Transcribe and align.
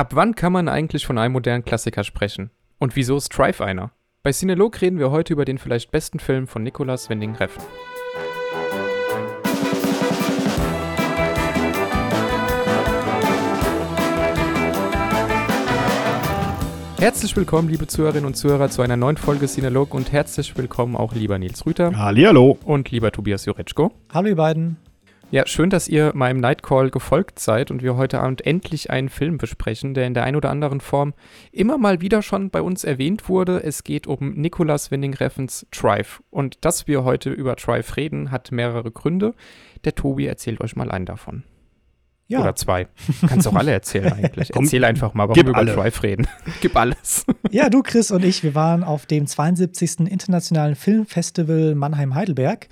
Ab 0.00 0.14
wann 0.14 0.34
kann 0.34 0.54
man 0.54 0.66
eigentlich 0.66 1.04
von 1.04 1.18
einem 1.18 1.34
modernen 1.34 1.62
Klassiker 1.62 2.04
sprechen? 2.04 2.48
Und 2.78 2.96
wieso 2.96 3.18
ist 3.18 3.28
Drive 3.36 3.60
einer? 3.60 3.90
Bei 4.22 4.32
Cinelog 4.32 4.80
reden 4.80 4.98
wir 4.98 5.10
heute 5.10 5.34
über 5.34 5.44
den 5.44 5.58
vielleicht 5.58 5.90
besten 5.90 6.20
Film 6.20 6.46
von 6.46 6.62
Nicolas 6.62 7.10
Winding 7.10 7.34
Refn. 7.34 7.60
Herzlich 16.98 17.36
willkommen, 17.36 17.68
liebe 17.68 17.86
Zuhörerinnen 17.86 18.24
und 18.24 18.36
Zuhörer, 18.36 18.70
zu 18.70 18.80
einer 18.80 18.96
neuen 18.96 19.18
Folge 19.18 19.48
Cinelog 19.48 19.92
und 19.92 20.12
herzlich 20.12 20.56
willkommen 20.56 20.96
auch 20.96 21.12
lieber 21.12 21.38
Nils 21.38 21.66
Rüter. 21.66 21.94
Hallihallo. 21.94 22.56
Und 22.64 22.90
lieber 22.90 23.12
Tobias 23.12 23.44
Juretschko. 23.44 23.92
Hallo 24.14 24.28
ihr 24.28 24.36
beiden. 24.36 24.78
Ja, 25.32 25.46
schön, 25.46 25.70
dass 25.70 25.86
ihr 25.86 26.10
meinem 26.16 26.40
Nightcall 26.40 26.90
gefolgt 26.90 27.38
seid 27.38 27.70
und 27.70 27.84
wir 27.84 27.94
heute 27.94 28.20
Abend 28.20 28.44
endlich 28.44 28.90
einen 28.90 29.08
Film 29.08 29.38
besprechen, 29.38 29.94
der 29.94 30.08
in 30.08 30.14
der 30.14 30.24
einen 30.24 30.36
oder 30.36 30.50
anderen 30.50 30.80
Form 30.80 31.14
immer 31.52 31.78
mal 31.78 32.00
wieder 32.00 32.20
schon 32.20 32.50
bei 32.50 32.60
uns 32.60 32.82
erwähnt 32.82 33.28
wurde. 33.28 33.62
Es 33.62 33.84
geht 33.84 34.08
um 34.08 34.32
Nicolas 34.32 34.90
Winding 34.90 35.14
Refns 35.14 35.68
Drive. 35.70 36.20
Und 36.30 36.64
dass 36.64 36.88
wir 36.88 37.04
heute 37.04 37.30
über 37.30 37.54
Drive 37.54 37.96
reden, 37.96 38.32
hat 38.32 38.50
mehrere 38.50 38.90
Gründe. 38.90 39.34
Der 39.84 39.94
Tobi 39.94 40.26
erzählt 40.26 40.60
euch 40.60 40.74
mal 40.74 40.90
einen 40.90 41.06
davon. 41.06 41.44
Ja. 42.26 42.40
Oder 42.40 42.56
zwei. 42.56 42.88
Kannst 43.28 43.46
auch 43.46 43.54
alle 43.54 43.70
erzählen 43.70 44.12
eigentlich. 44.12 44.50
Komm, 44.52 44.64
Erzähl 44.64 44.84
einfach 44.84 45.14
mal, 45.14 45.28
warum 45.28 45.36
wir 45.36 45.48
über 45.48 45.64
Drive 45.64 46.02
reden. 46.02 46.26
Gib 46.60 46.76
alles. 46.76 47.24
Ja, 47.52 47.68
du, 47.68 47.82
Chris 47.82 48.12
und 48.12 48.24
ich, 48.24 48.44
wir 48.44 48.54
waren 48.54 48.84
auf 48.84 49.06
dem 49.06 49.26
72. 49.26 50.06
Internationalen 50.08 50.76
Filmfestival 50.76 51.74
Mannheim-Heidelberg 51.74 52.68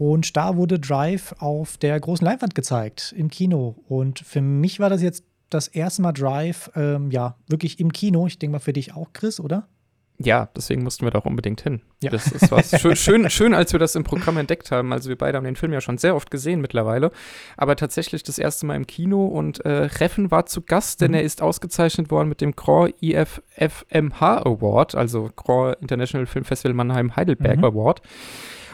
und 0.00 0.34
da 0.34 0.56
wurde 0.56 0.78
Drive 0.78 1.34
auf 1.40 1.76
der 1.76 2.00
großen 2.00 2.24
Leinwand 2.24 2.54
gezeigt, 2.54 3.14
im 3.18 3.28
Kino. 3.28 3.76
Und 3.86 4.20
für 4.20 4.40
mich 4.40 4.80
war 4.80 4.88
das 4.88 5.02
jetzt 5.02 5.24
das 5.50 5.68
erste 5.68 6.00
Mal 6.00 6.12
Drive, 6.12 6.70
ähm, 6.74 7.10
ja, 7.10 7.36
wirklich 7.48 7.78
im 7.80 7.92
Kino. 7.92 8.26
Ich 8.26 8.38
denke 8.38 8.52
mal 8.52 8.60
für 8.60 8.72
dich 8.72 8.94
auch, 8.94 9.12
Chris, 9.12 9.38
oder? 9.40 9.68
Ja, 10.16 10.48
deswegen 10.56 10.84
mussten 10.84 11.04
wir 11.04 11.10
da 11.10 11.18
auch 11.18 11.26
unbedingt 11.26 11.60
hin. 11.60 11.82
Ja. 12.02 12.10
Das 12.10 12.32
ist 12.32 12.50
was. 12.50 12.80
Schön, 12.80 12.96
schön, 12.96 13.28
schön, 13.28 13.52
als 13.52 13.72
wir 13.72 13.78
das 13.78 13.94
im 13.94 14.04
Programm 14.04 14.38
entdeckt 14.38 14.70
haben. 14.70 14.94
Also 14.94 15.10
wir 15.10 15.18
beide 15.18 15.36
haben 15.36 15.44
den 15.44 15.56
Film 15.56 15.74
ja 15.74 15.82
schon 15.82 15.98
sehr 15.98 16.16
oft 16.16 16.30
gesehen 16.30 16.62
mittlerweile. 16.62 17.10
Aber 17.58 17.76
tatsächlich 17.76 18.22
das 18.22 18.38
erste 18.38 18.64
Mal 18.64 18.76
im 18.76 18.86
Kino 18.86 19.26
und 19.26 19.62
äh, 19.66 19.68
Reffen 19.68 20.30
war 20.30 20.46
zu 20.46 20.62
Gast, 20.62 21.02
denn 21.02 21.10
mhm. 21.10 21.16
er 21.16 21.24
ist 21.24 21.42
ausgezeichnet 21.42 22.10
worden 22.10 22.30
mit 22.30 22.40
dem 22.40 22.56
Grand 22.56 22.94
IFFMH 23.02 24.46
Award, 24.46 24.94
also 24.94 25.28
Grand 25.36 25.76
International 25.82 26.26
Film 26.26 26.46
Festival 26.46 26.72
Mannheim 26.72 27.16
Heidelberg 27.16 27.58
mhm. 27.58 27.64
Award 27.64 28.00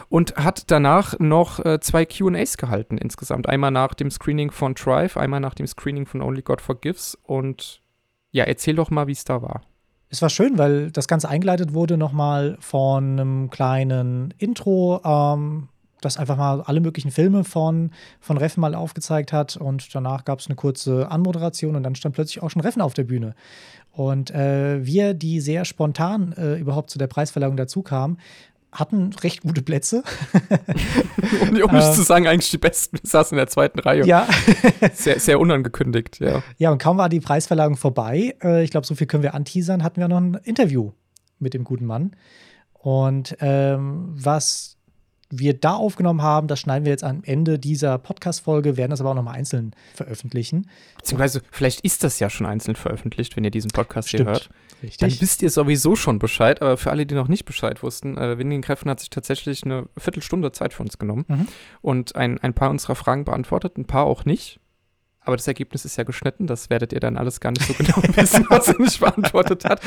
und 0.09 0.35
hat 0.35 0.71
danach 0.71 1.19
noch 1.19 1.63
äh, 1.65 1.79
zwei 1.79 2.05
QAs 2.05 2.57
gehalten 2.57 2.97
insgesamt. 2.97 3.49
Einmal 3.49 3.71
nach 3.71 3.93
dem 3.93 4.09
Screening 4.09 4.51
von 4.51 4.73
Drive, 4.73 5.17
einmal 5.17 5.39
nach 5.39 5.53
dem 5.53 5.67
Screening 5.67 6.05
von 6.05 6.21
Only 6.21 6.41
God 6.41 6.61
Forgives. 6.61 7.17
Und 7.23 7.81
ja, 8.31 8.45
erzähl 8.45 8.75
doch 8.75 8.89
mal, 8.89 9.07
wie 9.07 9.13
es 9.13 9.25
da 9.25 9.41
war. 9.41 9.61
Es 10.09 10.21
war 10.21 10.29
schön, 10.29 10.57
weil 10.57 10.91
das 10.91 11.07
Ganze 11.07 11.27
eingeleitet 11.27 11.73
wurde 11.73 11.97
nochmal 11.97 12.57
von 12.61 13.19
einem 13.19 13.49
kleinen 13.49 14.33
Intro, 14.37 15.01
ähm, 15.03 15.67
das 15.99 16.17
einfach 16.17 16.37
mal 16.37 16.61
alle 16.61 16.79
möglichen 16.79 17.11
Filme 17.11 17.43
von, 17.43 17.91
von 18.21 18.37
Reffen 18.37 18.61
mal 18.61 18.75
aufgezeigt 18.75 19.33
hat. 19.33 19.57
Und 19.57 19.93
danach 19.93 20.23
gab 20.23 20.39
es 20.39 20.47
eine 20.47 20.55
kurze 20.55 21.11
Anmoderation 21.11 21.75
und 21.75 21.83
dann 21.83 21.95
stand 21.95 22.15
plötzlich 22.15 22.41
auch 22.41 22.49
schon 22.49 22.61
Reffen 22.61 22.81
auf 22.81 22.93
der 22.93 23.03
Bühne. 23.03 23.35
Und 23.91 24.29
äh, 24.29 24.85
wir, 24.85 25.15
die 25.15 25.41
sehr 25.41 25.65
spontan 25.65 26.31
äh, 26.33 26.55
überhaupt 26.57 26.91
zu 26.91 26.99
der 26.99 27.07
Preisverleihung 27.07 27.57
dazu 27.57 27.81
kamen, 27.81 28.19
hatten 28.71 29.13
recht 29.23 29.41
gute 29.41 29.61
Plätze. 29.61 30.03
um, 31.41 31.61
um 31.61 31.75
nicht 31.75 31.93
zu 31.93 32.03
sagen, 32.03 32.27
eigentlich 32.27 32.51
die 32.51 32.57
besten. 32.57 32.97
Wir 33.01 33.09
saßen 33.09 33.35
in 33.35 33.39
der 33.39 33.47
zweiten 33.47 33.79
Reihe. 33.79 34.05
Ja. 34.05 34.27
sehr, 34.93 35.19
sehr 35.19 35.39
unangekündigt, 35.39 36.19
ja. 36.19 36.43
Ja, 36.57 36.71
und 36.71 36.81
kaum 36.81 36.97
war 36.97 37.09
die 37.09 37.19
Preisverleihung 37.19 37.77
vorbei, 37.77 38.35
äh, 38.43 38.63
ich 38.63 38.71
glaube, 38.71 38.85
so 38.85 38.95
viel 38.95 39.07
können 39.07 39.23
wir 39.23 39.33
anteasern, 39.33 39.83
hatten 39.83 39.99
wir 39.99 40.07
noch 40.07 40.17
ein 40.17 40.35
Interview 40.43 40.91
mit 41.39 41.53
dem 41.53 41.63
guten 41.63 41.85
Mann. 41.85 42.11
Und 42.73 43.37
ähm, 43.39 44.09
was 44.13 44.77
wir 45.29 45.53
da 45.53 45.73
aufgenommen 45.73 46.21
haben, 46.21 46.47
das 46.47 46.59
schneiden 46.59 46.85
wir 46.85 46.91
jetzt 46.91 47.03
am 47.03 47.21
Ende 47.23 47.59
dieser 47.59 47.97
Podcast-Folge, 47.97 48.77
werden 48.77 48.91
das 48.91 49.01
aber 49.01 49.11
auch 49.11 49.15
nochmal 49.15 49.35
einzeln 49.35 49.73
veröffentlichen. 49.93 50.69
Beziehungsweise, 50.97 51.41
vielleicht 51.51 51.81
ist 51.81 52.03
das 52.03 52.19
ja 52.19 52.29
schon 52.29 52.45
einzeln 52.45 52.75
veröffentlicht, 52.75 53.35
wenn 53.35 53.43
ihr 53.43 53.51
diesen 53.51 53.71
Podcast 53.71 54.09
Stimmt. 54.09 54.23
hier 54.23 54.31
hört. 54.31 54.49
Richtig. 54.83 54.97
Dann 54.97 55.21
wisst 55.21 55.41
ihr 55.41 55.49
sowieso 55.49 55.95
schon 55.95 56.19
Bescheid, 56.19 56.61
aber 56.61 56.77
für 56.77 56.91
alle, 56.91 57.05
die 57.05 57.15
noch 57.15 57.27
nicht 57.27 57.45
Bescheid 57.45 57.81
wussten, 57.83 58.17
äh, 58.17 58.37
Windigen 58.37 58.61
Kräften 58.61 58.89
hat 58.89 58.99
sich 58.99 59.09
tatsächlich 59.09 59.63
eine 59.63 59.87
Viertelstunde 59.97 60.51
Zeit 60.51 60.73
für 60.73 60.83
uns 60.83 60.97
genommen 60.97 61.25
mhm. 61.27 61.47
und 61.81 62.15
ein, 62.15 62.39
ein 62.39 62.53
paar 62.53 62.69
unserer 62.69 62.95
Fragen 62.95 63.25
beantwortet, 63.25 63.77
ein 63.77 63.85
paar 63.85 64.05
auch 64.05 64.25
nicht. 64.25 64.59
Aber 65.27 65.35
das 65.35 65.45
Ergebnis 65.45 65.83
ist 65.83 65.97
ja 65.97 66.05
geschnitten, 66.05 66.47
das 66.47 66.69
werdet 66.69 66.93
ihr 66.93 67.01
dann 67.01 67.17
alles 67.17 67.41
gar 67.41 67.51
nicht 67.51 67.63
so 67.63 67.73
genau 67.73 67.97
wissen, 68.15 68.45
was 68.49 68.69
er 68.69 68.79
nicht 68.79 69.01
beantwortet 69.01 69.65
hat. 69.65 69.81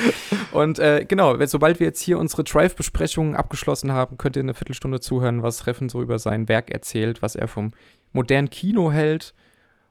Und 0.53 0.79
äh, 0.79 1.07
genau, 1.09 1.35
sobald 1.47 1.81
wir 1.81 1.87
jetzt 1.87 2.03
hier 2.03 2.19
unsere 2.19 2.45
Drive-Besprechungen 2.45 3.35
abgeschlossen 3.35 3.91
haben, 3.93 4.19
könnt 4.19 4.37
ihr 4.37 4.43
eine 4.43 4.53
Viertelstunde 4.53 5.01
zuhören, 5.01 5.43
was 5.43 5.67
Reffen 5.67 5.89
so 5.89 6.03
über 6.03 6.19
sein 6.19 6.49
Werk 6.51 6.71
erzählt, 6.71 7.23
was 7.23 7.37
er 7.37 7.49
vom 7.49 7.73
modernen 8.13 8.51
Kino 8.51 8.93
hält. 8.93 9.33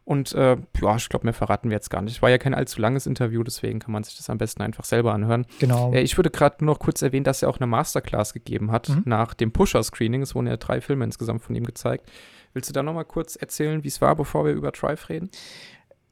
Und 0.09 0.33
äh, 0.33 0.57
ja, 0.81 0.95
ich 0.95 1.07
glaube, 1.07 1.27
mehr 1.27 1.35
verraten 1.35 1.69
wir 1.69 1.75
jetzt 1.75 1.91
gar 1.91 2.01
nicht. 2.01 2.23
War 2.23 2.31
ja 2.31 2.39
kein 2.39 2.55
allzu 2.55 2.81
langes 2.81 3.05
Interview, 3.05 3.43
deswegen 3.43 3.77
kann 3.77 3.91
man 3.91 4.03
sich 4.03 4.17
das 4.17 4.27
am 4.31 4.39
besten 4.39 4.63
einfach 4.63 4.83
selber 4.83 5.13
anhören. 5.13 5.45
Genau. 5.59 5.93
Äh, 5.93 6.01
ich 6.01 6.17
würde 6.17 6.31
gerade 6.31 6.65
nur 6.65 6.73
noch 6.73 6.79
kurz 6.79 7.03
erwähnen, 7.03 7.23
dass 7.23 7.43
er 7.43 7.49
auch 7.49 7.59
eine 7.59 7.67
Masterclass 7.67 8.33
gegeben 8.33 8.71
hat 8.71 8.89
mhm. 8.89 9.03
nach 9.05 9.35
dem 9.35 9.51
Pusher-Screening. 9.51 10.23
Es 10.23 10.33
wurden 10.33 10.47
ja 10.47 10.57
drei 10.57 10.81
Filme 10.81 11.05
insgesamt 11.05 11.43
von 11.43 11.53
ihm 11.53 11.63
gezeigt. 11.63 12.09
Willst 12.53 12.67
du 12.67 12.73
da 12.73 12.81
noch 12.81 12.95
mal 12.95 13.03
kurz 13.03 13.35
erzählen, 13.35 13.83
wie 13.83 13.87
es 13.87 14.01
war, 14.01 14.15
bevor 14.15 14.45
wir 14.45 14.53
über 14.53 14.71
Drive 14.71 15.09
reden? 15.09 15.29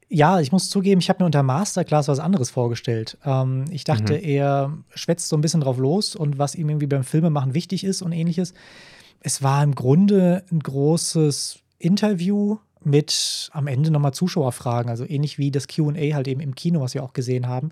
Ja, 0.08 0.38
ich 0.38 0.52
muss 0.52 0.70
zugeben, 0.70 1.00
ich 1.00 1.08
habe 1.08 1.24
mir 1.24 1.26
unter 1.26 1.42
Masterclass 1.42 2.06
was 2.06 2.20
anderes 2.20 2.50
vorgestellt. 2.50 3.18
Ähm, 3.24 3.64
ich 3.72 3.82
dachte, 3.82 4.12
mhm. 4.12 4.22
er 4.22 4.78
schwätzt 4.94 5.28
so 5.28 5.36
ein 5.36 5.40
bisschen 5.40 5.62
drauf 5.62 5.76
los 5.76 6.14
und 6.14 6.38
was 6.38 6.54
ihm 6.54 6.68
irgendwie 6.68 6.86
beim 6.86 7.02
Filmemachen 7.02 7.52
wichtig 7.52 7.82
ist 7.82 8.02
und 8.02 8.12
ähnliches. 8.12 8.54
Es 9.18 9.42
war 9.42 9.64
im 9.64 9.74
Grunde 9.74 10.44
ein 10.52 10.60
großes 10.60 11.58
Interview 11.80 12.58
mit 12.84 13.50
am 13.52 13.66
Ende 13.66 13.90
nochmal 13.90 14.14
Zuschauerfragen, 14.14 14.90
also 14.90 15.04
ähnlich 15.06 15.38
wie 15.38 15.50
das 15.50 15.68
QA 15.68 16.14
halt 16.14 16.28
eben 16.28 16.40
im 16.40 16.54
Kino, 16.54 16.80
was 16.80 16.94
wir 16.94 17.02
auch 17.02 17.12
gesehen 17.12 17.48
haben. 17.48 17.70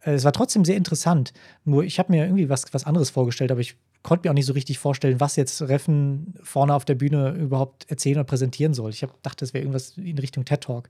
Äh, 0.00 0.12
es 0.12 0.24
war 0.24 0.32
trotzdem 0.32 0.64
sehr 0.64 0.76
interessant. 0.76 1.32
Nur 1.64 1.84
ich 1.84 1.98
habe 1.98 2.12
mir 2.12 2.24
irgendwie 2.24 2.48
was, 2.48 2.72
was 2.72 2.84
anderes 2.84 3.10
vorgestellt, 3.10 3.50
aber 3.50 3.60
ich 3.60 3.76
konnte 4.02 4.26
mir 4.26 4.30
auch 4.30 4.34
nicht 4.34 4.46
so 4.46 4.52
richtig 4.52 4.78
vorstellen, 4.78 5.20
was 5.20 5.36
jetzt 5.36 5.62
Reffen 5.62 6.34
vorne 6.42 6.74
auf 6.74 6.84
der 6.84 6.96
Bühne 6.96 7.30
überhaupt 7.30 7.88
erzählen 7.90 8.16
oder 8.16 8.24
präsentieren 8.24 8.74
soll. 8.74 8.90
Ich 8.90 9.02
hab, 9.02 9.22
dachte, 9.22 9.44
das 9.44 9.54
wäre 9.54 9.62
irgendwas 9.62 9.96
in 9.96 10.18
Richtung 10.18 10.44
TED 10.44 10.60
Talk. 10.60 10.88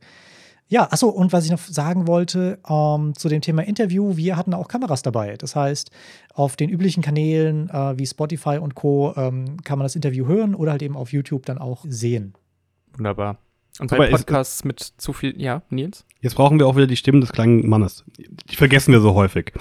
Ja, 0.68 0.90
achso, 0.90 1.08
und 1.08 1.34
was 1.34 1.44
ich 1.44 1.50
noch 1.50 1.58
sagen 1.58 2.06
wollte 2.06 2.58
ähm, 2.66 3.14
zu 3.14 3.28
dem 3.28 3.42
Thema 3.42 3.62
Interview, 3.62 4.16
wir 4.16 4.38
hatten 4.38 4.54
auch 4.54 4.68
Kameras 4.68 5.02
dabei. 5.02 5.36
Das 5.36 5.54
heißt, 5.54 5.90
auf 6.32 6.56
den 6.56 6.70
üblichen 6.70 7.02
Kanälen 7.02 7.68
äh, 7.68 7.98
wie 7.98 8.06
Spotify 8.06 8.56
und 8.56 8.74
Co. 8.74 9.12
Ähm, 9.16 9.58
kann 9.64 9.78
man 9.78 9.84
das 9.84 9.96
Interview 9.96 10.26
hören 10.26 10.54
oder 10.54 10.70
halt 10.70 10.82
eben 10.82 10.96
auf 10.96 11.12
YouTube 11.12 11.44
dann 11.44 11.58
auch 11.58 11.84
sehen. 11.86 12.32
Wunderbar. 12.96 13.38
Und 13.78 13.90
bei 13.90 14.10
Podcasts 14.10 14.64
mit 14.64 14.80
zu 14.80 15.12
viel, 15.12 15.40
ja, 15.40 15.62
Nils? 15.70 16.04
Jetzt 16.20 16.34
brauchen 16.34 16.58
wir 16.58 16.66
auch 16.66 16.76
wieder 16.76 16.86
die 16.86 16.96
Stimmen 16.96 17.20
des 17.20 17.32
kleinen 17.32 17.68
Mannes. 17.68 18.04
Die 18.50 18.56
vergessen 18.56 18.92
wir 18.92 19.00
so 19.00 19.14
häufig. 19.14 19.52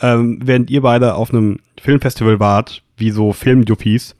Ähm, 0.00 0.40
während 0.42 0.68
ihr 0.68 0.82
beide 0.82 1.14
auf 1.14 1.30
einem 1.30 1.60
Filmfestival 1.80 2.40
wart, 2.40 2.82
wie 2.96 3.10
so 3.10 3.32
Filmjuppies, 3.32 4.16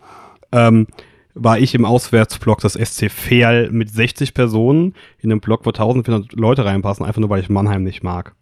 ähm, 0.52 0.86
war 1.34 1.58
ich 1.58 1.74
im 1.74 1.84
Auswärtsblock 1.84 2.60
des 2.60 2.74
SC 2.74 3.10
Fehl 3.10 3.70
mit 3.70 3.90
60 3.90 4.34
Personen 4.34 4.94
in 5.18 5.32
einem 5.32 5.40
Block, 5.40 5.66
wo 5.66 5.70
1400 5.70 6.32
Leute 6.34 6.64
reinpassen, 6.64 7.04
einfach 7.04 7.20
nur 7.20 7.30
weil 7.30 7.40
ich 7.40 7.48
Mannheim 7.48 7.82
nicht 7.82 8.02
mag. 8.02 8.34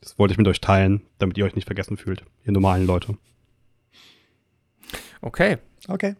Das 0.00 0.18
wollte 0.18 0.32
ich 0.32 0.38
mit 0.38 0.48
euch 0.48 0.60
teilen, 0.60 1.02
damit 1.18 1.38
ihr 1.38 1.44
euch 1.44 1.54
nicht 1.54 1.66
vergessen 1.66 1.96
fühlt, 1.96 2.24
ihr 2.44 2.52
normalen 2.52 2.86
Leute. 2.86 3.16
Okay. 5.20 5.58
Okay. 5.88 6.16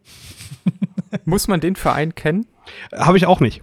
Muss 1.25 1.49
man 1.49 1.61
den 1.61 1.77
Verein 1.77 2.15
kennen? 2.15 2.47
Habe 2.93 3.17
ich 3.17 3.27
auch 3.27 3.41
nicht. 3.41 3.63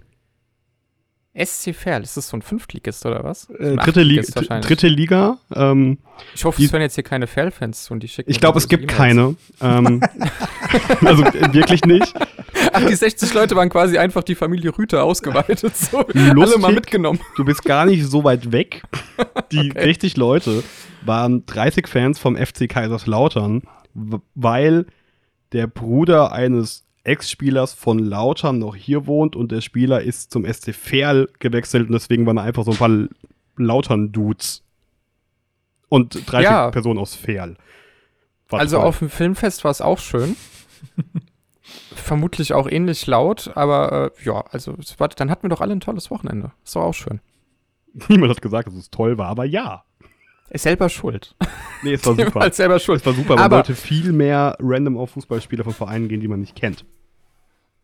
SC 1.32 1.72
Verl, 1.74 2.02
ist 2.02 2.16
das 2.16 2.28
so 2.28 2.36
ein 2.36 2.42
Fünftligist 2.42 3.06
oder 3.06 3.22
was? 3.22 3.48
Äh, 3.50 3.76
dritte, 3.76 4.02
Li 4.02 4.20
dritte 4.20 4.88
Liga. 4.88 5.38
Ähm, 5.54 5.98
ich 6.34 6.44
hoffe, 6.44 6.60
es 6.60 6.72
werden 6.72 6.82
jetzt 6.82 6.96
hier 6.96 7.04
keine 7.04 7.28
Ferl-Fans 7.28 7.88
und 7.92 8.02
die 8.02 8.08
schicken. 8.08 8.28
Ich 8.28 8.40
glaube, 8.40 8.58
es 8.58 8.66
gibt 8.66 8.88
keine. 8.88 9.36
ähm, 9.60 10.00
also 11.04 11.24
wirklich 11.24 11.84
nicht. 11.84 12.14
Ach, 12.72 12.84
die 12.84 12.94
60 12.94 13.32
Leute 13.32 13.54
waren 13.54 13.68
quasi 13.68 13.96
einfach 13.96 14.24
die 14.24 14.34
Familie 14.34 14.76
Rüter 14.76 15.04
ausgeweitet. 15.04 15.76
So. 15.76 15.98
Lustig, 16.12 16.18
Alle 16.18 16.58
mal 16.58 16.72
mitgenommen. 16.72 17.20
Du 17.36 17.44
bist 17.44 17.64
gar 17.64 17.86
nicht 17.86 18.04
so 18.04 18.24
weit 18.24 18.50
weg. 18.50 18.82
Die 19.52 19.70
okay. 19.70 19.84
60 19.84 20.16
Leute 20.16 20.64
waren 21.02 21.46
30 21.46 21.86
Fans 21.86 22.18
vom 22.18 22.36
FC 22.36 22.68
Kaiserslautern, 22.68 23.62
weil 24.34 24.86
der 25.52 25.68
Bruder 25.68 26.32
eines 26.32 26.86
Ex-Spielers 27.04 27.72
von 27.72 27.98
Lautern 27.98 28.58
noch 28.58 28.76
hier 28.76 29.06
wohnt 29.06 29.36
und 29.36 29.52
der 29.52 29.60
Spieler 29.60 30.02
ist 30.02 30.30
zum 30.30 30.44
SC 30.44 30.74
Verl 30.74 31.28
gewechselt 31.38 31.86
und 31.86 31.92
deswegen 31.92 32.26
waren 32.26 32.38
einfach 32.38 32.64
so 32.64 32.72
ein 32.72 32.76
paar 32.76 33.08
Lautern-Dudes. 33.56 34.62
Und 35.88 36.30
30 36.30 36.44
ja. 36.44 36.70
Personen 36.70 37.00
aus 37.00 37.14
Verl. 37.14 37.56
also 38.50 38.76
toll. 38.76 38.86
auf 38.86 38.98
dem 39.00 39.10
Filmfest 39.10 39.64
war 39.64 39.70
es 39.70 39.80
auch 39.80 39.98
schön. 39.98 40.36
Vermutlich 41.94 42.52
auch 42.52 42.68
ähnlich 42.68 43.06
laut, 43.06 43.50
aber 43.56 44.12
äh, 44.16 44.24
ja, 44.24 44.44
also 44.50 44.76
dann 45.16 45.30
hatten 45.30 45.42
wir 45.44 45.50
doch 45.50 45.60
alle 45.60 45.72
ein 45.72 45.80
tolles 45.80 46.10
Wochenende. 46.10 46.52
Das 46.64 46.74
war 46.76 46.84
auch 46.84 46.94
schön. 46.94 47.20
Niemand 48.08 48.30
hat 48.30 48.42
gesagt, 48.42 48.68
dass 48.68 48.74
es 48.74 48.90
toll 48.90 49.18
war, 49.18 49.28
aber 49.28 49.44
ja. 49.44 49.84
Ist 50.50 50.62
selber 50.62 50.88
schuld. 50.88 51.34
Nee, 51.82 51.94
es 51.94 52.04
war 52.04 52.14
super. 52.14 52.46
Ist 52.46 52.56
selber 52.56 52.78
schuld. 52.78 53.00
Es 53.00 53.06
war 53.06 53.14
super, 53.14 53.36
man 53.36 53.44
Aber- 53.44 53.56
wollte 53.56 53.74
viel 53.74 54.12
mehr 54.12 54.54
random 54.60 54.98
auf 54.98 55.12
Fußballspieler 55.12 55.64
von 55.64 55.72
Vereinen 55.72 56.08
gehen, 56.08 56.20
die 56.20 56.28
man 56.28 56.40
nicht 56.40 56.54
kennt. 56.54 56.84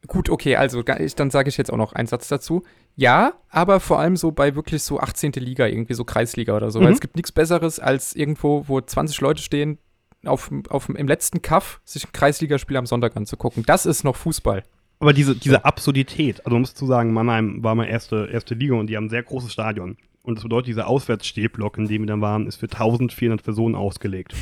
Gut, 0.06 0.28
okay, 0.28 0.54
also 0.56 0.82
dann 0.82 1.30
sage 1.30 1.48
ich 1.48 1.56
jetzt 1.56 1.72
auch 1.72 1.78
noch 1.78 1.94
einen 1.94 2.06
Satz 2.06 2.28
dazu. 2.28 2.62
Ja, 2.94 3.32
aber 3.48 3.80
vor 3.80 3.98
allem 3.98 4.16
so 4.16 4.30
bei 4.32 4.54
wirklich 4.54 4.82
so 4.82 5.00
18. 5.00 5.32
Liga, 5.32 5.66
irgendwie 5.66 5.94
so 5.94 6.04
Kreisliga 6.04 6.54
oder 6.54 6.70
so. 6.70 6.80
Weil 6.80 6.88
Mhm. 6.88 6.92
es 6.94 7.00
gibt 7.00 7.16
nichts 7.16 7.32
Besseres 7.32 7.80
als 7.80 8.14
irgendwo, 8.14 8.64
wo 8.68 8.80
20 8.80 9.18
Leute 9.22 9.42
stehen, 9.42 9.78
auf, 10.26 10.50
auf, 10.68 10.88
im 10.90 11.08
letzten 11.08 11.40
Kaff 11.42 11.80
sich 11.84 12.04
ein 12.04 12.12
Kreisligaspiel 12.12 12.76
am 12.76 12.86
Sonntag 12.86 13.16
anzugucken. 13.16 13.64
Das 13.66 13.86
ist 13.86 14.04
noch 14.04 14.16
Fußball. 14.16 14.62
Aber 14.98 15.12
diese, 15.12 15.34
diese 15.34 15.64
Absurdität, 15.64 16.40
also 16.44 16.50
man 16.54 16.60
muss 16.62 16.74
zu 16.74 16.86
sagen, 16.86 17.12
Mannheim 17.12 17.62
war 17.64 17.74
mal 17.74 17.84
erste, 17.84 18.28
erste 18.32 18.54
Liga 18.54 18.74
und 18.74 18.88
die 18.88 18.96
haben 18.96 19.06
ein 19.06 19.10
sehr 19.10 19.22
großes 19.22 19.52
Stadion. 19.52 19.96
Und 20.26 20.34
das 20.34 20.42
bedeutet, 20.42 20.66
dieser 20.66 20.88
Auswärtsstehblock, 20.88 21.78
in 21.78 21.86
dem 21.86 22.02
wir 22.02 22.08
dann 22.08 22.20
waren, 22.20 22.48
ist 22.48 22.56
für 22.56 22.66
1400 22.66 23.44
Personen 23.44 23.76
ausgelegt. 23.76 24.34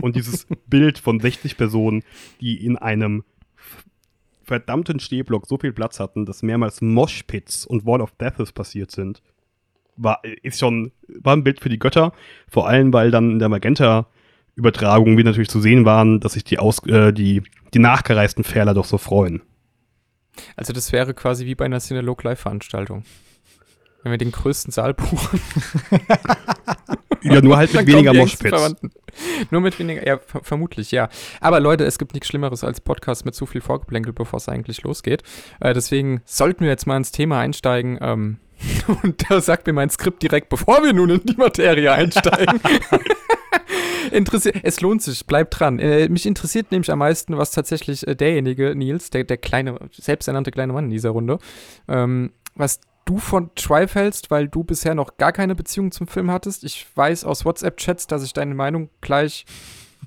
und 0.00 0.14
dieses 0.14 0.46
Bild 0.68 0.98
von 0.98 1.18
60 1.18 1.56
Personen, 1.56 2.04
die 2.40 2.64
in 2.64 2.76
einem 2.76 3.24
verdammten 4.44 5.00
Stehblock 5.00 5.48
so 5.48 5.58
viel 5.58 5.72
Platz 5.72 5.98
hatten, 5.98 6.24
dass 6.24 6.44
mehrmals 6.44 6.80
Moshpits 6.82 7.66
und 7.66 7.84
Wall 7.84 8.00
of 8.00 8.12
Deaths 8.12 8.52
passiert 8.52 8.92
sind, 8.92 9.20
war, 9.96 10.22
ist 10.44 10.60
schon, 10.60 10.92
war 11.08 11.34
ein 11.34 11.42
Bild 11.42 11.58
für 11.58 11.68
die 11.68 11.80
Götter. 11.80 12.12
Vor 12.48 12.68
allem, 12.68 12.92
weil 12.92 13.10
dann 13.10 13.32
in 13.32 13.38
der 13.40 13.48
Magenta-Übertragung 13.48 15.16
wir 15.16 15.24
natürlich 15.24 15.48
zu 15.48 15.60
sehen 15.60 15.84
waren, 15.84 16.20
dass 16.20 16.34
sich 16.34 16.44
die, 16.44 16.60
Aus, 16.60 16.86
äh, 16.86 17.12
die, 17.12 17.42
die 17.74 17.80
nachgereisten 17.80 18.44
Pferler 18.44 18.72
doch 18.72 18.84
so 18.84 18.98
freuen. 18.98 19.42
Also 20.54 20.72
das 20.72 20.92
wäre 20.92 21.12
quasi 21.12 21.44
wie 21.44 21.56
bei 21.56 21.64
einer 21.64 21.80
Cinelog-Live-Veranstaltung. 21.80 23.02
Wenn 24.02 24.12
wir 24.12 24.18
den 24.18 24.32
größten 24.32 24.72
Saal 24.72 24.94
buchen. 24.94 25.40
Ja, 27.22 27.40
nur 27.40 27.56
halt 27.56 27.74
mit 27.74 27.86
weniger 27.86 28.14
Moshpits. 28.14 28.76
Nur 29.50 29.60
mit 29.60 29.78
weniger, 29.78 30.06
ja, 30.06 30.18
ver 30.18 30.40
vermutlich, 30.42 30.92
ja. 30.92 31.08
Aber 31.40 31.60
Leute, 31.60 31.84
es 31.84 31.98
gibt 31.98 32.14
nichts 32.14 32.28
Schlimmeres 32.28 32.64
als 32.64 32.80
Podcast 32.80 33.24
mit 33.24 33.34
zu 33.34 33.46
viel 33.46 33.60
Vorgeplänkel, 33.60 34.12
bevor 34.12 34.38
es 34.38 34.48
eigentlich 34.48 34.82
losgeht. 34.82 35.22
Äh, 35.60 35.74
deswegen 35.74 36.22
sollten 36.24 36.60
wir 36.60 36.70
jetzt 36.70 36.86
mal 36.86 36.96
ins 36.96 37.10
Thema 37.10 37.40
einsteigen. 37.40 37.98
Ähm, 38.00 38.38
und 39.02 39.30
da 39.30 39.40
sagt 39.40 39.66
mir 39.66 39.72
mein 39.72 39.90
Skript 39.90 40.22
direkt, 40.22 40.48
bevor 40.48 40.82
wir 40.82 40.92
nun 40.92 41.10
in 41.10 41.22
die 41.24 41.36
Materie 41.36 41.92
einsteigen. 41.92 42.60
Interessiert, 44.12 44.56
es 44.62 44.80
lohnt 44.80 45.02
sich, 45.02 45.26
bleibt 45.26 45.58
dran. 45.58 45.78
Äh, 45.78 46.08
mich 46.08 46.24
interessiert 46.24 46.70
nämlich 46.70 46.90
am 46.90 47.00
meisten, 47.00 47.36
was 47.36 47.50
tatsächlich 47.50 48.06
äh, 48.06 48.16
derjenige, 48.16 48.74
Nils, 48.74 49.10
der, 49.10 49.24
der 49.24 49.36
kleine, 49.36 49.78
selbsternannte 49.92 50.50
kleine 50.50 50.72
Mann 50.72 50.84
in 50.84 50.90
dieser 50.90 51.10
Runde, 51.10 51.38
ähm, 51.88 52.32
was 52.54 52.80
du 53.08 53.18
von 53.18 53.50
Tribe 53.54 53.92
hältst, 53.94 54.30
weil 54.30 54.48
du 54.48 54.64
bisher 54.64 54.94
noch 54.94 55.16
gar 55.16 55.32
keine 55.32 55.54
Beziehung 55.54 55.90
zum 55.92 56.06
Film 56.06 56.30
hattest. 56.30 56.62
Ich 56.64 56.86
weiß 56.94 57.24
aus 57.24 57.44
WhatsApp-Chats, 57.44 58.06
dass 58.06 58.22
ich 58.22 58.32
deine 58.34 58.54
Meinung 58.54 58.90
gleich 59.00 59.46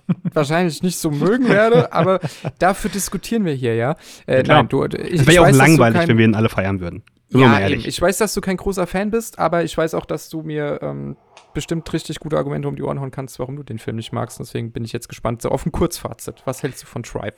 wahrscheinlich 0.34 0.84
nicht 0.84 0.98
so 0.98 1.10
mögen 1.12 1.50
werde, 1.50 1.92
aber 1.94 2.20
dafür 2.60 2.90
diskutieren 2.92 3.44
wir 3.46 3.54
hier, 3.54 3.76
ja. 3.76 3.96
Äh, 4.26 4.44
klar. 4.44 4.58
nein, 4.60 4.70
du, 4.70 4.86
ich, 4.86 4.94
Es 5.22 5.26
wäre 5.26 5.34
ja 5.36 5.42
auch 5.42 5.46
weiß, 5.48 5.56
langweilig, 5.58 6.00
kein- 6.00 6.10
wenn 6.10 6.18
wir 6.18 6.26
ihn 6.26 6.36
alle 6.36 6.50
feiern 6.50 6.80
würden. 6.80 7.04
Sind 7.30 7.40
ja, 7.42 7.60
ehrlich. 7.60 7.80
eben. 7.82 7.90
ich 7.90 8.02
weiß, 8.02 8.18
dass 8.18 8.34
du 8.34 8.42
kein 8.42 8.58
großer 8.58 8.86
Fan 8.88 9.10
bist, 9.10 9.40
aber 9.40 9.64
ich 9.64 9.78
weiß 9.78 9.94
auch, 9.94 10.06
dass 10.06 10.30
du 10.30 10.42
mir 10.42 10.80
ähm, 10.82 11.16
bestimmt 11.54 11.92
richtig 11.94 12.20
gute 12.20 12.38
Argumente 12.38 12.68
um 12.68 12.76
die 12.76 12.84
Ohren 12.84 13.00
hauen 13.00 13.12
kannst, 13.12 13.40
warum 13.40 13.56
du 13.56 13.64
den 13.64 13.80
Film 13.80 13.96
nicht 13.96 14.12
magst. 14.12 14.40
Deswegen 14.40 14.72
bin 14.72 14.84
ich 14.84 14.92
jetzt 14.92 15.08
gespannt 15.08 15.42
so 15.42 15.50
auf 15.50 15.66
ein 15.66 15.72
Kurzfazit. 15.72 16.36
Was 16.46 16.62
hältst 16.62 16.84
du 16.84 16.88
von 16.88 17.04
Tribe? 17.04 17.36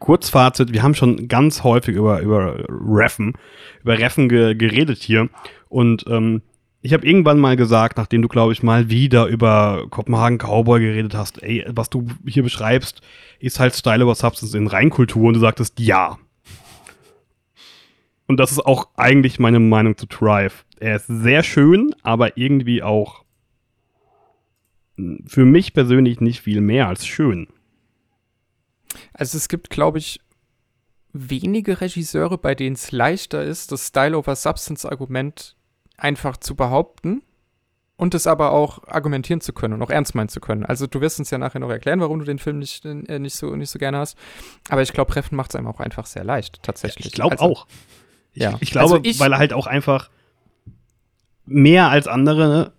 Kurzfazit, 0.00 0.72
wir 0.72 0.82
haben 0.82 0.94
schon 0.94 1.28
ganz 1.28 1.62
häufig 1.62 1.94
über, 1.94 2.20
über 2.20 2.64
Reffen, 2.68 3.34
über 3.82 3.98
Reffen 3.98 4.28
ge 4.28 4.54
geredet 4.54 4.98
hier. 4.98 5.28
Und 5.68 6.04
ähm, 6.08 6.42
ich 6.82 6.94
habe 6.94 7.06
irgendwann 7.06 7.38
mal 7.38 7.56
gesagt, 7.56 7.98
nachdem 7.98 8.22
du, 8.22 8.28
glaube 8.28 8.52
ich, 8.52 8.62
mal 8.62 8.88
wieder 8.88 9.26
über 9.26 9.86
Kopenhagen 9.90 10.38
Cowboy 10.38 10.80
geredet 10.80 11.14
hast, 11.14 11.42
ey, 11.42 11.64
was 11.68 11.90
du 11.90 12.06
hier 12.26 12.42
beschreibst, 12.42 13.02
ist 13.38 13.60
halt 13.60 13.74
Style 13.74 14.04
over 14.04 14.14
Substance 14.14 14.56
in 14.56 14.66
Reinkultur 14.66 15.28
und 15.28 15.34
du 15.34 15.40
sagtest 15.40 15.78
ja. 15.78 16.18
Und 18.26 18.38
das 18.38 18.52
ist 18.52 18.64
auch 18.64 18.88
eigentlich 18.96 19.38
meine 19.38 19.60
Meinung 19.60 19.96
zu 19.96 20.06
Thrive. 20.06 20.64
Er 20.78 20.96
ist 20.96 21.08
sehr 21.08 21.42
schön, 21.42 21.94
aber 22.02 22.38
irgendwie 22.38 22.82
auch 22.82 23.24
mh, 24.96 25.24
für 25.26 25.44
mich 25.44 25.74
persönlich 25.74 26.20
nicht 26.20 26.40
viel 26.40 26.62
mehr 26.62 26.88
als 26.88 27.06
schön. 27.06 27.48
Also 29.12 29.36
es 29.38 29.48
gibt, 29.48 29.70
glaube 29.70 29.98
ich, 29.98 30.20
wenige 31.12 31.80
Regisseure, 31.80 32.38
bei 32.38 32.54
denen 32.54 32.76
es 32.76 32.92
leichter 32.92 33.42
ist, 33.42 33.72
das 33.72 33.88
Style 33.88 34.16
over 34.16 34.36
Substance 34.36 34.86
Argument 34.86 35.56
einfach 35.96 36.36
zu 36.36 36.54
behaupten 36.54 37.22
und 37.96 38.14
es 38.14 38.26
aber 38.26 38.52
auch 38.52 38.84
argumentieren 38.86 39.40
zu 39.40 39.52
können 39.52 39.74
und 39.74 39.82
auch 39.82 39.90
ernst 39.90 40.14
meinen 40.14 40.28
zu 40.28 40.40
können. 40.40 40.64
Also 40.64 40.86
du 40.86 41.00
wirst 41.00 41.18
uns 41.18 41.30
ja 41.30 41.38
nachher 41.38 41.58
noch 41.58 41.68
erklären, 41.68 42.00
warum 42.00 42.18
du 42.20 42.24
den 42.24 42.38
Film 42.38 42.58
nicht, 42.58 42.84
äh, 42.84 43.18
nicht, 43.18 43.34
so, 43.34 43.54
nicht 43.56 43.70
so 43.70 43.78
gerne 43.78 43.98
hast. 43.98 44.16
Aber 44.68 44.82
ich 44.82 44.92
glaube, 44.92 45.14
Reffen 45.16 45.36
macht 45.36 45.50
es 45.50 45.56
einem 45.56 45.66
auch 45.66 45.80
einfach 45.80 46.06
sehr 46.06 46.24
leicht, 46.24 46.62
tatsächlich. 46.62 47.06
Ich 47.06 47.12
glaube 47.12 47.32
also, 47.32 47.44
auch. 47.44 47.66
Ich, 48.32 48.42
ja. 48.42 48.56
ich 48.60 48.70
glaube, 48.70 48.94
Also 48.94 49.00
ich- 49.02 49.18
weil 49.20 49.32
er 49.32 49.38
halt 49.38 49.52
auch 49.52 49.66
einfach 49.66 50.10
mehr 51.44 51.88
als 51.88 52.06
andere 52.06 52.72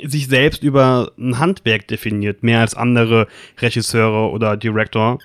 sich 0.00 0.26
selbst 0.26 0.62
über 0.62 1.12
ein 1.18 1.38
Handwerk 1.38 1.86
definiert, 1.88 2.42
mehr 2.42 2.60
als 2.60 2.74
andere 2.74 3.28
Regisseure 3.58 4.30
oder 4.30 4.56
Director. 4.56 5.18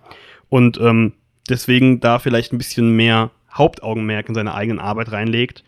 Und 0.49 0.79
ähm, 0.79 1.13
deswegen 1.49 1.99
da 1.99 2.19
vielleicht 2.19 2.53
ein 2.53 2.57
bisschen 2.57 2.95
mehr 2.95 3.31
Hauptaugenmerk 3.53 4.29
in 4.29 4.35
seine 4.35 4.53
eigene 4.53 4.81
Arbeit 4.81 5.11
reinlegt, 5.11 5.63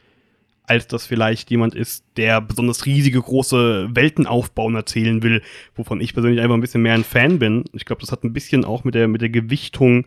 als 0.63 0.87
das 0.87 1.05
vielleicht 1.05 1.49
jemand 1.49 1.73
ist, 1.73 2.05
der 2.15 2.41
besonders 2.41 2.85
riesige, 2.85 3.19
große 3.19 3.89
Welten 3.91 4.27
aufbauen 4.27 4.75
erzählen 4.75 5.23
will, 5.23 5.41
wovon 5.75 5.99
ich 5.99 6.13
persönlich 6.13 6.41
einfach 6.41 6.53
ein 6.55 6.61
bisschen 6.61 6.83
mehr 6.83 6.93
ein 6.93 7.03
Fan 7.03 7.39
bin. 7.39 7.65
Ich 7.73 7.85
glaube, 7.85 8.01
das 8.01 8.11
hat 8.11 8.23
ein 8.23 8.33
bisschen 8.33 8.65
auch 8.65 8.83
mit 8.83 8.93
der, 8.93 9.07
mit 9.07 9.21
der 9.21 9.29
Gewichtung 9.29 10.05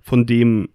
von 0.00 0.26
dem, 0.26 0.68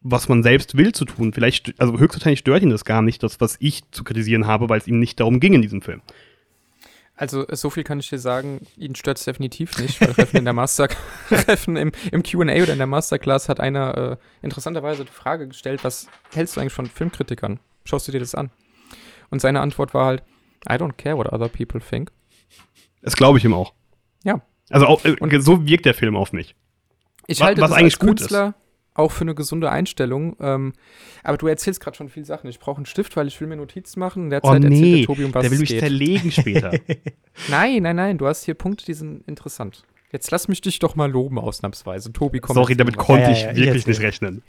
was 0.00 0.28
man 0.28 0.42
selbst 0.42 0.76
will, 0.76 0.92
zu 0.92 1.04
tun. 1.04 1.34
Vielleicht, 1.34 1.74
also 1.78 1.98
höchstwahrscheinlich 1.98 2.38
stört 2.38 2.62
ihn 2.62 2.70
das 2.70 2.86
gar 2.86 3.02
nicht, 3.02 3.22
das, 3.22 3.40
was 3.40 3.56
ich 3.60 3.82
zu 3.90 4.04
kritisieren 4.04 4.46
habe, 4.46 4.70
weil 4.70 4.78
es 4.78 4.86
ihm 4.86 4.98
nicht 5.00 5.20
darum 5.20 5.40
ging 5.40 5.52
in 5.52 5.62
diesem 5.62 5.82
Film. 5.82 6.00
Also 7.20 7.44
so 7.50 7.68
viel 7.68 7.82
kann 7.82 7.98
ich 7.98 8.08
dir 8.08 8.18
sagen, 8.20 8.60
ihn 8.76 8.94
stört 8.94 9.18
es 9.18 9.24
definitiv 9.24 9.76
nicht, 9.80 10.00
weil 10.00 10.12
Reffen 10.12 10.36
in 10.36 10.44
der 10.44 10.54
Master 10.54 10.88
Reffen 11.32 11.76
im, 11.76 11.90
im 12.12 12.22
Q&A 12.22 12.44
oder 12.44 12.72
in 12.72 12.78
der 12.78 12.86
Masterclass 12.86 13.48
hat 13.48 13.58
einer 13.58 13.98
äh, 14.12 14.16
interessanterweise 14.40 15.04
die 15.04 15.10
Frage 15.10 15.48
gestellt, 15.48 15.82
was 15.82 16.06
hältst 16.32 16.56
du 16.56 16.60
eigentlich 16.60 16.72
von 16.72 16.86
Filmkritikern? 16.86 17.58
Schaust 17.84 18.06
du 18.06 18.12
dir 18.12 18.20
das 18.20 18.36
an? 18.36 18.50
Und 19.30 19.40
seine 19.40 19.60
Antwort 19.60 19.94
war 19.94 20.06
halt, 20.06 20.22
I 20.68 20.74
don't 20.74 20.92
care 20.92 21.16
what 21.18 21.32
other 21.32 21.48
people 21.48 21.80
think. 21.80 22.12
Das 23.02 23.16
glaube 23.16 23.38
ich 23.38 23.44
ihm 23.44 23.52
auch. 23.52 23.74
Ja. 24.22 24.40
Also 24.70 24.86
auch, 24.86 25.04
äh, 25.04 25.40
so 25.40 25.66
wirkt 25.66 25.86
der 25.86 25.94
Film 25.94 26.14
auf 26.16 26.32
mich. 26.32 26.54
Ich 27.26 27.40
Wa- 27.40 27.46
halte 27.46 27.60
was 27.62 27.70
das 27.70 27.78
eigentlich 27.78 27.94
als 27.94 27.98
gut 27.98 28.18
Künstler 28.18 28.54
auch 28.98 29.12
für 29.12 29.22
eine 29.22 29.34
gesunde 29.34 29.70
Einstellung. 29.70 30.36
Ähm, 30.40 30.72
aber 31.22 31.36
du 31.38 31.46
erzählst 31.46 31.80
gerade 31.80 31.96
schon 31.96 32.08
viele 32.08 32.26
Sachen. 32.26 32.48
Ich 32.50 32.58
brauche 32.58 32.78
einen 32.78 32.86
Stift, 32.86 33.16
weil 33.16 33.26
ich 33.28 33.40
will 33.40 33.48
mir 33.48 33.56
Notizen 33.56 34.00
machen. 34.00 34.24
In 34.24 34.30
der 34.30 34.44
Oh 34.44 34.48
Zeit 34.48 34.64
erzählt 34.64 34.80
nee, 34.82 34.96
der 34.98 35.06
Tobi, 35.06 35.24
um 35.24 35.34
was 35.34 35.42
der 35.42 35.50
will 35.50 35.58
mich 35.58 35.70
geht. 35.70 35.80
zerlegen 35.80 36.32
später. 36.32 36.72
Nein, 37.48 37.84
nein, 37.84 37.94
nein. 37.94 38.18
Du 38.18 38.26
hast 38.26 38.44
hier 38.44 38.54
Punkte, 38.54 38.84
die 38.84 38.94
sind 38.94 39.26
interessant. 39.28 39.84
Jetzt 40.10 40.30
lass 40.32 40.48
mich 40.48 40.60
dich 40.60 40.78
doch 40.80 40.96
mal 40.96 41.10
loben, 41.10 41.38
ausnahmsweise. 41.38 42.12
Tobi, 42.12 42.40
komm. 42.40 42.54
Sorry, 42.54 42.74
damit 42.74 42.96
konnte 42.96 43.22
Ja, 43.22 43.30
ja, 43.30 43.34
ich 43.36 43.42
ja, 43.42 43.50
ich 43.52 43.58
wirklich 43.58 43.86
nicht 43.86 44.00
rechnen. 44.00 44.42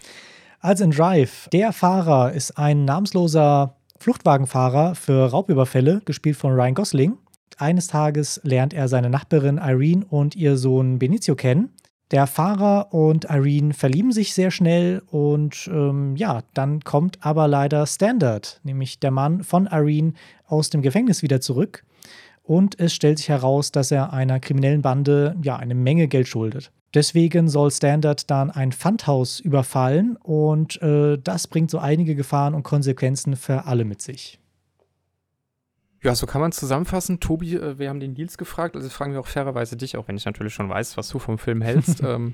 Also 0.59 0.83
in 0.83 0.91
Drive. 0.91 1.47
Der 1.53 1.71
Fahrer 1.71 2.31
ist 2.33 2.57
ein 2.57 2.85
namensloser 2.85 3.75
Fluchtwagenfahrer 3.97 4.95
für 4.95 5.27
Raubüberfälle, 5.29 6.01
gespielt 6.05 6.37
von 6.37 6.53
Ryan 6.53 6.73
Gosling. 6.73 7.17
Eines 7.57 7.87
Tages 7.87 8.39
lernt 8.43 8.73
er 8.73 8.87
seine 8.87 9.09
Nachbarin 9.09 9.57
Irene 9.57 10.05
und 10.09 10.35
ihr 10.35 10.57
Sohn 10.57 10.97
Benicio 10.97 11.35
kennen. 11.35 11.69
Der 12.11 12.25
Fahrer 12.25 12.91
und 12.91 13.25
Irene 13.25 13.73
verlieben 13.73 14.11
sich 14.11 14.33
sehr 14.33 14.49
schnell 14.49 15.03
und 15.11 15.69
ähm, 15.71 16.15
ja, 16.15 16.41
dann 16.55 16.79
kommt 16.81 17.23
aber 17.23 17.47
leider 17.47 17.85
Standard, 17.85 18.59
nämlich 18.63 18.99
der 18.99 19.11
Mann 19.11 19.43
von 19.43 19.67
Irene, 19.67 20.13
aus 20.47 20.71
dem 20.71 20.81
Gefängnis 20.81 21.21
wieder 21.21 21.39
zurück. 21.39 21.83
Und 22.41 22.79
es 22.79 22.95
stellt 22.95 23.19
sich 23.19 23.29
heraus, 23.29 23.71
dass 23.71 23.91
er 23.91 24.11
einer 24.11 24.39
kriminellen 24.39 24.81
Bande 24.81 25.35
ja 25.43 25.57
eine 25.57 25.75
Menge 25.75 26.07
Geld 26.07 26.27
schuldet. 26.27 26.71
Deswegen 26.95 27.47
soll 27.47 27.69
Standard 27.69 28.31
dann 28.31 28.49
ein 28.49 28.71
Pfandhaus 28.71 29.39
überfallen 29.39 30.17
und 30.17 30.81
äh, 30.81 31.19
das 31.23 31.45
bringt 31.45 31.69
so 31.69 31.77
einige 31.77 32.15
Gefahren 32.15 32.55
und 32.55 32.63
Konsequenzen 32.63 33.35
für 33.35 33.65
alle 33.65 33.85
mit 33.85 34.01
sich. 34.01 34.38
Ja, 36.01 36.15
so 36.15 36.25
kann 36.25 36.41
man 36.41 36.51
zusammenfassen. 36.51 37.19
Tobi, 37.19 37.55
äh, 37.55 37.77
wir 37.77 37.89
haben 37.89 37.99
den 37.99 38.13
Nils 38.13 38.37
gefragt, 38.37 38.75
also 38.75 38.89
fragen 38.89 39.13
wir 39.13 39.19
auch 39.19 39.27
fairerweise 39.27 39.75
dich, 39.75 39.97
auch 39.97 40.07
wenn 40.07 40.17
ich 40.17 40.25
natürlich 40.25 40.53
schon 40.53 40.69
weiß, 40.69 40.97
was 40.97 41.09
du 41.09 41.19
vom 41.19 41.37
Film 41.37 41.61
hältst. 41.61 42.01
ähm, 42.03 42.33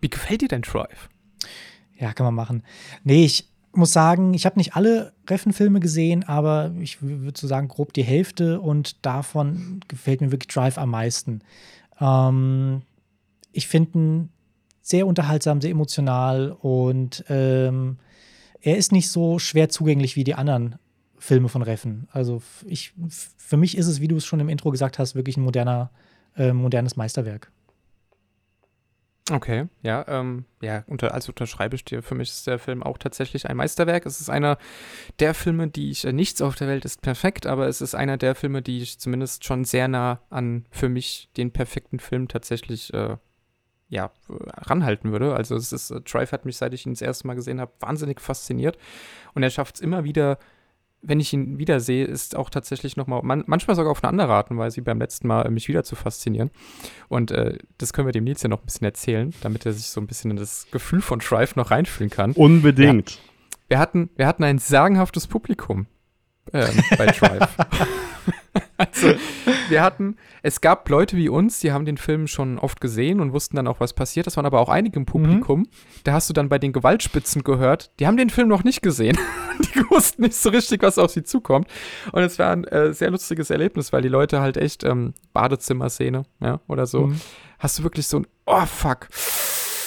wie 0.00 0.08
gefällt 0.08 0.40
dir 0.40 0.48
denn 0.48 0.62
Drive? 0.62 1.08
Ja, 1.98 2.12
kann 2.12 2.24
man 2.24 2.34
machen. 2.34 2.62
Nee, 3.04 3.24
ich 3.24 3.48
muss 3.74 3.92
sagen, 3.92 4.34
ich 4.34 4.44
habe 4.46 4.58
nicht 4.58 4.76
alle 4.76 5.12
Reffen-Filme 5.28 5.80
gesehen, 5.80 6.24
aber 6.24 6.72
ich 6.80 7.02
würde 7.02 7.38
so 7.38 7.46
sagen, 7.46 7.68
grob 7.68 7.92
die 7.92 8.02
Hälfte 8.02 8.60
und 8.60 9.04
davon 9.04 9.80
gefällt 9.88 10.20
mir 10.20 10.32
wirklich 10.32 10.52
Drive 10.52 10.78
am 10.78 10.90
meisten. 10.90 11.40
Ähm, 12.00 12.82
ich 13.52 13.68
finde 13.68 13.98
ihn 13.98 14.28
sehr 14.80 15.06
unterhaltsam, 15.06 15.60
sehr 15.60 15.70
emotional 15.70 16.50
und 16.50 17.24
ähm, 17.28 17.98
er 18.60 18.76
ist 18.76 18.92
nicht 18.92 19.10
so 19.10 19.38
schwer 19.38 19.68
zugänglich 19.68 20.16
wie 20.16 20.24
die 20.24 20.34
anderen 20.34 20.76
Filme 21.22 21.48
von 21.48 21.62
Reffen. 21.62 22.08
Also 22.10 22.42
ich, 22.66 22.94
für 23.36 23.56
mich 23.56 23.78
ist 23.78 23.86
es, 23.86 24.00
wie 24.00 24.08
du 24.08 24.16
es 24.16 24.26
schon 24.26 24.40
im 24.40 24.48
Intro 24.48 24.72
gesagt 24.72 24.98
hast, 24.98 25.14
wirklich 25.14 25.36
ein 25.36 25.44
moderner, 25.44 25.92
äh, 26.36 26.52
modernes 26.52 26.96
Meisterwerk. 26.96 27.52
Okay, 29.30 29.68
ja, 29.82 30.04
ähm, 30.08 30.46
ja, 30.60 30.82
unter, 30.88 31.14
also 31.14 31.30
unterschreibe 31.30 31.76
ich 31.76 31.84
dir. 31.84 32.02
Für 32.02 32.16
mich 32.16 32.30
ist 32.30 32.48
der 32.48 32.58
Film 32.58 32.82
auch 32.82 32.98
tatsächlich 32.98 33.48
ein 33.48 33.56
Meisterwerk. 33.56 34.04
Es 34.04 34.20
ist 34.20 34.30
einer 34.30 34.58
der 35.20 35.32
Filme, 35.34 35.68
die 35.68 35.92
ich, 35.92 36.04
äh, 36.04 36.12
nichts 36.12 36.42
auf 36.42 36.56
der 36.56 36.66
Welt 36.66 36.84
ist 36.84 37.02
perfekt, 37.02 37.46
aber 37.46 37.68
es 37.68 37.80
ist 37.80 37.94
einer 37.94 38.16
der 38.16 38.34
Filme, 38.34 38.60
die 38.60 38.82
ich 38.82 38.98
zumindest 38.98 39.44
schon 39.44 39.64
sehr 39.64 39.86
nah 39.86 40.20
an 40.28 40.66
für 40.72 40.88
mich 40.88 41.30
den 41.36 41.52
perfekten 41.52 42.00
Film 42.00 42.26
tatsächlich, 42.26 42.92
äh, 42.94 43.16
ja, 43.88 44.10
ranhalten 44.28 45.12
würde. 45.12 45.36
Also 45.36 45.54
es 45.54 45.70
ist, 45.70 45.92
äh, 45.92 46.00
Drive 46.00 46.32
hat 46.32 46.46
mich, 46.46 46.56
seit 46.56 46.74
ich 46.74 46.84
ihn 46.84 46.94
das 46.94 47.02
erste 47.02 47.28
Mal 47.28 47.34
gesehen 47.34 47.60
habe, 47.60 47.70
wahnsinnig 47.78 48.20
fasziniert. 48.20 48.76
Und 49.34 49.44
er 49.44 49.50
schafft 49.50 49.76
es 49.76 49.80
immer 49.82 50.02
wieder, 50.02 50.38
wenn 51.02 51.18
ich 51.18 51.32
ihn 51.32 51.58
wiedersehe, 51.58 52.04
ist 52.04 52.36
auch 52.36 52.48
tatsächlich 52.48 52.96
noch 52.96 53.06
mal, 53.06 53.20
man, 53.22 53.42
manchmal 53.46 53.76
sogar 53.76 53.90
auf 53.90 54.02
eine 54.02 54.08
andere 54.10 54.32
Art 54.32 54.50
und 54.50 54.58
Weise, 54.58 54.76
wie 54.76 54.82
beim 54.82 55.00
letzten 55.00 55.26
Mal, 55.26 55.50
mich 55.50 55.68
wieder 55.68 55.82
zu 55.82 55.96
faszinieren. 55.96 56.50
Und 57.08 57.32
äh, 57.32 57.58
das 57.78 57.92
können 57.92 58.06
wir 58.06 58.12
dem 58.12 58.24
Nils 58.24 58.42
ja 58.42 58.48
noch 58.48 58.60
ein 58.60 58.64
bisschen 58.64 58.84
erzählen, 58.84 59.34
damit 59.40 59.66
er 59.66 59.72
sich 59.72 59.86
so 59.86 60.00
ein 60.00 60.06
bisschen 60.06 60.30
in 60.30 60.36
das 60.36 60.68
Gefühl 60.70 61.02
von 61.02 61.20
Shrive 61.20 61.56
noch 61.56 61.72
reinfühlen 61.72 62.10
kann. 62.10 62.32
Unbedingt. 62.32 63.10
Ja. 63.10 63.20
Wir, 63.68 63.78
hatten, 63.80 64.10
wir 64.16 64.26
hatten 64.26 64.44
ein 64.44 64.58
sagenhaftes 64.58 65.26
Publikum 65.26 65.86
ähm, 66.52 66.82
bei 66.96 67.06
Drive. 67.18 67.56
also, 68.76 69.14
wir 69.72 69.82
hatten, 69.82 70.16
es 70.42 70.60
gab 70.60 70.88
Leute 70.88 71.16
wie 71.16 71.28
uns, 71.28 71.58
die 71.58 71.72
haben 71.72 71.84
den 71.84 71.96
Film 71.96 72.28
schon 72.28 72.58
oft 72.58 72.80
gesehen 72.80 73.20
und 73.20 73.32
wussten 73.32 73.56
dann 73.56 73.66
auch, 73.66 73.80
was 73.80 73.92
passiert. 73.92 74.28
Das 74.28 74.36
waren 74.36 74.46
aber 74.46 74.60
auch 74.60 74.68
einige 74.68 74.96
im 74.98 75.06
Publikum. 75.06 75.60
Mhm. 75.60 75.68
Da 76.04 76.12
hast 76.12 76.28
du 76.28 76.32
dann 76.32 76.48
bei 76.48 76.60
den 76.60 76.72
Gewaltspitzen 76.72 77.42
gehört, 77.42 77.90
die 77.98 78.06
haben 78.06 78.16
den 78.16 78.30
Film 78.30 78.46
noch 78.46 78.62
nicht 78.62 78.82
gesehen. 78.82 79.18
die 79.74 79.80
wussten 79.90 80.22
nicht 80.22 80.36
so 80.36 80.50
richtig, 80.50 80.82
was 80.82 80.98
auf 80.98 81.10
sie 81.10 81.24
zukommt. 81.24 81.66
Und 82.12 82.22
es 82.22 82.38
war 82.38 82.52
ein 82.52 82.64
äh, 82.64 82.92
sehr 82.92 83.10
lustiges 83.10 83.50
Erlebnis, 83.50 83.92
weil 83.92 84.02
die 84.02 84.08
Leute 84.08 84.40
halt 84.40 84.56
echt 84.56 84.84
ähm, 84.84 85.14
Badezimmerszene, 85.32 86.22
ja, 86.40 86.60
oder 86.68 86.86
so. 86.86 87.08
Mhm. 87.08 87.20
Hast 87.58 87.78
du 87.78 87.82
wirklich 87.82 88.06
so 88.06 88.20
ein, 88.20 88.26
oh 88.46 88.66
fuck, 88.66 89.08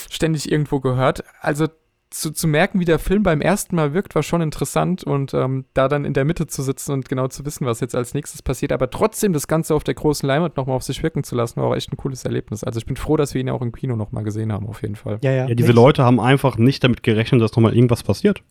ständig 0.09 0.51
irgendwo 0.51 0.79
gehört. 0.81 1.23
Also 1.39 1.67
zu, 2.15 2.31
zu 2.31 2.48
merken, 2.48 2.79
wie 2.79 2.86
der 2.86 2.98
Film 2.98 3.24
beim 3.24 3.41
ersten 3.41 3.75
Mal 3.75 3.93
wirkt, 3.93 4.15
war 4.15 4.24
schon 4.24 4.39
interessant 4.39 5.03
und 5.03 5.34
ähm, 5.34 5.65
da 5.74 5.89
dann 5.89 6.05
in 6.05 6.13
der 6.13 6.24
Mitte 6.24 6.48
zu 6.48 6.63
sitzen 6.63 6.93
und 6.93 7.10
genau 7.10 7.27
zu 7.27 7.45
wissen, 7.45 7.65
was 7.65 7.81
jetzt 7.81 7.93
als 7.93 8.13
nächstes 8.13 8.41
passiert, 8.41 8.72
aber 8.72 8.89
trotzdem 8.89 9.34
das 9.34 9.50
Ganze 9.50 9.75
auf 9.75 9.84
der 9.84 9.95
großen 9.95 10.25
Leinwand 10.25 10.55
nochmal 10.55 10.77
auf 10.77 10.84
sich 10.84 11.03
wirken 11.03 11.25
zu 11.25 11.36
lassen, 11.36 11.57
war 11.57 11.65
auch 11.67 11.75
echt 11.75 11.91
ein 11.91 11.98
cooles 11.98 12.24
Erlebnis. 12.24 12.63
Also 12.63 12.77
ich 12.77 12.86
bin 12.86 12.95
froh, 12.95 13.17
dass 13.17 13.34
wir 13.34 13.41
ihn 13.41 13.50
auch 13.50 13.62
im 13.62 13.74
Kino 13.74 13.98
nochmal 13.98 14.24
gesehen 14.24 14.53
haben, 14.53 14.65
auf 14.69 14.81
jeden 14.81 14.95
Fall. 14.95 15.19
Ja, 15.24 15.31
ja. 15.31 15.48
ja 15.50 15.55
diese 15.55 15.69
echt? 15.69 15.75
Leute 15.75 16.05
haben 16.05 16.22
einfach 16.22 16.57
nicht 16.57 16.81
damit 16.86 17.03
gerechnet, 17.03 17.41
dass 17.41 17.51
nochmal 17.51 17.75
irgendwas 17.75 18.01
passiert. 18.01 18.41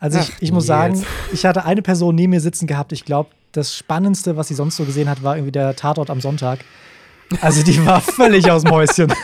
Also 0.00 0.18
ich, 0.18 0.32
ich 0.40 0.50
muss 0.50 0.64
sagen, 0.64 1.04
ich 1.34 1.44
hatte 1.44 1.66
eine 1.66 1.82
Person 1.82 2.14
neben 2.14 2.30
mir 2.30 2.40
sitzen 2.40 2.66
gehabt, 2.66 2.92
ich 2.92 3.04
glaube, 3.04 3.28
das 3.52 3.76
Spannendste, 3.76 4.38
was 4.38 4.48
sie 4.48 4.54
sonst 4.54 4.76
so 4.76 4.84
gesehen 4.84 5.10
hat, 5.10 5.22
war 5.22 5.36
irgendwie 5.36 5.52
der 5.52 5.76
Tatort 5.76 6.08
am 6.08 6.22
Sonntag. 6.22 6.60
Also 7.42 7.62
die 7.62 7.84
war 7.84 8.00
völlig 8.00 8.50
aus 8.50 8.62
dem 8.62 8.72
Häuschen. 8.72 9.12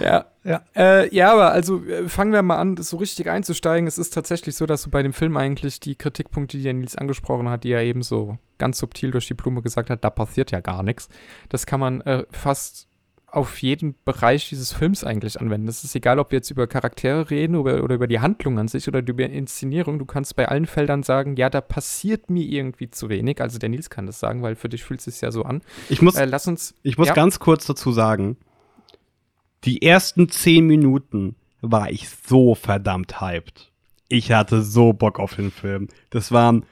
ja. 0.00 0.26
Ja. 0.44 0.62
Äh, 0.74 1.14
ja, 1.14 1.32
aber 1.32 1.52
also 1.52 1.84
äh, 1.84 2.08
fangen 2.08 2.32
wir 2.32 2.40
mal 2.42 2.56
an, 2.56 2.78
so 2.78 2.96
richtig 2.96 3.28
einzusteigen. 3.28 3.86
Es 3.86 3.98
ist 3.98 4.14
tatsächlich 4.14 4.56
so, 4.56 4.64
dass 4.64 4.82
du 4.82 4.90
bei 4.90 5.02
dem 5.02 5.12
Film 5.12 5.36
eigentlich 5.36 5.78
die 5.78 5.94
Kritikpunkte, 5.94 6.56
die 6.56 6.62
der 6.62 6.72
Nils 6.72 6.96
angesprochen 6.96 7.50
hat, 7.50 7.64
die 7.64 7.72
er 7.72 7.82
eben 7.82 8.02
so 8.02 8.38
ganz 8.56 8.78
subtil 8.78 9.10
durch 9.10 9.26
die 9.26 9.34
Blume 9.34 9.60
gesagt 9.60 9.90
hat, 9.90 10.02
da 10.04 10.08
passiert 10.08 10.50
ja 10.50 10.60
gar 10.60 10.82
nichts. 10.82 11.10
Das 11.50 11.66
kann 11.66 11.80
man 11.80 12.00
äh, 12.00 12.24
fast 12.30 12.88
auf 13.30 13.60
jeden 13.60 13.94
Bereich 14.06 14.48
dieses 14.48 14.72
Films 14.72 15.04
eigentlich 15.04 15.38
anwenden. 15.38 15.68
Es 15.68 15.84
ist 15.84 15.94
egal, 15.94 16.18
ob 16.18 16.30
wir 16.30 16.38
jetzt 16.38 16.50
über 16.50 16.66
Charaktere 16.66 17.28
reden 17.28 17.56
oder, 17.56 17.84
oder 17.84 17.94
über 17.94 18.06
die 18.06 18.20
Handlung 18.20 18.58
an 18.58 18.68
sich 18.68 18.88
oder 18.88 19.00
über 19.00 19.26
Inszenierung. 19.26 19.98
Du 19.98 20.06
kannst 20.06 20.34
bei 20.34 20.48
allen 20.48 20.66
Feldern 20.66 21.02
sagen, 21.02 21.36
ja, 21.36 21.50
da 21.50 21.60
passiert 21.60 22.30
mir 22.30 22.44
irgendwie 22.44 22.90
zu 22.90 23.10
wenig. 23.10 23.42
Also 23.42 23.58
der 23.58 23.68
Nils 23.68 23.90
kann 23.90 24.06
das 24.06 24.18
sagen, 24.18 24.42
weil 24.42 24.56
für 24.56 24.70
dich 24.70 24.82
fühlt 24.82 25.00
es 25.00 25.04
sich 25.04 25.20
ja 25.20 25.30
so 25.30 25.42
an. 25.42 25.60
Ich 25.90 26.00
muss, 26.00 26.14
äh, 26.16 26.24
lass 26.24 26.48
uns, 26.48 26.74
ich 26.82 26.96
muss 26.96 27.08
ja? 27.08 27.14
ganz 27.14 27.38
kurz 27.38 27.66
dazu 27.66 27.92
sagen, 27.92 28.38
die 29.64 29.82
ersten 29.82 30.28
zehn 30.28 30.66
Minuten 30.66 31.36
war 31.60 31.90
ich 31.90 32.08
so 32.08 32.54
verdammt 32.54 33.20
hyped. 33.20 33.70
Ich 34.08 34.32
hatte 34.32 34.62
so 34.62 34.92
Bock 34.92 35.18
auf 35.18 35.34
den 35.34 35.50
Film. 35.50 35.88
Das 36.10 36.32
waren 36.32 36.64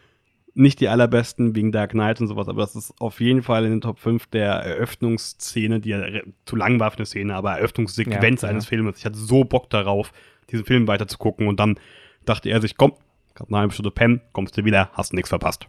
nicht 0.54 0.80
die 0.80 0.88
allerbesten 0.88 1.54
wegen 1.54 1.70
Dark 1.70 1.90
Knight 1.90 2.20
und 2.20 2.28
sowas, 2.28 2.48
aber 2.48 2.62
das 2.62 2.76
ist 2.76 2.94
auf 2.98 3.20
jeden 3.20 3.42
Fall 3.42 3.66
in 3.66 3.72
den 3.72 3.80
Top 3.82 3.98
5 3.98 4.26
der 4.28 4.52
Eröffnungsszene, 4.52 5.80
die 5.80 5.90
ja 5.90 6.02
zu 6.46 6.56
lang 6.56 6.80
war 6.80 6.90
für 6.90 6.98
eine 6.98 7.06
Szene, 7.06 7.34
aber 7.34 7.58
Eröffnungssequenz 7.58 8.42
ja, 8.42 8.48
eines 8.48 8.64
ja. 8.64 8.68
Filmes. 8.70 8.98
Ich 8.98 9.04
hatte 9.04 9.18
so 9.18 9.44
Bock 9.44 9.68
darauf, 9.68 10.12
diesen 10.50 10.64
Film 10.64 10.88
weiter 10.88 11.08
zu 11.08 11.18
gucken 11.18 11.48
und 11.48 11.60
dann 11.60 11.78
dachte 12.24 12.48
er 12.48 12.62
sich, 12.62 12.78
komm, 12.78 12.94
gerade 13.34 13.50
eine 13.50 13.58
halbe 13.58 13.74
Stunde 13.74 13.90
pennen, 13.90 14.22
kommst 14.32 14.56
du 14.56 14.64
wieder, 14.64 14.90
hast 14.94 15.12
nichts 15.12 15.28
verpasst. 15.28 15.68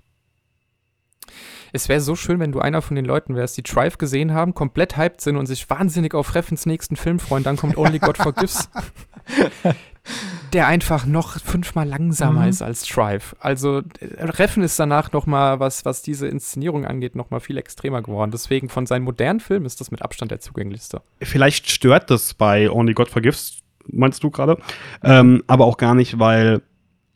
Es 1.73 1.89
wäre 1.89 2.01
so 2.01 2.15
schön, 2.15 2.39
wenn 2.39 2.51
du 2.51 2.59
einer 2.59 2.81
von 2.81 2.95
den 2.95 3.05
Leuten 3.05 3.35
wärst, 3.35 3.57
die 3.57 3.63
Drive 3.63 3.97
gesehen 3.97 4.33
haben, 4.33 4.53
komplett 4.53 4.97
hyped 4.97 5.21
sind 5.21 5.37
und 5.37 5.45
sich 5.45 5.69
wahnsinnig 5.69 6.13
auf 6.13 6.35
Reffens 6.35 6.65
nächsten 6.65 6.95
Film 6.95 7.19
freuen. 7.19 7.43
Dann 7.43 7.57
kommt 7.57 7.77
Only 7.77 7.99
God 7.99 8.17
Forgives. 8.17 8.69
der 10.53 10.67
einfach 10.67 11.05
noch 11.05 11.39
fünfmal 11.39 11.87
langsamer 11.87 12.43
mhm. 12.43 12.49
ist 12.49 12.61
als 12.61 12.87
Drive. 12.87 13.35
Also 13.39 13.81
Reffen 14.01 14.63
ist 14.63 14.79
danach 14.79 15.11
noch 15.11 15.25
mal, 15.25 15.59
was, 15.59 15.85
was 15.85 16.01
diese 16.01 16.27
Inszenierung 16.27 16.85
angeht, 16.85 17.15
noch 17.15 17.29
mal 17.29 17.39
viel 17.39 17.57
extremer 17.57 18.01
geworden. 18.01 18.31
Deswegen 18.31 18.69
von 18.69 18.85
seinen 18.85 19.03
modernen 19.03 19.39
Filmen 19.39 19.65
ist 19.65 19.81
das 19.81 19.91
mit 19.91 20.01
Abstand 20.01 20.31
der 20.31 20.39
zugänglichste. 20.39 21.01
Vielleicht 21.21 21.69
stört 21.69 22.09
das 22.09 22.33
bei 22.33 22.69
Only 22.69 22.93
God 22.93 23.09
Forgives, 23.09 23.59
meinst 23.87 24.23
du 24.23 24.31
gerade? 24.31 24.57
Ähm, 25.03 25.43
aber 25.47 25.65
auch 25.65 25.77
gar 25.77 25.95
nicht, 25.95 26.19
weil 26.19 26.61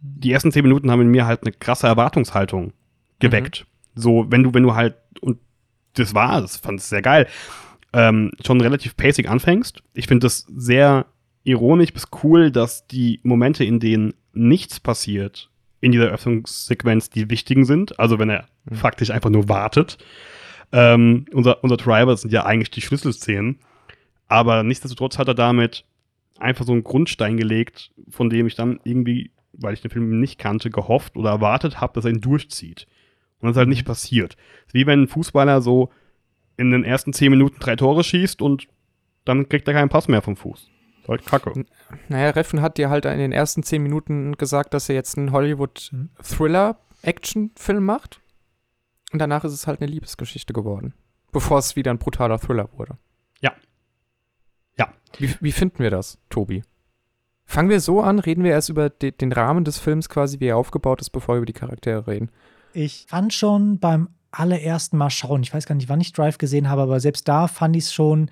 die 0.01 0.31
ersten 0.31 0.51
zehn 0.51 0.63
Minuten 0.63 0.91
haben 0.91 1.01
in 1.01 1.09
mir 1.09 1.25
halt 1.25 1.43
eine 1.43 1.51
krasse 1.51 1.87
Erwartungshaltung 1.87 2.73
geweckt. 3.19 3.61
Mhm. 3.61 3.70
So, 3.95 4.25
wenn 4.29 4.43
du, 4.43 4.53
wenn 4.53 4.63
du 4.63 4.75
halt, 4.75 4.95
und 5.21 5.39
das 5.93 6.13
war, 6.13 6.41
das 6.41 6.57
fand 6.57 6.79
ich 6.79 6.85
sehr 6.85 7.01
geil, 7.01 7.27
ähm, 7.93 8.31
schon 8.45 8.61
relativ 8.61 8.95
pacing 8.95 9.27
anfängst. 9.27 9.83
Ich 9.93 10.07
finde 10.07 10.25
das 10.25 10.45
sehr 10.55 11.05
ironisch 11.43 11.93
bis 11.93 12.07
cool, 12.23 12.51
dass 12.51 12.87
die 12.87 13.19
Momente, 13.23 13.63
in 13.63 13.79
denen 13.79 14.13
nichts 14.33 14.79
passiert, 14.79 15.49
in 15.81 15.91
dieser 15.91 16.07
Öffnungssequenz 16.07 17.09
die 17.09 17.29
wichtigen 17.29 17.65
sind. 17.65 17.99
Also 17.99 18.19
wenn 18.19 18.29
er 18.29 18.47
mhm. 18.65 18.75
faktisch 18.75 19.11
einfach 19.11 19.29
nur 19.29 19.49
wartet. 19.49 19.97
Ähm, 20.71 21.25
unser, 21.33 21.63
unser 21.63 21.77
Driver 21.77 22.15
sind 22.15 22.31
ja 22.31 22.45
eigentlich 22.45 22.71
die 22.71 22.81
Schlüsselszenen. 22.81 23.59
Aber 24.27 24.63
nichtsdestotrotz 24.63 25.17
hat 25.17 25.27
er 25.27 25.33
damit 25.33 25.83
einfach 26.39 26.65
so 26.65 26.71
einen 26.71 26.83
Grundstein 26.83 27.37
gelegt, 27.37 27.91
von 28.09 28.29
dem 28.29 28.47
ich 28.47 28.55
dann 28.55 28.79
irgendwie, 28.83 29.31
weil 29.53 29.73
ich 29.73 29.81
den 29.81 29.91
Film 29.91 30.19
nicht 30.19 30.39
kannte, 30.39 30.69
gehofft 30.69 31.17
oder 31.17 31.31
erwartet 31.31 31.81
habe, 31.81 31.93
dass 31.93 32.05
er 32.05 32.11
ihn 32.11 32.21
durchzieht. 32.21 32.87
Und 33.41 33.47
das 33.47 33.51
ist 33.51 33.57
halt 33.57 33.69
nicht 33.69 33.85
passiert. 33.85 34.37
Wie 34.71 34.85
wenn 34.85 35.03
ein 35.03 35.07
Fußballer 35.07 35.61
so 35.61 35.89
in 36.57 36.71
den 36.71 36.83
ersten 36.83 37.13
zehn 37.13 37.31
Minuten 37.31 37.59
drei 37.59 37.75
Tore 37.75 38.03
schießt 38.03 38.41
und 38.41 38.67
dann 39.25 39.49
kriegt 39.49 39.67
er 39.67 39.73
keinen 39.73 39.89
Pass 39.89 40.07
mehr 40.07 40.21
vom 40.21 40.35
Fuß. 40.35 40.69
Halt 41.07 41.25
kacke. 41.25 41.65
Naja, 42.07 42.29
Reffen 42.29 42.61
hat 42.61 42.77
dir 42.77 42.89
halt 42.89 43.05
in 43.05 43.17
den 43.17 43.31
ersten 43.31 43.63
zehn 43.63 43.81
Minuten 43.81 44.37
gesagt, 44.37 44.73
dass 44.73 44.89
er 44.89 44.95
jetzt 44.95 45.17
einen 45.17 45.31
Hollywood-Thriller-Action-Film 45.31 47.83
macht. 47.83 48.21
Und 49.11 49.19
danach 49.19 49.43
ist 49.43 49.53
es 49.53 49.67
halt 49.67 49.81
eine 49.81 49.91
Liebesgeschichte 49.91 50.53
geworden. 50.53 50.93
Bevor 51.31 51.57
es 51.57 51.75
wieder 51.75 51.91
ein 51.91 51.97
brutaler 51.97 52.39
Thriller 52.39 52.69
wurde. 52.77 52.97
Ja. 53.41 53.53
Ja. 54.77 54.93
Wie, 55.17 55.33
wie 55.41 55.51
finden 55.51 55.79
wir 55.79 55.89
das, 55.89 56.19
Tobi? 56.29 56.63
Fangen 57.45 57.69
wir 57.69 57.81
so 57.81 58.01
an, 58.01 58.19
reden 58.19 58.43
wir 58.43 58.51
erst 58.51 58.69
über 58.69 58.89
de 58.89 59.11
den 59.11 59.33
Rahmen 59.33 59.65
des 59.65 59.77
Films 59.77 60.07
quasi, 60.07 60.39
wie 60.39 60.47
er 60.47 60.57
aufgebaut 60.57 61.01
ist, 61.01 61.09
bevor 61.09 61.35
wir 61.35 61.39
über 61.39 61.45
die 61.45 61.53
Charaktere 61.53 62.07
reden. 62.07 62.31
Ich 62.73 63.05
fand 63.07 63.33
schon 63.33 63.79
beim 63.79 64.09
allerersten 64.31 64.97
Mal 64.97 65.09
schauen, 65.09 65.43
ich 65.43 65.53
weiß 65.53 65.65
gar 65.65 65.75
nicht, 65.75 65.89
wann 65.89 66.01
ich 66.01 66.13
Drive 66.13 66.37
gesehen 66.37 66.69
habe, 66.69 66.83
aber 66.83 66.99
selbst 66.99 67.27
da 67.27 67.47
fand 67.47 67.75
ich 67.75 67.85
es 67.85 67.93
schon 67.93 68.31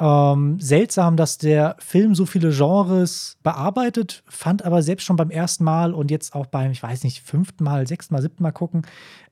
ähm, 0.00 0.58
seltsam, 0.58 1.16
dass 1.16 1.38
der 1.38 1.76
Film 1.78 2.14
so 2.14 2.26
viele 2.26 2.50
Genres 2.50 3.36
bearbeitet, 3.42 4.24
fand 4.26 4.64
aber 4.64 4.82
selbst 4.82 5.04
schon 5.04 5.16
beim 5.16 5.30
ersten 5.30 5.64
Mal 5.64 5.94
und 5.94 6.10
jetzt 6.10 6.34
auch 6.34 6.46
beim, 6.46 6.72
ich 6.72 6.82
weiß 6.82 7.04
nicht, 7.04 7.20
fünften 7.22 7.62
Mal, 7.62 7.86
sechsten 7.86 8.14
Mal, 8.14 8.22
siebten 8.22 8.42
Mal 8.42 8.52
gucken, 8.52 8.82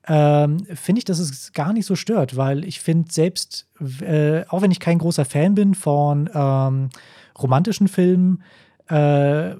ähm, 0.07 0.65
finde 0.73 0.99
ich, 0.99 1.05
dass 1.05 1.19
es 1.19 1.51
gar 1.51 1.73
nicht 1.73 1.85
so 1.85 1.95
stört, 1.95 2.37
weil 2.37 2.63
ich 2.63 2.79
finde 2.79 3.11
selbst, 3.11 3.67
äh, 4.01 4.45
auch 4.47 4.61
wenn 4.61 4.71
ich 4.71 4.79
kein 4.79 4.99
großer 4.99 5.25
Fan 5.25 5.55
bin 5.55 5.75
von 5.75 6.29
ähm, 6.33 6.89
romantischen 7.37 7.87
Filmen, 7.87 8.43
äh, 8.87 9.55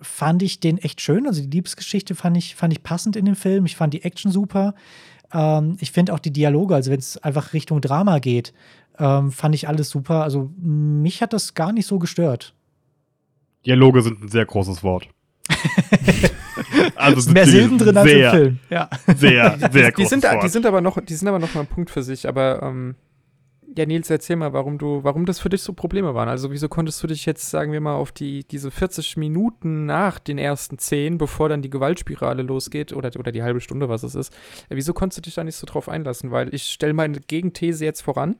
fand 0.00 0.42
ich 0.42 0.60
den 0.60 0.78
echt 0.78 1.00
schön. 1.00 1.26
Also 1.26 1.42
die 1.42 1.50
Liebesgeschichte 1.50 2.14
fand 2.14 2.36
ich, 2.36 2.54
fand 2.54 2.72
ich 2.72 2.82
passend 2.82 3.16
in 3.16 3.24
dem 3.24 3.36
Film. 3.36 3.66
Ich 3.66 3.76
fand 3.76 3.94
die 3.94 4.02
Action 4.02 4.30
super. 4.30 4.74
Ähm, 5.32 5.76
ich 5.80 5.92
finde 5.92 6.12
auch 6.14 6.18
die 6.18 6.32
Dialoge, 6.32 6.74
also 6.74 6.90
wenn 6.90 6.98
es 6.98 7.18
einfach 7.18 7.52
Richtung 7.52 7.80
Drama 7.80 8.18
geht, 8.18 8.52
ähm, 8.98 9.30
fand 9.32 9.54
ich 9.54 9.68
alles 9.68 9.90
super. 9.90 10.22
Also 10.22 10.50
mich 10.58 11.22
hat 11.22 11.32
das 11.32 11.54
gar 11.54 11.72
nicht 11.72 11.86
so 11.86 11.98
gestört. 11.98 12.54
Dialoge 13.66 14.02
sind 14.02 14.22
ein 14.22 14.28
sehr 14.28 14.46
großes 14.46 14.82
Wort. 14.82 15.08
also 16.94 17.30
mehr 17.30 17.46
Silben 17.46 17.78
drin 17.78 17.96
als 17.96 18.10
im 18.10 18.30
Film. 18.30 18.58
Ja. 18.70 18.88
Sehr, 19.16 19.58
sehr 19.70 19.90
die, 19.90 20.02
die 20.02 20.06
sind, 20.06 20.22
Wort. 20.24 20.42
Die 20.42 20.48
sind 20.48 20.66
aber 20.66 20.80
noch, 20.80 20.98
die 21.00 21.14
sind 21.14 21.28
aber 21.28 21.38
noch 21.38 21.54
mal 21.54 21.62
ein 21.62 21.66
Punkt 21.66 21.90
für 21.90 22.02
sich. 22.02 22.26
Aber 22.28 22.62
ähm, 22.62 22.94
Ja, 23.76 23.86
Nils, 23.86 24.10
erzähl 24.10 24.34
mal, 24.34 24.52
warum 24.52 24.78
du, 24.78 25.04
warum 25.04 25.26
das 25.26 25.38
für 25.38 25.48
dich 25.48 25.62
so 25.62 25.72
Probleme 25.72 26.14
waren. 26.14 26.28
Also 26.28 26.50
wieso 26.50 26.68
konntest 26.68 27.00
du 27.02 27.06
dich 27.06 27.24
jetzt, 27.24 27.50
sagen 27.50 27.72
wir 27.72 27.80
mal, 27.80 27.94
auf 27.94 28.10
die, 28.10 28.42
diese 28.44 28.70
40 28.70 29.16
Minuten 29.16 29.86
nach 29.86 30.18
den 30.18 30.38
ersten 30.38 30.76
10, 30.78 31.18
bevor 31.18 31.48
dann 31.48 31.62
die 31.62 31.70
Gewaltspirale 31.70 32.42
losgeht, 32.42 32.92
oder, 32.92 33.12
oder 33.16 33.30
die 33.30 33.44
halbe 33.44 33.60
Stunde, 33.60 33.88
was 33.88 34.02
es 34.02 34.16
ist, 34.16 34.34
äh, 34.70 34.76
wieso 34.76 34.92
konntest 34.92 35.18
du 35.18 35.22
dich 35.22 35.34
da 35.34 35.44
nicht 35.44 35.54
so 35.54 35.66
drauf 35.66 35.88
einlassen? 35.88 36.32
Weil 36.32 36.52
ich 36.52 36.64
stelle 36.64 36.94
meine 36.94 37.20
Gegenthese 37.20 37.84
jetzt 37.84 38.00
voran 38.00 38.36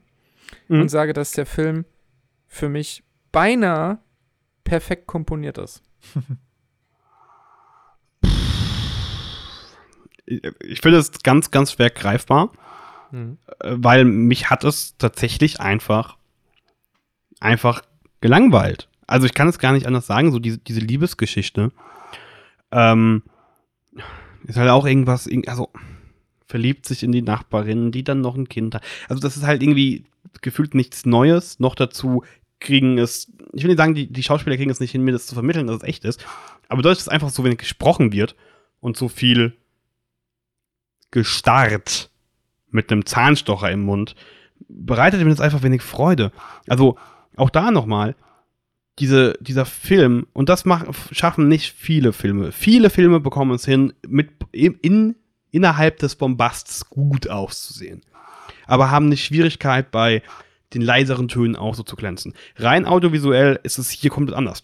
mhm. 0.67 0.81
und 0.81 0.89
sage, 0.89 1.13
dass 1.13 1.31
der 1.31 1.45
Film 1.45 1.85
für 2.47 2.67
mich 2.67 3.03
beinahe 3.31 3.99
perfekt 4.65 5.07
komponiert 5.07 5.57
ist. 5.57 5.81
ich 10.25 10.81
finde 10.81 10.97
es 10.97 11.23
ganz, 11.23 11.51
ganz 11.51 11.71
schwer 11.71 11.89
greifbar, 11.89 12.51
mhm. 13.11 13.37
weil 13.59 14.05
mich 14.05 14.49
hat 14.49 14.63
es 14.63 14.97
tatsächlich 14.97 15.59
einfach, 15.59 16.17
einfach 17.39 17.81
gelangweilt. 18.21 18.87
Also 19.07 19.25
ich 19.25 19.33
kann 19.33 19.47
es 19.47 19.59
gar 19.59 19.73
nicht 19.73 19.87
anders 19.87 20.07
sagen, 20.07 20.31
so 20.31 20.39
diese, 20.39 20.57
diese 20.57 20.79
Liebesgeschichte 20.79 21.71
ähm, 22.71 23.23
ist 24.45 24.57
halt 24.57 24.69
auch 24.69 24.85
irgendwas, 24.85 25.29
also 25.47 25.69
verliebt 26.47 26.85
sich 26.85 27.03
in 27.03 27.11
die 27.11 27.21
Nachbarin, 27.21 27.91
die 27.91 28.03
dann 28.03 28.21
noch 28.21 28.35
ein 28.35 28.49
Kind 28.49 28.75
hat. 28.75 28.83
Also 29.09 29.21
das 29.21 29.37
ist 29.37 29.43
halt 29.43 29.63
irgendwie 29.63 30.05
gefühlt 30.41 30.75
nichts 30.75 31.05
Neues. 31.05 31.59
Noch 31.59 31.75
dazu 31.75 32.23
kriegen 32.59 32.97
es, 32.97 33.31
ich 33.53 33.63
will 33.63 33.69
nicht 33.69 33.77
sagen, 33.77 33.95
die, 33.95 34.07
die 34.07 34.23
Schauspieler 34.23 34.55
kriegen 34.55 34.69
es 34.69 34.79
nicht 34.79 34.91
hin, 34.91 35.03
mir 35.03 35.13
das 35.13 35.25
zu 35.25 35.33
vermitteln, 35.33 35.67
dass 35.67 35.77
es 35.77 35.83
echt 35.83 36.05
ist. 36.05 36.25
Aber 36.69 36.81
dadurch, 36.81 36.99
dass 36.99 37.09
einfach 37.09 37.29
so 37.29 37.43
wenig 37.43 37.57
gesprochen 37.57 38.13
wird 38.13 38.35
und 38.79 38.95
so 38.95 39.07
viel 39.09 39.57
gestarrt 41.09 42.10
mit 42.71 42.91
einem 42.91 43.05
Zahnstocher 43.05 43.71
im 43.71 43.81
Mund, 43.81 44.15
bereitet 44.67 45.21
mir 45.21 45.29
das 45.29 45.41
einfach 45.41 45.63
wenig 45.63 45.81
Freude. 45.81 46.31
Also 46.67 46.97
auch 47.35 47.49
da 47.49 47.71
nochmal, 47.71 48.15
diese, 48.99 49.37
dieser 49.39 49.65
Film, 49.65 50.27
und 50.33 50.49
das 50.49 50.65
machen, 50.65 50.93
schaffen 51.11 51.47
nicht 51.47 51.73
viele 51.73 52.13
Filme. 52.13 52.51
Viele 52.51 52.89
Filme 52.89 53.19
bekommen 53.19 53.53
es 53.53 53.65
hin, 53.65 53.93
mit, 54.07 54.29
in, 54.51 55.15
innerhalb 55.51 55.97
des 55.99 56.15
Bombasts 56.15 56.89
gut 56.89 57.29
auszusehen. 57.29 58.01
Aber 58.67 58.91
haben 58.91 59.07
eine 59.07 59.17
Schwierigkeit 59.17 59.91
bei 59.91 60.21
den 60.73 60.81
leiseren 60.81 61.27
Tönen 61.27 61.55
auch 61.55 61.75
so 61.75 61.83
zu 61.83 61.95
glänzen. 61.95 62.33
Rein 62.55 62.85
audiovisuell 62.85 63.59
ist 63.63 63.77
es 63.77 63.89
hier 63.89 64.09
komplett 64.09 64.37
anders. 64.37 64.61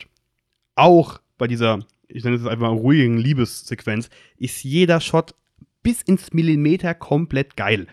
Auch 0.75 1.19
bei 1.37 1.47
dieser, 1.47 1.79
ich 2.07 2.23
nenne 2.23 2.37
es 2.37 2.45
einfach 2.45 2.67
mal 2.67 2.77
ruhigen 2.77 3.17
Liebessequenz, 3.17 4.09
ist 4.37 4.63
jeder 4.63 5.01
Shot 5.01 5.35
bis 5.83 6.01
ins 6.01 6.33
Millimeter 6.33 6.93
komplett 6.93 7.55
geil. 7.55 7.87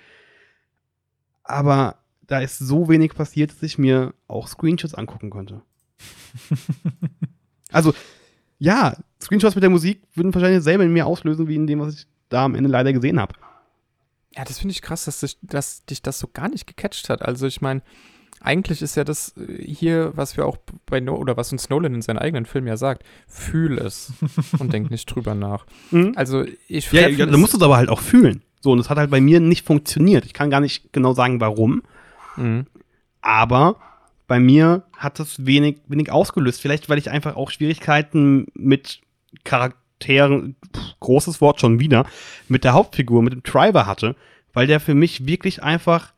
Aber 1.43 1.99
da 2.27 2.41
ist 2.41 2.59
so 2.59 2.89
wenig 2.89 3.15
passiert, 3.15 3.51
dass 3.51 3.63
ich 3.63 3.79
mir 3.79 4.15
auch 4.29 4.49
Screenshots 4.49 4.95
angucken 4.95 5.31
konnte. 5.31 5.63
also, 7.73 7.95
ja, 8.59 8.97
Screenshots 9.21 9.55
mit 9.55 9.63
der 9.63 9.71
Musik 9.71 10.03
würden 10.15 10.35
wahrscheinlich 10.35 10.63
selber 10.63 10.85
in 10.85 10.93
mir 10.93 11.07
auslösen, 11.07 11.49
wie 11.49 11.57
in 11.57 11.67
dem, 11.67 11.81
was 11.81 11.95
ich 11.95 12.07
da 12.29 12.47
am 12.47 12.55
Ende 12.55 12.71
leider 12.71 12.93
gesehen 12.93 13.21
habe. 13.21 13.35
Ja, 14.35 14.45
das 14.45 14.59
finde 14.59 14.73
ich 14.73 14.83
krass, 14.83 15.05
dass, 15.05 15.21
dich, 15.21 15.39
dass 15.43 15.85
dich 15.85 16.03
das 16.03 16.19
so 16.19 16.29
gar 16.33 16.49
nicht 16.49 16.67
gecatcht 16.67 17.09
hat. 17.09 17.23
Also, 17.23 17.47
ich 17.47 17.61
meine, 17.61 17.83
eigentlich 18.45 18.83
ist 18.83 18.95
ja 18.95 19.05
das 19.05 19.35
äh, 19.37 19.65
hier, 19.65 20.13
was 20.15 20.37
wir 20.37 20.47
auch 20.47 20.59
bei 20.87 21.01
no 21.01 21.17
oder 21.17 21.37
was 21.37 21.51
uns 21.51 21.71
Nolan 21.71 21.95
in 21.95 22.03
seinem 22.03 22.19
eigenen 22.19 22.47
Film 22.47 22.67
ja 22.67 22.77
sagt, 22.77 23.03
fühl 23.27 23.79
es 23.79 24.13
und 24.59 24.73
denk 24.73 24.91
nicht 24.91 25.07
drüber 25.07 25.35
nach. 25.35 25.67
Mhm. 25.91 26.13
Also 26.15 26.45
ich 26.69 26.93
Ja, 26.93 27.09
ja 27.09 27.27
du 27.27 27.39
musst 27.39 27.55
es 27.55 27.63
aber 27.63 27.77
halt 27.77 27.89
auch 27.89 28.01
fühlen. 28.01 28.43
So, 28.61 28.73
und 28.73 28.79
es 28.79 28.89
hat 28.91 28.99
halt 28.99 29.11
bei 29.11 29.21
mir 29.21 29.41
nicht 29.41 29.67
funktioniert. 29.67 30.25
Ich 30.25 30.33
kann 30.33 30.51
gar 30.51 30.61
nicht 30.61 30.93
genau 30.93 31.15
sagen, 31.15 31.41
warum. 31.41 31.83
Mhm. 32.37 32.67
Aber 33.21 33.77
bei 34.27 34.39
mir 34.39 34.85
hat 34.97 35.19
das 35.19 35.45
wenig, 35.45 35.79
wenig 35.87 36.11
ausgelöst. 36.11 36.61
Vielleicht, 36.61 36.89
weil 36.89 36.99
ich 36.99 37.11
einfach 37.11 37.37
auch 37.37 37.51
Schwierigkeiten 37.51 38.47
mit 38.55 39.01
Charakteren, 39.45 40.57
pff, 40.75 40.83
großes 41.01 41.41
Wort 41.41 41.61
schon 41.61 41.81
wieder, 41.81 42.07
mit 42.49 42.65
der 42.65 42.73
Hauptfigur, 42.73 43.23
mit 43.23 43.33
dem 43.33 43.43
Driver 43.43 43.87
hatte, 43.87 44.17
weil 44.53 44.67
der 44.67 44.81
für 44.81 44.95
mich 44.95 45.27
wirklich 45.27 45.63
einfach 45.63 46.13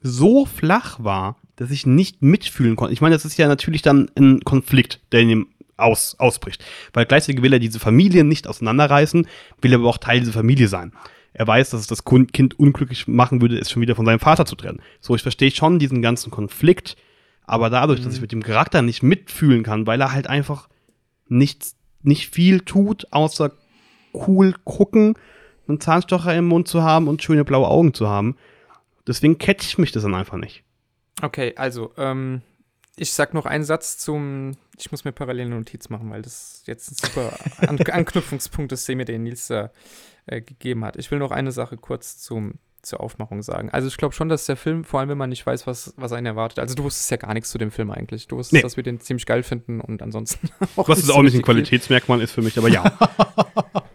so 0.00 0.46
flach 0.46 1.02
war, 1.02 1.36
dass 1.58 1.72
ich 1.72 1.86
nicht 1.86 2.22
mitfühlen 2.22 2.76
konnte. 2.76 2.94
Ich 2.94 3.00
meine, 3.00 3.16
das 3.16 3.24
ist 3.24 3.36
ja 3.36 3.48
natürlich 3.48 3.82
dann 3.82 4.08
ein 4.16 4.40
Konflikt, 4.44 5.00
der 5.10 5.20
in 5.20 5.30
ihm 5.30 5.46
aus, 5.76 6.14
ausbricht. 6.18 6.64
Weil 6.92 7.04
gleichzeitig 7.04 7.42
will 7.42 7.52
er 7.52 7.58
diese 7.58 7.80
Familie 7.80 8.22
nicht 8.22 8.46
auseinanderreißen, 8.46 9.26
will 9.60 9.74
aber 9.74 9.88
auch 9.88 9.98
Teil 9.98 10.20
dieser 10.20 10.32
Familie 10.32 10.68
sein. 10.68 10.92
Er 11.32 11.46
weiß, 11.46 11.70
dass 11.70 11.80
es 11.80 11.86
das 11.88 12.04
Kind 12.04 12.58
unglücklich 12.58 13.08
machen 13.08 13.40
würde, 13.40 13.58
es 13.58 13.70
schon 13.70 13.82
wieder 13.82 13.96
von 13.96 14.06
seinem 14.06 14.20
Vater 14.20 14.46
zu 14.46 14.54
trennen. 14.54 14.80
So, 15.00 15.16
ich 15.16 15.22
verstehe 15.22 15.50
schon 15.50 15.78
diesen 15.78 16.00
ganzen 16.00 16.30
Konflikt, 16.30 16.96
aber 17.44 17.70
dadurch, 17.70 18.00
mhm. 18.00 18.04
dass 18.04 18.14
ich 18.14 18.20
mit 18.20 18.32
dem 18.32 18.42
Charakter 18.42 18.80
nicht 18.82 19.02
mitfühlen 19.02 19.64
kann, 19.64 19.86
weil 19.86 20.00
er 20.00 20.12
halt 20.12 20.28
einfach 20.28 20.68
nichts, 21.28 21.76
nicht 22.02 22.28
viel 22.30 22.60
tut, 22.60 23.08
außer 23.12 23.50
cool 24.14 24.54
gucken, 24.64 25.14
einen 25.66 25.80
Zahnstocher 25.80 26.34
im 26.36 26.46
Mund 26.46 26.68
zu 26.68 26.82
haben 26.82 27.08
und 27.08 27.22
schöne 27.22 27.44
blaue 27.44 27.68
Augen 27.68 27.94
zu 27.94 28.08
haben. 28.08 28.36
Deswegen 29.06 29.38
catch 29.38 29.76
mich 29.78 29.92
das 29.92 30.04
dann 30.04 30.14
einfach 30.14 30.38
nicht. 30.38 30.64
Okay, 31.22 31.54
also, 31.56 31.92
ähm, 31.96 32.42
ich 32.96 33.12
sag 33.12 33.34
noch 33.34 33.46
einen 33.46 33.64
Satz 33.64 33.98
zum. 33.98 34.56
Ich 34.76 34.90
muss 34.90 35.04
mir 35.04 35.12
parallel 35.12 35.46
eine 35.46 35.56
Notiz 35.56 35.88
machen, 35.88 36.10
weil 36.10 36.22
das 36.22 36.62
jetzt 36.66 36.90
ein 36.90 36.94
super 36.94 37.32
An 37.68 37.78
Anknüpfungspunkt 37.80 38.72
ist, 38.72 38.88
den 38.88 38.98
mir 38.98 39.04
der 39.04 39.18
Nils 39.18 39.48
da 39.48 39.70
äh, 40.26 40.40
gegeben 40.40 40.84
hat. 40.84 40.96
Ich 40.96 41.10
will 41.10 41.18
noch 41.18 41.30
eine 41.30 41.52
Sache 41.52 41.76
kurz 41.76 42.18
zum, 42.18 42.54
zur 42.82 43.00
Aufmachung 43.00 43.42
sagen. 43.42 43.70
Also, 43.70 43.88
ich 43.88 43.96
glaube 43.96 44.14
schon, 44.14 44.28
dass 44.28 44.46
der 44.46 44.56
Film, 44.56 44.84
vor 44.84 45.00
allem 45.00 45.08
wenn 45.08 45.18
man 45.18 45.30
nicht 45.30 45.46
weiß, 45.46 45.66
was, 45.66 45.94
was 45.96 46.12
einen 46.12 46.26
erwartet. 46.26 46.58
Also, 46.58 46.74
du 46.74 46.84
wusstest 46.84 47.10
ja 47.10 47.16
gar 47.16 47.34
nichts 47.34 47.50
zu 47.50 47.58
dem 47.58 47.70
Film 47.70 47.90
eigentlich. 47.90 48.28
Du 48.28 48.36
wusstest, 48.36 48.54
nee. 48.54 48.62
dass 48.62 48.76
wir 48.76 48.84
den 48.84 49.00
ziemlich 49.00 49.26
geil 49.26 49.42
finden 49.42 49.80
und 49.80 50.02
ansonsten. 50.02 50.50
Auch 50.76 50.88
was 50.88 50.98
es 50.98 51.10
auch 51.10 51.22
nicht 51.22 51.34
ein 51.34 51.42
Qualitätsmerkmal 51.42 52.20
ist 52.20 52.32
für 52.32 52.42
mich, 52.42 52.58
aber 52.58 52.68
ja. 52.68 52.96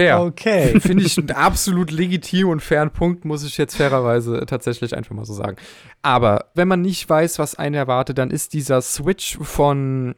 Fair. 0.00 0.20
Okay. 0.22 0.80
Finde 0.80 1.04
ich 1.04 1.18
einen 1.18 1.30
absolut 1.30 1.90
legitim 1.90 2.48
und 2.48 2.60
fairen 2.60 2.90
Punkt, 2.90 3.24
muss 3.24 3.44
ich 3.44 3.58
jetzt 3.58 3.76
fairerweise 3.76 4.44
tatsächlich 4.46 4.96
einfach 4.96 5.14
mal 5.14 5.24
so 5.24 5.34
sagen. 5.34 5.56
Aber 6.02 6.46
wenn 6.54 6.68
man 6.68 6.80
nicht 6.80 7.08
weiß, 7.08 7.38
was 7.38 7.54
einen 7.54 7.74
erwartet, 7.74 8.18
dann 8.18 8.30
ist 8.30 8.54
dieser 8.54 8.80
Switch 8.80 9.38
von 9.40 10.14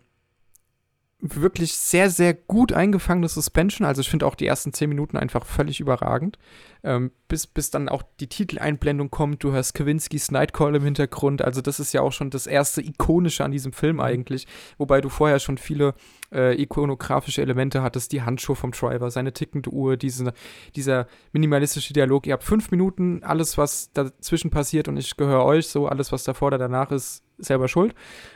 wirklich 1.22 1.74
sehr, 1.74 2.10
sehr 2.10 2.34
gut 2.34 2.72
eingefangene 2.72 3.28
Suspension. 3.28 3.86
Also 3.86 4.00
ich 4.00 4.10
finde 4.10 4.26
auch 4.26 4.34
die 4.34 4.46
ersten 4.46 4.72
zehn 4.72 4.88
Minuten 4.88 5.16
einfach 5.16 5.46
völlig 5.46 5.78
überragend. 5.78 6.36
Ähm, 6.82 7.12
bis, 7.28 7.46
bis 7.46 7.70
dann 7.70 7.88
auch 7.88 8.02
die 8.18 8.26
Titeleinblendung 8.26 9.08
kommt, 9.08 9.44
du 9.44 9.52
hörst 9.52 9.74
Kowinskis 9.74 10.32
Nightcall 10.32 10.74
im 10.74 10.82
Hintergrund. 10.82 11.42
Also 11.42 11.60
das 11.60 11.78
ist 11.78 11.92
ja 11.92 12.00
auch 12.00 12.10
schon 12.10 12.30
das 12.30 12.48
erste 12.48 12.82
Ikonische 12.82 13.44
an 13.44 13.52
diesem 13.52 13.72
Film 13.72 14.00
eigentlich. 14.00 14.48
Wobei 14.78 15.00
du 15.00 15.08
vorher 15.08 15.38
schon 15.38 15.58
viele 15.58 15.94
äh, 16.32 16.60
ikonografische 16.60 17.40
Elemente 17.40 17.82
hattest. 17.82 18.10
Die 18.10 18.22
Handschuhe 18.22 18.56
vom 18.56 18.72
Driver, 18.72 19.08
seine 19.12 19.32
tickende 19.32 19.70
Uhr, 19.70 19.96
diese, 19.96 20.32
dieser 20.74 21.06
minimalistische 21.30 21.92
Dialog. 21.92 22.26
Ihr 22.26 22.32
habt 22.32 22.44
fünf 22.44 22.72
Minuten, 22.72 23.22
alles 23.22 23.56
was 23.56 23.92
dazwischen 23.92 24.50
passiert 24.50 24.88
und 24.88 24.96
ich 24.96 25.16
gehöre 25.16 25.44
euch, 25.44 25.68
so 25.68 25.86
alles 25.86 26.10
was 26.10 26.24
davor 26.24 26.48
oder 26.48 26.58
danach 26.58 26.90
ist, 26.90 27.22
selber 27.38 27.68
schuld. 27.68 27.94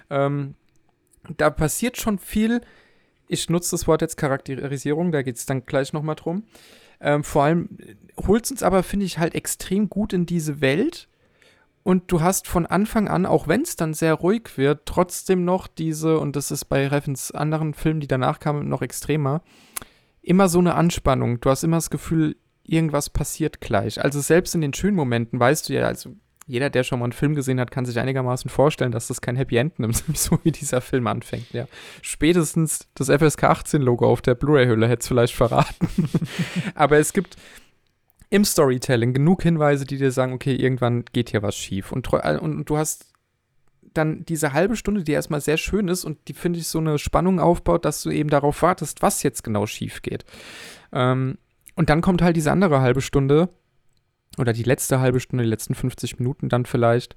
Ähm, 0.08 0.54
da 1.36 1.50
passiert 1.50 1.96
schon 1.96 2.18
viel. 2.18 2.60
Ich 3.28 3.50
nutze 3.50 3.72
das 3.72 3.86
Wort 3.86 4.02
jetzt 4.02 4.16
Charakterisierung, 4.16 5.12
da 5.12 5.22
geht 5.22 5.36
es 5.36 5.46
dann 5.46 5.66
gleich 5.66 5.92
nochmal 5.92 6.16
drum. 6.16 6.44
Ähm, 7.00 7.24
vor 7.24 7.44
allem 7.44 7.68
holt 8.26 8.44
es 8.44 8.50
uns 8.50 8.62
aber, 8.62 8.82
finde 8.82 9.06
ich, 9.06 9.18
halt 9.18 9.34
extrem 9.34 9.88
gut 9.88 10.12
in 10.12 10.26
diese 10.26 10.60
Welt. 10.60 11.08
Und 11.82 12.10
du 12.10 12.20
hast 12.20 12.48
von 12.48 12.66
Anfang 12.66 13.06
an, 13.06 13.26
auch 13.26 13.46
wenn 13.46 13.62
es 13.62 13.76
dann 13.76 13.94
sehr 13.94 14.14
ruhig 14.14 14.56
wird, 14.56 14.86
trotzdem 14.86 15.44
noch 15.44 15.68
diese, 15.68 16.18
und 16.18 16.34
das 16.34 16.50
ist 16.50 16.64
bei 16.64 16.88
Reffens 16.88 17.30
anderen 17.30 17.74
Filmen, 17.74 18.00
die 18.00 18.08
danach 18.08 18.40
kamen, 18.40 18.68
noch 18.68 18.82
extremer, 18.82 19.42
immer 20.20 20.48
so 20.48 20.58
eine 20.58 20.74
Anspannung. 20.74 21.40
Du 21.40 21.48
hast 21.48 21.62
immer 21.62 21.76
das 21.76 21.90
Gefühl, 21.90 22.36
irgendwas 22.64 23.10
passiert 23.10 23.60
gleich. 23.60 24.02
Also 24.02 24.20
selbst 24.20 24.54
in 24.56 24.62
den 24.62 24.74
schönen 24.74 24.96
Momenten 24.96 25.38
weißt 25.38 25.68
du 25.68 25.74
ja, 25.74 25.86
also 25.86 26.16
jeder, 26.46 26.70
der 26.70 26.84
schon 26.84 27.00
mal 27.00 27.06
einen 27.06 27.12
Film 27.12 27.34
gesehen 27.34 27.58
hat, 27.58 27.72
kann 27.72 27.84
sich 27.84 27.98
einigermaßen 27.98 28.48
vorstellen, 28.48 28.92
dass 28.92 29.08
das 29.08 29.20
kein 29.20 29.34
Happy 29.34 29.56
End 29.56 29.78
nimmt, 29.78 29.96
so 30.14 30.38
wie 30.44 30.52
dieser 30.52 30.80
Film 30.80 31.06
anfängt. 31.08 31.52
Ja. 31.52 31.66
Spätestens 32.02 32.88
das 32.94 33.08
FSK 33.08 33.44
18-Logo 33.44 34.06
auf 34.06 34.22
der 34.22 34.36
Blu-ray-Hülle 34.36 34.88
hätte 34.88 35.00
es 35.00 35.08
vielleicht 35.08 35.34
verraten. 35.34 35.88
Aber 36.74 36.98
es 36.98 37.12
gibt 37.12 37.36
im 38.30 38.44
Storytelling 38.44 39.12
genug 39.12 39.42
Hinweise, 39.42 39.84
die 39.84 39.98
dir 39.98 40.12
sagen, 40.12 40.32
okay, 40.32 40.54
irgendwann 40.54 41.04
geht 41.12 41.30
hier 41.30 41.42
was 41.42 41.56
schief. 41.56 41.90
Und, 41.90 42.12
und, 42.12 42.40
und 42.40 42.70
du 42.70 42.76
hast 42.76 43.06
dann 43.94 44.24
diese 44.24 44.52
halbe 44.52 44.76
Stunde, 44.76 45.02
die 45.02 45.12
erstmal 45.12 45.40
sehr 45.40 45.56
schön 45.56 45.88
ist 45.88 46.04
und 46.04 46.28
die, 46.28 46.34
finde 46.34 46.58
ich, 46.58 46.68
so 46.68 46.78
eine 46.78 46.98
Spannung 46.98 47.40
aufbaut, 47.40 47.84
dass 47.84 48.02
du 48.02 48.10
eben 48.10 48.30
darauf 48.30 48.62
wartest, 48.62 49.02
was 49.02 49.22
jetzt 49.22 49.42
genau 49.42 49.66
schief 49.66 50.02
geht. 50.02 50.24
Ähm, 50.92 51.38
und 51.74 51.90
dann 51.90 52.02
kommt 52.02 52.22
halt 52.22 52.36
diese 52.36 52.52
andere 52.52 52.80
halbe 52.80 53.00
Stunde, 53.00 53.48
oder 54.38 54.52
die 54.52 54.62
letzte 54.62 55.00
halbe 55.00 55.20
Stunde, 55.20 55.44
die 55.44 55.50
letzten 55.50 55.74
50 55.74 56.18
Minuten 56.18 56.48
dann 56.48 56.66
vielleicht. 56.66 57.16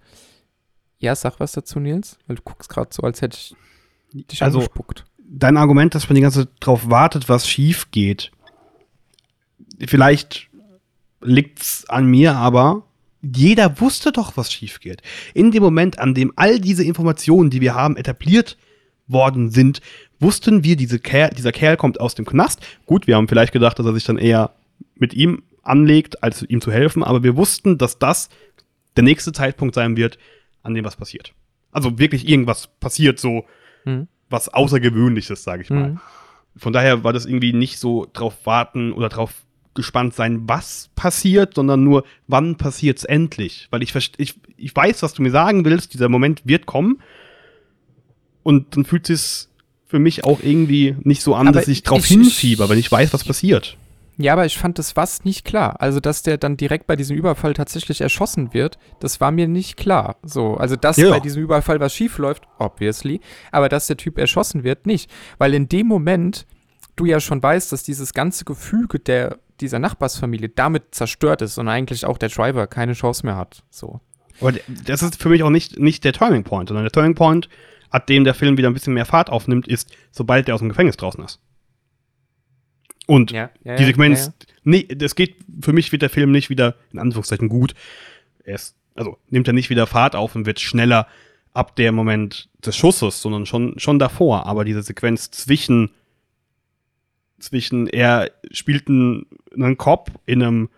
Ja, 1.00 1.16
sag 1.16 1.40
was 1.40 1.54
dazu, 1.54 1.80
Nils, 1.80 2.18
weil 2.28 2.36
du 2.36 2.42
guckst 2.44 2.70
gerade 2.70 2.90
so, 2.92 3.04
als 3.04 3.22
hätte 3.22 3.38
ich 3.38 3.56
dich 4.28 4.44
also, 4.44 4.60
angespuckt. 4.60 5.06
Dein 5.18 5.58
Argument, 5.58 5.96
dass 5.96 6.10
man 6.10 6.16
die 6.16 6.22
ganze 6.22 6.46
Zeit 6.46 6.56
drauf 6.60 6.90
wartet, 6.90 7.30
was 7.30 7.48
schief 7.48 7.92
geht. 7.92 8.32
Vielleicht 9.86 10.50
liegt 11.22 11.62
es 11.62 11.86
an 11.88 12.08
mir, 12.08 12.36
aber 12.36 12.84
jeder 13.22 13.80
wusste 13.80 14.12
doch, 14.12 14.38
was 14.38 14.52
schief 14.52 14.80
geht. 14.80 15.02
In 15.34 15.52
dem 15.52 15.62
Moment, 15.62 16.00
an 16.00 16.14
dem 16.14 16.34
all 16.36 16.60
diese 16.60 16.84
Informationen, 16.84 17.50
die 17.50 17.62
wir 17.62 17.76
haben, 17.76 17.98
etabliert 17.98 18.58
worden 19.08 19.52
sind, 19.52 19.82
wussten 20.20 20.64
wir, 20.64 20.76
diese 20.76 21.00
Kerl, 21.00 21.32
dieser 21.32 21.52
Kerl 21.52 21.78
kommt 21.78 22.00
aus 22.00 22.16
dem 22.16 22.26
Knast. 22.26 22.62
Gut, 22.86 23.08
wir 23.08 23.16
haben 23.16 23.28
vielleicht 23.28 23.54
gedacht, 23.54 23.80
dass 23.80 23.86
er 23.86 23.94
sich 23.94 24.04
dann 24.04 24.18
eher 24.18 24.54
mit 24.96 25.14
ihm 25.14 25.44
anlegt, 25.64 26.24
als 26.24 26.44
ihm 26.44 26.62
zu 26.62 26.72
helfen, 26.72 27.04
aber 27.04 27.24
wir 27.24 27.36
wussten, 27.36 27.78
dass 27.78 28.00
das 28.00 28.30
der 28.96 29.04
nächste 29.04 29.32
Zeitpunkt 29.32 29.76
sein 29.76 29.98
wird, 29.98 30.18
an 30.64 30.74
dem 30.74 30.86
was 30.86 30.96
passiert. 30.96 31.34
Also 31.72 32.00
wirklich 32.00 32.28
irgendwas 32.28 32.68
passiert, 32.80 33.20
so 33.20 33.46
mhm. 33.86 34.08
was 34.30 34.50
Außergewöhnliches, 34.50 35.44
sage 35.44 35.64
ich 35.64 35.70
mal. 35.70 35.92
Mhm. 35.92 36.00
Von 36.58 36.74
daher 36.74 37.04
war 37.04 37.14
das 37.14 37.26
irgendwie 37.26 37.54
nicht 37.54 37.80
so 37.80 38.08
drauf 38.12 38.46
warten 38.46 38.92
oder 38.92 39.10
drauf 39.10 39.34
gespannt 39.76 40.16
sein, 40.16 40.42
was 40.48 40.90
passiert, 40.96 41.54
sondern 41.54 41.84
nur, 41.84 42.04
wann 42.28 42.58
passiert 42.58 42.98
es 42.98 43.06
endlich. 43.06 43.68
Weil 43.70 43.84
ich, 43.84 43.96
ich, 44.18 44.36
ich 44.58 44.76
weiß, 44.76 45.04
was 45.04 45.14
du 45.14 45.22
mir 45.22 45.32
sagen 45.32 45.64
willst, 45.64 45.94
dieser 45.94 46.10
Moment 46.10 46.42
wird 46.44 46.66
kommen. 46.66 47.02
Und 48.44 48.76
dann 48.76 48.84
fühlt 48.84 49.10
es 49.10 49.50
für 49.86 50.00
mich 50.00 50.24
auch 50.24 50.42
irgendwie 50.42 50.96
nicht 51.02 51.22
so 51.22 51.36
an, 51.36 51.48
aber 51.48 51.60
dass 51.60 51.68
ich 51.68 51.84
drauf 51.84 52.00
ich, 52.00 52.08
hinfieber, 52.08 52.70
wenn 52.70 52.80
ich 52.80 52.92
weiß, 52.92 53.14
was 53.14 53.24
passiert. 53.24 53.78
Ja, 54.22 54.34
aber 54.34 54.46
ich 54.46 54.58
fand 54.58 54.78
das 54.78 54.98
was 54.98 55.24
nicht 55.24 55.46
klar. 55.46 55.80
Also, 55.80 56.02
dass 56.02 56.24
der 56.24 56.38
dann 56.38 56.58
direkt 56.58 56.88
bei 56.88 56.98
diesem 56.98 57.16
Überfall 57.16 57.54
tatsächlich 57.54 58.02
erschossen 58.02 58.54
wird, 58.54 58.78
das 59.00 59.22
war 59.22 59.32
mir 59.32 59.48
nicht 59.48 59.78
klar. 59.78 60.18
So, 60.24 60.56
also, 60.56 60.76
dass 60.76 60.98
ja. 60.98 61.10
bei 61.10 61.22
diesem 61.22 61.42
Überfall 61.42 61.80
was 61.80 61.96
schief 61.96 62.18
läuft, 62.18 62.44
obviously, 62.58 63.22
aber 63.54 63.70
dass 63.70 63.88
der 63.88 63.96
Typ 63.96 64.18
erschossen 64.18 64.66
wird, 64.66 64.86
nicht. 64.86 65.10
Weil 65.38 65.54
in 65.54 65.70
dem 65.70 65.88
Moment 65.88 66.46
du 66.98 67.06
ja 67.06 67.22
schon 67.22 67.42
weißt, 67.42 67.72
dass 67.72 67.84
dieses 67.84 68.14
ganze 68.14 68.44
Gefüge 68.44 69.00
der, 69.00 69.40
dieser 69.62 69.80
Nachbarsfamilie 69.80 70.50
damit 70.50 70.94
zerstört 70.94 71.42
ist 71.42 71.58
und 71.58 71.70
eigentlich 71.70 72.06
auch 72.06 72.18
der 72.18 72.28
Driver 72.28 72.68
keine 72.68 72.94
Chance 72.94 73.26
mehr 73.26 73.38
hat. 73.38 73.64
So. 73.70 74.02
Aber 74.42 74.52
das 74.86 75.02
ist 75.02 75.22
für 75.22 75.30
mich 75.30 75.44
auch 75.44 75.50
nicht, 75.50 75.80
nicht 75.80 76.04
der 76.04 76.12
Turning 76.12 76.44
Point, 76.44 76.68
sondern 76.68 76.84
der 76.84 76.92
Turning 76.92 77.16
Point, 77.16 77.48
ab 77.90 78.06
dem 78.08 78.26
der 78.26 78.34
Film 78.34 78.58
wieder 78.58 78.70
ein 78.70 78.74
bisschen 78.74 78.94
mehr 78.94 79.06
Fahrt 79.06 79.30
aufnimmt, 79.30 79.66
ist, 79.66 79.96
sobald 80.12 80.50
der 80.50 80.56
aus 80.56 80.60
dem 80.60 80.68
Gefängnis 80.68 80.98
draußen 80.98 81.24
ist. 81.24 81.40
Und 83.10 83.32
ja, 83.32 83.50
ja, 83.64 83.76
die 83.76 83.86
Sequenz, 83.86 84.28
ja, 84.28 84.34
nee, 84.66 84.84
das 84.84 85.16
geht, 85.16 85.38
für 85.62 85.74
mich 85.74 85.92
wird 85.92 86.04
der 86.04 86.12
Film 86.12 86.32
nicht 86.32 86.52
wieder, 86.52 86.76
in 86.94 87.00
Anführungszeichen, 87.00 87.50
gut. 87.50 87.74
Er 88.44 88.54
ist, 88.54 88.76
also 88.94 89.18
nimmt 89.30 89.48
er 89.48 89.54
nicht 89.54 89.72
wieder 89.72 89.88
Fahrt 89.88 90.16
auf 90.16 90.36
und 90.36 90.46
wird 90.46 90.60
schneller 90.60 91.08
ab 91.52 91.76
dem 91.76 91.96
Moment 91.96 92.50
des 92.64 92.78
Schusses, 92.78 93.20
sondern 93.20 93.48
schon, 93.48 93.80
schon 93.80 93.98
davor. 93.98 94.46
Aber 94.46 94.64
diese 94.64 94.84
Sequenz 94.84 95.32
zwischen, 95.32 95.90
zwischen 97.40 97.88
er 97.88 98.30
spielt 98.52 98.88
einen, 98.88 99.26
einen 99.56 99.76
Cop 99.76 100.12
in 100.28 100.44
einem, 100.44 100.70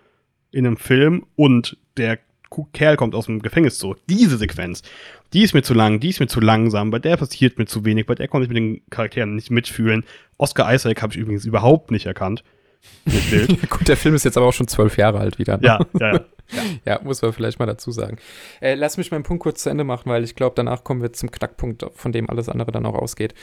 in 0.52 0.66
einem 0.66 0.78
Film 0.78 1.26
und 1.36 1.76
der 1.98 2.18
Kerl 2.74 2.98
kommt 2.98 3.16
aus 3.16 3.26
dem 3.26 3.42
Gefängnis 3.42 3.78
zurück. 3.78 4.00
Diese 4.10 4.38
Sequenz, 4.38 4.84
die 5.34 5.44
ist 5.44 5.54
mir 5.54 5.64
zu 5.64 5.74
lang, 5.74 6.00
die 6.00 6.10
ist 6.10 6.20
mir 6.20 6.28
zu 6.28 6.40
langsam, 6.40 6.92
bei 6.92 7.00
der 7.00 7.18
passiert 7.18 7.58
mir 7.58 7.66
zu 7.66 7.86
wenig, 7.86 8.06
bei 8.06 8.16
der 8.16 8.28
konnte 8.28 8.46
ich 8.46 8.50
mit 8.50 8.58
den 8.58 8.82
Charakteren 8.90 9.36
nicht 9.36 9.52
mitfühlen. 9.52 10.04
Oscar 10.38 10.74
Isaac 10.74 11.02
habe 11.02 11.14
ich 11.14 11.20
übrigens 11.20 11.46
überhaupt 11.46 11.92
nicht 11.92 12.06
erkannt. 12.06 12.44
Gut, 13.70 13.88
der 13.88 13.98
Film 13.98 14.16
ist 14.16 14.26
jetzt 14.26 14.38
aber 14.38 14.48
auch 14.48 14.54
schon 14.54 14.68
zwölf 14.68 14.98
Jahre 14.98 15.20
alt 15.20 15.40
wieder. 15.40 15.58
Ne? 15.58 15.68
Ja, 15.68 15.80
ja, 16.00 16.14
ja. 16.14 16.26
Ja. 16.52 16.64
ja, 16.86 17.00
muss 17.02 17.22
man 17.22 17.32
vielleicht 17.32 17.60
mal 17.60 17.66
dazu 17.66 17.92
sagen. 17.92 18.18
Äh, 18.60 18.76
lass 18.76 18.98
mich 18.98 19.12
meinen 19.12 19.24
Punkt 19.24 19.42
kurz 19.42 19.64
zu 19.64 19.70
Ende 19.70 19.84
machen, 19.84 20.10
weil 20.10 20.24
ich 20.24 20.36
glaube, 20.36 20.54
danach 20.56 20.84
kommen 20.84 21.02
wir 21.02 21.14
zum 21.14 21.32
Knackpunkt, 21.32 21.86
von 21.96 22.12
dem 22.12 22.30
alles 22.30 22.50
andere 22.50 22.72
dann 22.74 22.86
auch 22.86 22.96
ausgeht. 22.96 23.34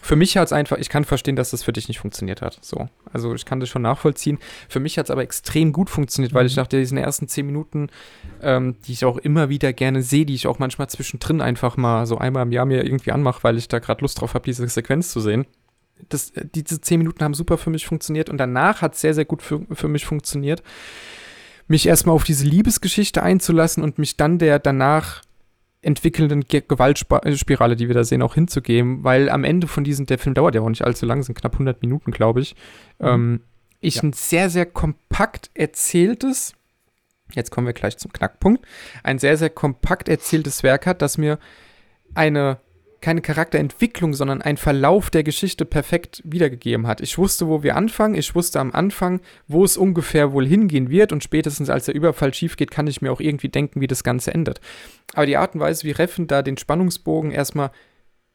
Für 0.00 0.16
mich 0.16 0.36
hat 0.36 0.46
es 0.46 0.52
einfach, 0.52 0.78
ich 0.78 0.88
kann 0.88 1.04
verstehen, 1.04 1.36
dass 1.36 1.50
das 1.50 1.62
für 1.62 1.72
dich 1.72 1.88
nicht 1.88 1.98
funktioniert 1.98 2.42
hat. 2.42 2.58
So. 2.62 2.88
Also 3.12 3.34
ich 3.34 3.44
kann 3.44 3.60
das 3.60 3.68
schon 3.68 3.82
nachvollziehen. 3.82 4.38
Für 4.68 4.80
mich 4.80 4.98
hat 4.98 5.06
es 5.06 5.10
aber 5.10 5.22
extrem 5.22 5.72
gut 5.72 5.90
funktioniert, 5.90 6.32
mhm. 6.32 6.36
weil 6.36 6.46
ich 6.46 6.56
nach 6.56 6.66
diesen 6.66 6.98
ersten 6.98 7.28
zehn 7.28 7.46
Minuten, 7.46 7.88
ähm, 8.42 8.76
die 8.86 8.92
ich 8.92 9.04
auch 9.04 9.18
immer 9.18 9.48
wieder 9.48 9.72
gerne 9.72 10.02
sehe, 10.02 10.26
die 10.26 10.34
ich 10.34 10.46
auch 10.46 10.58
manchmal 10.58 10.88
zwischendrin 10.88 11.40
einfach 11.40 11.76
mal 11.76 12.06
so 12.06 12.18
einmal 12.18 12.44
im 12.44 12.52
Jahr 12.52 12.66
mir 12.66 12.84
irgendwie 12.84 13.12
anmache, 13.12 13.44
weil 13.44 13.58
ich 13.58 13.68
da 13.68 13.78
gerade 13.78 14.00
Lust 14.00 14.20
drauf 14.20 14.34
habe, 14.34 14.44
diese 14.44 14.66
Sequenz 14.66 15.10
zu 15.10 15.20
sehen. 15.20 15.46
Das, 16.08 16.30
äh, 16.30 16.44
diese 16.54 16.80
zehn 16.80 16.98
Minuten 16.98 17.22
haben 17.22 17.34
super 17.34 17.58
für 17.58 17.70
mich 17.70 17.86
funktioniert 17.86 18.28
und 18.28 18.38
danach 18.38 18.82
hat 18.82 18.94
es 18.94 19.00
sehr, 19.00 19.14
sehr 19.14 19.24
gut 19.24 19.42
für, 19.42 19.66
für 19.72 19.88
mich 19.88 20.04
funktioniert 20.06 20.62
mich 21.66 21.86
erstmal 21.86 22.14
auf 22.14 22.24
diese 22.24 22.44
Liebesgeschichte 22.46 23.22
einzulassen 23.22 23.82
und 23.82 23.98
mich 23.98 24.16
dann 24.16 24.38
der 24.38 24.58
danach 24.58 25.22
entwickelnden 25.82 26.44
Gewaltspirale, 26.48 27.76
die 27.76 27.88
wir 27.88 27.94
da 27.94 28.04
sehen, 28.04 28.22
auch 28.22 28.34
hinzugeben, 28.34 29.04
weil 29.04 29.28
am 29.28 29.44
Ende 29.44 29.66
von 29.66 29.84
diesem, 29.84 30.06
der 30.06 30.18
Film 30.18 30.34
dauert 30.34 30.54
ja 30.54 30.62
auch 30.62 30.68
nicht 30.68 30.84
allzu 30.84 31.04
lang, 31.04 31.22
sind 31.22 31.38
knapp 31.38 31.52
100 31.54 31.82
Minuten, 31.82 32.10
glaube 32.10 32.40
ich, 32.40 32.54
mhm. 32.98 33.06
ähm, 33.06 33.40
ich 33.80 33.96
ja. 33.96 34.04
ein 34.04 34.12
sehr, 34.14 34.48
sehr 34.48 34.64
kompakt 34.64 35.50
erzähltes, 35.52 36.54
jetzt 37.32 37.50
kommen 37.50 37.66
wir 37.66 37.74
gleich 37.74 37.98
zum 37.98 38.12
Knackpunkt, 38.12 38.64
ein 39.02 39.18
sehr, 39.18 39.36
sehr 39.36 39.50
kompakt 39.50 40.08
erzähltes 40.08 40.62
Werk 40.62 40.86
hat, 40.86 41.02
das 41.02 41.18
mir 41.18 41.38
eine 42.14 42.58
keine 43.04 43.20
Charakterentwicklung, 43.20 44.14
sondern 44.14 44.40
ein 44.40 44.56
Verlauf 44.56 45.10
der 45.10 45.24
Geschichte 45.24 45.66
perfekt 45.66 46.22
wiedergegeben 46.24 46.86
hat. 46.86 47.02
Ich 47.02 47.18
wusste, 47.18 47.46
wo 47.46 47.62
wir 47.62 47.76
anfangen, 47.76 48.14
ich 48.14 48.34
wusste 48.34 48.60
am 48.60 48.72
Anfang, 48.72 49.20
wo 49.46 49.62
es 49.62 49.76
ungefähr 49.76 50.32
wohl 50.32 50.46
hingehen 50.46 50.88
wird 50.88 51.12
und 51.12 51.22
spätestens 51.22 51.68
als 51.68 51.84
der 51.84 51.94
Überfall 51.94 52.32
schief 52.32 52.56
geht, 52.56 52.70
kann 52.70 52.86
ich 52.86 53.02
mir 53.02 53.12
auch 53.12 53.20
irgendwie 53.20 53.50
denken, 53.50 53.82
wie 53.82 53.86
das 53.86 54.04
Ganze 54.04 54.32
endet. 54.32 54.62
Aber 55.12 55.26
die 55.26 55.36
Art 55.36 55.54
und 55.54 55.60
Weise, 55.60 55.84
wie 55.84 55.90
Reffen 55.90 56.28
da 56.28 56.40
den 56.40 56.56
Spannungsbogen 56.56 57.30
erstmal 57.30 57.72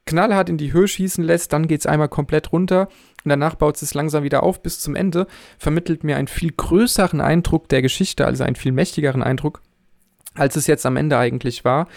knallhart 0.06 0.50
in 0.50 0.60
die 0.60 0.72
Höhe 0.72 0.88
schießen 0.88 1.24
lässt, 1.24 1.52
dann 1.52 1.68
geht 1.68 1.80
es 1.80 1.88
einmal 1.88 2.08
komplett 2.08 2.52
runter 2.52 2.90
und 3.24 3.30
danach 3.30 3.56
baut 3.56 3.82
es 3.82 3.96
langsam 3.96 4.24
wieder 4.24 4.44
auf 4.44 4.62
bis 4.62 4.80
zum 4.80 4.96
Ende, 4.96 5.26
vermittelt 5.58 6.04
mir 6.04 6.16
einen 6.16 6.28
viel 6.28 6.52
größeren 6.52 7.22
Eindruck 7.22 7.70
der 7.70 7.82
Geschichte, 7.82 8.28
also 8.28 8.44
einen 8.44 8.56
viel 8.56 8.72
mächtigeren 8.72 9.24
Eindruck, 9.24 9.64
als 10.36 10.56
es 10.56 10.68
jetzt 10.68 10.86
am 10.86 10.96
Ende 10.96 11.18
eigentlich 11.18 11.66
war. 11.66 11.88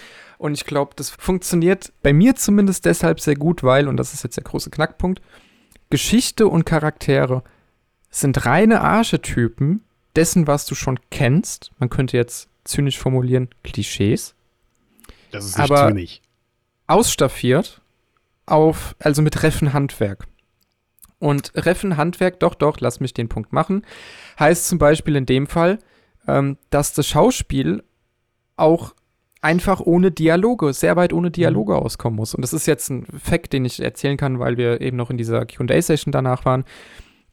Und 0.43 0.55
ich 0.55 0.65
glaube, 0.65 0.91
das 0.97 1.09
funktioniert 1.09 1.93
bei 2.01 2.11
mir 2.11 2.35
zumindest 2.35 2.83
deshalb 2.83 3.21
sehr 3.21 3.35
gut, 3.35 3.63
weil, 3.63 3.87
und 3.87 3.95
das 3.95 4.13
ist 4.13 4.25
jetzt 4.25 4.35
der 4.35 4.43
große 4.43 4.71
Knackpunkt, 4.71 5.21
Geschichte 5.89 6.49
und 6.49 6.65
Charaktere 6.65 7.45
sind 8.09 8.45
reine 8.45 8.81
Archetypen 8.81 9.85
dessen, 10.17 10.45
was 10.45 10.65
du 10.65 10.75
schon 10.75 10.99
kennst. 11.11 11.71
Man 11.79 11.89
könnte 11.89 12.17
jetzt 12.17 12.49
zynisch 12.65 12.99
formulieren, 12.99 13.47
Klischees. 13.63 14.35
Das 15.31 15.45
ist 15.45 15.57
nicht 15.57 15.71
aber 15.71 15.87
zynisch. 15.87 16.19
Ausstaffiert 16.87 17.79
auf, 18.45 18.97
also 18.99 19.21
mit 19.21 19.43
Reffenhandwerk. 19.43 20.27
Und 21.19 21.53
Reffenhandwerk, 21.55 22.41
doch, 22.41 22.55
doch, 22.55 22.81
lass 22.81 22.99
mich 22.99 23.13
den 23.13 23.29
Punkt 23.29 23.53
machen, 23.53 23.85
heißt 24.37 24.67
zum 24.67 24.77
Beispiel 24.77 25.15
in 25.15 25.25
dem 25.25 25.47
Fall, 25.47 25.79
ähm, 26.27 26.57
dass 26.69 26.91
das 26.91 27.07
Schauspiel 27.07 27.81
auch 28.57 28.93
einfach 29.43 29.81
ohne 29.81 30.11
Dialoge, 30.11 30.73
sehr 30.73 30.95
weit 30.95 31.13
ohne 31.13 31.31
Dialoge 31.31 31.73
mhm. 31.73 31.79
auskommen 31.79 32.15
muss. 32.15 32.33
Und 32.33 32.41
das 32.41 32.53
ist 32.53 32.65
jetzt 32.65 32.89
ein 32.89 33.05
Fact, 33.05 33.53
den 33.53 33.65
ich 33.65 33.81
erzählen 33.81 34.17
kann, 34.17 34.39
weil 34.39 34.57
wir 34.57 34.81
eben 34.81 34.97
noch 34.97 35.09
in 35.09 35.17
dieser 35.17 35.45
QA-Session 35.45 36.11
danach 36.11 36.45
waren. 36.45 36.63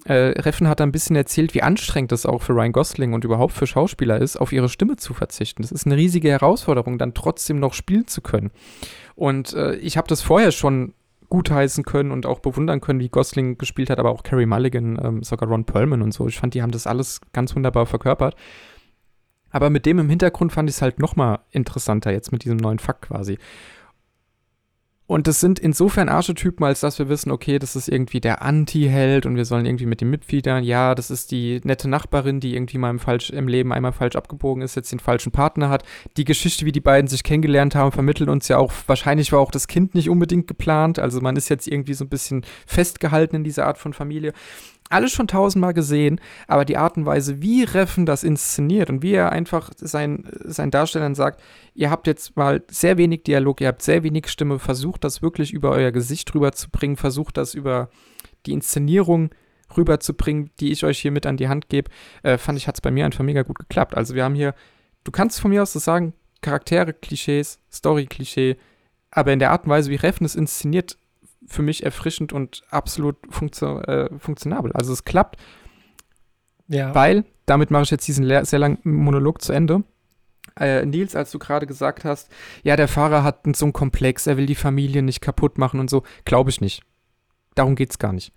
Äh, 0.04 0.32
Reffen 0.40 0.66
hat 0.66 0.80
ein 0.80 0.92
bisschen 0.92 1.14
erzählt, 1.14 1.54
wie 1.54 1.62
anstrengend 1.62 2.12
es 2.12 2.24
auch 2.24 2.42
für 2.42 2.54
Ryan 2.54 2.72
Gosling 2.72 3.12
und 3.12 3.24
überhaupt 3.24 3.52
für 3.52 3.66
Schauspieler 3.66 4.18
ist, 4.18 4.36
auf 4.36 4.50
ihre 4.50 4.70
Stimme 4.70 4.96
zu 4.96 5.12
verzichten. 5.12 5.62
Das 5.62 5.72
ist 5.72 5.86
eine 5.86 5.96
riesige 5.96 6.30
Herausforderung, 6.30 6.98
dann 6.98 7.14
trotzdem 7.14 7.60
noch 7.60 7.74
spielen 7.74 8.06
zu 8.06 8.22
können. 8.22 8.50
Und 9.14 9.52
äh, 9.52 9.74
ich 9.76 9.96
habe 9.96 10.08
das 10.08 10.22
vorher 10.22 10.52
schon 10.52 10.94
gutheißen 11.28 11.84
können 11.84 12.10
und 12.10 12.26
auch 12.26 12.40
bewundern 12.40 12.80
können, 12.80 12.98
wie 12.98 13.08
Gosling 13.08 13.56
gespielt 13.56 13.88
hat, 13.88 13.98
aber 13.98 14.10
auch 14.10 14.22
Carrie 14.22 14.46
Mulligan, 14.46 14.98
ähm, 15.02 15.22
sogar 15.22 15.48
Ron 15.48 15.64
Perlman 15.64 16.02
und 16.02 16.12
so. 16.12 16.26
Ich 16.26 16.38
fand, 16.38 16.54
die 16.54 16.62
haben 16.62 16.72
das 16.72 16.86
alles 16.86 17.20
ganz 17.32 17.54
wunderbar 17.54 17.86
verkörpert. 17.86 18.34
Aber 19.50 19.70
mit 19.70 19.86
dem 19.86 19.98
im 19.98 20.08
Hintergrund 20.08 20.52
fand 20.52 20.70
ich 20.70 20.76
es 20.76 20.82
halt 20.82 20.98
noch 20.98 21.16
mal 21.16 21.40
interessanter, 21.50 22.12
jetzt 22.12 22.32
mit 22.32 22.44
diesem 22.44 22.58
neuen 22.58 22.78
Fakt 22.78 23.02
quasi. 23.02 23.38
Und 25.10 25.26
das 25.26 25.40
sind 25.40 25.58
insofern 25.58 26.08
Archetypen, 26.08 26.64
als 26.64 26.78
dass 26.78 27.00
wir 27.00 27.08
wissen, 27.08 27.32
okay, 27.32 27.58
das 27.58 27.74
ist 27.74 27.88
irgendwie 27.88 28.20
der 28.20 28.42
Anti-Held 28.42 29.26
und 29.26 29.34
wir 29.34 29.44
sollen 29.44 29.66
irgendwie 29.66 29.86
mit 29.86 30.00
dem 30.00 30.08
mitfiedern. 30.08 30.62
Ja, 30.62 30.94
das 30.94 31.10
ist 31.10 31.32
die 31.32 31.60
nette 31.64 31.88
Nachbarin, 31.88 32.38
die 32.38 32.54
irgendwie 32.54 32.78
mal 32.78 32.90
im, 32.90 33.00
falsch, 33.00 33.30
im 33.30 33.48
Leben 33.48 33.72
einmal 33.72 33.90
falsch 33.90 34.14
abgebogen 34.14 34.62
ist, 34.62 34.76
jetzt 34.76 34.92
den 34.92 35.00
falschen 35.00 35.32
Partner 35.32 35.68
hat. 35.68 35.82
Die 36.16 36.24
Geschichte, 36.24 36.64
wie 36.64 36.70
die 36.70 36.80
beiden 36.80 37.08
sich 37.08 37.24
kennengelernt 37.24 37.74
haben, 37.74 37.90
vermittelt 37.90 38.30
uns 38.30 38.46
ja 38.46 38.58
auch, 38.58 38.72
wahrscheinlich 38.86 39.32
war 39.32 39.40
auch 39.40 39.50
das 39.50 39.66
Kind 39.66 39.96
nicht 39.96 40.08
unbedingt 40.08 40.46
geplant. 40.46 41.00
Also 41.00 41.20
man 41.20 41.34
ist 41.34 41.48
jetzt 41.48 41.66
irgendwie 41.66 41.94
so 41.94 42.04
ein 42.04 42.08
bisschen 42.08 42.46
festgehalten 42.64 43.34
in 43.34 43.42
dieser 43.42 43.66
Art 43.66 43.78
von 43.78 43.92
Familie 43.92 44.32
alles 44.90 45.12
schon 45.12 45.28
tausendmal 45.28 45.72
gesehen, 45.72 46.20
aber 46.48 46.64
die 46.64 46.76
Art 46.76 46.96
und 46.96 47.06
Weise, 47.06 47.40
wie 47.40 47.62
Reffen 47.62 48.06
das 48.06 48.24
inszeniert 48.24 48.90
und 48.90 49.02
wie 49.02 49.12
er 49.12 49.30
einfach 49.30 49.70
sein, 49.76 50.28
seinen 50.44 50.72
Darstellern 50.72 51.14
sagt, 51.14 51.40
ihr 51.74 51.90
habt 51.90 52.06
jetzt 52.06 52.36
mal 52.36 52.62
sehr 52.68 52.98
wenig 52.98 53.22
Dialog, 53.22 53.60
ihr 53.60 53.68
habt 53.68 53.82
sehr 53.82 54.02
wenig 54.02 54.28
Stimme, 54.28 54.58
versucht 54.58 55.04
das 55.04 55.22
wirklich 55.22 55.52
über 55.52 55.70
euer 55.70 55.92
Gesicht 55.92 56.34
rüberzubringen, 56.34 56.96
versucht 56.96 57.36
das 57.36 57.54
über 57.54 57.88
die 58.46 58.52
Inszenierung 58.52 59.30
rüberzubringen, 59.76 60.50
die 60.58 60.72
ich 60.72 60.84
euch 60.84 60.98
hier 60.98 61.12
mit 61.12 61.24
an 61.24 61.36
die 61.36 61.48
Hand 61.48 61.68
gebe, 61.68 61.90
äh, 62.24 62.36
fand 62.36 62.58
ich, 62.58 62.66
hat 62.66 62.74
es 62.74 62.80
bei 62.80 62.90
mir 62.90 63.04
einfach 63.06 63.24
mega 63.24 63.42
gut 63.42 63.60
geklappt. 63.60 63.96
Also 63.96 64.16
wir 64.16 64.24
haben 64.24 64.34
hier, 64.34 64.54
du 65.04 65.12
kannst 65.12 65.40
von 65.40 65.52
mir 65.52 65.62
aus 65.62 65.72
das 65.72 65.84
sagen, 65.84 66.14
Charaktere, 66.40 66.94
Klischees, 66.94 67.60
Story-Klischee, 67.70 68.56
aber 69.12 69.32
in 69.32 69.38
der 69.38 69.52
Art 69.52 69.64
und 69.64 69.70
Weise, 69.70 69.90
wie 69.90 69.96
Reffen 69.96 70.24
es 70.24 70.34
inszeniert, 70.34 70.96
für 71.46 71.62
mich 71.62 71.84
erfrischend 71.84 72.32
und 72.32 72.62
absolut 72.70 73.16
funktio 73.30 73.80
äh, 73.80 74.10
funktionabel. 74.18 74.72
Also 74.72 74.92
es 74.92 75.04
klappt, 75.04 75.36
ja. 76.68 76.94
weil, 76.94 77.24
damit 77.46 77.70
mache 77.70 77.84
ich 77.84 77.90
jetzt 77.90 78.06
diesen 78.06 78.26
sehr 78.44 78.58
langen 78.58 78.78
Monolog 78.84 79.42
zu 79.42 79.52
Ende. 79.52 79.82
äh, 80.58 80.84
Nils, 80.84 81.16
als 81.16 81.30
du 81.30 81.38
gerade 81.38 81.66
gesagt 81.66 82.04
hast, 82.04 82.30
ja, 82.62 82.76
der 82.76 82.88
Fahrer 82.88 83.24
hat 83.24 83.40
so 83.56 83.64
einen 83.64 83.72
Komplex, 83.72 84.26
er 84.26 84.36
will 84.36 84.46
die 84.46 84.54
Familie 84.54 85.02
nicht 85.02 85.20
kaputt 85.20 85.58
machen 85.58 85.80
und 85.80 85.90
so, 85.90 86.02
glaube 86.24 86.50
ich 86.50 86.60
nicht. 86.60 86.82
Darum 87.54 87.74
geht 87.74 87.90
es 87.90 87.98
gar 87.98 88.12
nicht. 88.12 88.32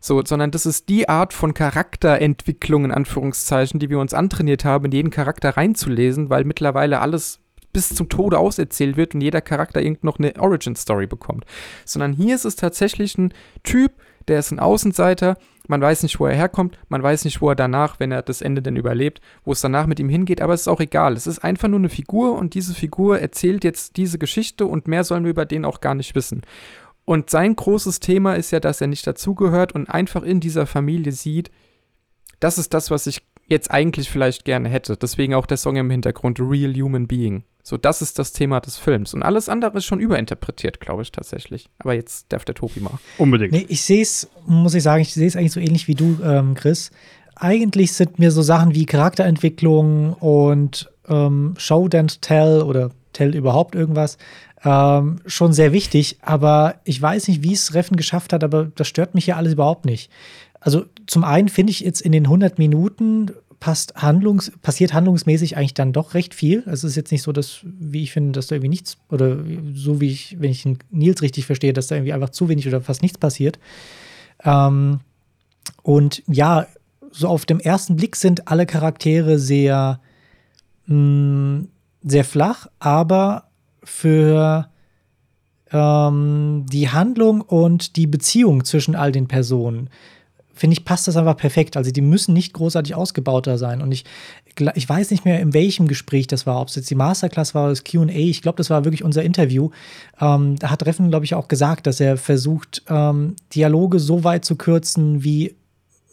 So, 0.00 0.22
sondern 0.24 0.50
das 0.50 0.66
ist 0.66 0.88
die 0.88 1.08
Art 1.08 1.32
von 1.32 1.54
Charakterentwicklung, 1.54 2.84
in 2.84 2.92
Anführungszeichen, 2.92 3.80
die 3.80 3.90
wir 3.90 3.98
uns 3.98 4.14
antrainiert 4.14 4.64
haben, 4.64 4.84
in 4.86 4.92
jeden 4.92 5.10
Charakter 5.10 5.56
reinzulesen, 5.56 6.30
weil 6.30 6.44
mittlerweile 6.44 7.00
alles 7.00 7.40
bis 7.76 7.94
zum 7.94 8.08
Tode 8.08 8.38
auserzählt 8.38 8.96
wird 8.96 9.14
und 9.14 9.20
jeder 9.20 9.42
Charakter 9.42 9.82
irgend 9.82 10.02
noch 10.02 10.18
eine 10.18 10.32
Origin-Story 10.40 11.06
bekommt. 11.06 11.44
Sondern 11.84 12.14
hier 12.14 12.34
ist 12.34 12.46
es 12.46 12.56
tatsächlich 12.56 13.18
ein 13.18 13.34
Typ, 13.64 13.92
der 14.28 14.38
ist 14.38 14.50
ein 14.50 14.60
Außenseiter, 14.60 15.36
man 15.68 15.82
weiß 15.82 16.02
nicht, 16.02 16.18
wo 16.18 16.24
er 16.24 16.34
herkommt, 16.34 16.78
man 16.88 17.02
weiß 17.02 17.26
nicht, 17.26 17.42
wo 17.42 17.50
er 17.50 17.54
danach, 17.54 18.00
wenn 18.00 18.12
er 18.12 18.22
das 18.22 18.40
Ende 18.40 18.62
denn 18.62 18.76
überlebt, 18.76 19.20
wo 19.44 19.52
es 19.52 19.60
danach 19.60 19.86
mit 19.86 20.00
ihm 20.00 20.08
hingeht, 20.08 20.40
aber 20.40 20.54
es 20.54 20.62
ist 20.62 20.68
auch 20.68 20.80
egal. 20.80 21.12
Es 21.12 21.26
ist 21.26 21.40
einfach 21.40 21.68
nur 21.68 21.78
eine 21.78 21.90
Figur 21.90 22.38
und 22.38 22.54
diese 22.54 22.72
Figur 22.72 23.20
erzählt 23.20 23.62
jetzt 23.62 23.98
diese 23.98 24.18
Geschichte 24.18 24.64
und 24.64 24.88
mehr 24.88 25.04
sollen 25.04 25.24
wir 25.24 25.32
über 25.32 25.44
den 25.44 25.66
auch 25.66 25.82
gar 25.82 25.94
nicht 25.94 26.14
wissen. 26.14 26.40
Und 27.04 27.28
sein 27.28 27.56
großes 27.56 28.00
Thema 28.00 28.36
ist 28.36 28.52
ja, 28.52 28.60
dass 28.60 28.80
er 28.80 28.86
nicht 28.86 29.06
dazugehört 29.06 29.72
und 29.72 29.90
einfach 29.90 30.22
in 30.22 30.40
dieser 30.40 30.64
Familie 30.64 31.12
sieht, 31.12 31.50
das 32.40 32.56
ist 32.56 32.72
das, 32.72 32.90
was 32.90 33.06
ich 33.06 33.20
jetzt 33.46 33.70
eigentlich 33.70 34.08
vielleicht 34.08 34.46
gerne 34.46 34.70
hätte. 34.70 34.96
Deswegen 34.96 35.34
auch 35.34 35.44
der 35.44 35.58
Song 35.58 35.76
im 35.76 35.90
Hintergrund, 35.90 36.40
Real 36.40 36.72
Human 36.72 37.06
Being. 37.06 37.44
So, 37.68 37.76
das 37.76 38.00
ist 38.00 38.20
das 38.20 38.32
Thema 38.32 38.60
des 38.60 38.76
Films. 38.76 39.12
Und 39.12 39.24
alles 39.24 39.48
andere 39.48 39.78
ist 39.78 39.86
schon 39.86 39.98
überinterpretiert, 39.98 40.78
glaube 40.78 41.02
ich 41.02 41.10
tatsächlich. 41.10 41.68
Aber 41.80 41.94
jetzt 41.94 42.26
darf 42.28 42.44
der 42.44 42.54
Tobi 42.54 42.78
mal. 42.78 43.00
Unbedingt. 43.18 43.50
Nee, 43.50 43.66
ich 43.68 43.82
sehe 43.82 44.02
es, 44.02 44.30
muss 44.46 44.74
ich 44.74 44.84
sagen, 44.84 45.02
ich 45.02 45.12
sehe 45.12 45.26
es 45.26 45.34
eigentlich 45.34 45.50
so 45.50 45.58
ähnlich 45.58 45.88
wie 45.88 45.96
du, 45.96 46.16
ähm, 46.22 46.54
Chris. 46.54 46.92
Eigentlich 47.34 47.92
sind 47.92 48.20
mir 48.20 48.30
so 48.30 48.42
Sachen 48.42 48.72
wie 48.76 48.86
Charakterentwicklung 48.86 50.12
und 50.12 50.88
ähm, 51.08 51.54
Show 51.58 51.88
and 51.92 52.22
Tell 52.22 52.62
oder 52.62 52.92
Tell 53.12 53.34
überhaupt 53.34 53.74
irgendwas 53.74 54.16
ähm, 54.62 55.18
schon 55.26 55.52
sehr 55.52 55.72
wichtig. 55.72 56.18
Aber 56.22 56.76
ich 56.84 57.02
weiß 57.02 57.26
nicht, 57.26 57.42
wie 57.42 57.54
es 57.54 57.74
Reffen 57.74 57.96
geschafft 57.96 58.32
hat, 58.32 58.44
aber 58.44 58.70
das 58.76 58.86
stört 58.86 59.16
mich 59.16 59.26
ja 59.26 59.34
alles 59.34 59.54
überhaupt 59.54 59.86
nicht. 59.86 60.08
Also 60.60 60.84
zum 61.08 61.24
einen 61.24 61.48
finde 61.48 61.72
ich 61.72 61.80
jetzt 61.80 62.00
in 62.00 62.12
den 62.12 62.26
100 62.26 62.60
Minuten 62.60 63.32
passt 63.60 63.94
handlungs 63.96 64.52
passiert 64.62 64.92
handlungsmäßig 64.92 65.56
eigentlich 65.56 65.74
dann 65.74 65.92
doch 65.92 66.14
recht 66.14 66.34
viel. 66.34 66.62
Also 66.66 66.86
es 66.86 66.92
ist 66.92 66.96
jetzt 66.96 67.12
nicht 67.12 67.22
so, 67.22 67.32
dass, 67.32 67.60
wie 67.64 68.02
ich 68.02 68.12
finde, 68.12 68.32
dass 68.32 68.48
da 68.48 68.56
irgendwie 68.56 68.70
nichts, 68.70 68.98
oder 69.10 69.38
so 69.74 70.00
wie 70.00 70.10
ich, 70.10 70.36
wenn 70.40 70.50
ich 70.50 70.66
Nils 70.90 71.22
richtig 71.22 71.46
verstehe, 71.46 71.72
dass 71.72 71.86
da 71.86 71.96
irgendwie 71.96 72.12
einfach 72.12 72.30
zu 72.30 72.48
wenig 72.48 72.66
oder 72.68 72.80
fast 72.80 73.02
nichts 73.02 73.18
passiert. 73.18 73.58
Ähm, 74.44 75.00
und 75.82 76.22
ja, 76.26 76.66
so 77.10 77.28
auf 77.28 77.46
dem 77.46 77.60
ersten 77.60 77.96
Blick 77.96 78.16
sind 78.16 78.48
alle 78.48 78.66
Charaktere 78.66 79.38
sehr, 79.38 80.00
mh, 80.86 80.96
mm, 80.96 81.68
sehr 82.02 82.24
flach, 82.24 82.68
aber 82.78 83.48
für 83.82 84.68
ähm, 85.72 86.66
die 86.70 86.88
Handlung 86.90 87.40
und 87.40 87.96
die 87.96 88.06
Beziehung 88.06 88.64
zwischen 88.64 88.94
all 88.94 89.12
den 89.12 89.28
Personen 89.28 89.90
finde 90.56 90.74
ich, 90.74 90.84
passt 90.84 91.06
das 91.06 91.16
einfach 91.16 91.36
perfekt. 91.36 91.76
Also 91.76 91.92
die 91.92 92.00
müssen 92.00 92.32
nicht 92.32 92.54
großartig 92.54 92.94
ausgebauter 92.94 93.58
sein. 93.58 93.82
Und 93.82 93.92
ich, 93.92 94.04
ich 94.74 94.88
weiß 94.88 95.10
nicht 95.10 95.24
mehr, 95.24 95.38
in 95.38 95.52
welchem 95.52 95.86
Gespräch 95.86 96.26
das 96.26 96.46
war, 96.46 96.60
ob 96.60 96.68
es 96.68 96.76
jetzt 96.76 96.90
die 96.90 96.94
Masterclass 96.94 97.54
war 97.54 97.64
oder 97.64 97.72
das 97.72 97.84
QA. 97.84 98.08
Ich 98.08 98.42
glaube, 98.42 98.56
das 98.56 98.70
war 98.70 98.84
wirklich 98.84 99.04
unser 99.04 99.22
Interview. 99.22 99.70
Ähm, 100.20 100.56
da 100.56 100.70
hat 100.70 100.86
Reffen, 100.86 101.10
glaube 101.10 101.26
ich, 101.26 101.34
auch 101.34 101.48
gesagt, 101.48 101.86
dass 101.86 102.00
er 102.00 102.16
versucht, 102.16 102.82
ähm, 102.88 103.36
Dialoge 103.54 103.98
so 103.98 104.24
weit 104.24 104.44
zu 104.44 104.56
kürzen 104.56 105.22
wie 105.22 105.54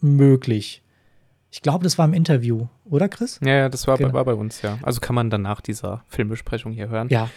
möglich. 0.01 0.81
Ich 1.49 1.61
glaube, 1.61 1.83
das 1.83 1.97
war 1.97 2.05
im 2.05 2.13
Interview, 2.13 2.67
oder 2.83 3.07
Chris? 3.07 3.39
Ja, 3.43 3.53
ja 3.53 3.69
das 3.69 3.87
war, 3.87 3.97
genau. 3.97 4.13
war 4.13 4.25
bei 4.25 4.33
uns, 4.33 4.61
ja. 4.61 4.79
Also 4.81 4.99
kann 4.99 5.15
man 5.15 5.29
dann 5.29 5.43
nach 5.43 5.61
dieser 5.61 6.03
Filmbesprechung 6.07 6.73
hier 6.73 6.89
hören. 6.89 7.07
Ja. 7.09 7.29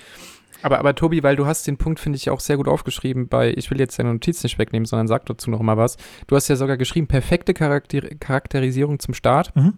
Aber, 0.63 0.79
aber 0.79 0.95
Tobi, 0.95 1.23
weil 1.23 1.37
du 1.37 1.47
hast 1.47 1.67
den 1.67 1.77
Punkt, 1.77 2.01
finde 2.01 2.17
ich, 2.17 2.31
auch 2.31 2.41
sehr 2.41 2.57
gut 2.57 2.69
aufgeschrieben 2.69 3.29
bei, 3.29 3.53
ich 3.55 3.71
will 3.71 3.79
jetzt 3.79 3.99
deine 3.99 4.13
Notiz 4.13 4.43
nicht 4.43 4.59
wegnehmen, 4.59 4.87
sondern 4.87 5.07
sag 5.07 5.27
dazu 5.27 5.51
noch 5.51 5.61
mal 5.61 5.77
was. 5.77 5.97
Du 6.27 6.37
hast 6.37 6.49
ja 6.49 6.57
sogar 6.57 6.77
geschrieben, 6.77 7.07
perfekte 7.07 7.55
Charakter 7.55 8.01
Charakterisierung 8.19 8.99
zum 8.99 9.15
Start. 9.15 9.55
Mhm. 9.55 9.75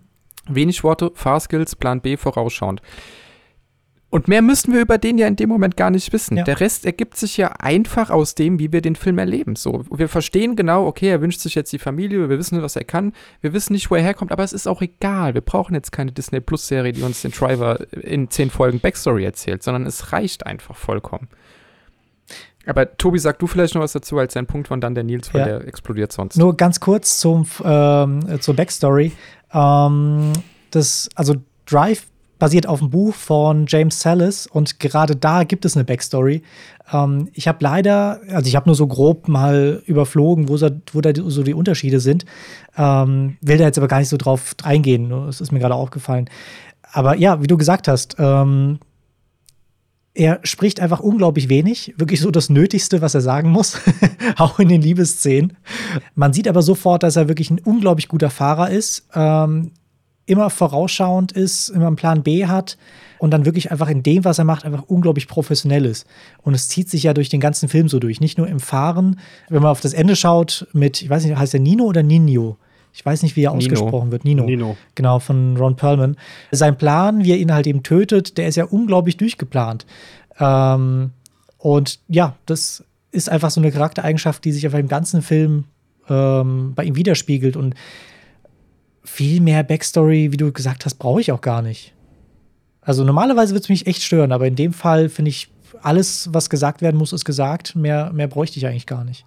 Wenig 0.49 0.83
Worte, 0.85 1.11
Fahrskills, 1.14 1.77
Plan 1.77 2.01
B 2.01 2.17
vorausschauend. 2.17 2.81
Und 4.11 4.27
mehr 4.27 4.40
müssten 4.40 4.73
wir 4.73 4.81
über 4.81 4.97
den 4.97 5.18
ja 5.18 5.27
in 5.27 5.37
dem 5.37 5.51
Moment 5.51 5.77
gar 5.77 5.90
nicht 5.90 6.12
wissen. 6.14 6.38
Ja. 6.38 6.44
Der 6.44 6.61
Rest 6.61 6.87
ergibt 6.87 7.16
sich 7.16 7.37
ja 7.37 7.49
einfach 7.59 8.09
aus 8.09 8.35
dem, 8.35 8.59
wie 8.59 8.73
wir 8.73 8.81
den 8.81 8.97
Film 8.97 9.18
erleben. 9.18 9.55
So, 9.55 9.85
wir 9.90 10.09
verstehen 10.09 10.57
genau, 10.57 10.87
okay, 10.87 11.09
er 11.09 11.21
wünscht 11.21 11.40
sich 11.40 11.55
jetzt 11.55 11.73
die 11.73 11.79
Familie, 11.79 12.31
wir 12.31 12.38
wissen, 12.38 12.62
was 12.62 12.75
er 12.75 12.85
kann, 12.85 13.12
wir 13.42 13.53
wissen 13.53 13.75
nicht, 13.75 13.90
wo 13.90 13.97
er 13.97 14.03
herkommt, 14.03 14.33
aber 14.33 14.44
es 14.44 14.55
ist 14.55 14.66
auch 14.66 14.81
egal. 14.81 15.35
Wir 15.35 15.42
brauchen 15.42 15.75
jetzt 15.75 15.92
keine 15.92 16.11
Disney 16.11 16.40
Plus 16.40 16.66
Serie, 16.66 16.92
die 16.92 17.03
uns 17.03 17.21
den 17.21 17.33
Driver 17.33 17.81
in 17.92 18.31
zehn 18.31 18.49
Folgen 18.49 18.81
Backstory 18.81 19.25
erzählt, 19.25 19.62
sondern 19.62 19.85
es 19.85 20.11
reicht 20.12 20.47
einfach 20.47 20.75
vollkommen. 20.75 21.29
Aber 22.64 22.97
Tobi, 22.97 23.18
sag 23.18 23.38
du 23.38 23.47
vielleicht 23.47 23.75
noch 23.75 23.83
was 23.83 23.92
dazu 23.92 24.18
als 24.18 24.37
ein 24.37 24.47
Punkt 24.47 24.68
von 24.68 24.81
dann 24.81 24.94
der 24.94 25.05
Nils, 25.05 25.33
weil 25.33 25.40
ja. 25.40 25.47
der 25.59 25.68
explodiert 25.68 26.12
sonst. 26.12 26.37
Nur 26.37 26.57
ganz 26.57 26.81
kurz 26.81 27.18
zum, 27.18 27.47
ähm, 27.64 28.40
zur 28.40 28.55
Backstory. 28.55 29.12
Ähm, 29.53 30.33
das, 30.71 31.09
also 31.14 31.37
Drive 31.66 32.07
basiert 32.38 32.66
auf 32.66 32.79
dem 32.79 32.90
Buch 32.90 33.14
von 33.14 33.66
James 33.66 34.01
Sallis 34.01 34.46
und 34.46 34.79
gerade 34.79 35.16
da 35.16 35.44
gibt 35.44 35.64
es 35.64 35.77
eine 35.77 35.85
Backstory. 35.85 36.42
Ähm, 36.92 37.29
ich 37.33 37.48
habe 37.48 37.59
leider, 37.61 38.20
also 38.31 38.48
ich 38.48 38.57
habe 38.57 38.68
nur 38.68 38.77
so 38.77 38.87
grob 38.87 39.29
mal 39.29 39.83
überflogen, 39.87 40.48
wo, 40.48 40.55
wo 40.55 41.01
da 41.01 41.11
so 41.14 41.42
die 41.42 41.55
Unterschiede 41.55 42.01
sind. 42.01 42.24
Ähm, 42.77 43.37
will 43.40 43.59
da 43.59 43.64
jetzt 43.64 43.79
aber 43.79 43.88
gar 43.88 43.98
nicht 43.98 44.09
so 44.09 44.16
drauf 44.16 44.55
eingehen, 44.62 45.11
das 45.11 45.40
ist 45.40 45.53
mir 45.53 45.59
gerade 45.59 45.74
aufgefallen. 45.74 46.29
Aber 46.92 47.16
ja, 47.16 47.42
wie 47.42 47.46
du 47.46 47.57
gesagt 47.57 47.88
hast, 47.88 48.16
ähm, 48.18 48.79
er 50.14 50.40
spricht 50.42 50.81
einfach 50.81 50.98
unglaublich 50.98 51.48
wenig, 51.48 51.94
wirklich 51.96 52.20
so 52.20 52.31
das 52.33 52.51
Nötigste, 52.51 53.01
was 53.01 53.14
er 53.14 53.20
sagen 53.20 53.51
muss, 53.51 53.79
auch 54.37 54.59
in 54.59 54.68
den 54.68 54.83
Liebesszenen. 54.83 55.57
Man 56.16 56.33
sieht 56.33 56.48
aber 56.48 56.62
sofort, 56.62 57.05
dass 57.05 57.14
er 57.14 57.29
wirklich 57.29 57.51
ein 57.51 57.61
unglaublich 57.61 58.09
guter 58.09 58.31
Fahrer 58.31 58.70
ist. 58.70 59.07
Ähm, 59.14 59.72
immer 60.29 60.51
vorausschauend 60.51 61.33
ist, 61.33 61.69
immer 61.71 61.87
einen 61.87 61.97
Plan 61.97 62.23
B 62.23 62.47
hat 62.47 62.77
und 63.19 63.31
dann 63.33 63.45
wirklich 63.45 63.71
einfach 63.71 63.88
in 63.88 64.03
dem, 64.03 64.25
was 64.25 64.38
er 64.38 64.45
macht, 64.45 64.64
einfach 64.64 64.85
unglaublich 64.87 65.27
professionell 65.27 65.85
ist. 65.85 66.07
Und 66.43 66.55
es 66.55 66.69
zieht 66.69 66.88
sich 66.88 67.03
ja 67.03 67.14
durch 67.14 67.29
den 67.29 67.41
ganzen 67.41 67.69
Film 67.69 67.88
so 67.88 67.99
durch. 67.99 68.21
Nicht 68.21 68.38
nur 68.38 68.49
im 68.49 68.61
Fahren, 68.61 69.19
wenn 69.49 69.62
man 69.62 69.71
auf 69.71 69.81
das 69.81 69.95
Ende 69.95 70.17
schaut, 70.17 70.67
mit, 70.73 71.03
ich 71.03 71.11
weiß 71.11 71.25
nicht, 71.25 71.37
heißt 71.37 71.55
er 71.55 71.61
Nino 71.61 71.85
oder 71.85 72.03
Nino? 72.03 72.57
Ich 72.93 73.05
weiß 73.05 73.23
nicht, 73.23 73.37
wie 73.37 73.45
er 73.45 73.55
Nino. 73.55 73.75
ausgesprochen 73.75 74.11
wird. 74.11 74.25
Nino. 74.25 74.45
Nino. 74.45 74.77
Genau, 74.95 75.19
von 75.19 75.57
Ron 75.57 75.77
Perlman. 75.77 76.17
Sein 76.51 76.77
Plan, 76.77 77.25
wie 77.25 77.33
er 77.33 77.38
ihn 77.38 77.53
halt 77.53 77.67
eben 77.67 77.83
tötet, 77.83 78.38
der 78.38 78.49
ist 78.49 78.57
ja 78.57 78.64
unglaublich 78.64 79.17
durchgeplant. 79.17 79.87
Ähm, 80.38 81.11
und 81.59 82.01
ja, 82.09 82.37
das 82.47 82.85
ist 83.11 83.29
einfach 83.29 83.51
so 83.51 83.61
eine 83.61 83.73
Charaktereigenschaft, 83.73 84.45
die 84.45 84.53
sich 84.53 84.64
einfach 84.64 84.79
im 84.79 84.88
ganzen 84.88 85.23
Film 85.23 85.64
ähm, 86.09 86.73
bei 86.75 86.85
ihm 86.85 86.97
widerspiegelt. 86.97 87.57
Und 87.57 87.75
viel 89.09 89.40
mehr 89.40 89.62
Backstory, 89.62 90.33
wie 90.33 90.37
du 90.37 90.53
gesagt 90.53 90.85
hast, 90.85 90.94
brauche 90.94 91.21
ich 91.21 91.33
auch 91.33 91.40
gar 91.40 91.62
nicht. 91.62 91.94
Also 92.81 93.05
normalerweise 93.05 93.53
würde 93.55 93.62
es 93.62 93.68
mich 93.68 93.87
echt 93.87 94.03
stören, 94.03 94.33
aber 94.33 94.47
in 94.47 94.57
dem 94.57 94.73
Fall 94.73 95.09
finde 95.09 95.31
ich, 95.31 95.51
alles, 95.83 96.31
was 96.33 96.49
gesagt 96.49 96.81
werden 96.81 96.97
muss, 96.97 97.12
ist 97.12 97.25
gesagt. 97.25 97.77
Mehr, 97.77 98.12
mehr 98.12 98.29
bräuchte 98.29 98.59
ich 98.59 98.66
eigentlich 98.66 98.87
gar 98.87 99.05
nicht. 99.05 99.27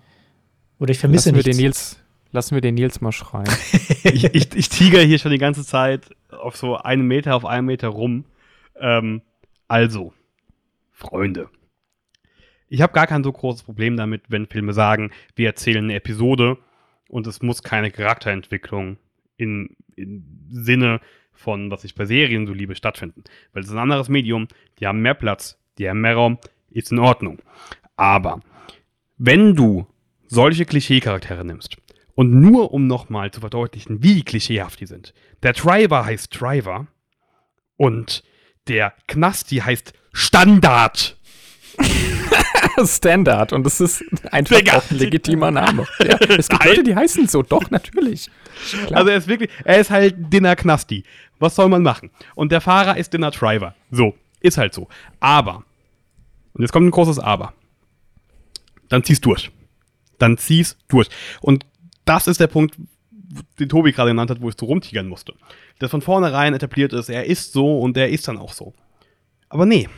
Oder 0.79 0.91
ich 0.91 0.99
vermisse 0.99 1.29
lassen 1.29 1.35
nichts. 1.35 1.45
Wir 1.45 1.53
den 1.53 1.61
Nils, 1.61 1.99
lassen 2.31 2.55
wir 2.55 2.61
den 2.61 2.75
Nils 2.75 3.01
mal 3.01 3.11
schreien. 3.11 3.47
ich, 4.03 4.23
ich, 4.23 4.55
ich 4.55 4.69
tiger 4.69 5.01
hier 5.01 5.19
schon 5.19 5.31
die 5.31 5.37
ganze 5.37 5.63
Zeit 5.63 6.09
auf 6.31 6.57
so 6.57 6.77
einen 6.77 7.07
Meter 7.07 7.35
auf 7.35 7.45
einen 7.45 7.67
Meter 7.67 7.89
rum. 7.89 8.25
Ähm, 8.79 9.21
also, 9.67 10.13
Freunde. 10.91 11.49
Ich 12.67 12.81
habe 12.81 12.93
gar 12.93 13.05
kein 13.05 13.23
so 13.23 13.31
großes 13.31 13.63
Problem 13.63 13.97
damit, 13.97 14.23
wenn 14.29 14.47
Filme 14.47 14.73
sagen, 14.73 15.11
wir 15.35 15.47
erzählen 15.47 15.83
eine 15.83 15.95
Episode 15.95 16.57
und 17.09 17.27
es 17.27 17.41
muss 17.41 17.63
keine 17.63 17.91
Charakterentwicklung 17.91 18.97
in, 19.41 19.75
Sinne 20.49 21.01
von, 21.33 21.71
was 21.71 21.83
ich 21.83 21.95
bei 21.95 22.05
Serien 22.05 22.47
so 22.47 22.53
liebe, 22.53 22.75
stattfinden. 22.75 23.23
Weil 23.53 23.63
es 23.63 23.69
ist 23.69 23.73
ein 23.73 23.79
anderes 23.79 24.09
Medium, 24.09 24.47
die 24.79 24.87
haben 24.87 25.01
mehr 25.01 25.13
Platz, 25.13 25.59
die 25.77 25.89
haben 25.89 26.01
mehr 26.01 26.15
Raum, 26.15 26.37
ist 26.69 26.91
in 26.91 26.99
Ordnung. 26.99 27.39
Aber 27.95 28.41
wenn 29.17 29.55
du 29.55 29.87
solche 30.27 30.65
Klischee-Charaktere 30.65 31.43
nimmst 31.43 31.77
und 32.15 32.31
nur 32.31 32.73
um 32.73 32.87
nochmal 32.87 33.31
zu 33.31 33.41
verdeutlichen, 33.41 34.03
wie 34.03 34.23
klischeehaft 34.23 34.79
die 34.79 34.85
sind, 34.85 35.13
der 35.43 35.53
Driver 35.53 36.05
heißt 36.05 36.39
Driver 36.39 36.87
und 37.77 38.23
der 38.67 38.93
Knasti 39.07 39.57
heißt 39.57 39.93
Standard. 40.13 41.17
Standard 42.85 43.53
und 43.53 43.65
das 43.65 43.81
ist 43.81 44.03
einfach 44.31 44.61
auch 44.73 44.91
ein 44.91 44.97
legitimer 44.97 45.51
Name. 45.51 45.85
Ja, 45.99 46.17
es 46.37 46.49
gibt 46.49 46.63
Leute, 46.65 46.83
die 46.83 46.95
heißen 46.95 47.27
so, 47.27 47.41
doch, 47.43 47.69
natürlich. 47.69 48.29
Klar. 48.87 48.99
Also 48.99 49.09
er 49.09 49.17
ist 49.17 49.27
wirklich, 49.27 49.49
er 49.63 49.79
ist 49.79 49.89
halt 49.89 50.15
Dinner 50.31 50.55
Knasti. 50.55 51.03
Was 51.39 51.55
soll 51.55 51.69
man 51.69 51.83
machen? 51.83 52.11
Und 52.35 52.51
der 52.51 52.61
Fahrer 52.61 52.97
ist 52.97 53.13
Dinner 53.13 53.31
Driver. 53.31 53.75
So, 53.89 54.15
ist 54.39 54.57
halt 54.57 54.73
so. 54.73 54.87
Aber, 55.19 55.63
und 56.53 56.61
jetzt 56.61 56.71
kommt 56.71 56.87
ein 56.87 56.91
großes 56.91 57.19
Aber. 57.19 57.53
Dann 58.89 59.03
zieh's 59.03 59.21
durch. 59.21 59.51
Dann 60.19 60.37
zieh's 60.37 60.77
durch. 60.87 61.07
Und 61.41 61.65
das 62.05 62.27
ist 62.27 62.39
der 62.39 62.47
Punkt, 62.47 62.75
den 63.59 63.69
Tobi 63.69 63.91
gerade 63.91 64.11
genannt 64.11 64.29
hat, 64.29 64.41
wo 64.41 64.49
ich 64.49 64.55
so 64.59 64.65
rumtigern 64.65 65.07
musste. 65.07 65.33
Das 65.79 65.91
von 65.91 66.01
vornherein 66.01 66.53
etabliert 66.53 66.93
ist, 66.93 67.09
er 67.09 67.25
ist 67.25 67.53
so 67.53 67.79
und 67.79 67.97
er 67.97 68.09
ist 68.09 68.27
dann 68.27 68.37
auch 68.37 68.53
so. 68.53 68.73
Aber 69.49 69.65
nee, 69.65 69.89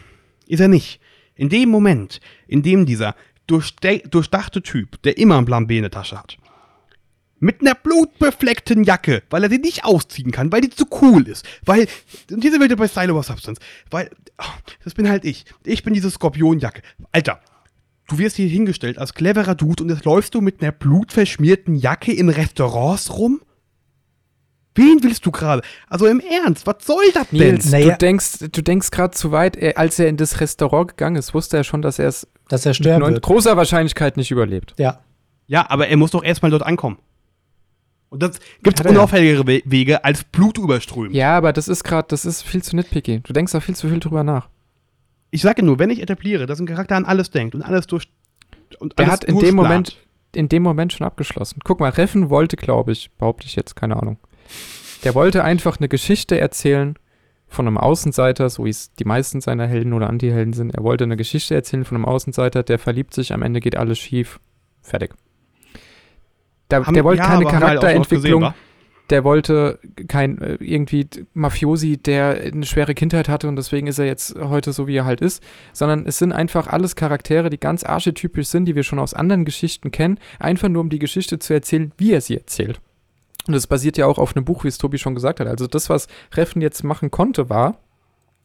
ist 0.47 0.59
er 0.59 0.67
nicht. 0.67 0.99
In 1.35 1.49
dem 1.49 1.69
Moment, 1.69 2.19
in 2.47 2.63
dem 2.63 2.85
dieser 2.85 3.15
durchdachte 3.47 4.61
Typ, 4.61 5.01
der 5.03 5.17
immer 5.17 5.37
einen 5.37 5.45
Plan 5.45 5.67
B 5.67 5.77
in 5.77 5.83
der 5.83 5.91
Tasche 5.91 6.17
hat, 6.17 6.37
mit 7.43 7.59
einer 7.59 7.75
blutbefleckten 7.75 8.85
Jacke, 8.85 9.21
weil 9.29 9.43
er 9.43 9.49
sie 9.49 9.57
nicht 9.57 9.83
ausziehen 9.83 10.31
kann, 10.31 10.51
weil 10.51 10.61
die 10.61 10.69
zu 10.69 10.85
cool 11.01 11.27
ist, 11.27 11.45
weil, 11.65 11.87
und 12.31 12.41
diese 12.41 12.59
Welt 12.59 12.75
bei 12.77 12.87
Style 12.87 13.11
over 13.11 13.23
Substance, 13.23 13.59
weil, 13.91 14.09
oh, 14.37 14.45
das 14.85 14.93
bin 14.93 15.09
halt 15.09 15.25
ich. 15.25 15.43
Ich 15.65 15.83
bin 15.83 15.93
diese 15.93 16.09
Skorpionjacke. 16.09 16.81
Alter, 17.11 17.41
du 18.07 18.17
wirst 18.17 18.37
hier 18.37 18.47
hingestellt 18.47 18.97
als 18.97 19.13
cleverer 19.13 19.55
Dude 19.55 19.83
und 19.83 19.89
jetzt 19.89 20.05
läufst 20.05 20.33
du 20.35 20.41
mit 20.41 20.61
einer 20.61 20.71
blutverschmierten 20.71 21.75
Jacke 21.75 22.13
in 22.13 22.29
Restaurants 22.29 23.11
rum? 23.17 23.41
Wen 24.75 25.03
willst 25.03 25.25
du 25.25 25.31
gerade? 25.31 25.61
Also 25.87 26.07
im 26.07 26.19
Ernst, 26.19 26.65
was 26.65 26.77
soll 26.85 27.03
das 27.13 27.29
denn? 27.29 27.39
Nils, 27.39 27.71
naja. 27.71 27.91
du 27.91 27.97
denkst, 27.97 28.39
du 28.51 28.61
denkst 28.61 28.91
gerade 28.91 29.11
zu 29.11 29.31
weit. 29.31 29.55
Er, 29.55 29.77
als 29.77 29.99
er 29.99 30.07
in 30.07 30.17
das 30.17 30.39
Restaurant 30.39 30.89
gegangen 30.89 31.15
ist, 31.15 31.33
wusste 31.33 31.57
er 31.57 31.63
schon, 31.63 31.81
dass 31.81 31.99
er 31.99 32.07
es 32.07 32.27
dass 32.49 32.65
er 32.65 32.73
sterben 32.73 33.13
mit 33.13 33.21
großer 33.21 33.55
Wahrscheinlichkeit 33.55 34.17
nicht 34.17 34.31
überlebt. 34.31 34.73
Ja. 34.77 34.99
Ja, 35.47 35.69
aber 35.69 35.87
er 35.87 35.97
muss 35.97 36.11
doch 36.11 36.23
erstmal 36.23 36.51
dort 36.51 36.63
ankommen. 36.63 36.97
Und 38.09 38.21
das 38.21 38.39
gibt 38.61 38.79
es 38.79 38.85
unauffälligere 38.85 39.45
Wege 39.65 40.05
als 40.05 40.23
Blut 40.23 40.57
überströmen. 40.59 41.13
Ja, 41.13 41.35
aber 41.35 41.51
das 41.51 41.67
ist 41.67 41.83
gerade, 41.83 42.07
das 42.09 42.25
ist 42.25 42.43
viel 42.43 42.61
zu 42.61 42.75
nitpicky. 42.75 43.21
Du 43.21 43.33
denkst 43.33 43.51
da 43.51 43.59
viel 43.59 43.75
zu 43.75 43.89
viel 43.89 43.99
drüber 43.99 44.23
nach. 44.23 44.49
Ich 45.31 45.41
sage 45.41 45.63
nur, 45.63 45.79
wenn 45.79 45.89
ich 45.89 45.99
etabliere, 45.99 46.45
dass 46.45 46.59
ein 46.59 46.67
Charakter 46.67 46.95
an 46.95 47.05
alles 47.05 47.31
denkt 47.31 47.55
und 47.55 47.63
alles 47.63 47.87
durch. 47.87 48.07
Und 48.79 48.99
Der 48.99 49.05
alles 49.05 49.13
hat 49.13 49.23
in 49.23 49.39
dem 49.39 49.55
Moment, 49.55 49.97
in 50.35 50.47
dem 50.47 50.61
Moment 50.61 50.93
schon 50.93 51.07
abgeschlossen. 51.07 51.61
Guck 51.63 51.79
mal, 51.79 51.89
Reffen 51.89 52.29
wollte, 52.29 52.55
glaube 52.55 52.91
ich, 52.91 53.09
behaupte 53.17 53.47
ich 53.47 53.55
jetzt, 53.55 53.75
keine 53.75 53.95
Ahnung. 53.95 54.17
Der 55.03 55.15
wollte 55.15 55.43
einfach 55.43 55.77
eine 55.77 55.89
Geschichte 55.89 56.39
erzählen 56.39 56.95
von 57.47 57.67
einem 57.67 57.77
Außenseiter, 57.77 58.49
so 58.49 58.65
wie 58.65 58.69
es 58.69 58.93
die 58.93 59.05
meisten 59.05 59.41
seiner 59.41 59.67
Helden 59.67 59.93
oder 59.93 60.09
Antihelden 60.09 60.53
sind. 60.53 60.73
Er 60.75 60.83
wollte 60.83 61.03
eine 61.03 61.17
Geschichte 61.17 61.55
erzählen 61.55 61.85
von 61.85 61.95
einem 61.95 62.05
Außenseiter, 62.05 62.63
der 62.63 62.79
verliebt 62.79 63.13
sich, 63.13 63.33
am 63.33 63.41
Ende 63.41 63.59
geht 63.59 63.77
alles 63.77 63.99
schief. 63.99 64.39
Fertig. 64.81 65.13
Der, 66.71 66.85
haben, 66.85 66.93
der 66.93 67.03
wollte 67.03 67.21
ja, 67.21 67.27
keine 67.27 67.45
Charakterentwicklung. 67.45 68.41
Gesehen, 68.41 68.53
der 69.09 69.23
wollte 69.23 69.79
kein 70.07 70.41
äh, 70.41 70.57
irgendwie 70.59 71.07
Mafiosi, 71.33 71.97
der 71.97 72.41
eine 72.41 72.65
schwere 72.65 72.95
Kindheit 72.95 73.29
hatte 73.29 73.47
und 73.47 73.55
deswegen 73.55 73.87
ist 73.87 73.99
er 73.99 74.05
jetzt 74.05 74.35
heute 74.39 74.73
so, 74.73 74.87
wie 74.87 74.95
er 74.95 75.05
halt 75.05 75.21
ist, 75.21 75.43
sondern 75.73 76.05
es 76.07 76.17
sind 76.17 76.31
einfach 76.31 76.67
alles 76.67 76.95
Charaktere, 76.95 77.49
die 77.49 77.59
ganz 77.59 77.83
archetypisch 77.83 78.47
sind, 78.47 78.65
die 78.65 78.75
wir 78.75 78.83
schon 78.83 78.99
aus 78.99 79.13
anderen 79.13 79.45
Geschichten 79.45 79.91
kennen, 79.91 80.19
einfach 80.39 80.69
nur 80.69 80.81
um 80.81 80.89
die 80.89 80.99
Geschichte 80.99 81.37
zu 81.37 81.53
erzählen, 81.53 81.91
wie 81.97 82.13
er 82.13 82.21
sie 82.21 82.37
erzählt. 82.37 82.79
Und 83.47 83.53
es 83.53 83.67
basiert 83.67 83.97
ja 83.97 84.05
auch 84.05 84.19
auf 84.19 84.35
einem 84.35 84.45
Buch, 84.45 84.63
wie 84.63 84.69
es 84.69 84.77
Tobi 84.77 84.97
schon 84.97 85.15
gesagt 85.15 85.39
hat. 85.39 85.47
Also 85.47 85.67
das, 85.67 85.89
was 85.89 86.07
Reffen 86.33 86.61
jetzt 86.61 86.83
machen 86.83 87.11
konnte, 87.11 87.49
war, 87.49 87.77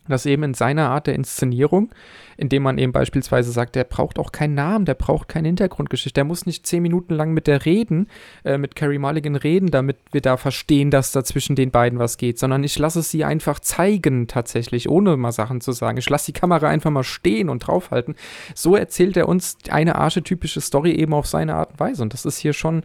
dass 0.09 0.27
eben 0.27 0.43
in 0.43 0.55
seiner 0.55 0.89
Art 0.91 1.07
der 1.07 1.15
Inszenierung, 1.15 1.91
indem 2.37 2.63
man 2.63 2.79
eben 2.79 2.93
beispielsweise 2.93 3.53
sagt, 3.53 3.75
der 3.77 3.85
braucht 3.85 4.19
auch 4.19 4.33
keinen 4.33 4.55
Namen, 4.55 4.85
der 4.85 4.95
braucht 4.95 5.29
keine 5.29 5.49
Hintergrundgeschichte, 5.49 6.15
der 6.15 6.25
muss 6.25 6.47
nicht 6.47 6.67
zehn 6.67 6.83
Minuten 6.83 7.15
lang 7.15 7.33
mit 7.33 7.47
der 7.47 7.65
reden, 7.65 8.09
äh, 8.45 8.59
mit 8.59 8.77
Carrie 8.77 8.99
Mulligan 8.99 9.37
reden, 9.37 9.71
damit 9.71 9.97
wir 10.13 10.21
da 10.21 10.37
verstehen, 10.37 10.91
dass 10.91 11.13
da 11.13 11.25
zwischen 11.25 11.57
den 11.57 11.71
beiden 11.71 11.99
was 11.99 12.17
geht, 12.17 12.39
sondern 12.39 12.65
ich 12.65 12.79
lasse 12.79 13.01
es 13.01 13.11
sie 13.11 13.25
einfach 13.25 13.61
zeigen 13.61 14.27
tatsächlich, 14.27 14.89
ohne 14.89 15.17
mal 15.17 15.33
Sachen 15.33 15.61
zu 15.61 15.73
sagen. 15.73 15.99
Ich 15.99 16.09
lasse 16.09 16.33
die 16.33 16.39
Kamera 16.39 16.69
einfach 16.69 16.91
mal 16.91 17.05
stehen 17.05 17.49
und 17.49 17.61
draufhalten. 17.61 18.15
So 18.55 18.77
erzählt 18.77 19.17
er 19.17 19.29
uns 19.29 19.59
eine 19.71 19.97
archetypische 19.97 20.61
Story 20.61 20.93
eben 20.93 21.15
auf 21.15 21.27
seine 21.27 21.55
Art 21.55 21.73
und 21.73 21.81
Weise 21.81 22.03
und 22.03 22.13
das 22.13 22.25
ist 22.25 22.39
hier 22.39 22.53
schon 22.53 22.83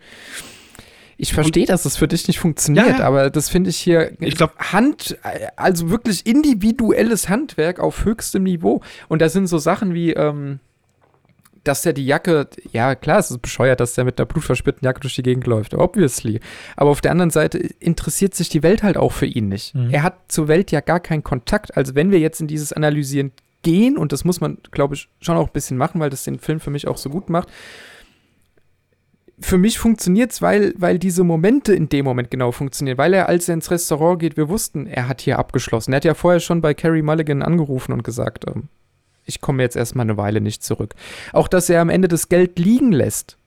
ich 1.17 1.33
verstehe, 1.33 1.65
dass 1.65 1.83
das 1.83 1.97
für 1.97 2.07
dich 2.07 2.27
nicht 2.27 2.39
funktioniert, 2.39 2.87
ja, 2.87 2.99
ja. 2.99 3.05
aber 3.05 3.29
das 3.29 3.49
finde 3.49 3.69
ich 3.69 3.77
hier 3.77 4.13
ich 4.19 4.35
glaub, 4.35 4.57
Hand, 4.57 5.17
also 5.55 5.89
wirklich 5.89 6.25
individuelles 6.25 7.29
Handwerk 7.29 7.79
auf 7.79 8.05
höchstem 8.05 8.43
Niveau. 8.43 8.81
Und 9.09 9.21
da 9.21 9.29
sind 9.29 9.47
so 9.47 9.57
Sachen 9.57 9.93
wie, 9.93 10.13
ähm, 10.13 10.59
dass 11.63 11.81
der 11.81 11.93
die 11.93 12.05
Jacke, 12.05 12.47
ja 12.71 12.95
klar, 12.95 13.19
es 13.19 13.31
ist 13.31 13.41
bescheuert, 13.41 13.79
dass 13.79 13.93
der 13.93 14.03
mit 14.03 14.19
einer 14.19 14.25
blutverspürten 14.25 14.85
Jacke 14.85 14.99
durch 14.99 15.15
die 15.15 15.23
Gegend 15.23 15.47
läuft, 15.47 15.73
obviously. 15.73 16.39
Aber 16.75 16.89
auf 16.89 17.01
der 17.01 17.11
anderen 17.11 17.29
Seite 17.29 17.57
interessiert 17.57 18.35
sich 18.35 18.49
die 18.49 18.63
Welt 18.63 18.83
halt 18.83 18.97
auch 18.97 19.11
für 19.11 19.25
ihn 19.25 19.47
nicht. 19.47 19.73
Mhm. 19.75 19.89
Er 19.91 20.03
hat 20.03 20.15
zur 20.27 20.47
Welt 20.47 20.71
ja 20.71 20.81
gar 20.81 20.99
keinen 20.99 21.23
Kontakt. 21.23 21.77
Also 21.77 21.95
wenn 21.95 22.11
wir 22.11 22.19
jetzt 22.19 22.41
in 22.41 22.47
dieses 22.47 22.73
Analysieren 22.73 23.31
gehen, 23.61 23.97
und 23.97 24.11
das 24.11 24.25
muss 24.25 24.41
man, 24.41 24.57
glaube 24.71 24.95
ich, 24.95 25.07
schon 25.21 25.37
auch 25.37 25.47
ein 25.47 25.53
bisschen 25.53 25.77
machen, 25.77 26.01
weil 26.01 26.09
das 26.09 26.23
den 26.23 26.39
Film 26.39 26.59
für 26.59 26.69
mich 26.69 26.87
auch 26.87 26.97
so 26.97 27.09
gut 27.09 27.29
macht, 27.29 27.47
für 29.39 29.57
mich 29.57 29.79
funktioniert 29.79 30.31
es, 30.31 30.41
weil, 30.41 30.73
weil 30.77 30.99
diese 30.99 31.23
Momente 31.23 31.73
in 31.73 31.89
dem 31.89 32.05
Moment 32.05 32.29
genau 32.29 32.51
funktionieren. 32.51 32.97
Weil 32.97 33.13
er, 33.13 33.29
als 33.29 33.47
er 33.47 33.55
ins 33.55 33.71
Restaurant 33.71 34.19
geht, 34.19 34.37
wir 34.37 34.49
wussten, 34.49 34.85
er 34.85 35.07
hat 35.07 35.21
hier 35.21 35.39
abgeschlossen. 35.39 35.93
Er 35.93 35.97
hat 35.97 36.05
ja 36.05 36.13
vorher 36.13 36.39
schon 36.39 36.61
bei 36.61 36.73
Carrie 36.73 37.01
Mulligan 37.01 37.41
angerufen 37.41 37.93
und 37.93 38.03
gesagt, 38.03 38.45
ähm, 38.47 38.69
ich 39.25 39.41
komme 39.41 39.63
jetzt 39.63 39.75
erstmal 39.75 40.05
eine 40.05 40.17
Weile 40.17 40.41
nicht 40.41 40.63
zurück. 40.63 40.93
Auch, 41.31 41.47
dass 41.47 41.69
er 41.69 41.81
am 41.81 41.89
Ende 41.89 42.07
das 42.07 42.29
Geld 42.29 42.59
liegen 42.59 42.91
lässt. 42.91 43.37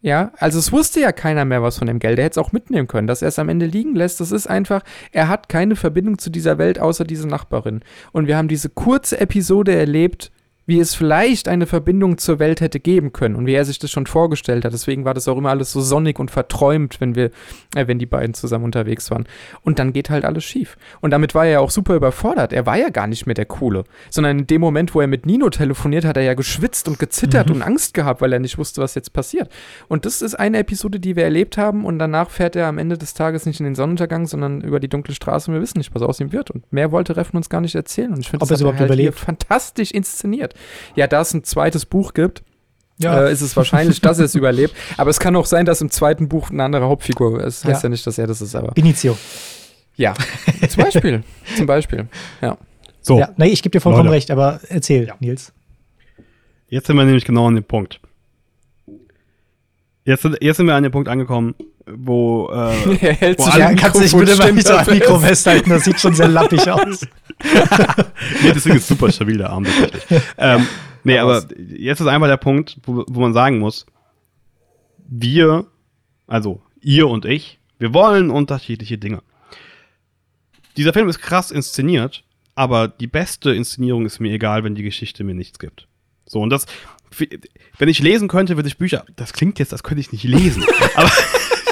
Ja, 0.00 0.32
also 0.38 0.58
es 0.58 0.72
wusste 0.72 1.00
ja 1.00 1.12
keiner 1.12 1.44
mehr 1.44 1.62
was 1.62 1.78
von 1.78 1.86
dem 1.86 2.00
Geld. 2.00 2.18
Er 2.18 2.24
hätte 2.24 2.40
es 2.40 2.44
auch 2.44 2.52
mitnehmen 2.52 2.88
können. 2.88 3.06
Dass 3.06 3.22
er 3.22 3.28
es 3.28 3.38
am 3.38 3.48
Ende 3.48 3.66
liegen 3.66 3.94
lässt, 3.94 4.20
das 4.20 4.32
ist 4.32 4.48
einfach, 4.48 4.82
er 5.12 5.28
hat 5.28 5.48
keine 5.48 5.76
Verbindung 5.76 6.18
zu 6.18 6.28
dieser 6.28 6.58
Welt 6.58 6.80
außer 6.80 7.04
diese 7.04 7.28
Nachbarin. 7.28 7.80
Und 8.10 8.26
wir 8.26 8.36
haben 8.36 8.48
diese 8.48 8.68
kurze 8.68 9.20
Episode 9.20 9.74
erlebt, 9.74 10.32
wie 10.72 10.80
es 10.80 10.94
vielleicht 10.94 11.48
eine 11.48 11.66
Verbindung 11.66 12.16
zur 12.16 12.38
Welt 12.38 12.62
hätte 12.62 12.80
geben 12.80 13.12
können 13.12 13.36
und 13.36 13.44
wie 13.44 13.52
er 13.52 13.66
sich 13.66 13.78
das 13.78 13.90
schon 13.90 14.06
vorgestellt 14.06 14.64
hat. 14.64 14.72
Deswegen 14.72 15.04
war 15.04 15.12
das 15.12 15.28
auch 15.28 15.36
immer 15.36 15.50
alles 15.50 15.70
so 15.70 15.82
sonnig 15.82 16.18
und 16.18 16.30
verträumt, 16.30 16.98
wenn 16.98 17.14
wir, 17.14 17.26
äh, 17.76 17.86
wenn 17.86 17.98
die 17.98 18.06
beiden 18.06 18.32
zusammen 18.32 18.64
unterwegs 18.64 19.10
waren. 19.10 19.26
Und 19.60 19.78
dann 19.78 19.92
geht 19.92 20.08
halt 20.08 20.24
alles 20.24 20.44
schief. 20.44 20.78
Und 21.02 21.10
damit 21.10 21.34
war 21.34 21.44
er 21.44 21.52
ja 21.52 21.60
auch 21.60 21.68
super 21.68 21.94
überfordert. 21.94 22.54
Er 22.54 22.64
war 22.64 22.78
ja 22.78 22.88
gar 22.88 23.06
nicht 23.06 23.26
mehr 23.26 23.34
der 23.34 23.44
Coole, 23.44 23.84
sondern 24.08 24.38
in 24.38 24.46
dem 24.46 24.62
Moment, 24.62 24.94
wo 24.94 25.02
er 25.02 25.08
mit 25.08 25.26
Nino 25.26 25.50
telefoniert, 25.50 26.06
hat 26.06 26.16
er 26.16 26.22
ja 26.22 26.32
geschwitzt 26.32 26.88
und 26.88 26.98
gezittert 26.98 27.50
mhm. 27.50 27.56
und 27.56 27.62
Angst 27.62 27.92
gehabt, 27.92 28.22
weil 28.22 28.32
er 28.32 28.38
nicht 28.38 28.56
wusste, 28.56 28.80
was 28.80 28.94
jetzt 28.94 29.12
passiert. 29.12 29.50
Und 29.88 30.06
das 30.06 30.22
ist 30.22 30.36
eine 30.36 30.56
Episode, 30.56 31.00
die 31.00 31.16
wir 31.16 31.24
erlebt 31.24 31.58
haben 31.58 31.84
und 31.84 31.98
danach 31.98 32.30
fährt 32.30 32.56
er 32.56 32.66
am 32.66 32.78
Ende 32.78 32.96
des 32.96 33.12
Tages 33.12 33.44
nicht 33.44 33.60
in 33.60 33.64
den 33.64 33.74
Sonnenuntergang, 33.74 34.26
sondern 34.26 34.62
über 34.62 34.80
die 34.80 34.88
dunkle 34.88 35.14
Straße 35.14 35.50
und 35.50 35.54
wir 35.54 35.60
wissen 35.60 35.76
nicht, 35.76 35.94
was 35.94 36.00
aus 36.00 36.18
ihm 36.18 36.32
wird. 36.32 36.50
Und 36.50 36.72
mehr 36.72 36.92
wollte 36.92 37.14
Reffen 37.14 37.36
uns 37.36 37.50
gar 37.50 37.60
nicht 37.60 37.74
erzählen. 37.74 38.14
Und 38.14 38.20
ich 38.20 38.30
finde, 38.30 38.46
das 38.46 38.58
überhaupt 38.58 38.80
halt 38.80 38.88
überlebt. 38.88 39.18
fantastisch 39.18 39.90
inszeniert 39.90 40.54
ja, 40.94 41.06
da 41.06 41.20
es 41.20 41.34
ein 41.34 41.44
zweites 41.44 41.86
Buch 41.86 42.14
gibt, 42.14 42.42
ja. 42.98 43.26
Äh, 43.26 43.32
ist 43.32 43.40
es 43.40 43.56
wahrscheinlich, 43.56 44.00
dass 44.00 44.18
er 44.18 44.26
es 44.26 44.34
überlebt. 44.36 44.74
Aber 44.96 45.10
es 45.10 45.18
kann 45.18 45.34
auch 45.36 45.46
sein, 45.46 45.66
dass 45.66 45.80
im 45.80 45.90
zweiten 45.90 46.28
Buch 46.28 46.50
eine 46.50 46.62
andere 46.62 46.86
Hauptfigur 46.86 47.42
ist. 47.42 47.64
Das 47.64 47.70
heißt 47.70 47.82
ja. 47.82 47.88
ja 47.88 47.90
nicht, 47.90 48.06
dass 48.06 48.18
er 48.18 48.26
das 48.26 48.40
ist, 48.40 48.54
aber. 48.54 48.72
Benicio. 48.72 49.16
Ja, 49.96 50.14
zum 50.68 50.84
Beispiel. 50.84 51.22
zum 51.56 51.66
Beispiel. 51.66 52.08
Ja. 52.40 52.56
So. 53.00 53.18
Ja, 53.18 53.30
nee, 53.36 53.48
ich 53.48 53.62
gebe 53.62 53.72
dir 53.72 53.80
vollkommen 53.80 54.06
Leute. 54.06 54.16
recht, 54.16 54.30
aber 54.30 54.60
erzähl, 54.68 55.06
ja. 55.06 55.14
Nils. 55.18 55.52
Jetzt 56.68 56.86
sind 56.86 56.96
wir 56.96 57.04
nämlich 57.04 57.24
genau 57.24 57.48
an 57.48 57.56
dem 57.56 57.64
Punkt. 57.64 58.00
Jetzt, 60.04 60.26
jetzt 60.40 60.56
sind 60.56 60.66
wir 60.66 60.74
an 60.74 60.82
dem 60.82 60.92
Punkt 60.92 61.08
angekommen, 61.08 61.54
wo. 61.86 62.50
Äh, 62.50 62.96
Hältst 63.00 63.46
wo 63.46 63.50
du 63.50 63.58
ja, 63.58 63.74
kannst 63.74 63.96
du 63.96 64.02
dich 64.02 64.14
bitte 64.14 64.36
mal 64.36 64.52
nicht 64.52 64.70
am 64.70 64.86
Mikro 64.86 65.18
festhalten, 65.18 65.70
das 65.70 65.84
sieht 65.84 66.00
schon 66.00 66.14
sehr 66.14 66.28
lappig 66.28 66.68
aus. 66.68 67.06
nee, 68.42 68.52
deswegen 68.54 68.76
ist 68.76 68.88
super 68.88 69.10
stabil 69.10 69.38
der 69.38 69.50
Arm. 69.50 69.66
Ähm, 70.38 70.66
nee, 71.04 71.18
aber 71.18 71.44
jetzt 71.58 72.00
ist 72.00 72.06
einfach 72.06 72.28
der 72.28 72.36
Punkt, 72.36 72.78
wo, 72.84 73.04
wo 73.08 73.20
man 73.20 73.32
sagen 73.32 73.58
muss, 73.58 73.86
wir, 75.08 75.66
also 76.26 76.62
ihr 76.80 77.08
und 77.08 77.24
ich, 77.24 77.58
wir 77.78 77.92
wollen 77.92 78.30
unterschiedliche 78.30 78.98
Dinge. 78.98 79.22
Dieser 80.76 80.92
Film 80.92 81.08
ist 81.08 81.18
krass 81.18 81.50
inszeniert, 81.50 82.24
aber 82.54 82.88
die 82.88 83.06
beste 83.06 83.52
Inszenierung 83.52 84.06
ist 84.06 84.20
mir 84.20 84.32
egal, 84.32 84.64
wenn 84.64 84.74
die 84.74 84.82
Geschichte 84.82 85.24
mir 85.24 85.34
nichts 85.34 85.58
gibt. 85.58 85.88
So, 86.26 86.40
und 86.40 86.50
das, 86.50 86.66
wenn 87.78 87.88
ich 87.88 87.98
lesen 87.98 88.28
könnte, 88.28 88.56
würde 88.56 88.68
ich 88.68 88.78
Bücher, 88.78 89.04
das 89.16 89.32
klingt 89.32 89.58
jetzt, 89.58 89.72
als 89.72 89.82
könnte 89.82 90.00
ich 90.00 90.12
nicht 90.12 90.24
lesen, 90.24 90.64
aber 90.94 91.10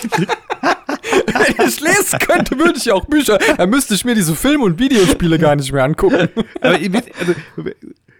Wenn 0.02 1.68
ich 1.68 1.80
lesen 1.80 2.18
könnte, 2.18 2.58
würde 2.58 2.78
ich 2.78 2.90
auch 2.92 3.04
Bücher. 3.06 3.38
Dann 3.56 3.70
müsste 3.70 3.94
ich 3.94 4.04
mir 4.04 4.14
diese 4.14 4.34
Filme 4.34 4.64
und 4.64 4.78
Videospiele 4.78 5.38
gar 5.38 5.56
nicht 5.56 5.72
mehr 5.72 5.84
angucken. 5.84 6.28
Aber 6.60 6.74
also, 6.74 7.34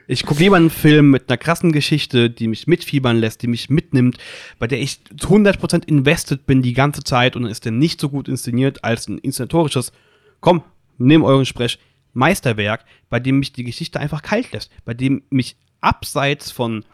ich 0.07 0.27
gucke 0.27 0.43
lieber 0.43 0.57
einen 0.57 0.71
Film 0.71 1.11
mit 1.11 1.29
einer 1.29 1.39
krassen 1.39 1.71
Geschichte, 1.71 2.31
die 2.31 2.49
mich 2.49 2.67
mitfiebern 2.67 3.19
lässt, 3.19 3.43
die 3.43 3.47
mich 3.47 3.71
mitnimmt, 3.71 4.19
bei 4.59 4.67
der 4.67 4.81
ich 4.81 4.99
100% 5.17 5.87
invested 5.87 6.47
bin 6.47 6.63
die 6.63 6.73
ganze 6.73 7.05
Zeit 7.05 7.37
und 7.37 7.43
dann 7.43 7.53
ist 7.53 7.65
der 7.65 7.71
nicht 7.71 8.01
so 8.01 8.09
gut 8.09 8.27
inszeniert 8.27 8.83
als 8.83 9.07
ein 9.07 9.19
inszenatorisches, 9.19 9.93
komm, 10.41 10.65
nimm 10.99 11.23
euren 11.23 11.47
Sprech, 11.47 11.79
Meisterwerk, 12.13 12.85
bei 13.09 13.21
dem 13.21 13.39
mich 13.39 13.53
die 13.53 13.63
Geschichte 13.63 14.01
einfach 14.01 14.23
kalt 14.23 14.51
lässt, 14.53 14.73
bei 14.85 14.95
dem 14.95 15.23
mich 15.31 15.55
abseits 15.81 16.51
von 16.51 16.85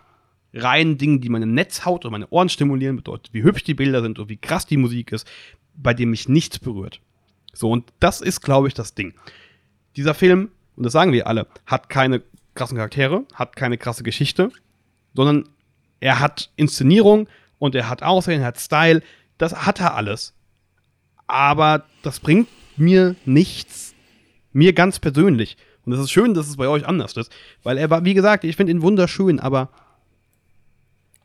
reinen 0.56 0.98
Dingen, 0.98 1.20
die 1.20 1.28
meine 1.28 1.46
Netzhaut 1.46 2.04
und 2.04 2.12
meine 2.12 2.28
Ohren 2.28 2.48
stimulieren, 2.48 2.96
bedeutet, 2.96 3.32
wie 3.32 3.42
hübsch 3.42 3.64
die 3.64 3.74
Bilder 3.74 4.02
sind 4.02 4.18
und 4.18 4.28
wie 4.28 4.36
krass 4.36 4.66
die 4.66 4.76
Musik 4.76 5.12
ist, 5.12 5.26
bei 5.76 5.94
dem 5.94 6.10
mich 6.10 6.28
nichts 6.28 6.58
berührt. 6.58 7.00
So, 7.52 7.70
und 7.70 7.92
das 8.00 8.20
ist, 8.20 8.40
glaube 8.40 8.68
ich, 8.68 8.74
das 8.74 8.94
Ding. 8.94 9.14
Dieser 9.96 10.14
Film, 10.14 10.50
und 10.76 10.84
das 10.84 10.92
sagen 10.92 11.12
wir 11.12 11.26
alle, 11.26 11.46
hat 11.66 11.88
keine 11.88 12.22
krassen 12.54 12.76
Charaktere, 12.76 13.24
hat 13.34 13.56
keine 13.56 13.78
krasse 13.78 14.02
Geschichte, 14.02 14.50
sondern 15.14 15.48
er 16.00 16.20
hat 16.20 16.50
Inszenierung 16.56 17.28
und 17.58 17.74
er 17.74 17.88
hat 17.88 18.02
Aussehen, 18.02 18.40
er 18.40 18.48
hat 18.48 18.60
Style, 18.60 19.02
das 19.38 19.66
hat 19.66 19.80
er 19.80 19.94
alles. 19.94 20.34
Aber 21.26 21.84
das 22.02 22.20
bringt 22.20 22.48
mir 22.76 23.16
nichts, 23.24 23.94
mir 24.52 24.72
ganz 24.72 24.98
persönlich. 24.98 25.56
Und 25.84 25.92
es 25.92 26.00
ist 26.00 26.10
schön, 26.10 26.34
dass 26.34 26.48
es 26.48 26.56
bei 26.56 26.68
euch 26.68 26.86
anders 26.86 27.16
ist. 27.16 27.32
Weil 27.62 27.78
er 27.78 27.90
war, 27.90 28.04
wie 28.04 28.14
gesagt, 28.14 28.44
ich 28.44 28.56
finde 28.56 28.72
ihn 28.72 28.82
wunderschön, 28.82 29.40
aber 29.40 29.70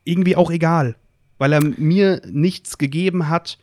irgendwie 0.04 0.36
auch 0.36 0.50
egal. 0.50 0.96
Weil 1.38 1.52
er 1.52 1.62
mir 1.62 2.22
nichts 2.30 2.78
gegeben 2.78 3.28
hat, 3.28 3.58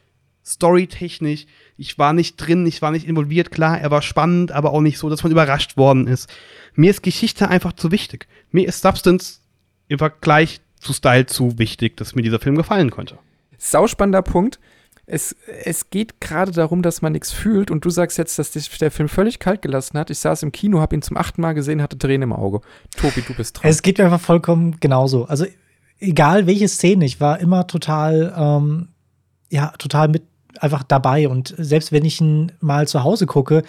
storytechnisch. 0.46 1.46
Ich 1.78 1.98
war 1.98 2.14
nicht 2.14 2.38
drin, 2.38 2.66
ich 2.66 2.82
war 2.82 2.92
nicht 2.92 3.08
involviert. 3.08 3.52
Klar, 3.52 3.80
er 3.80 3.92
war 3.92 4.02
spannend, 4.02 4.52
aber 4.52 4.74
auch 4.74 4.82
nicht 4.82 4.98
so, 4.98 5.10
dass 5.10 5.24
man 5.24 5.32
überrascht 5.32 5.78
worden 5.78 6.08
ist. 6.08 6.30
Mir 6.76 6.90
ist 6.90 7.04
Geschichte 7.04 7.48
einfach 7.48 7.74
zu 7.74 7.92
wichtig. 7.92 8.28
Mir 8.52 8.68
ist 8.68 8.82
Substance 8.82 9.42
im 9.88 10.00
Vergleich 10.00 10.62
zu 10.80 10.94
Style 10.94 11.26
zu 11.26 11.58
wichtig, 11.60 11.98
dass 11.98 12.16
mir 12.16 12.22
dieser 12.22 12.40
Film 12.40 12.56
gefallen 12.56 12.90
konnte. 12.90 13.18
Sauspannender 13.58 14.22
Punkt. 14.22 14.60
Es, 15.06 15.36
es 15.64 15.90
geht 15.90 16.22
gerade 16.22 16.52
darum, 16.52 16.84
dass 16.84 17.02
man 17.02 17.14
nichts 17.14 17.32
fühlt 17.32 17.72
und 17.72 17.84
du 17.84 17.90
sagst 17.90 18.20
jetzt, 18.20 18.38
dass 18.38 18.52
dich 18.52 18.70
der 18.78 18.92
Film 18.92 19.10
völlig 19.10 19.40
kalt 19.40 19.64
gelassen 19.64 19.98
hat. 19.98 20.12
Ich 20.12 20.20
saß 20.20 20.44
im 20.44 20.52
Kino, 20.52 20.80
habe 20.80 20.96
ihn 20.96 21.02
zum 21.02 21.18
achten 21.18 21.42
Mal 21.42 21.54
gesehen, 21.54 21.82
hatte 21.82 21.98
Tränen 21.98 22.30
im 22.30 22.34
Auge. 22.34 22.62
Tobi, 22.96 23.24
du 23.28 23.34
bist 23.34 23.58
dran. 23.58 23.70
Es 23.70 23.82
geht 23.82 23.98
mir 23.98 24.06
einfach 24.06 24.22
vollkommen 24.22 24.80
genauso. 24.80 25.26
Also 25.26 25.46
egal 26.00 26.48
welche 26.48 26.68
Szene, 26.68 27.06
ich 27.06 27.20
war 27.20 27.40
immer 27.40 27.68
total, 27.68 28.34
ähm, 28.36 28.90
ja, 29.50 29.74
total 29.78 30.08
mit 30.08 30.24
einfach 30.60 30.84
dabei 30.84 31.30
und 31.30 31.54
selbst 31.58 31.92
wenn 31.92 32.06
ich 32.06 32.20
ihn 32.20 32.52
mal 32.60 32.88
zu 32.88 33.04
Hause 33.04 33.26
gucke, 33.26 33.64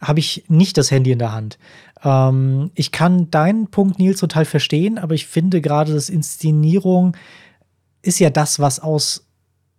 habe 0.00 0.20
ich 0.20 0.44
nicht 0.48 0.76
das 0.76 0.90
Handy 0.90 1.10
in 1.10 1.18
der 1.18 1.32
Hand. 1.32 1.58
Ähm, 2.04 2.70
ich 2.74 2.92
kann 2.92 3.30
deinen 3.30 3.68
Punkt, 3.68 3.98
Nils, 3.98 4.20
total 4.20 4.44
verstehen, 4.44 4.98
aber 4.98 5.14
ich 5.14 5.26
finde 5.26 5.60
gerade, 5.60 5.92
dass 5.92 6.08
Inszenierung 6.08 7.16
ist 8.02 8.18
ja 8.18 8.30
das, 8.30 8.60
was 8.60 8.80
aus 8.80 9.26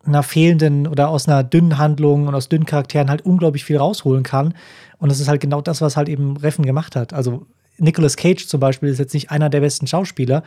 einer 0.04 0.24
fehlenden 0.24 0.88
oder 0.88 1.10
aus 1.10 1.28
einer 1.28 1.44
dünnen 1.44 1.78
Handlung 1.78 2.28
und 2.28 2.36
aus 2.36 2.50
dünnen 2.50 2.66
Charakteren 2.66 3.10
halt 3.10 3.26
unglaublich 3.26 3.66
viel 3.66 3.78
rausholen 3.78 4.24
kann. 4.24 4.54
Und 5.00 5.10
das 5.10 5.20
ist 5.20 5.28
halt 5.28 5.42
genau 5.42 5.62
das, 5.62 5.82
was 5.82 5.98
halt 5.98 6.10
eben 6.10 6.38
Reffen 6.38 6.66
gemacht 6.66 6.96
hat. 6.96 7.14
Also 7.14 7.46
Nicolas 7.78 8.16
Cage 8.16 8.48
zum 8.48 8.60
Beispiel 8.60 8.90
ist 8.90 9.00
jetzt 9.00 9.14
nicht 9.14 9.32
einer 9.32 9.50
der 9.50 9.62
besten 9.62 9.86
Schauspieler, 9.86 10.44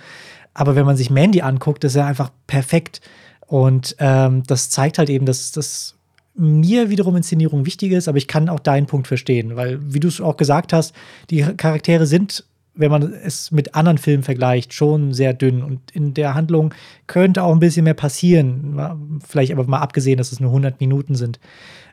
aber 0.55 0.75
wenn 0.75 0.87
man 0.87 0.97
sich 0.97 1.11
Mandy 1.11 1.43
anguckt, 1.43 1.85
ist 1.85 1.97
er 1.97 2.07
einfach 2.07 2.31
perfekt. 2.47 3.01
Und 3.47 3.97
ähm, 3.99 4.43
das 4.47 4.71
zeigt 4.71 4.99
halt 4.99 5.11
eben, 5.11 5.27
dass 5.27 5.53
das 5.53 5.97
mir 6.35 6.91
wiederum 6.91 7.17
Inszenierung 7.17 7.67
wichtig 7.67 7.93
ist, 7.93 8.09
aber 8.09 8.19
ich 8.19 8.29
kann 8.29 8.49
auch 8.49 8.61
deinen 8.61 8.87
Punkt 8.87 9.09
verstehen, 9.09 9.57
weil, 9.57 9.79
wie 9.83 10.01
du 10.01 10.09
es 10.09 10.21
auch 10.21 10.37
gesagt 10.37 10.73
hast, 10.73 10.95
die 11.29 11.43
Charaktere 11.43 12.07
sind, 12.07 12.45
wenn 12.75 12.91
man 12.91 13.13
es 13.13 13.51
mit 13.51 13.75
anderen 13.75 13.99
Filmen 13.99 14.23
vergleicht, 14.23 14.73
schon 14.73 15.13
sehr 15.13 15.35
dünn 15.35 15.63
und 15.63 15.91
in 15.91 16.15
der 16.15 16.35
Handlung 16.35 16.73
könnte 17.07 17.43
auch 17.43 17.53
ein 17.53 17.59
bisschen 17.59 17.85
mehr 17.85 17.95
passieren. 17.95 19.21
Vielleicht 19.29 19.53
aber 19.53 19.65
mal 19.65 19.81
abgesehen, 19.81 20.17
dass 20.19 20.33
es 20.33 20.41
nur 20.41 20.51
100 20.51 20.81
Minuten 20.81 21.15
sind. 21.15 21.41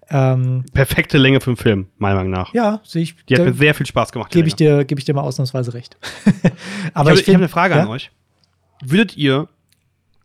Ähm, 0.09 0.63
Perfekte 0.73 1.17
Länge 1.17 1.41
für 1.41 1.49
einen 1.49 1.57
Film, 1.57 1.87
meiner 1.97 2.15
Meinung 2.15 2.31
nach. 2.31 2.53
Ja, 2.53 2.79
sehe 2.83 3.01
ich. 3.01 3.15
Die 3.25 3.35
hat 3.35 3.43
mir 3.43 3.53
sehr 3.53 3.73
viel 3.73 3.85
Spaß 3.85 4.11
gemacht. 4.11 4.31
Gebe 4.31 4.47
ich, 4.47 4.55
dir, 4.55 4.85
geb 4.85 4.99
ich 4.99 5.05
dir 5.05 5.13
mal 5.13 5.21
ausnahmsweise 5.21 5.73
recht. 5.73 5.97
aber 6.93 7.11
ich, 7.11 7.21
ich, 7.21 7.27
ich 7.27 7.33
habe 7.33 7.43
eine 7.43 7.49
Frage 7.49 7.75
ja? 7.75 7.81
an 7.81 7.87
euch. 7.89 8.11
Würdet 8.83 9.17
ihr, 9.17 9.47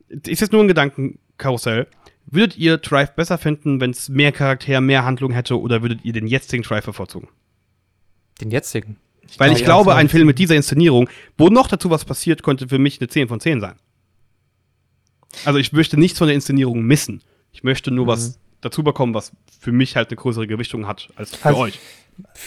ist 0.09 0.40
jetzt 0.40 0.53
nur 0.53 0.62
ein 0.62 0.68
Gedankenkarussell, 0.68 1.86
Würdet 2.26 2.57
ihr 2.57 2.78
Drive 2.78 3.14
besser 3.14 3.36
finden, 3.36 3.80
wenn 3.80 3.90
es 3.90 4.09
mehr 4.09 4.32
Charakter, 4.32 4.80
mehr 4.80 5.05
Handlung 5.05 5.32
hätte, 5.32 5.61
oder 5.61 5.82
würdet 5.82 6.05
ihr 6.05 6.12
den 6.12 6.26
jetzigen 6.26 6.62
Drive 6.62 6.86
bevorzugen? 6.86 7.28
Den 8.40 8.50
jetzigen? 8.50 8.96
Ich 9.28 9.38
Weil 9.38 9.53
ich 9.53 9.64
glaube, 9.64 9.94
ein 9.94 10.09
Film 10.09 10.26
mit 10.26 10.38
dieser 10.38 10.57
Inszenierung, 10.57 11.09
wo 11.36 11.48
noch 11.48 11.68
dazu 11.68 11.90
was 11.90 12.05
passiert, 12.05 12.42
könnte 12.42 12.68
für 12.68 12.78
mich 12.78 13.00
eine 13.00 13.09
10 13.09 13.28
von 13.28 13.40
10 13.40 13.61
sein. 13.61 13.74
Also 15.44 15.59
ich 15.59 15.72
möchte 15.72 15.98
nichts 15.98 16.18
von 16.18 16.26
der 16.26 16.34
Inszenierung 16.34 16.82
missen. 16.82 17.22
Ich 17.53 17.64
möchte 17.64 17.90
nur 17.90 18.07
mhm. 18.07 18.11
was 18.11 18.38
dazu 18.61 18.82
bekommen, 18.82 19.14
was 19.14 19.32
für 19.61 19.72
mich 19.72 19.96
halt 19.96 20.09
eine 20.09 20.16
größere 20.16 20.46
Gewichtung 20.46 20.86
hat 20.86 21.09
als 21.16 21.36
für 21.36 21.48
also, 21.48 21.61
euch. 21.61 21.80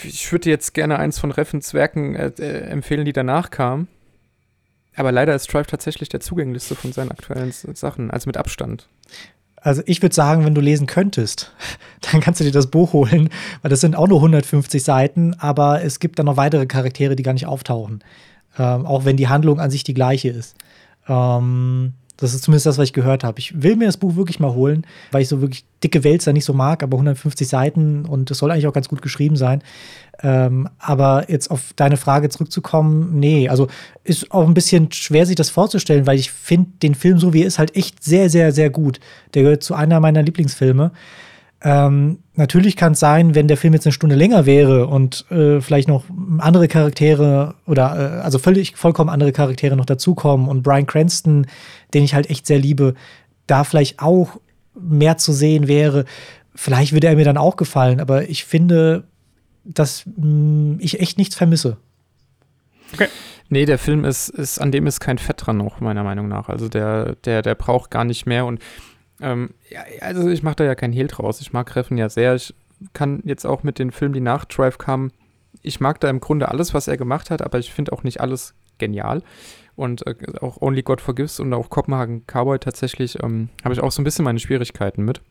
Ich 0.04 0.32
würde 0.32 0.50
jetzt 0.50 0.74
gerne 0.74 0.98
eins 0.98 1.20
von 1.20 1.32
Reffens 1.32 1.74
Werken 1.74 2.16
äh, 2.16 2.32
äh, 2.40 2.70
empfehlen, 2.70 3.06
die 3.06 3.14
danach 3.14 3.50
kamen. 3.50 3.88
Aber 4.96 5.12
leider 5.12 5.36
ist 5.36 5.52
Drive 5.52 5.68
tatsächlich 5.68 6.10
der 6.10 6.20
zugänglichste 6.20 6.76
von 6.76 6.94
seinen 6.94 7.12
aktuellen 7.12 7.52
Sachen, 7.52 8.12
also 8.12 8.28
mit 8.28 8.38
Abstand. 8.38 8.88
Also 9.58 9.82
ich 9.88 10.02
würde 10.02 10.14
sagen, 10.14 10.46
wenn 10.46 10.54
du 10.54 10.62
lesen 10.62 10.88
könntest, 10.88 11.52
dann 12.12 12.22
kannst 12.22 12.40
du 12.40 12.44
dir 12.44 12.52
das 12.52 12.68
Buch 12.68 12.94
holen, 12.94 13.30
weil 13.62 13.70
das 13.70 13.82
sind 13.82 13.96
auch 13.96 14.08
nur 14.08 14.20
150 14.20 14.84
Seiten, 14.84 15.34
aber 15.36 15.84
es 15.84 16.00
gibt 16.00 16.20
dann 16.20 16.28
noch 16.28 16.38
weitere 16.38 16.66
Charaktere, 16.66 17.16
die 17.16 17.24
gar 17.24 17.34
nicht 17.34 17.48
auftauchen. 17.48 18.04
Ähm, 18.58 18.86
auch 18.86 19.06
wenn 19.06 19.18
die 19.18 19.28
Handlung 19.28 19.60
an 19.60 19.72
sich 19.72 19.84
die 19.84 19.94
gleiche 19.94 20.30
ist. 20.30 20.56
Ähm, 21.08 21.94
das 22.18 22.34
ist 22.34 22.44
zumindest 22.44 22.66
das, 22.66 22.78
was 22.78 22.86
ich 22.86 22.94
gehört 22.94 23.24
habe. 23.24 23.40
Ich 23.40 23.62
will 23.62 23.76
mir 23.76 23.86
das 23.86 23.98
Buch 23.98 24.16
wirklich 24.16 24.40
mal 24.40 24.54
holen, 24.54 24.86
weil 25.12 25.22
ich 25.22 25.28
so 25.28 25.42
wirklich 25.42 25.66
dicke 25.84 26.04
Wälzer 26.04 26.34
nicht 26.34 26.46
so 26.46 26.54
mag, 26.54 26.82
aber 26.82 26.96
150 26.96 27.48
Seiten 27.48 28.06
und 28.06 28.32
es 28.32 28.38
soll 28.38 28.52
eigentlich 28.52 28.68
auch 28.68 28.74
ganz 28.74 28.88
gut 28.88 29.02
geschrieben 29.02 29.36
sein. 29.36 29.62
Ähm, 30.24 30.70
aber 30.80 31.30
jetzt 31.30 31.52
auf 31.52 31.74
deine 31.76 31.98
Frage 31.98 32.30
zurückzukommen, 32.30 33.20
nee, 33.20 33.50
also 33.50 33.68
ist 34.04 34.32
auch 34.32 34.48
ein 34.48 34.54
bisschen 34.54 34.92
schwer, 34.92 35.26
sich 35.26 35.36
das 35.36 35.50
vorzustellen, 35.50 36.08
weil 36.08 36.18
ich 36.18 36.32
finde 36.32 36.72
den 36.82 36.96
Film, 36.96 37.20
so 37.20 37.34
wie 37.34 37.42
er 37.42 37.48
ist, 37.48 37.60
halt 37.60 37.76
echt 37.76 38.04
sehr, 38.04 38.30
sehr, 38.30 38.52
sehr 38.52 38.70
gut. 38.70 39.00
Der 39.34 39.44
gehört 39.44 39.64
zu 39.64 39.74
einer 39.74 40.00
meiner 40.00 40.24
Lieblingsfilme. 40.24 40.92
Ähm, 41.66 42.20
natürlich 42.36 42.76
kann 42.76 42.92
es 42.92 43.00
sein, 43.00 43.34
wenn 43.34 43.48
der 43.48 43.58
Film 43.58 43.74
jetzt 43.74 43.88
eine 43.88 43.92
Stunde 43.92 44.16
länger 44.16 44.46
wäre 44.46 44.86
und 44.86 45.26
äh, 45.32 45.60
vielleicht 45.62 45.88
noch 45.88 46.04
andere 46.38 46.68
Charaktere 46.68 47.56
oder 47.66 48.20
äh, 48.20 48.22
also 48.22 48.38
völlig 48.38 48.78
vollkommen 48.78 49.10
andere 49.10 49.32
Charaktere 49.32 49.76
noch 49.76 49.88
dazukommen 49.88 50.48
und 50.48 50.62
Brian 50.62 50.86
Cranston, 50.86 51.48
den 51.96 52.04
ich 52.04 52.14
halt 52.14 52.30
echt 52.30 52.46
sehr 52.46 52.60
liebe, 52.60 52.94
da 53.48 53.64
vielleicht 53.64 54.00
auch 54.00 54.40
mehr 54.80 55.18
zu 55.18 55.34
sehen 55.34 55.68
wäre. 55.68 56.06
Vielleicht 56.54 56.94
würde 56.94 57.08
er 57.08 57.16
mir 57.16 57.26
dann 57.26 57.38
auch 57.38 57.56
gefallen, 57.56 58.00
aber 58.00 58.30
ich 58.30 58.46
finde, 58.46 59.06
dass 59.64 60.06
mh, 60.06 60.24
mm, 60.24 60.78
ich 60.82 61.00
echt 61.00 61.18
nichts 61.18 61.34
vermisse. 61.34 61.78
Okay. 62.94 63.08
Nee, 63.50 63.66
der 63.66 63.80
Film 63.80 64.06
ist, 64.06 64.30
ist, 64.30 64.60
an 64.60 64.72
dem 64.72 64.86
ist 64.86 65.00
kein 65.00 65.18
Fett 65.18 65.38
dran 65.48 65.58
noch, 65.58 65.80
meiner 65.80 66.04
Meinung 66.04 66.28
nach. 66.28 66.48
Also 66.48 66.70
der, 66.70 67.16
der, 67.26 67.42
der 67.42 67.56
braucht 67.56 67.90
gar 67.90 68.04
nicht 68.04 68.28
mehr 68.28 68.46
und 68.46 68.60
ähm, 69.22 69.52
ja, 69.70 69.82
also 70.02 70.30
ich 70.30 70.44
mache 70.44 70.58
da 70.58 70.64
ja 70.64 70.76
kein 70.76 70.92
Hehl 70.92 71.08
draus. 71.08 71.42
Ich 71.42 71.54
mag 71.54 71.76
Reffen 71.76 71.98
ja 71.98 72.10
sehr. 72.10 72.36
Ich 72.36 72.54
kann 72.94 73.22
jetzt 73.26 73.46
auch 73.46 73.64
mit 73.64 73.80
den 73.80 73.92
Filmen, 73.92 74.14
die 74.14 74.22
nach 74.22 74.46
Drive 74.46 74.78
kamen, 74.78 75.12
ich 75.62 75.80
mag 75.80 76.00
da 76.00 76.10
im 76.10 76.20
Grunde 76.20 76.50
alles, 76.50 76.74
was 76.74 76.88
er 76.88 76.98
gemacht 76.98 77.32
hat, 77.32 77.42
aber 77.42 77.60
ich 77.60 77.74
finde 77.74 77.94
auch 77.94 78.04
nicht 78.04 78.22
alles 78.22 78.54
genial. 78.78 79.24
Und 79.76 80.06
äh, 80.08 80.16
auch 80.42 80.62
Only 80.62 80.84
God 80.84 81.02
Forgives 81.02 81.40
und 81.40 81.54
auch 81.54 81.70
Kopenhagen 81.70 82.24
Cowboy 82.28 82.60
tatsächlich 82.60 83.22
ähm, 83.22 83.50
habe 83.64 83.74
ich 83.74 83.82
auch 83.82 83.92
so 83.92 84.02
ein 84.02 84.06
bisschen 84.06 84.26
meine 84.26 84.40
Schwierigkeiten 84.40 85.04
mit. 85.04 85.22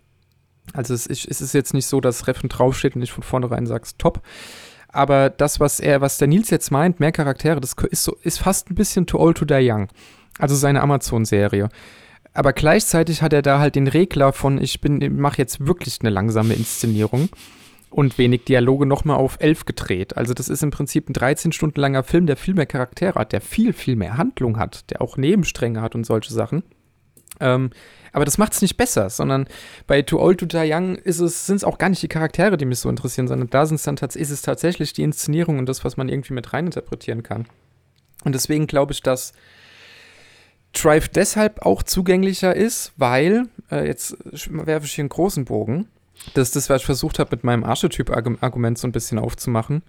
Also 0.72 0.92
es, 0.94 1.08
ich, 1.08 1.28
es 1.28 1.40
ist 1.40 1.54
jetzt 1.54 1.74
nicht 1.74 1.86
so, 1.86 2.00
dass 2.00 2.26
Reffen 2.26 2.48
draufsteht 2.48 2.96
und 2.96 3.02
ich 3.02 3.12
von 3.12 3.22
vornherein 3.22 3.66
sagst, 3.66 3.98
top. 3.98 4.22
Aber 4.88 5.30
das, 5.30 5.60
was 5.60 5.80
er, 5.80 6.00
was 6.00 6.18
der 6.18 6.28
Nils 6.28 6.50
jetzt 6.50 6.70
meint, 6.70 7.00
mehr 7.00 7.12
Charaktere, 7.12 7.60
das 7.60 7.74
ist 7.90 8.04
so, 8.04 8.16
ist 8.22 8.38
fast 8.38 8.70
ein 8.70 8.74
bisschen 8.74 9.06
Too 9.06 9.18
Old 9.18 9.38
to 9.38 9.44
Die 9.44 9.68
Young. 9.70 9.88
Also 10.38 10.54
seine 10.54 10.82
Amazon-Serie. 10.82 11.68
Aber 12.34 12.52
gleichzeitig 12.52 13.22
hat 13.22 13.32
er 13.32 13.42
da 13.42 13.60
halt 13.60 13.76
den 13.76 13.86
Regler 13.86 14.32
von, 14.32 14.60
ich 14.60 14.80
bin, 14.80 15.16
mache 15.16 15.38
jetzt 15.38 15.66
wirklich 15.66 15.98
eine 16.00 16.10
langsame 16.10 16.54
Inszenierung 16.54 17.28
und 17.90 18.18
wenig 18.18 18.44
Dialoge 18.44 18.86
nochmal 18.86 19.16
auf 19.16 19.36
elf 19.38 19.64
gedreht. 19.64 20.16
Also 20.16 20.34
das 20.34 20.48
ist 20.48 20.64
im 20.64 20.72
Prinzip 20.72 21.08
ein 21.08 21.12
13 21.12 21.52
Stunden 21.52 21.80
langer 21.80 22.02
Film, 22.02 22.26
der 22.26 22.36
viel 22.36 22.54
mehr 22.54 22.66
Charaktere 22.66 23.20
hat, 23.20 23.32
der 23.32 23.40
viel, 23.40 23.72
viel 23.72 23.94
mehr 23.94 24.16
Handlung 24.16 24.58
hat, 24.58 24.90
der 24.90 25.00
auch 25.00 25.16
Nebenstränge 25.16 25.80
hat 25.80 25.94
und 25.94 26.04
solche 26.04 26.34
Sachen. 26.34 26.64
Ähm, 27.38 27.70
aber 28.12 28.24
das 28.24 28.36
macht 28.38 28.52
es 28.52 28.62
nicht 28.62 28.76
besser, 28.76 29.10
sondern 29.10 29.46
bei 29.86 30.02
Too 30.02 30.20
Old 30.20 30.38
to 30.38 30.46
Die 30.46 30.56
Young 30.72 30.98
sind 31.04 31.56
es 31.56 31.64
auch 31.64 31.78
gar 31.78 31.88
nicht 31.88 32.02
die 32.02 32.08
Charaktere, 32.08 32.56
die 32.56 32.64
mich 32.64 32.80
so 32.80 32.88
interessieren, 32.88 33.28
sondern 33.28 33.50
da 33.50 33.64
sind's 33.64 33.84
dann 33.84 33.96
ist 33.96 34.30
es 34.30 34.42
tatsächlich 34.42 34.92
die 34.92 35.02
Inszenierung 35.02 35.58
und 35.60 35.68
das, 35.68 35.84
was 35.84 35.96
man 35.96 36.08
irgendwie 36.08 36.34
mit 36.34 36.52
reininterpretieren 36.52 37.22
kann. 37.22 37.46
Und 38.24 38.34
deswegen 38.34 38.66
glaube 38.66 38.92
ich, 38.92 39.02
dass 39.02 39.32
Drive 40.74 41.08
deshalb 41.08 41.62
auch 41.62 41.82
zugänglicher 41.82 42.54
ist, 42.54 42.92
weil, 42.96 43.46
äh, 43.70 43.86
jetzt 43.86 44.16
werfe 44.48 44.86
ich 44.86 44.92
hier 44.92 45.02
einen 45.02 45.08
großen 45.08 45.44
Bogen, 45.44 45.88
das 46.34 46.48
ist 46.48 46.56
das, 46.56 46.70
was 46.70 46.82
ich 46.82 46.86
versucht 46.86 47.18
habe, 47.18 47.36
mit 47.36 47.44
meinem 47.44 47.64
Archetyp-Argument 47.64 48.78
so 48.78 48.88
ein 48.88 48.92
bisschen 48.92 49.18
aufzumachen. 49.18 49.82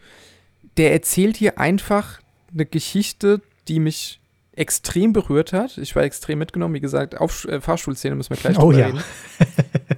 Der 0.78 0.92
erzählt 0.92 1.38
hier 1.38 1.60
einfach 1.60 2.20
eine 2.54 2.66
Geschichte, 2.66 3.42
die 3.68 3.80
mich 3.80 4.20
extrem 4.54 5.14
berührt 5.14 5.54
hat. 5.54 5.78
Ich 5.78 5.96
war 5.96 6.04
extrem 6.04 6.40
mitgenommen, 6.40 6.74
wie 6.74 6.82
gesagt, 6.82 7.18
auf 7.18 7.46
äh, 7.46 7.62
Fahrstuhlszene 7.62 8.16
müssen 8.16 8.32
wir 8.32 8.38
gleich 8.38 8.58
oh, 8.58 8.72
ja. 8.72 8.88
reden. 8.88 9.04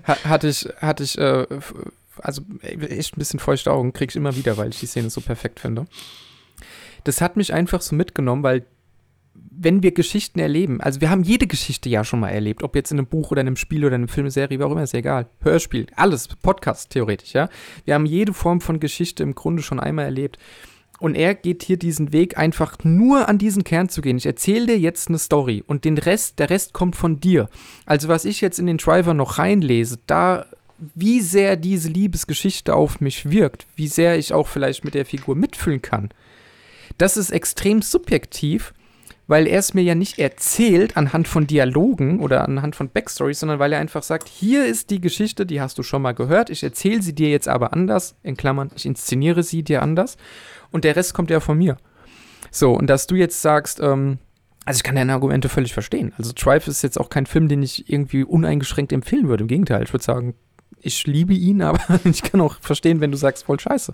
ha 0.08 0.18
hatte 0.24 0.48
ich, 0.48 0.68
hatte 0.80 1.04
ich, 1.04 1.18
äh, 1.18 1.46
also 2.20 2.42
echt 2.62 3.16
ein 3.16 3.20
bisschen 3.20 3.40
feuchte 3.40 3.72
Augen, 3.72 3.94
kriege 3.94 4.12
ich 4.12 4.16
immer 4.16 4.36
wieder, 4.36 4.58
weil 4.58 4.70
ich 4.70 4.80
die 4.80 4.88
Szene 4.88 5.10
so 5.10 5.22
perfekt 5.22 5.60
finde. 5.60 5.86
Das 7.04 7.22
hat 7.22 7.38
mich 7.38 7.54
einfach 7.54 7.82
so 7.82 7.96
mitgenommen, 7.96 8.44
weil 8.44 8.66
wenn 9.60 9.82
wir 9.82 9.92
Geschichten 9.92 10.40
erleben, 10.40 10.82
also 10.82 11.02
wir 11.02 11.10
haben 11.10 11.24
jede 11.24 11.48
Geschichte 11.48 11.90
ja 11.90 12.04
schon 12.04 12.20
mal 12.20 12.30
erlebt, 12.30 12.64
ob 12.64 12.76
jetzt 12.76 12.92
in 12.92 13.00
einem 13.00 13.08
Buch 13.08 13.32
oder 13.32 13.42
in 13.42 13.48
einem 13.48 13.56
Spiel 13.56 13.86
oder 13.86 13.96
in 13.96 14.04
einer 14.04 14.12
Filmserie, 14.12 14.60
wie 14.60 14.64
auch 14.64 14.72
immer, 14.72 14.84
ist 14.84 14.94
ja 14.94 15.00
egal. 15.00 15.28
Hörspiel, 15.42 15.88
alles, 15.96 16.28
Podcast 16.28 16.92
theoretisch, 16.92 17.34
ja. 17.34 17.50
Wir 17.86 17.96
haben 17.96 18.06
jede 18.06 18.34
Form 18.34 18.62
von 18.62 18.80
Geschichte 18.80 19.24
im 19.24 19.36
Grunde 19.36 19.64
schon 19.64 19.80
einmal 19.80 20.06
erlebt. 20.06 20.38
Und 21.00 21.16
er 21.16 21.36
geht 21.36 21.64
hier 21.64 21.78
diesen 21.78 22.12
Weg, 22.12 22.38
einfach 22.38 22.78
nur 22.84 23.30
an 23.30 23.38
diesen 23.38 23.64
Kern 23.64 23.90
zu 23.90 24.02
gehen. 24.02 24.18
Ich 24.18 24.26
erzähle 24.26 24.66
dir 24.68 24.80
jetzt 24.80 25.10
eine 25.10 25.20
Story 25.20 25.64
und 25.66 25.86
den 25.86 25.98
Rest, 25.98 26.40
der 26.40 26.50
Rest 26.50 26.74
kommt 26.74 26.96
von 26.96 27.20
dir. 27.20 27.50
Also 27.86 28.08
was 28.08 28.26
ich 28.26 28.42
jetzt 28.42 28.58
in 28.58 28.66
den 28.66 28.78
Driver 28.78 29.14
noch 29.14 29.38
reinlese, 29.38 30.00
da, 30.08 30.46
wie 30.96 31.22
sehr 31.22 31.56
diese 31.56 31.90
Liebesgeschichte 31.90 32.74
auf 32.74 33.00
mich 33.00 33.30
wirkt, 33.30 33.68
wie 33.76 33.88
sehr 33.88 34.18
ich 34.18 34.34
auch 34.34 34.48
vielleicht 34.48 34.86
mit 34.86 34.96
der 34.96 35.06
Figur 35.06 35.36
mitfühlen 35.36 35.82
kann 35.82 36.10
Das 36.98 37.16
ist 37.16 37.30
extrem 37.30 37.84
subjektiv, 37.84 38.74
weil 39.28 39.46
er 39.48 39.60
es 39.60 39.74
mir 39.74 39.84
ja 39.84 39.96
nicht 39.96 40.20
erzählt 40.20 40.98
anhand 40.98 41.28
von 41.28 41.48
Dialogen 41.48 42.20
oder 42.22 42.44
anhand 42.46 42.76
von 42.76 42.90
Backstories, 42.90 43.40
sondern 43.40 43.60
weil 43.60 43.74
er 43.74 43.80
einfach 43.80 44.04
sagt, 44.04 44.28
hier 44.28 44.66
ist 44.66 44.90
die 44.90 45.02
Geschichte, 45.02 45.46
die 45.46 45.62
hast 45.62 45.78
du 45.78 45.84
schon 45.84 46.02
mal 46.02 46.14
gehört, 46.14 46.50
ich 46.50 46.64
erzähle 46.64 47.02
sie 47.02 47.14
dir 47.14 47.30
jetzt 47.30 47.48
aber 47.48 47.74
anders, 47.74 48.16
in 48.24 48.38
Klammern, 48.38 48.72
ich 48.76 48.86
inszeniere 48.86 49.44
sie 49.44 49.64
dir 49.64 49.82
anders 49.82 50.18
und 50.72 50.84
der 50.84 50.96
Rest 50.96 51.14
kommt 51.14 51.30
ja 51.30 51.40
von 51.40 51.58
mir. 51.58 51.78
So, 52.52 52.74
und 52.74 52.88
dass 52.88 53.08
du 53.08 53.16
jetzt 53.16 53.42
sagst, 53.42 53.80
ähm, 53.82 54.20
also 54.66 54.80
ich 54.80 54.84
kann 54.84 54.96
deine 54.96 55.14
Argumente 55.14 55.48
völlig 55.50 55.74
verstehen. 55.74 56.14
Also 56.18 56.32
Drive 56.36 56.68
ist 56.68 56.82
jetzt 56.82 57.00
auch 57.00 57.10
kein 57.10 57.26
Film, 57.26 57.48
den 57.48 57.64
ich 57.64 57.90
irgendwie 57.90 58.24
uneingeschränkt 58.24 58.92
empfehlen 58.92 59.30
würde. 59.30 59.44
Im 59.44 59.48
Gegenteil, 59.48 59.84
ich 59.84 59.94
würde 59.94 60.04
sagen, 60.04 60.36
ich 60.82 61.08
liebe 61.08 61.34
ihn, 61.34 61.62
aber 61.62 61.80
ich 62.04 62.22
kann 62.22 62.42
auch 62.42 62.56
verstehen, 62.60 63.02
wenn 63.02 63.12
du 63.12 63.18
sagst, 63.18 63.46
voll 63.46 63.60
scheiße. 63.60 63.94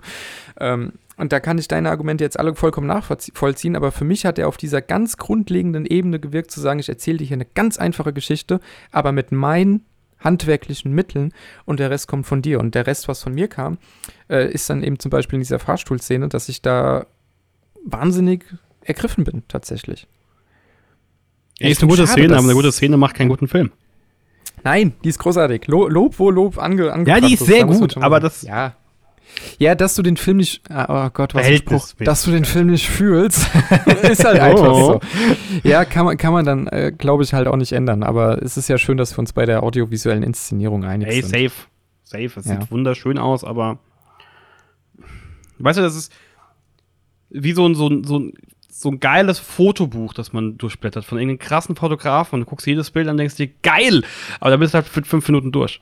Ähm, 0.58 0.94
und 1.16 1.32
da 1.32 1.40
kann 1.40 1.58
ich 1.58 1.68
deine 1.68 1.90
Argumente 1.90 2.24
jetzt 2.24 2.38
alle 2.38 2.54
vollkommen 2.54 2.86
nachvollziehen, 2.86 3.76
aber 3.76 3.92
für 3.92 4.04
mich 4.04 4.26
hat 4.26 4.38
er 4.38 4.48
auf 4.48 4.56
dieser 4.56 4.82
ganz 4.82 5.16
grundlegenden 5.16 5.86
Ebene 5.86 6.18
gewirkt, 6.18 6.50
zu 6.50 6.60
sagen, 6.60 6.80
ich 6.80 6.88
erzähle 6.88 7.18
dir 7.18 7.26
hier 7.26 7.36
eine 7.36 7.46
ganz 7.46 7.76
einfache 7.76 8.12
Geschichte, 8.12 8.60
aber 8.90 9.12
mit 9.12 9.32
meinen 9.32 9.84
handwerklichen 10.20 10.92
Mitteln 10.92 11.32
und 11.66 11.78
der 11.80 11.90
Rest 11.90 12.08
kommt 12.08 12.26
von 12.26 12.42
dir. 12.42 12.58
Und 12.58 12.74
der 12.74 12.86
Rest, 12.86 13.08
was 13.08 13.22
von 13.22 13.34
mir 13.34 13.48
kam, 13.48 13.78
äh, 14.28 14.50
ist 14.50 14.68
dann 14.70 14.82
eben 14.82 14.98
zum 14.98 15.10
Beispiel 15.10 15.36
in 15.36 15.42
dieser 15.42 15.58
Fahrstuhlszene, 15.58 16.28
dass 16.28 16.48
ich 16.48 16.62
da 16.62 17.06
wahnsinnig 17.84 18.44
ergriffen 18.80 19.24
bin, 19.24 19.42
tatsächlich. 19.48 20.06
Ja, 21.58 21.68
ist 21.68 21.82
eine 21.82 21.90
gute 21.90 22.06
schade, 22.06 22.22
Szene, 22.22 22.36
aber 22.36 22.44
eine 22.44 22.54
gute 22.54 22.72
Szene 22.72 22.96
macht 22.96 23.14
keinen 23.14 23.28
guten 23.28 23.48
Film. 23.48 23.70
Nein, 24.64 24.94
die 25.04 25.10
ist 25.10 25.18
großartig. 25.18 25.66
Lob, 25.66 25.90
Lob 25.90 26.18
wo 26.18 26.30
Lob 26.30 26.58
ange, 26.58 26.86
Ja, 27.06 27.20
die 27.20 27.34
ist 27.34 27.44
sehr 27.44 27.64
gut, 27.64 27.96
aber 27.98 28.18
das. 28.18 28.42
Ja. 28.42 28.76
Ja, 29.58 29.74
dass 29.74 29.94
du 29.94 30.02
den 30.02 30.16
Film 30.16 30.38
nicht, 30.38 30.62
ah, 30.70 31.06
oh 31.06 31.10
Gott, 31.12 31.34
was 31.34 31.46
Spruch, 31.46 31.88
dass 31.98 32.24
du 32.24 32.30
den 32.30 32.44
Film 32.44 32.68
nicht 32.68 32.88
fühlst, 32.88 33.48
ist 34.02 34.24
halt 34.24 34.40
einfach 34.40 34.72
oh. 34.72 34.84
so. 34.84 35.00
Ja, 35.62 35.84
kann 35.84 36.06
man, 36.06 36.16
kann 36.16 36.32
man 36.32 36.44
dann, 36.44 36.66
äh, 36.68 36.92
glaube 36.96 37.24
ich, 37.24 37.34
halt 37.34 37.46
auch 37.46 37.56
nicht 37.56 37.72
ändern. 37.72 38.02
Aber 38.02 38.42
es 38.42 38.56
ist 38.56 38.68
ja 38.68 38.78
schön, 38.78 38.96
dass 38.96 39.14
wir 39.14 39.18
uns 39.20 39.32
bei 39.32 39.46
der 39.46 39.62
audiovisuellen 39.62 40.22
Inszenierung 40.22 40.84
einig 40.84 41.08
hey, 41.08 41.22
sind. 41.22 41.34
Hey, 41.34 41.48
safe, 41.48 42.28
safe. 42.28 42.40
Es 42.40 42.46
ja. 42.46 42.60
sieht 42.60 42.70
wunderschön 42.70 43.18
aus, 43.18 43.44
aber 43.44 43.78
weißt 45.58 45.78
du, 45.78 45.82
das 45.82 45.96
ist 45.96 46.12
wie 47.30 47.52
so 47.52 47.66
ein, 47.66 47.74
so 47.74 47.88
ein, 47.88 48.04
so 48.04 48.18
ein 48.18 48.32
so 48.76 48.90
ein 48.90 48.98
geiles 48.98 49.38
Fotobuch, 49.38 50.14
das 50.14 50.32
man 50.32 50.58
durchblättert 50.58 51.04
von 51.04 51.16
irgendeinem 51.16 51.38
krassen 51.38 51.76
Fotografen 51.76 52.34
und 52.34 52.40
du 52.40 52.46
guckst 52.46 52.66
jedes 52.66 52.90
Bild 52.90 53.06
an 53.06 53.12
und 53.12 53.18
denkst 53.18 53.36
dir, 53.36 53.48
geil! 53.62 54.02
Aber 54.40 54.50
da 54.50 54.56
bist 54.56 54.74
du 54.74 54.76
halt 54.76 54.88
für 54.88 55.04
fünf 55.04 55.28
Minuten 55.28 55.52
durch. 55.52 55.80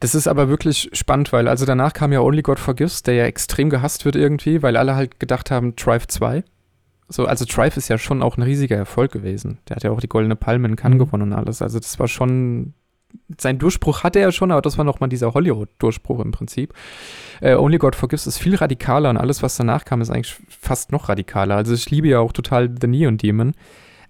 Das 0.00 0.14
ist 0.14 0.26
aber 0.26 0.48
wirklich 0.48 0.90
spannend, 0.92 1.32
weil 1.32 1.48
also 1.48 1.66
danach 1.66 1.92
kam 1.92 2.12
ja 2.12 2.20
Only 2.20 2.42
God 2.42 2.58
Forgives, 2.58 3.02
der 3.02 3.14
ja 3.14 3.24
extrem 3.24 3.70
gehasst 3.70 4.04
wird 4.04 4.16
irgendwie, 4.16 4.62
weil 4.62 4.76
alle 4.76 4.94
halt 4.94 5.20
gedacht 5.20 5.50
haben, 5.50 5.76
Drive 5.76 6.06
2. 6.06 6.44
So, 7.08 7.26
also 7.26 7.44
Drive 7.44 7.76
ist 7.76 7.88
ja 7.88 7.98
schon 7.98 8.22
auch 8.22 8.36
ein 8.36 8.42
riesiger 8.42 8.76
Erfolg 8.76 9.12
gewesen. 9.12 9.58
Der 9.68 9.76
hat 9.76 9.84
ja 9.84 9.90
auch 9.90 10.00
die 10.00 10.08
Goldene 10.08 10.36
Palme 10.36 10.68
in 10.68 10.76
Cannes 10.76 10.96
mhm. 10.96 11.04
gewonnen 11.04 11.22
und 11.24 11.32
alles. 11.32 11.62
Also 11.62 11.78
das 11.78 11.98
war 11.98 12.08
schon 12.08 12.74
sein 13.38 13.58
Durchbruch 13.58 14.02
hatte 14.02 14.18
er 14.18 14.32
schon, 14.32 14.50
aber 14.50 14.62
das 14.62 14.78
war 14.78 14.84
nochmal 14.84 15.08
dieser 15.08 15.34
Hollywood-Durchbruch 15.34 16.20
im 16.20 16.32
Prinzip. 16.32 16.74
Äh, 17.40 17.54
Only 17.54 17.78
God 17.78 17.96
Forgives 17.96 18.26
ist 18.26 18.38
viel 18.38 18.56
radikaler 18.56 19.10
und 19.10 19.16
alles, 19.16 19.42
was 19.42 19.56
danach 19.56 19.84
kam, 19.84 20.00
ist 20.00 20.10
eigentlich 20.10 20.36
fast 20.48 20.92
noch 20.92 21.08
radikaler. 21.08 21.56
Also 21.56 21.74
ich 21.74 21.90
liebe 21.90 22.08
ja 22.08 22.18
auch 22.18 22.32
total 22.32 22.74
The 22.80 22.86
Neon 22.86 23.16
Demon, 23.16 23.52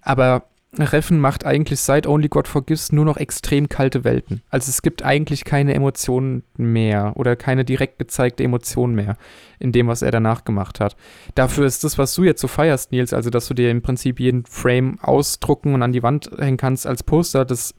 aber 0.01 0.43
Reffen 0.77 1.19
macht 1.19 1.45
eigentlich 1.45 1.79
seit 1.79 2.07
Only 2.07 2.27
God 2.27 2.47
Forgives 2.47 2.91
nur 2.91 3.05
noch 3.05 3.17
extrem 3.17 3.69
kalte 3.69 4.03
Welten. 4.03 4.41
Also 4.49 4.69
es 4.69 4.81
gibt 4.81 5.03
eigentlich 5.03 5.45
keine 5.45 5.73
Emotionen 5.73 6.43
mehr 6.57 7.13
oder 7.15 7.35
keine 7.35 7.63
direkt 7.63 7.99
gezeigte 7.99 8.43
Emotion 8.43 8.93
mehr 8.93 9.17
in 9.59 9.71
dem, 9.71 9.87
was 9.87 10.01
er 10.01 10.11
danach 10.11 10.43
gemacht 10.43 10.79
hat. 10.79 10.95
Dafür 11.33 11.65
ist 11.65 11.83
das, 11.83 11.97
was 11.97 12.13
du 12.15 12.23
jetzt 12.23 12.41
so 12.41 12.47
feierst, 12.47 12.91
Nils, 12.91 13.13
also 13.13 13.29
dass 13.29 13.47
du 13.47 13.53
dir 13.53 13.71
im 13.71 13.81
Prinzip 13.81 14.19
jeden 14.19 14.45
Frame 14.45 14.99
ausdrucken 15.01 15.73
und 15.73 15.81
an 15.81 15.93
die 15.93 16.03
Wand 16.03 16.29
hängen 16.37 16.57
kannst 16.57 16.85
als 16.87 17.03
Poster, 17.03 17.45
das 17.45 17.73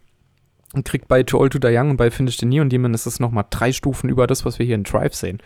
kriegt 0.84 1.08
bei 1.08 1.22
Too 1.22 1.38
Old 1.38 1.52
to 1.52 1.58
Die 1.58 1.68
Young 1.68 1.90
und 1.90 1.96
bei 1.96 2.10
Finish 2.10 2.38
the 2.38 2.46
Neon 2.46 2.68
Demon 2.68 2.94
ist 2.94 3.06
es 3.06 3.20
nochmal 3.20 3.44
drei 3.50 3.72
Stufen 3.72 4.10
über 4.10 4.26
das, 4.26 4.44
was 4.44 4.58
wir 4.58 4.66
hier 4.66 4.74
in 4.74 4.84
Drive 4.84 5.14
sehen. 5.14 5.38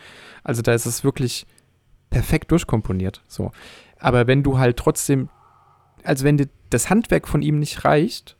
Also 0.44 0.62
da 0.62 0.72
ist 0.72 0.86
es 0.86 1.04
wirklich 1.04 1.46
perfekt 2.10 2.50
durchkomponiert. 2.50 3.22
So. 3.28 3.52
Aber 3.98 4.26
wenn 4.26 4.42
du 4.42 4.58
halt 4.58 4.76
trotzdem, 4.76 5.28
also 6.02 6.24
wenn 6.24 6.36
dir 6.36 6.48
das 6.70 6.90
Handwerk 6.90 7.28
von 7.28 7.42
ihm 7.42 7.58
nicht 7.58 7.84
reicht, 7.84 8.36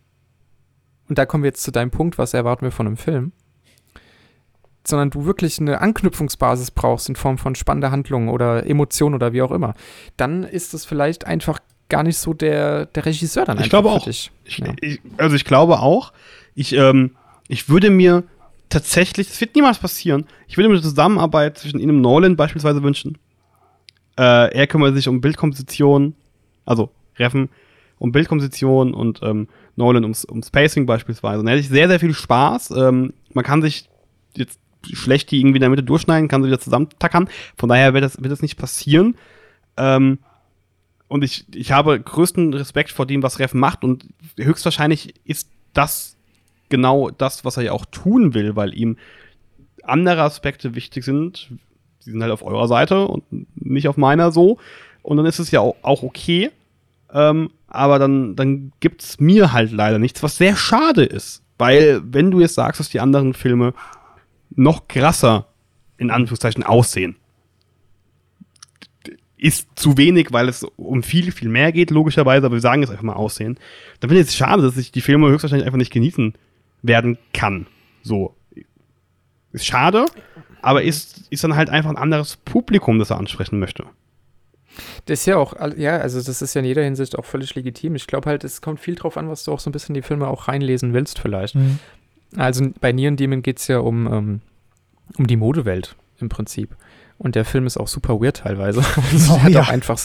und 1.09 1.19
da 1.19 1.27
kommen 1.27 1.43
wir 1.43 1.49
jetzt 1.49 1.63
zu 1.63 1.73
deinem 1.73 1.91
Punkt, 1.91 2.19
was 2.19 2.35
erwarten 2.35 2.63
wir 2.63 2.71
von 2.71 2.87
einem 2.87 2.97
Film, 2.97 3.33
sondern 4.87 5.11
du 5.11 5.25
wirklich 5.25 5.59
eine 5.61 5.81
Anknüpfungsbasis 5.81 6.71
brauchst 6.71 7.09
in 7.09 7.17
Form 7.17 7.37
von 7.37 7.55
spannender 7.55 7.91
Handlung 7.91 8.29
oder 8.29 8.67
Emotion 8.67 9.15
oder 9.15 9.33
wie 9.33 9.43
auch 9.43 9.51
immer, 9.51 9.75
dann 10.17 10.45
ist 10.45 10.73
es 10.73 10.85
vielleicht 10.85 11.27
einfach 11.27 11.59
gar 11.89 12.05
nicht 12.05 12.19
so 12.19 12.33
der, 12.33 12.87
der 12.87 13.05
Regisseur 13.05 13.45
dann 13.45 13.61
ich 13.61 13.69
glaube 13.69 13.91
auch. 13.91 14.07
Ich, 14.07 14.31
ja. 14.45 14.73
ich, 14.81 15.01
also 15.19 15.35
ich 15.37 15.45
glaube 15.45 15.81
auch, 15.81 16.13
ich, 16.55 16.73
ähm, 16.73 17.17
ich 17.49 17.69
würde 17.69 17.91
mir 17.91 18.23
tatsächlich, 18.69 19.29
das 19.29 19.41
wird 19.41 19.57
niemals 19.57 19.79
passieren, 19.79 20.27
ich 20.47 20.57
würde 20.57 20.69
mir 20.69 20.77
eine 20.77 20.83
Zusammenarbeit 20.83 21.59
zwischen 21.59 21.81
ihm 21.81 21.91
und 21.91 22.01
Nolan 22.01 22.37
beispielsweise 22.37 22.83
wünschen. 22.83 23.19
Äh, 24.17 24.55
er 24.55 24.67
kümmert 24.69 24.95
sich 24.95 25.09
um 25.09 25.21
Bildkomposition, 25.21 26.15
also 26.65 26.91
Reffen, 27.17 27.49
um 28.01 28.13
Bildkomposition 28.13 28.95
und 28.95 29.21
ähm, 29.23 29.47
Nolan 29.77 30.03
ums, 30.03 30.25
um 30.25 30.43
Spacing 30.43 30.87
beispielsweise. 30.87 31.39
Und 31.39 31.47
da 31.47 31.53
hätte 31.53 31.61
ich 31.61 31.69
sehr, 31.69 31.87
sehr 31.87 32.01
viel 32.01 32.15
Spaß. 32.15 32.73
Ähm, 32.73 33.13
man 33.35 33.45
kann 33.45 33.63
sich 33.63 33.89
jetzt 34.35 34.59
schlecht 34.91 35.31
die 35.31 35.39
irgendwie 35.39 35.59
in 35.59 35.61
der 35.61 35.69
Mitte 35.69 35.83
durchschneiden, 35.83 36.27
kann 36.27 36.43
sie 36.43 36.49
wieder 36.49 36.59
zusammentackern. 36.59 37.29
Von 37.57 37.69
daher 37.69 37.93
wird 37.93 38.03
das, 38.03 38.21
wird 38.21 38.33
das 38.33 38.43
nicht 38.43 38.57
passieren. 38.57 39.17
Ähm, 39.77 40.19
und 41.09 41.23
ich, 41.23 41.45
ich 41.55 41.73
habe 41.73 42.01
größten 42.01 42.55
Respekt 42.55 42.91
vor 42.91 43.05
dem, 43.05 43.23
was 43.23 43.39
Reffen 43.39 43.61
macht. 43.61 43.85
Und 43.85 44.07
höchstwahrscheinlich 44.39 45.15
ist 45.25 45.51
das 45.75 46.17
genau 46.71 47.11
das, 47.11 47.45
was 47.45 47.59
er 47.59 47.65
ja 47.65 47.73
auch 47.73 47.85
tun 47.85 48.33
will, 48.33 48.57
weil 48.57 48.75
ihm 48.75 48.97
andere 49.83 50.23
Aspekte 50.23 50.75
wichtig 50.75 51.05
sind. 51.05 51.51
Sie 51.99 52.13
sind 52.13 52.23
halt 52.23 52.33
auf 52.33 52.43
eurer 52.43 52.67
Seite 52.67 53.07
und 53.07 53.25
nicht 53.57 53.89
auf 53.89 53.99
meiner 53.99 54.33
so. 54.33 54.59
Und 55.03 55.19
dann 55.19 55.27
ist 55.27 55.39
es 55.39 55.51
ja 55.51 55.61
auch, 55.61 56.03
okay. 56.03 56.51
Ähm, 57.13 57.51
aber 57.71 57.99
dann, 57.99 58.37
dann 58.37 58.73
es 58.99 59.21
mir 59.21 59.53
halt 59.53 59.73
leider 59.73 59.99
nichts, 59.99 60.23
was 60.23 60.37
sehr 60.37 60.57
schade 60.57 61.05
ist. 61.05 61.43
Weil, 61.57 62.01
wenn 62.05 62.31
du 62.31 62.41
jetzt 62.41 62.55
sagst, 62.55 62.81
dass 62.81 62.89
die 62.89 63.01
anderen 63.01 63.35
Filme 63.35 63.75
noch 64.51 64.89
krasser 64.89 65.47
in 65.99 66.11
Anführungszeichen 66.11 66.65
aussehen, 66.65 67.17
ist 69.37 69.69
zu 69.75 69.97
wenig, 69.97 70.33
weil 70.33 70.49
es 70.49 70.65
um 70.77 71.03
viel, 71.03 71.33
viel 71.33 71.49
mehr 71.49 71.73
geht, 71.73 71.91
logischerweise, 71.91 72.47
aber 72.47 72.57
wir 72.57 72.61
sagen 72.61 72.83
es 72.83 72.91
einfach 72.91 73.03
mal 73.03 73.15
aussehen. 73.15 73.59
Dann 74.01 74.11
finde 74.11 74.23
ich 74.23 74.29
es 74.29 74.37
schade, 74.37 74.63
dass 74.63 74.77
ich 74.77 74.93
die 74.93 75.01
Filme 75.01 75.29
höchstwahrscheinlich 75.29 75.67
einfach 75.67 75.79
nicht 75.79 75.93
genießen 75.93 76.35
werden 76.83 77.19
kann. 77.33 77.67
So. 78.03 78.35
Ist 79.53 79.67
schade, 79.67 80.07
aber 80.63 80.83
ist, 80.83 81.27
ist 81.31 81.43
dann 81.43 81.57
halt 81.57 81.71
einfach 81.71 81.91
ein 81.91 81.97
anderes 81.97 82.37
Publikum, 82.37 82.99
das 82.99 83.11
er 83.11 83.19
ansprechen 83.19 83.59
möchte. 83.59 83.85
Das 85.07 85.21
ist 85.21 85.27
ja 85.27 85.37
auch, 85.37 85.55
ja, 85.77 85.99
also 85.99 86.23
das 86.23 86.43
ist 86.43 86.55
ja 86.55 86.61
in 86.61 86.67
jeder 86.67 86.83
Hinsicht 86.83 87.19
auch 87.19 87.25
völlig 87.25 87.55
legitim. 87.55 87.95
Ich 87.97 88.07
glaube 88.07 88.29
halt, 88.29 88.45
es 88.45 88.61
kommt 88.61 88.81
viel 88.81 88.95
drauf 88.95 89.17
an, 89.17 89.29
was 89.29 89.45
du 89.45 89.53
auch 89.53 89.61
so 89.61 89.71
ein 89.71 89.73
bisschen 89.73 89.95
in 89.95 90.03
die 90.03 90.07
Filme 90.07 90.29
auch 90.29 90.49
reinlesen 90.49 90.93
willst, 90.93 91.19
vielleicht. 91.19 91.55
Mhm. 91.55 91.79
Also 92.37 92.69
bei 92.81 92.93
Neon 92.93 93.17
Demon 93.17 93.43
geht 93.43 93.59
es 93.59 93.69
ja 93.69 93.79
um, 93.79 94.07
ähm, 94.07 94.41
um 95.19 95.27
die 95.27 95.37
Modewelt 95.37 95.97
im 96.21 96.29
Prinzip. 96.29 96.77
Und 97.19 97.35
der 97.35 97.45
Film 97.45 97.67
ist 97.67 97.77
auch 97.77 97.89
super 97.89 98.21
weird 98.21 98.39
teilweise. 98.39 98.81
Oh, 98.81 99.03
der, 99.13 99.43
hat 99.43 99.53
ja. 99.53 99.61
auch 99.63 99.69
einfach, 99.69 99.99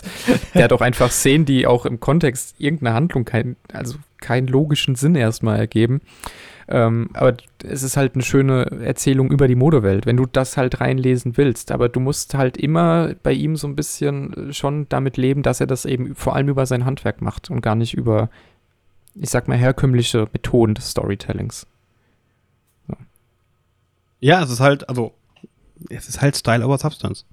der 0.53 0.63
hat 0.63 0.73
auch 0.73 0.81
einfach 0.81 1.11
Szenen, 1.11 1.45
die 1.45 1.65
auch 1.65 1.85
im 1.85 1.99
Kontext 1.99 2.55
irgendeiner 2.57 2.93
Handlung 2.93 3.23
kein, 3.23 3.55
also 3.71 3.97
keinen 4.19 4.47
logischen 4.47 4.95
Sinn 4.95 5.15
erstmal 5.15 5.57
ergeben. 5.57 6.01
Ähm, 6.67 7.09
aber 7.13 7.37
es 7.63 7.83
ist 7.83 7.95
halt 7.95 8.15
eine 8.15 8.23
schöne 8.23 8.65
Erzählung 8.81 9.29
über 9.31 9.47
die 9.47 9.55
Modewelt, 9.55 10.05
wenn 10.05 10.17
du 10.17 10.25
das 10.25 10.57
halt 10.57 10.81
reinlesen 10.81 11.37
willst. 11.37 11.71
Aber 11.71 11.89
du 11.89 11.99
musst 11.99 12.33
halt 12.33 12.57
immer 12.57 13.13
bei 13.21 13.33
ihm 13.33 13.55
so 13.55 13.67
ein 13.67 13.75
bisschen 13.75 14.51
schon 14.53 14.87
damit 14.89 15.17
leben, 15.17 15.43
dass 15.43 15.59
er 15.59 15.67
das 15.67 15.85
eben 15.85 16.15
vor 16.15 16.35
allem 16.35 16.49
über 16.49 16.65
sein 16.65 16.85
Handwerk 16.85 17.21
macht 17.21 17.51
und 17.51 17.61
gar 17.61 17.75
nicht 17.75 17.93
über, 17.93 18.29
ich 19.13 19.29
sag 19.29 19.47
mal, 19.47 19.57
herkömmliche 19.57 20.27
Methoden 20.33 20.73
des 20.73 20.89
Storytellings. 20.89 21.67
So. 22.87 22.95
Ja, 24.19 24.41
es 24.43 24.49
ist 24.49 24.59
halt, 24.59 24.89
also, 24.89 25.13
es 25.89 26.09
ist 26.09 26.21
halt 26.21 26.35
Style 26.35 26.65
over 26.65 26.79
Substance. 26.79 27.25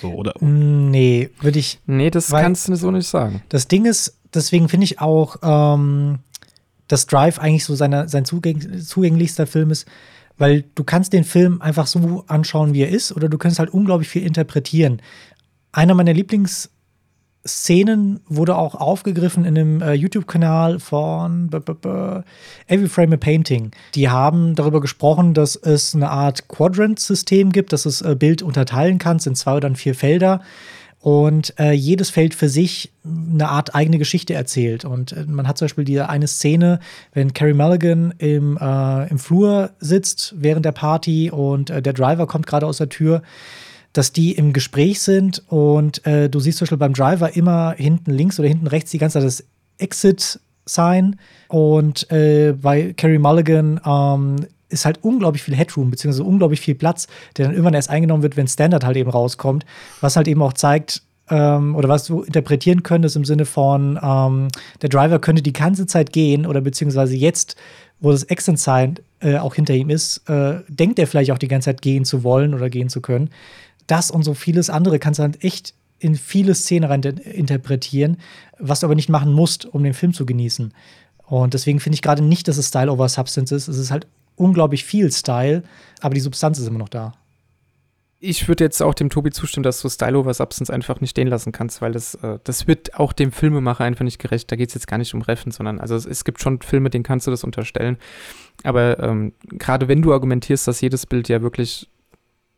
So, 0.00 0.12
oder? 0.12 0.34
Nee, 0.40 1.30
würde 1.40 1.58
ich. 1.58 1.80
Nee, 1.86 2.10
das 2.10 2.30
kannst 2.30 2.68
du 2.68 2.76
so 2.76 2.90
nicht 2.90 3.08
sagen. 3.08 3.42
Das 3.48 3.68
Ding 3.68 3.86
ist, 3.86 4.18
deswegen 4.32 4.68
finde 4.68 4.84
ich 4.84 5.00
auch, 5.00 5.36
ähm, 5.42 6.20
dass 6.94 7.06
Drive 7.08 7.40
eigentlich 7.40 7.64
so 7.64 7.74
seine, 7.74 8.08
sein 8.08 8.24
zugäng 8.24 8.80
zugänglichster 8.80 9.48
Film 9.48 9.72
ist, 9.72 9.88
weil 10.38 10.62
du 10.76 10.84
kannst 10.84 11.12
den 11.12 11.24
Film 11.24 11.60
einfach 11.60 11.88
so 11.88 12.22
anschauen, 12.28 12.72
wie 12.72 12.82
er 12.82 12.88
ist, 12.88 13.10
oder 13.10 13.28
du 13.28 13.36
kannst 13.36 13.58
halt 13.58 13.70
unglaublich 13.70 14.08
viel 14.08 14.24
interpretieren. 14.24 15.02
Einer 15.72 15.94
meiner 15.94 16.12
Lieblingsszenen 16.12 18.20
wurde 18.28 18.56
auch 18.56 18.76
aufgegriffen 18.76 19.44
in 19.44 19.58
einem 19.58 19.82
äh, 19.82 19.94
YouTube-Kanal 19.94 20.78
von 20.78 21.48
B 21.48 21.56
-B 21.56 21.74
-B 21.80 22.22
Every 22.68 22.88
Frame 22.88 23.14
a 23.14 23.16
Painting. 23.16 23.72
Die 23.96 24.08
haben 24.08 24.54
darüber 24.54 24.80
gesprochen, 24.80 25.34
dass 25.34 25.56
es 25.56 25.96
eine 25.96 26.10
Art 26.10 26.46
Quadrant-System 26.46 27.50
gibt, 27.50 27.72
dass 27.72 27.86
es 27.86 28.02
äh, 28.02 28.14
Bild 28.14 28.40
unterteilen 28.40 28.98
kannst 28.98 29.26
in 29.26 29.34
zwei 29.34 29.56
oder 29.56 29.74
vier 29.74 29.96
Felder 29.96 30.42
und 31.04 31.52
äh, 31.58 31.72
jedes 31.72 32.08
Feld 32.08 32.34
für 32.34 32.48
sich 32.48 32.90
eine 33.04 33.50
Art 33.50 33.74
eigene 33.74 33.98
Geschichte 33.98 34.32
erzählt. 34.32 34.86
Und 34.86 35.12
äh, 35.12 35.26
man 35.26 35.46
hat 35.46 35.58
zum 35.58 35.66
Beispiel 35.66 35.84
die 35.84 36.00
eine 36.00 36.26
Szene, 36.26 36.80
wenn 37.12 37.34
Carrie 37.34 37.52
Mulligan 37.52 38.14
im, 38.16 38.56
äh, 38.58 39.10
im 39.10 39.18
Flur 39.18 39.72
sitzt 39.80 40.34
während 40.38 40.64
der 40.64 40.72
Party 40.72 41.30
und 41.30 41.68
äh, 41.68 41.82
der 41.82 41.92
Driver 41.92 42.26
kommt 42.26 42.46
gerade 42.46 42.66
aus 42.66 42.78
der 42.78 42.88
Tür, 42.88 43.20
dass 43.92 44.12
die 44.12 44.32
im 44.32 44.54
Gespräch 44.54 45.02
sind 45.02 45.42
und 45.48 46.06
äh, 46.06 46.30
du 46.30 46.40
siehst 46.40 46.56
zum 46.56 46.64
Beispiel 46.64 46.78
beim 46.78 46.94
Driver 46.94 47.36
immer 47.36 47.74
hinten 47.76 48.10
links 48.10 48.40
oder 48.40 48.48
hinten 48.48 48.66
rechts 48.66 48.90
die 48.90 48.98
ganze 48.98 49.18
Zeit 49.18 49.26
das 49.26 49.44
Exit-Sign 49.76 51.16
und 51.48 52.10
äh, 52.10 52.54
bei 52.54 52.94
Carrie 52.94 53.18
Mulligan 53.18 53.78
ähm, 53.84 54.36
ist 54.74 54.84
halt 54.84 54.98
unglaublich 55.02 55.42
viel 55.42 55.54
Headroom, 55.54 55.90
beziehungsweise 55.90 56.24
unglaublich 56.24 56.60
viel 56.60 56.74
Platz, 56.74 57.06
der 57.36 57.46
dann 57.46 57.54
irgendwann 57.54 57.74
erst 57.74 57.90
eingenommen 57.90 58.22
wird, 58.22 58.36
wenn 58.36 58.48
Standard 58.48 58.84
halt 58.84 58.96
eben 58.96 59.10
rauskommt, 59.10 59.64
was 60.00 60.16
halt 60.16 60.28
eben 60.28 60.42
auch 60.42 60.52
zeigt, 60.52 61.02
ähm, 61.30 61.74
oder 61.74 61.88
was 61.88 62.04
du 62.04 62.22
interpretieren 62.22 62.82
könntest 62.82 63.16
im 63.16 63.24
Sinne 63.24 63.46
von, 63.46 63.98
ähm, 64.02 64.48
der 64.82 64.88
Driver 64.88 65.18
könnte 65.18 65.42
die 65.42 65.52
ganze 65.52 65.86
Zeit 65.86 66.12
gehen 66.12 66.46
oder 66.46 66.60
beziehungsweise 66.60 67.16
jetzt, 67.16 67.56
wo 68.00 68.12
das 68.12 68.24
Exit 68.24 68.58
Sign 68.58 68.96
äh, 69.20 69.38
auch 69.38 69.54
hinter 69.54 69.74
ihm 69.74 69.90
ist, 69.90 70.28
äh, 70.28 70.56
denkt 70.68 70.98
er 70.98 71.06
vielleicht 71.06 71.30
auch 71.30 71.38
die 71.38 71.48
ganze 71.48 71.66
Zeit 71.66 71.82
gehen 71.82 72.04
zu 72.04 72.22
wollen 72.22 72.52
oder 72.52 72.68
gehen 72.68 72.88
zu 72.88 73.00
können. 73.00 73.30
Das 73.86 74.10
und 74.10 74.22
so 74.22 74.34
vieles 74.34 74.68
andere 74.70 74.98
kannst 74.98 75.18
du 75.18 75.22
halt 75.22 75.42
echt 75.42 75.74
in 75.98 76.16
viele 76.16 76.54
Szenen 76.54 76.90
rein 76.90 77.02
interpretieren, 77.02 78.18
was 78.58 78.80
du 78.80 78.86
aber 78.86 78.94
nicht 78.94 79.08
machen 79.08 79.32
musst, 79.32 79.64
um 79.64 79.82
den 79.82 79.94
Film 79.94 80.12
zu 80.12 80.26
genießen. 80.26 80.74
Und 81.26 81.54
deswegen 81.54 81.80
finde 81.80 81.94
ich 81.94 82.02
gerade 82.02 82.22
nicht, 82.22 82.48
dass 82.48 82.58
es 82.58 82.68
Style 82.68 82.92
over 82.92 83.08
Substance 83.08 83.54
ist. 83.54 83.68
Es 83.68 83.78
ist 83.78 83.90
halt 83.90 84.06
unglaublich 84.36 84.84
viel 84.84 85.10
Style, 85.12 85.62
aber 86.00 86.14
die 86.14 86.20
Substanz 86.20 86.58
ist 86.58 86.66
immer 86.66 86.78
noch 86.78 86.88
da. 86.88 87.12
Ich 88.20 88.48
würde 88.48 88.64
jetzt 88.64 88.82
auch 88.82 88.94
dem 88.94 89.10
Tobi 89.10 89.30
zustimmen, 89.30 89.64
dass 89.64 89.82
du 89.82 89.88
Style 89.90 90.16
over 90.18 90.32
Substance 90.32 90.72
einfach 90.72 91.00
nicht 91.02 91.10
stehen 91.10 91.28
lassen 91.28 91.52
kannst, 91.52 91.82
weil 91.82 91.92
das, 91.92 92.14
äh, 92.16 92.38
das 92.42 92.66
wird 92.66 92.98
auch 92.98 93.12
dem 93.12 93.32
Filmemacher 93.32 93.84
einfach 93.84 94.04
nicht 94.04 94.18
gerecht. 94.18 94.50
Da 94.50 94.56
geht 94.56 94.70
es 94.70 94.74
jetzt 94.74 94.86
gar 94.86 94.96
nicht 94.96 95.12
um 95.12 95.20
Reffen, 95.20 95.52
sondern 95.52 95.78
also 95.78 95.94
es, 95.94 96.06
es, 96.06 96.24
gibt 96.24 96.40
schon 96.40 96.62
Filme, 96.62 96.88
denen 96.88 97.04
kannst 97.04 97.26
du 97.26 97.30
das 97.30 97.44
unterstellen. 97.44 97.98
Aber 98.62 98.98
ähm, 99.00 99.34
gerade 99.50 99.88
wenn 99.88 100.00
du 100.00 100.14
argumentierst, 100.14 100.66
dass 100.66 100.80
jedes 100.80 101.04
Bild 101.04 101.28
ja 101.28 101.42
wirklich 101.42 101.90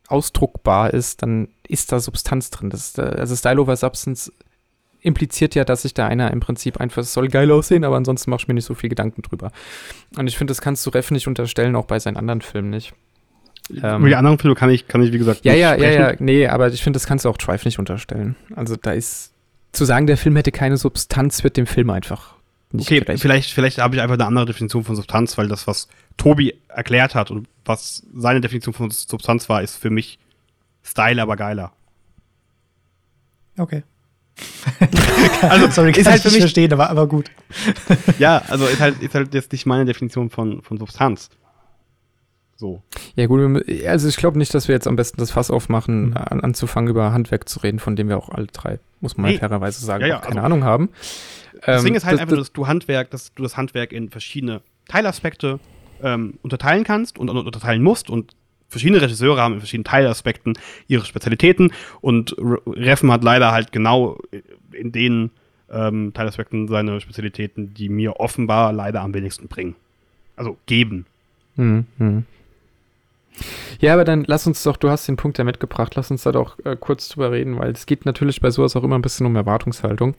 ausdruckbar 0.07 0.93
ist, 0.93 1.21
dann 1.21 1.49
ist 1.67 1.91
da 1.91 1.99
Substanz 1.99 2.49
drin. 2.49 2.69
Das, 2.69 2.97
äh, 2.97 3.01
also 3.01 3.35
Style 3.35 3.59
over 3.59 3.75
Substance 3.75 4.31
impliziert 5.07 5.55
ja, 5.55 5.63
dass 5.65 5.81
sich 5.81 5.93
da 5.93 6.07
einer 6.07 6.31
im 6.31 6.39
Prinzip 6.39 6.77
einfach, 6.79 7.01
es 7.01 7.13
soll 7.13 7.27
geil 7.29 7.51
aussehen, 7.51 7.83
aber 7.83 7.95
ansonsten 7.95 8.29
machst 8.29 8.47
du 8.47 8.51
mir 8.51 8.55
nicht 8.55 8.65
so 8.65 8.75
viel 8.75 8.89
Gedanken 8.89 9.21
drüber. 9.23 9.51
Und 10.17 10.27
ich 10.27 10.37
finde, 10.37 10.51
das 10.51 10.61
kannst 10.61 10.85
du 10.85 10.89
Reff 10.91 11.09
nicht 11.11 11.27
unterstellen, 11.27 11.75
auch 11.75 11.85
bei 11.85 11.99
seinen 11.99 12.17
anderen 12.17 12.41
Filmen 12.41 12.69
nicht. 12.69 12.93
Ähm, 13.71 13.99
Über 14.01 14.07
die 14.09 14.15
anderen 14.15 14.37
Filme 14.39 14.55
kann 14.55 14.69
ich, 14.69 14.87
kann 14.87 15.01
ich 15.01 15.11
wie 15.11 15.17
gesagt, 15.17 15.43
ja, 15.43 15.51
nicht 15.53 15.61
Ja, 15.61 15.73
sprechen. 15.73 15.99
ja, 16.01 16.09
ja, 16.11 16.15
nee, 16.19 16.47
aber 16.47 16.67
ich 16.69 16.81
finde, 16.83 16.97
das 16.97 17.07
kannst 17.07 17.25
du 17.25 17.29
auch 17.29 17.37
Drive 17.37 17.65
nicht 17.65 17.79
unterstellen. 17.79 18.35
Also 18.55 18.75
da 18.75 18.91
ist, 18.91 19.33
zu 19.73 19.83
sagen, 19.85 20.07
der 20.07 20.17
Film 20.17 20.35
hätte 20.35 20.51
keine 20.51 20.77
Substanz, 20.77 21.43
wird 21.43 21.57
dem 21.57 21.65
Film 21.67 21.89
einfach 21.89 22.35
nicht 22.71 22.87
Okay, 22.87 22.99
gerecht. 22.99 23.21
vielleicht, 23.21 23.51
vielleicht 23.51 23.77
habe 23.79 23.95
ich 23.95 24.01
einfach 24.01 24.13
eine 24.15 24.25
andere 24.25 24.45
Definition 24.45 24.83
von 24.83 24.95
Substanz, 24.95 25.37
weil 25.37 25.47
das, 25.47 25.67
was 25.67 25.87
Tobi 26.17 26.53
erklärt 26.69 27.15
hat 27.15 27.31
und 27.31 27.47
was 27.65 28.03
seine 28.15 28.41
Definition 28.41 28.73
von 28.73 28.89
Substanz 28.91 29.49
war, 29.49 29.61
ist 29.61 29.75
für 29.77 29.89
mich 29.89 30.19
Style, 30.83 31.21
aber 31.21 31.35
geiler. 31.35 31.73
Okay. 33.57 33.83
also, 35.41 35.69
sorry, 35.69 35.91
kann 35.91 36.01
ist 36.01 36.09
halt 36.09 36.21
für 36.21 36.29
mich 36.29 36.39
verstehen, 36.39 36.71
aber, 36.73 36.89
aber 36.89 37.07
gut. 37.07 37.31
ja, 38.19 38.41
also 38.47 38.65
ist 38.65 38.79
halt, 38.79 39.01
ist 39.01 39.15
halt 39.15 39.33
jetzt 39.33 39.51
nicht 39.51 39.65
meine 39.65 39.85
Definition 39.85 40.29
von, 40.29 40.61
von 40.61 40.77
Substanz. 40.77 41.29
So. 42.55 42.81
Ja, 43.15 43.27
gut, 43.27 43.63
also 43.85 44.07
ich 44.07 44.17
glaube 44.17 44.37
nicht, 44.39 44.53
dass 44.53 44.67
wir 44.67 44.73
jetzt 44.73 44.87
am 44.87 44.95
besten 44.95 45.17
das 45.17 45.31
Fass 45.31 45.51
aufmachen, 45.51 46.09
mhm. 46.09 46.17
an, 46.17 46.41
anzufangen, 46.41 46.89
über 46.89 47.11
Handwerk 47.13 47.47
zu 47.47 47.59
reden, 47.59 47.79
von 47.79 47.95
dem 47.95 48.09
wir 48.09 48.17
auch 48.17 48.29
alle 48.29 48.47
drei, 48.47 48.79
muss 48.99 49.15
man 49.15 49.31
nee. 49.31 49.37
fairerweise 49.37 49.85
sagen, 49.85 50.01
ja, 50.01 50.07
ja, 50.07 50.19
keine 50.19 50.37
also, 50.37 50.45
Ahnung 50.45 50.63
haben. 50.63 50.89
Das 51.65 51.81
ähm, 51.81 51.85
Ding 51.85 51.95
ist 51.95 52.05
halt 52.05 52.15
das, 52.15 52.21
einfach, 52.21 52.37
dass 52.37 52.53
du 52.53 52.67
Handwerk, 52.67 53.11
dass 53.11 53.33
du 53.33 53.43
das 53.43 53.57
Handwerk 53.57 53.91
in 53.91 54.09
verschiedene 54.09 54.61
Teilaspekte 54.87 55.59
ähm, 56.01 56.39
unterteilen 56.41 56.83
kannst 56.83 57.19
und, 57.19 57.29
und 57.29 57.37
unterteilen 57.37 57.83
musst 57.83 58.09
und 58.09 58.33
verschiedene 58.69 59.01
Regisseure 59.01 59.41
haben 59.41 59.55
in 59.55 59.59
verschiedenen 59.59 59.85
Teilaspekten 59.85 60.57
ihre 60.87 61.05
Spezialitäten 61.05 61.71
und 62.01 62.35
Reffen 62.37 63.11
hat 63.11 63.23
leider 63.23 63.51
halt 63.51 63.71
genau 63.71 64.17
in 64.71 64.91
den 64.91 65.31
ähm, 65.71 66.13
Teilaspekten 66.13 66.67
seine 66.67 67.01
Spezialitäten, 67.01 67.73
die 67.73 67.89
mir 67.89 68.19
offenbar 68.19 68.73
leider 68.73 69.01
am 69.01 69.13
wenigsten 69.13 69.47
bringen. 69.47 69.75
Also 70.35 70.57
geben. 70.65 71.05
Mhm. 71.55 72.25
Ja, 73.79 73.93
aber 73.93 74.03
dann 74.03 74.23
lass 74.25 74.47
uns 74.47 74.63
doch, 74.63 74.77
du 74.77 74.89
hast 74.89 75.07
den 75.07 75.17
Punkt 75.17 75.37
ja 75.37 75.43
mitgebracht, 75.43 75.95
lass 75.95 76.09
uns 76.09 76.23
da 76.23 76.31
doch 76.31 76.57
äh, 76.65 76.75
kurz 76.75 77.09
drüber 77.09 77.31
reden, 77.31 77.57
weil 77.59 77.71
es 77.71 77.85
geht 77.85 78.05
natürlich 78.05 78.41
bei 78.41 78.49
sowas 78.49 78.75
auch 78.75 78.83
immer 78.83 78.97
ein 78.97 79.01
bisschen 79.01 79.25
um 79.25 79.35
Erwartungshaltung. 79.35 80.15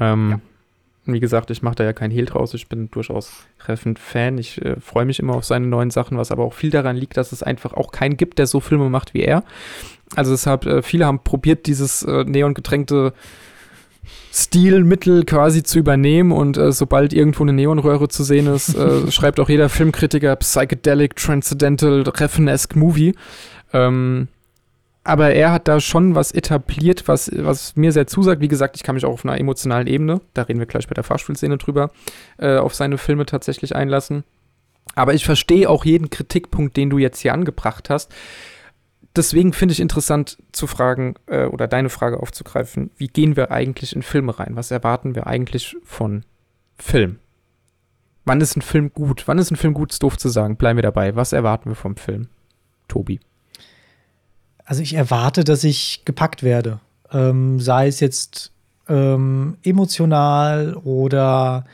Ähm, 0.00 0.30
ja. 0.30 0.40
Wie 1.12 1.20
gesagt, 1.20 1.50
ich 1.50 1.62
mache 1.62 1.76
da 1.76 1.84
ja 1.84 1.92
kein 1.92 2.10
Hehl 2.10 2.26
draus. 2.26 2.54
Ich 2.54 2.68
bin 2.68 2.90
durchaus 2.90 3.32
treffend 3.58 3.98
Fan. 3.98 4.38
Ich 4.38 4.60
äh, 4.62 4.76
freue 4.80 5.04
mich 5.04 5.18
immer 5.18 5.34
auf 5.34 5.44
seine 5.44 5.66
neuen 5.66 5.90
Sachen, 5.90 6.18
was 6.18 6.30
aber 6.30 6.44
auch 6.44 6.54
viel 6.54 6.70
daran 6.70 6.96
liegt, 6.96 7.16
dass 7.16 7.32
es 7.32 7.42
einfach 7.42 7.72
auch 7.72 7.92
keinen 7.92 8.16
gibt, 8.16 8.38
der 8.38 8.46
so 8.46 8.60
Filme 8.60 8.90
macht 8.90 9.14
wie 9.14 9.22
er. 9.22 9.44
Also 10.14 10.32
deshalb, 10.32 10.66
äh, 10.66 10.82
viele 10.82 11.06
haben 11.06 11.20
probiert, 11.24 11.66
dieses 11.66 12.02
äh, 12.02 12.24
neongetränkte 12.24 13.12
Stilmittel 14.32 15.24
quasi 15.24 15.62
zu 15.62 15.78
übernehmen 15.78 16.32
und 16.32 16.56
äh, 16.56 16.72
sobald 16.72 17.12
irgendwo 17.12 17.42
eine 17.42 17.52
Neonröhre 17.52 18.08
zu 18.08 18.24
sehen 18.24 18.46
ist, 18.46 18.74
äh, 18.74 19.10
schreibt 19.10 19.40
auch 19.40 19.48
jeder 19.48 19.68
Filmkritiker 19.68 20.36
Psychedelic, 20.36 21.16
Transcendental, 21.16 22.02
Refenesque 22.02 22.76
Movie. 22.76 23.14
Ähm, 23.72 24.28
aber 25.08 25.32
er 25.32 25.52
hat 25.52 25.68
da 25.68 25.80
schon 25.80 26.14
was 26.14 26.32
etabliert, 26.32 27.08
was, 27.08 27.30
was 27.34 27.76
mir 27.76 27.92
sehr 27.92 28.06
zusagt. 28.06 28.42
Wie 28.42 28.48
gesagt, 28.48 28.76
ich 28.76 28.82
kann 28.82 28.94
mich 28.94 29.06
auch 29.06 29.12
auf 29.12 29.24
einer 29.24 29.40
emotionalen 29.40 29.86
Ebene, 29.86 30.20
da 30.34 30.42
reden 30.42 30.58
wir 30.58 30.66
gleich 30.66 30.86
bei 30.86 30.92
der 30.92 31.02
Fahrstuhlszene 31.02 31.56
drüber, 31.56 31.90
äh, 32.36 32.58
auf 32.58 32.74
seine 32.74 32.98
Filme 32.98 33.24
tatsächlich 33.24 33.74
einlassen. 33.74 34.24
Aber 34.94 35.14
ich 35.14 35.24
verstehe 35.24 35.70
auch 35.70 35.86
jeden 35.86 36.10
Kritikpunkt, 36.10 36.76
den 36.76 36.90
du 36.90 36.98
jetzt 36.98 37.20
hier 37.20 37.32
angebracht 37.32 37.88
hast. 37.88 38.14
Deswegen 39.16 39.54
finde 39.54 39.72
ich 39.72 39.80
interessant 39.80 40.36
zu 40.52 40.66
fragen 40.66 41.14
äh, 41.26 41.46
oder 41.46 41.68
deine 41.68 41.88
Frage 41.88 42.20
aufzugreifen, 42.20 42.90
wie 42.98 43.08
gehen 43.08 43.34
wir 43.34 43.50
eigentlich 43.50 43.96
in 43.96 44.02
Filme 44.02 44.38
rein? 44.38 44.56
Was 44.56 44.70
erwarten 44.70 45.14
wir 45.14 45.26
eigentlich 45.26 45.74
von 45.84 46.26
Film? 46.76 47.18
Wann 48.26 48.42
ist 48.42 48.56
ein 48.56 48.62
Film 48.62 48.92
gut? 48.92 49.22
Wann 49.26 49.38
ist 49.38 49.50
ein 49.50 49.56
Film 49.56 49.72
gut, 49.72 49.90
ist 49.92 50.02
doof 50.02 50.18
zu 50.18 50.28
sagen. 50.28 50.56
Bleiben 50.56 50.76
wir 50.76 50.82
dabei. 50.82 51.16
Was 51.16 51.32
erwarten 51.32 51.70
wir 51.70 51.76
vom 51.76 51.96
Film? 51.96 52.28
Tobi. 52.88 53.20
Also 54.68 54.82
ich 54.82 54.92
erwarte, 54.92 55.44
dass 55.44 55.64
ich 55.64 56.02
gepackt 56.04 56.42
werde. 56.42 56.78
Ähm, 57.10 57.58
sei 57.58 57.86
es 57.86 58.00
jetzt 58.00 58.52
ähm, 58.86 59.56
emotional 59.62 60.74
oder 60.74 61.64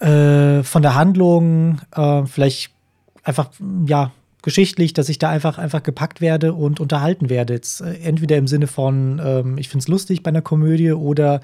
äh, 0.00 0.62
von 0.62 0.80
der 0.80 0.94
Handlung, 0.94 1.82
äh, 1.94 2.24
vielleicht 2.24 2.70
einfach, 3.22 3.50
ja, 3.86 4.12
geschichtlich, 4.40 4.94
dass 4.94 5.10
ich 5.10 5.18
da 5.18 5.28
einfach, 5.28 5.58
einfach 5.58 5.82
gepackt 5.82 6.22
werde 6.22 6.54
und 6.54 6.80
unterhalten 6.80 7.28
werde. 7.28 7.52
Jetzt 7.52 7.82
äh, 7.82 7.98
entweder 8.02 8.38
im 8.38 8.46
Sinne 8.46 8.66
von, 8.66 9.20
ähm, 9.22 9.58
ich 9.58 9.68
finde 9.68 9.82
es 9.82 9.88
lustig 9.88 10.22
bei 10.22 10.30
einer 10.30 10.40
Komödie 10.40 10.92
oder 10.92 11.42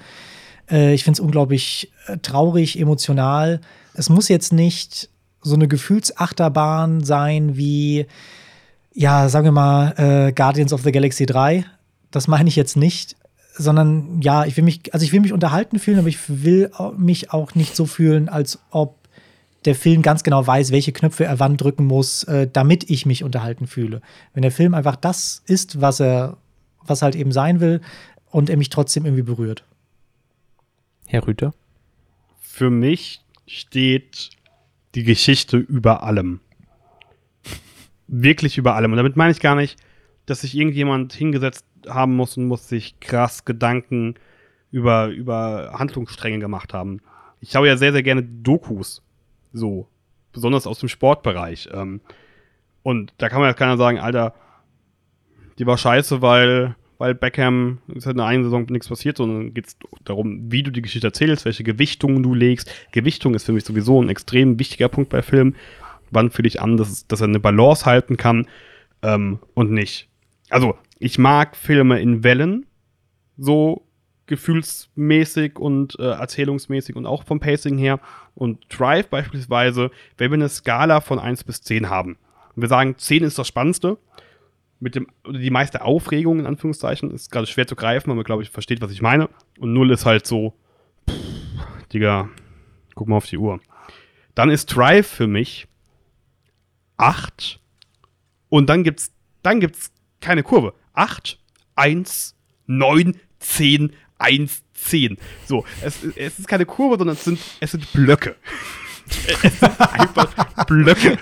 äh, 0.71 0.95
ich 0.95 1.03
finde 1.03 1.17
es 1.17 1.19
unglaublich 1.19 1.91
äh, 2.07 2.17
traurig, 2.17 2.79
emotional. 2.79 3.61
Es 3.93 4.09
muss 4.09 4.27
jetzt 4.27 4.53
nicht 4.53 5.07
so 5.43 5.53
eine 5.53 5.67
Gefühlsachterbahn 5.67 7.03
sein 7.03 7.57
wie 7.57 8.07
ja, 8.93 9.29
sagen 9.29 9.45
wir 9.45 9.51
mal, 9.51 9.93
äh, 9.97 10.33
Guardians 10.33 10.73
of 10.73 10.81
the 10.83 10.91
Galaxy 10.91 11.25
3. 11.25 11.65
Das 12.11 12.27
meine 12.27 12.49
ich 12.49 12.55
jetzt 12.55 12.75
nicht, 12.75 13.15
sondern 13.53 14.21
ja, 14.21 14.45
ich 14.45 14.57
will 14.57 14.63
mich, 14.63 14.93
also 14.93 15.03
ich 15.03 15.13
will 15.13 15.21
mich 15.21 15.33
unterhalten 15.33 15.79
fühlen, 15.79 15.99
aber 15.99 16.09
ich 16.09 16.19
will 16.27 16.71
mich 16.97 17.31
auch 17.31 17.55
nicht 17.55 17.75
so 17.75 17.85
fühlen, 17.85 18.29
als 18.29 18.59
ob 18.69 18.97
der 19.65 19.75
Film 19.75 20.01
ganz 20.01 20.23
genau 20.23 20.45
weiß, 20.45 20.71
welche 20.71 20.91
Knöpfe 20.91 21.25
er 21.25 21.39
wann 21.39 21.55
drücken 21.57 21.85
muss, 21.85 22.23
äh, 22.23 22.49
damit 22.51 22.89
ich 22.89 23.05
mich 23.05 23.23
unterhalten 23.23 23.67
fühle. 23.67 24.01
Wenn 24.33 24.41
der 24.41 24.51
Film 24.51 24.73
einfach 24.73 24.95
das 24.95 25.43
ist, 25.45 25.81
was 25.81 25.99
er, 25.99 26.37
was 26.85 27.01
halt 27.01 27.15
eben 27.15 27.31
sein 27.31 27.59
will, 27.59 27.81
und 28.31 28.49
er 28.49 28.57
mich 28.57 28.69
trotzdem 28.69 29.05
irgendwie 29.05 29.23
berührt. 29.23 29.63
Herr 31.05 31.27
Rüter? 31.27 31.53
Für 32.39 32.69
mich 32.69 33.21
steht 33.45 34.29
die 34.95 35.03
Geschichte 35.03 35.57
über 35.57 36.03
allem 36.03 36.39
wirklich 38.11 38.57
über 38.57 38.75
allem. 38.75 38.91
Und 38.91 38.97
damit 38.97 39.15
meine 39.15 39.31
ich 39.31 39.39
gar 39.39 39.55
nicht, 39.55 39.79
dass 40.27 40.41
sich 40.41 40.55
irgendjemand 40.55 41.13
hingesetzt 41.13 41.65
haben 41.87 42.15
muss 42.15 42.37
und 42.37 42.45
muss 42.45 42.67
sich 42.67 42.99
krass 42.99 43.45
Gedanken 43.45 44.15
über, 44.69 45.07
über 45.07 45.73
Handlungsstränge 45.73 46.39
gemacht 46.39 46.73
haben. 46.73 47.01
Ich 47.39 47.51
schaue 47.51 47.67
ja 47.67 47.77
sehr, 47.77 47.93
sehr 47.93 48.03
gerne 48.03 48.23
Dokus. 48.23 49.01
So. 49.53 49.87
Besonders 50.33 50.67
aus 50.67 50.79
dem 50.79 50.89
Sportbereich. 50.89 51.69
Ähm, 51.73 52.01
und 52.83 53.13
da 53.17 53.29
kann 53.29 53.39
man 53.39 53.49
jetzt 53.49 53.57
keiner 53.57 53.77
sagen, 53.77 53.99
Alter, 53.99 54.33
die 55.57 55.65
war 55.65 55.77
scheiße, 55.77 56.21
weil, 56.21 56.75
weil 56.97 57.15
Beckham 57.15 57.79
ist 57.93 58.05
halt 58.05 58.13
in 58.13 58.19
der 58.19 58.27
einen 58.27 58.43
Saison 58.43 58.65
nichts 58.69 58.87
passiert, 58.87 59.17
sondern 59.17 59.53
geht 59.53 59.67
es 59.67 59.77
darum, 60.05 60.51
wie 60.51 60.63
du 60.63 60.71
die 60.71 60.81
Geschichte 60.81 61.07
erzählst, 61.07 61.45
welche 61.45 61.63
Gewichtungen 61.63 62.23
du 62.23 62.33
legst. 62.33 62.71
Gewichtung 62.91 63.35
ist 63.35 63.45
für 63.45 63.53
mich 63.53 63.65
sowieso 63.65 64.01
ein 64.01 64.09
extrem 64.09 64.57
wichtiger 64.57 64.87
Punkt 64.87 65.09
bei 65.09 65.21
Filmen 65.21 65.55
wann 66.11 66.31
fühle 66.31 66.47
ich 66.47 66.61
an, 66.61 66.77
dass, 66.77 67.07
dass 67.07 67.21
er 67.21 67.27
eine 67.27 67.39
Balance 67.39 67.85
halten 67.85 68.17
kann 68.17 68.47
ähm, 69.01 69.39
und 69.53 69.71
nicht. 69.71 70.09
Also, 70.49 70.77
ich 70.99 71.17
mag 71.17 71.55
Filme 71.55 71.99
in 71.99 72.23
Wellen, 72.23 72.65
so 73.37 73.87
gefühlsmäßig 74.27 75.59
und 75.59 75.99
äh, 75.99 76.03
erzählungsmäßig 76.03 76.95
und 76.95 77.05
auch 77.05 77.23
vom 77.23 77.39
Pacing 77.39 77.77
her. 77.77 77.99
Und 78.35 78.65
Drive 78.69 79.09
beispielsweise, 79.09 79.91
wenn 80.17 80.31
wir 80.31 80.35
eine 80.35 80.49
Skala 80.49 81.01
von 81.01 81.19
1 81.19 81.43
bis 81.43 81.61
10 81.63 81.89
haben 81.89 82.17
und 82.55 82.61
wir 82.61 82.69
sagen, 82.69 82.97
10 82.97 83.23
ist 83.23 83.37
das 83.37 83.47
Spannendste, 83.47 83.97
mit 84.79 84.95
dem, 84.95 85.07
die 85.29 85.51
meiste 85.51 85.83
Aufregung 85.83 86.39
in 86.39 86.45
Anführungszeichen, 86.45 87.11
ist 87.11 87.31
gerade 87.31 87.45
schwer 87.45 87.67
zu 87.67 87.75
greifen, 87.75 88.15
man, 88.15 88.23
glaube 88.23 88.41
ich, 88.41 88.49
versteht, 88.49 88.81
was 88.81 88.91
ich 88.91 89.01
meine. 89.01 89.29
Und 89.59 89.73
0 89.73 89.91
ist 89.91 90.05
halt 90.05 90.25
so, 90.25 90.53
pff, 91.09 91.15
Digga, 91.93 92.29
guck 92.95 93.07
mal 93.07 93.17
auf 93.17 93.27
die 93.27 93.37
Uhr. 93.37 93.59
Dann 94.33 94.49
ist 94.49 94.67
Drive 94.67 95.07
für 95.07 95.27
mich 95.27 95.67
8 97.01 97.59
und 98.49 98.69
dann 98.69 98.83
gibt's, 98.83 99.11
dann 99.41 99.59
gibt's 99.59 99.91
keine 100.19 100.43
Kurve. 100.43 100.73
8, 100.93 101.39
1, 101.75 102.35
9, 102.67 103.17
10, 103.39 103.93
1, 104.19 104.63
10. 104.73 105.17
So, 105.47 105.65
es, 105.81 106.03
es 106.15 106.39
ist 106.39 106.47
keine 106.47 106.65
Kurve, 106.65 106.97
sondern 106.97 107.15
es 107.15 107.23
sind, 107.23 107.39
es 107.59 107.71
sind 107.71 107.91
Blöcke. 107.91 108.35
es 109.43 109.59
sind 109.59 109.81
einfach 109.81 110.65
Blöcke. 110.65 111.17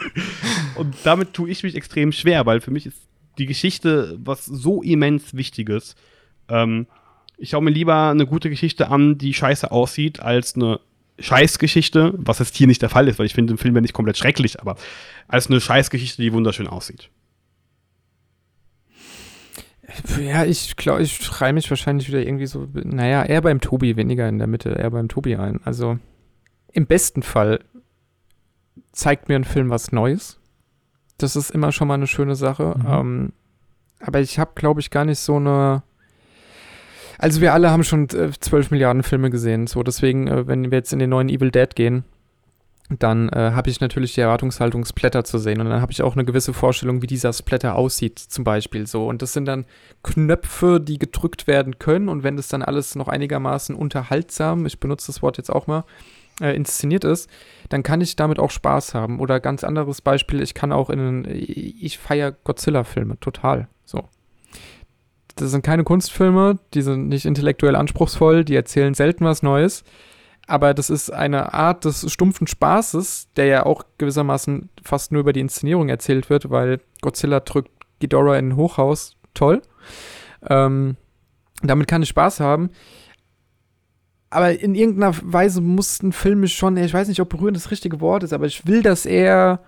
Und 0.75 0.95
damit 1.03 1.33
tue 1.33 1.49
ich 1.49 1.63
mich 1.63 1.75
extrem 1.75 2.11
schwer, 2.11 2.45
weil 2.45 2.61
für 2.61 2.71
mich 2.71 2.85
ist 2.85 2.99
die 3.37 3.45
Geschichte 3.45 4.17
was 4.21 4.45
so 4.45 4.81
immens 4.81 5.33
Wichtiges. 5.33 5.95
Ähm, 6.49 6.87
ich 7.37 7.51
schaue 7.51 7.63
mir 7.63 7.71
lieber 7.71 8.09
eine 8.09 8.25
gute 8.25 8.49
Geschichte 8.49 8.89
an, 8.89 9.17
die 9.17 9.33
scheiße 9.33 9.71
aussieht, 9.71 10.19
als 10.19 10.55
eine 10.55 10.81
Scheißgeschichte, 11.19 12.13
was 12.17 12.39
jetzt 12.39 12.55
hier 12.55 12.67
nicht 12.67 12.81
der 12.81 12.89
Fall 12.89 13.07
ist, 13.07 13.19
weil 13.19 13.25
ich 13.25 13.33
finde 13.33 13.53
den 13.53 13.57
Film 13.57 13.75
ja 13.75 13.81
nicht 13.81 13.93
komplett 13.93 14.17
schrecklich, 14.17 14.59
aber 14.59 14.75
als 15.27 15.47
eine 15.47 15.61
Scheißgeschichte, 15.61 16.21
die 16.21 16.33
wunderschön 16.33 16.67
aussieht. 16.67 17.09
Ja, 20.19 20.45
ich 20.45 20.75
glaube, 20.75 21.01
ich 21.01 21.15
schreibe 21.15 21.53
mich 21.53 21.69
wahrscheinlich 21.69 22.07
wieder 22.07 22.21
irgendwie 22.21 22.45
so, 22.45 22.67
naja, 22.73 23.23
eher 23.23 23.41
beim 23.41 23.59
Tobi, 23.59 23.95
weniger 23.95 24.29
in 24.29 24.37
der 24.37 24.47
Mitte, 24.47 24.69
eher 24.69 24.91
beim 24.91 25.09
Tobi 25.09 25.35
ein. 25.35 25.61
Also 25.65 25.97
im 26.71 26.85
besten 26.85 27.23
Fall 27.23 27.59
zeigt 28.91 29.29
mir 29.29 29.35
ein 29.35 29.45
Film 29.45 29.69
was 29.69 29.91
Neues. 29.91 30.39
Das 31.17 31.35
ist 31.35 31.49
immer 31.51 31.71
schon 31.71 31.87
mal 31.87 31.95
eine 31.95 32.07
schöne 32.07 32.35
Sache. 32.35 32.75
Mhm. 32.77 32.85
Ähm, 32.87 33.33
aber 33.99 34.21
ich 34.21 34.39
habe, 34.39 34.51
glaube 34.55 34.79
ich, 34.79 34.91
gar 34.91 35.05
nicht 35.05 35.19
so 35.19 35.35
eine. 35.35 35.83
Also 37.19 37.41
wir 37.41 37.53
alle 37.53 37.69
haben 37.69 37.83
schon 37.83 38.09
äh, 38.09 38.31
zwölf 38.39 38.71
Milliarden 38.71 39.03
Filme 39.03 39.29
gesehen. 39.29 39.67
So, 39.67 39.83
deswegen, 39.83 40.27
äh, 40.27 40.47
wenn 40.47 40.71
wir 40.71 40.77
jetzt 40.77 40.93
in 40.93 40.99
den 40.99 41.09
neuen 41.09 41.29
Evil 41.29 41.51
Dead 41.51 41.75
gehen, 41.75 42.05
dann 42.97 43.29
äh, 43.29 43.51
habe 43.53 43.69
ich 43.69 43.81
natürlich 43.81 44.15
die 44.15 44.21
Erwartungshaltung, 44.21 44.83
Splatter 44.85 45.23
zu 45.25 45.37
sehen. 45.37 45.59
Und 45.59 45.69
dann 45.69 45.81
habe 45.81 45.91
ich 45.91 46.01
auch 46.01 46.15
eine 46.15 46.25
gewisse 46.25 46.53
Vorstellung, 46.53 47.01
wie 47.01 47.07
dieser 47.07 47.33
Splatter 47.33 47.75
aussieht, 47.75 48.17
zum 48.17 48.45
Beispiel 48.45 48.87
so. 48.87 49.05
Und 49.07 49.21
das 49.21 49.33
sind 49.33 49.45
dann 49.45 49.65
Knöpfe, 50.01 50.79
die 50.79 50.97
gedrückt 50.97 51.45
werden 51.45 51.77
können. 51.77 52.07
Und 52.07 52.23
wenn 52.23 52.37
das 52.37 52.47
dann 52.47 52.63
alles 52.63 52.95
noch 52.95 53.09
einigermaßen 53.09 53.75
unterhaltsam, 53.75 54.65
ich 54.65 54.79
benutze 54.79 55.07
das 55.07 55.21
Wort 55.21 55.37
jetzt 55.37 55.51
auch 55.51 55.67
mal, 55.67 55.83
äh, 56.41 56.55
inszeniert 56.55 57.03
ist, 57.03 57.29
dann 57.67 57.83
kann 57.83 57.99
ich 57.99 58.15
damit 58.15 58.39
auch 58.39 58.49
Spaß 58.49 58.93
haben. 58.93 59.19
Oder 59.19 59.41
ganz 59.41 59.65
anderes 59.65 60.01
Beispiel, 60.01 60.41
ich 60.41 60.53
kann 60.53 60.71
auch 60.71 60.89
in 60.89 61.25
ich 61.27 61.97
feiere 61.97 62.31
Godzilla-Filme 62.31 63.19
total. 63.19 63.67
Das 65.39 65.51
sind 65.51 65.63
keine 65.63 65.83
Kunstfilme, 65.83 66.59
die 66.73 66.81
sind 66.81 67.07
nicht 67.07 67.25
intellektuell 67.25 67.75
anspruchsvoll, 67.75 68.43
die 68.43 68.55
erzählen 68.55 68.93
selten 68.93 69.25
was 69.25 69.43
Neues 69.43 69.83
aber 70.49 70.73
das 70.73 70.89
ist 70.89 71.11
eine 71.11 71.53
Art 71.53 71.85
des 71.85 72.11
stumpfen 72.11 72.47
Spaßes, 72.47 73.29
der 73.35 73.45
ja 73.45 73.65
auch 73.67 73.83
gewissermaßen 73.99 74.69
fast 74.83 75.11
nur 75.11 75.21
über 75.21 75.31
die 75.31 75.41
Inszenierung 75.41 75.89
erzählt 75.89 76.31
wird, 76.31 76.49
weil 76.49 76.81
Godzilla 77.01 77.39
drückt 77.39 77.69
Ghidorah 77.99 78.39
in 78.39 78.49
ein 78.49 78.55
Hochhaus. 78.55 79.15
Toll. 79.35 79.61
Ähm, 80.49 80.97
damit 81.61 81.87
kann 81.87 82.01
ich 82.01 82.09
Spaß 82.09 82.39
haben. 82.39 82.71
Aber 84.31 84.59
in 84.59 84.73
irgendeiner 84.73 85.13
Weise 85.21 85.61
muss 85.61 86.01
ein 86.01 86.13
Film 86.13 86.39
mich 86.39 86.55
schon, 86.55 86.77
ich 86.77 86.93
weiß 86.93 87.09
nicht, 87.09 87.21
ob 87.21 87.29
berührend 87.29 87.55
das 87.55 87.69
richtige 87.69 88.01
Wort 88.01 88.23
ist, 88.23 88.33
aber 88.33 88.47
ich 88.47 88.65
will, 88.65 88.81
dass 88.81 89.05
er 89.05 89.61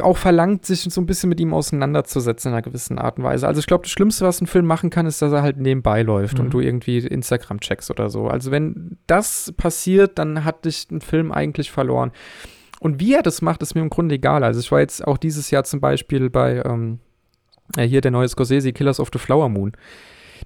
auch 0.00 0.16
verlangt, 0.16 0.64
sich 0.64 0.80
so 0.80 1.00
ein 1.00 1.06
bisschen 1.06 1.28
mit 1.28 1.40
ihm 1.40 1.54
auseinanderzusetzen 1.54 2.50
in 2.50 2.54
einer 2.54 2.62
gewissen 2.62 2.98
Art 2.98 3.18
und 3.18 3.24
Weise. 3.24 3.46
Also 3.46 3.60
ich 3.60 3.66
glaube, 3.66 3.82
das 3.82 3.92
Schlimmste, 3.92 4.24
was 4.24 4.40
ein 4.40 4.46
Film 4.46 4.66
machen 4.66 4.90
kann, 4.90 5.06
ist, 5.06 5.22
dass 5.22 5.32
er 5.32 5.42
halt 5.42 5.58
nebenbei 5.58 6.02
läuft 6.02 6.38
mhm. 6.38 6.44
und 6.44 6.54
du 6.54 6.60
irgendwie 6.60 6.98
Instagram 6.98 7.60
checkst 7.60 7.90
oder 7.90 8.10
so. 8.10 8.28
Also 8.28 8.50
wenn 8.50 8.98
das 9.06 9.52
passiert, 9.56 10.18
dann 10.18 10.44
hat 10.44 10.64
dich 10.64 10.88
ein 10.90 11.00
Film 11.00 11.32
eigentlich 11.32 11.70
verloren. 11.70 12.12
Und 12.80 13.00
wie 13.00 13.14
er 13.14 13.22
das 13.22 13.42
macht, 13.42 13.62
ist 13.62 13.74
mir 13.74 13.80
im 13.80 13.90
Grunde 13.90 14.16
egal. 14.16 14.44
Also 14.44 14.60
ich 14.60 14.70
war 14.70 14.80
jetzt 14.80 15.06
auch 15.06 15.18
dieses 15.18 15.50
Jahr 15.50 15.64
zum 15.64 15.80
Beispiel 15.80 16.30
bei 16.30 16.62
ähm, 16.64 17.00
hier 17.76 18.00
der 18.00 18.10
neue 18.10 18.28
Scorsese, 18.28 18.72
Killers 18.72 19.00
of 19.00 19.10
the 19.12 19.18
Flower 19.18 19.48
Moon. 19.48 19.72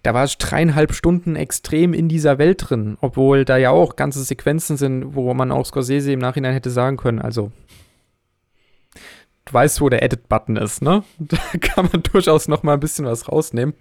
Da 0.03 0.14
war 0.14 0.24
ich 0.24 0.38
dreieinhalb 0.38 0.94
Stunden 0.94 1.36
extrem 1.36 1.92
in 1.92 2.09
dieser 2.09 2.38
Welt 2.38 2.70
drin, 2.70 2.96
obwohl 3.01 3.44
da 3.44 3.57
ja 3.57 3.70
auch 3.70 3.96
ganze 3.96 4.22
Sequenzen 4.22 4.76
sind, 4.76 5.14
wo 5.14 5.32
man 5.34 5.53
auch 5.53 5.66
Scorsese 5.66 6.12
im 6.12 6.20
Nachhinein 6.20 6.55
hätte 6.55 6.70
sagen 6.70 6.96
können, 6.96 7.18
also 7.18 7.51
du 9.51 9.55
weißt, 9.55 9.80
wo 9.80 9.88
der 9.88 10.03
Edit-Button 10.03 10.57
ist, 10.57 10.82
ne? 10.82 11.03
Da 11.18 11.38
kann 11.61 11.88
man 11.92 12.03
durchaus 12.03 12.48
noch 12.48 12.62
mal 12.62 12.74
ein 12.74 12.80
bisschen 12.80 13.05
was 13.05 13.28
rausnehmen. 13.28 13.74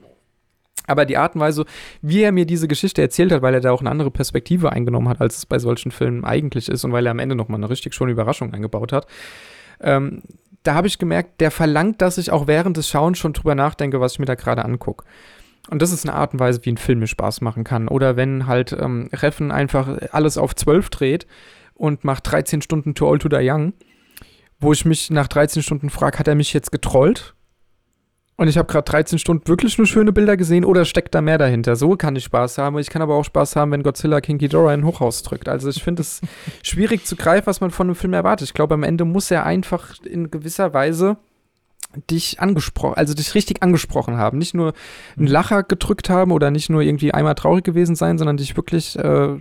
Aber 0.88 1.05
die 1.05 1.17
Art 1.17 1.36
und 1.36 1.41
Weise, 1.41 1.65
wie 2.01 2.24
er 2.24 2.32
mir 2.32 2.45
diese 2.45 2.67
Geschichte 2.67 3.01
erzählt 3.01 3.32
hat, 3.32 3.41
weil 3.41 3.53
er 3.53 3.59
da 3.59 3.72
auch 3.72 3.82
eine 3.82 3.91
andere 3.91 4.09
Perspektive 4.09 4.72
eingenommen 4.72 5.07
hat, 5.07 5.22
als 5.22 5.38
es 5.38 5.45
bei 5.45 5.59
solchen 5.59 5.91
Filmen 5.91 6.26
eigentlich 6.26 6.67
ist 6.67 6.84
und 6.84 6.91
weil 6.91 7.05
er 7.05 7.11
am 7.11 7.20
Ende 7.20 7.36
noch 7.36 7.47
mal 7.47 7.57
eine 7.57 7.70
richtig 7.70 7.93
schöne 7.93 8.11
Überraschung 8.11 8.53
eingebaut 8.53 8.91
hat, 8.91 9.05
ähm, 9.82 10.24
da 10.63 10.74
habe 10.74 10.88
ich 10.88 10.97
gemerkt, 10.97 11.41
der 11.41 11.51
verlangt, 11.51 12.01
dass 12.01 12.17
ich 12.17 12.32
auch 12.32 12.47
während 12.47 12.76
des 12.76 12.89
Schauens 12.89 13.17
schon 13.17 13.34
drüber 13.34 13.55
nachdenke, 13.55 14.01
was 14.01 14.13
ich 14.13 14.20
mir 14.20 14.26
da 14.26 14.36
gerade 14.36 14.65
angucke. 14.65 15.05
Und 15.70 15.82
das 15.82 15.91
ist 15.91 16.05
eine 16.07 16.15
Art 16.15 16.34
und 16.34 16.39
Weise, 16.39 16.61
wie 16.63 16.72
ein 16.72 16.78
Film 16.78 16.99
mir 16.99 17.07
Spaß 17.07 17.41
machen 17.41 17.63
kann. 17.63 17.88
Oder 17.88 18.17
wenn 18.17 18.47
halt 18.47 18.76
ähm, 18.78 19.09
Reffen 19.13 19.51
einfach 19.51 19.99
alles 20.11 20.38
auf 20.38 20.55
12 20.55 20.89
dreht 20.89 21.28
und 21.76 22.03
macht 22.03 22.30
13 22.32 22.61
Stunden 22.61 22.95
Too 22.95 23.07
Old 23.07 23.22
to 23.22 23.30
Die 23.30 23.38
Young 23.39 23.74
wo 24.60 24.74
ich 24.74 24.86
mich 24.86 25.10
nach 25.10 25.28
13 25.28 25.64
Stunden 25.64 25.89
frage, 25.89 26.20
hat 26.20 26.28
er 26.28 26.36
mich 26.36 26.53
jetzt 26.53 26.72
getrollt? 26.72 27.36
Und 28.39 28.47
ich 28.47 28.57
habe 28.57 28.72
gerade 28.72 28.89
13 28.89 29.20
Stunden 29.20 29.45
wirklich 29.49 29.78
nur 29.78 29.86
schöne 29.86 30.14
Bilder 30.14 30.38
gesehen 30.38 30.64
oder 30.64 30.86
steckt 30.86 31.14
da 31.14 31.20
mehr 31.20 31.38
dahinter? 31.38 31.76
So 31.76 31.97
kann 31.97 32.16
ich 32.16 32.24
Spaß 32.24 32.57
haben. 32.57 32.80
Ich 32.80 32.89
kann 32.89 33.01
aber 33.01 33.16
auch 33.16 33.26
Spaß 33.26 33.57
haben, 33.57 33.72
wenn 33.72 33.84
Godzilla 33.84 34.22
King 34.22 34.38
Ghidorah 34.38 34.74
in 34.74 34.80
ein 34.80 34.86
Hochhaus 34.86 35.24
drückt. 35.24 35.49
Also 35.49 35.68
ich 35.68 35.84
finde 35.84 36.03
es 36.03 36.22
schwierig 36.64 37.05
zu 37.05 37.18
greifen, 37.18 37.47
was 37.47 37.60
man 37.60 37.70
von 37.70 37.88
einem 37.88 37.95
Film 37.95 38.14
erwartet. 38.14 38.47
Ich 38.47 38.53
glaube, 38.53 38.76
am 38.76 38.84
Ende 38.84 39.03
muss 39.03 39.30
er 39.30 39.45
einfach 39.45 39.93
in 40.05 40.32
gewisser 40.32 40.74
Weise 40.74 41.18
dich 42.10 42.39
angesprochen, 42.39 42.95
also 42.95 43.14
dich 43.14 43.36
richtig 43.36 43.62
angesprochen 43.62 44.16
haben. 44.16 44.38
Nicht 44.38 44.53
nur 44.53 44.74
einen 45.18 45.28
Lacher 45.28 45.64
gedrückt 45.64 46.10
haben 46.10 46.32
oder 46.32 46.49
nicht 46.49 46.70
nur 46.70 46.82
irgendwie 46.82 47.14
einmal 47.14 47.36
traurig 47.36 47.66
gewesen 47.66 47.97
sein, 47.97 48.18
sondern 48.18 48.38
dich 48.38 48.55
wirklich 48.55 48.97
äh, 48.97 49.38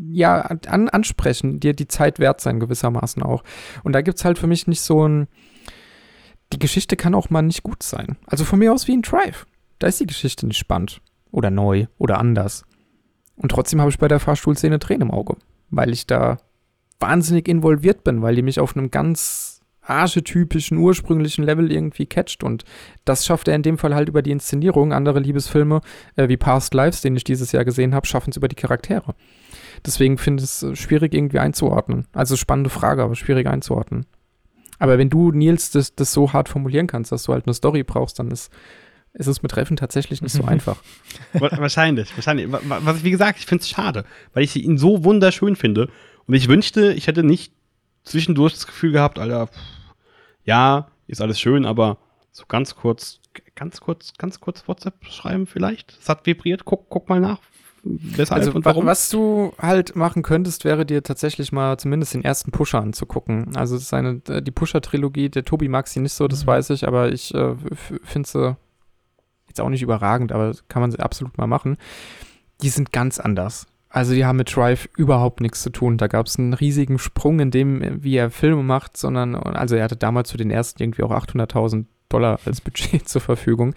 ja, 0.00 0.40
an, 0.40 0.88
ansprechen, 0.88 1.60
dir 1.60 1.74
die 1.74 1.88
Zeit 1.88 2.18
wert 2.18 2.40
sein, 2.40 2.60
gewissermaßen 2.60 3.22
auch. 3.22 3.42
Und 3.82 3.92
da 3.92 4.00
gibt 4.00 4.18
es 4.18 4.24
halt 4.24 4.38
für 4.38 4.46
mich 4.46 4.66
nicht 4.66 4.80
so 4.80 5.06
ein. 5.06 5.28
Die 6.52 6.58
Geschichte 6.58 6.96
kann 6.96 7.14
auch 7.14 7.30
mal 7.30 7.42
nicht 7.42 7.62
gut 7.62 7.82
sein. 7.82 8.16
Also 8.26 8.44
von 8.44 8.58
mir 8.58 8.72
aus 8.72 8.86
wie 8.86 8.96
ein 8.96 9.02
Drive. 9.02 9.46
Da 9.78 9.86
ist 9.86 10.00
die 10.00 10.06
Geschichte 10.06 10.46
nicht 10.46 10.58
spannend. 10.58 11.00
Oder 11.30 11.50
neu 11.50 11.86
oder 11.96 12.18
anders. 12.18 12.64
Und 13.36 13.50
trotzdem 13.50 13.80
habe 13.80 13.90
ich 13.90 13.98
bei 13.98 14.08
der 14.08 14.20
Fahrstuhlszene 14.20 14.78
Tränen 14.78 15.08
im 15.08 15.10
Auge. 15.10 15.36
Weil 15.70 15.92
ich 15.92 16.06
da 16.06 16.38
wahnsinnig 17.00 17.48
involviert 17.48 18.04
bin, 18.04 18.20
weil 18.22 18.36
die 18.36 18.42
mich 18.42 18.60
auf 18.60 18.76
einem 18.76 18.90
ganz 18.90 19.60
archetypischen, 19.80 20.78
ursprünglichen 20.78 21.44
Level 21.44 21.72
irgendwie 21.72 22.06
catcht. 22.06 22.44
Und 22.44 22.64
das 23.04 23.26
schafft 23.26 23.48
er 23.48 23.56
in 23.56 23.62
dem 23.62 23.78
Fall 23.78 23.94
halt 23.94 24.08
über 24.08 24.22
die 24.22 24.30
Inszenierung. 24.30 24.92
Andere 24.92 25.20
Liebesfilme, 25.20 25.80
äh, 26.16 26.28
wie 26.28 26.36
Past 26.36 26.74
Lives, 26.74 27.00
den 27.00 27.16
ich 27.16 27.24
dieses 27.24 27.52
Jahr 27.52 27.64
gesehen 27.64 27.94
habe, 27.94 28.06
schaffen 28.06 28.30
es 28.30 28.36
über 28.36 28.48
die 28.48 28.56
Charaktere. 28.56 29.14
Deswegen 29.84 30.18
finde 30.18 30.42
ich 30.42 30.50
es 30.50 30.62
äh, 30.62 30.76
schwierig 30.76 31.14
irgendwie 31.14 31.38
einzuordnen. 31.38 32.06
Also 32.12 32.36
spannende 32.36 32.70
Frage, 32.70 33.02
aber 33.02 33.14
schwierig 33.14 33.46
einzuordnen. 33.46 34.06
Aber 34.78 34.98
wenn 34.98 35.10
du, 35.10 35.32
Nils, 35.32 35.70
das, 35.70 35.94
das 35.94 36.12
so 36.12 36.32
hart 36.32 36.48
formulieren 36.48 36.86
kannst, 36.86 37.12
dass 37.12 37.24
du 37.24 37.32
halt 37.32 37.46
eine 37.46 37.54
Story 37.54 37.82
brauchst, 37.82 38.18
dann 38.18 38.30
ist, 38.30 38.52
ist 39.12 39.26
es 39.26 39.42
mit 39.42 39.50
Treffen 39.52 39.76
tatsächlich 39.76 40.22
nicht 40.22 40.32
so 40.32 40.44
einfach. 40.46 40.76
wahrscheinlich, 41.32 42.14
wahrscheinlich. 42.16 42.48
Was, 42.50 43.04
wie 43.04 43.10
gesagt, 43.10 43.38
ich 43.38 43.46
finde 43.46 43.62
es 43.62 43.68
schade, 43.68 44.04
weil 44.32 44.44
ich 44.44 44.56
ihn 44.56 44.78
so 44.78 45.04
wunderschön 45.04 45.56
finde. 45.56 45.88
Und 46.26 46.34
ich 46.34 46.48
wünschte, 46.48 46.92
ich 46.92 47.06
hätte 47.06 47.22
nicht 47.22 47.52
zwischendurch 48.04 48.54
das 48.54 48.66
Gefühl 48.66 48.92
gehabt, 48.92 49.18
Alter, 49.18 49.48
pff, 49.48 49.58
ja, 50.44 50.88
ist 51.06 51.20
alles 51.20 51.38
schön, 51.40 51.64
aber 51.64 51.98
so 52.30 52.44
ganz 52.48 52.74
kurz, 52.74 53.20
ganz 53.54 53.80
kurz, 53.80 54.14
ganz 54.18 54.40
kurz 54.40 54.66
WhatsApp 54.66 55.04
schreiben 55.04 55.46
vielleicht. 55.46 55.98
Es 56.00 56.08
hat 56.08 56.26
vibriert, 56.26 56.64
guck, 56.64 56.88
guck 56.88 57.08
mal 57.08 57.20
nach, 57.20 57.40
Weshalb 57.84 58.40
also, 58.40 58.52
und 58.52 58.64
warum? 58.64 58.86
Was 58.86 59.08
du 59.08 59.52
halt 59.58 59.96
machen 59.96 60.22
könntest, 60.22 60.64
wäre 60.64 60.86
dir 60.86 61.02
tatsächlich 61.02 61.50
mal 61.50 61.78
zumindest 61.78 62.14
den 62.14 62.22
ersten 62.22 62.52
Pusher 62.52 62.80
anzugucken. 62.80 63.56
Also 63.56 63.74
es 63.74 63.82
ist 63.82 63.94
eine, 63.94 64.20
äh, 64.28 64.40
die 64.40 64.52
Pusher-Trilogie, 64.52 65.30
der 65.30 65.44
Tobi 65.44 65.68
mag 65.68 65.88
sie 65.88 66.00
nicht 66.00 66.12
so, 66.12 66.28
das 66.28 66.44
mhm. 66.44 66.48
weiß 66.48 66.70
ich, 66.70 66.86
aber 66.86 67.12
ich 67.12 67.34
äh, 67.34 67.56
finde 68.04 68.28
sie 68.28 68.56
jetzt 69.48 69.60
auch 69.60 69.68
nicht 69.68 69.82
überragend, 69.82 70.30
aber 70.30 70.52
kann 70.68 70.80
man 70.80 70.92
sie 70.92 71.00
absolut 71.00 71.36
mal 71.38 71.48
machen. 71.48 71.76
Die 72.62 72.68
sind 72.68 72.92
ganz 72.92 73.18
anders. 73.18 73.66
Also 73.88 74.14
die 74.14 74.24
haben 74.24 74.36
mit 74.36 74.54
Drive 74.54 74.88
überhaupt 74.96 75.40
nichts 75.40 75.62
zu 75.62 75.70
tun. 75.70 75.98
Da 75.98 76.06
gab 76.06 76.26
es 76.26 76.38
einen 76.38 76.54
riesigen 76.54 76.98
Sprung 76.98 77.40
in 77.40 77.50
dem, 77.50 78.02
wie 78.02 78.16
er 78.16 78.30
Filme 78.30 78.62
macht, 78.62 78.96
sondern, 78.96 79.34
also 79.34 79.74
er 79.76 79.84
hatte 79.84 79.96
damals 79.96 80.30
zu 80.30 80.38
den 80.38 80.50
ersten 80.50 80.82
irgendwie 80.82 81.02
auch 81.02 81.10
800.000 81.10 81.84
Dollar 82.12 82.38
als 82.44 82.60
Budget 82.60 83.08
zur 83.08 83.20
Verfügung. 83.20 83.74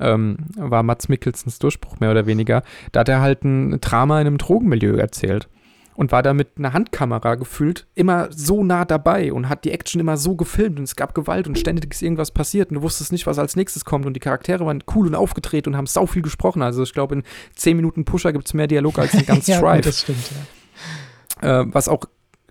Ähm, 0.00 0.38
war 0.56 0.82
Mats 0.82 1.08
Mikkelsens 1.08 1.58
Durchbruch 1.58 2.00
mehr 2.00 2.10
oder 2.10 2.26
weniger. 2.26 2.62
Da 2.92 3.00
hat 3.00 3.08
er 3.08 3.20
halt 3.20 3.44
ein 3.44 3.80
Drama 3.80 4.20
in 4.20 4.26
einem 4.26 4.38
Drogenmilieu 4.38 4.96
erzählt 4.96 5.48
und 5.96 6.12
war 6.12 6.22
da 6.22 6.34
mit 6.34 6.48
einer 6.58 6.72
Handkamera 6.72 7.36
gefühlt 7.36 7.86
immer 7.94 8.28
so 8.30 8.64
nah 8.64 8.84
dabei 8.84 9.32
und 9.32 9.48
hat 9.48 9.64
die 9.64 9.70
Action 9.70 10.00
immer 10.00 10.16
so 10.16 10.34
gefilmt 10.34 10.78
und 10.78 10.84
es 10.84 10.96
gab 10.96 11.14
Gewalt 11.14 11.46
und 11.46 11.58
ständig 11.58 11.92
ist 11.92 12.02
irgendwas 12.02 12.30
passiert 12.30 12.70
und 12.70 12.76
du 12.76 12.82
wusstest 12.82 13.12
nicht, 13.12 13.26
was 13.26 13.38
als 13.38 13.56
nächstes 13.56 13.84
kommt 13.84 14.06
und 14.06 14.14
die 14.14 14.20
Charaktere 14.20 14.66
waren 14.66 14.82
cool 14.94 15.06
und 15.06 15.14
aufgedreht 15.14 15.66
und 15.66 15.76
haben 15.76 15.86
sau 15.86 16.06
viel 16.06 16.22
gesprochen. 16.22 16.62
Also 16.62 16.82
ich 16.82 16.92
glaube, 16.92 17.16
in 17.16 17.22
10 17.54 17.76
Minuten 17.76 18.04
Pusher 18.04 18.32
gibt 18.32 18.46
es 18.46 18.54
mehr 18.54 18.66
Dialog 18.66 18.98
als 18.98 19.14
in 19.14 19.26
ganz 19.26 19.46
ja, 19.46 19.60
gut, 19.60 19.86
das 19.86 20.00
stimmt, 20.00 20.30
ja. 21.42 21.60
Äh, 21.60 21.66
was 21.72 21.88
auch 21.88 22.04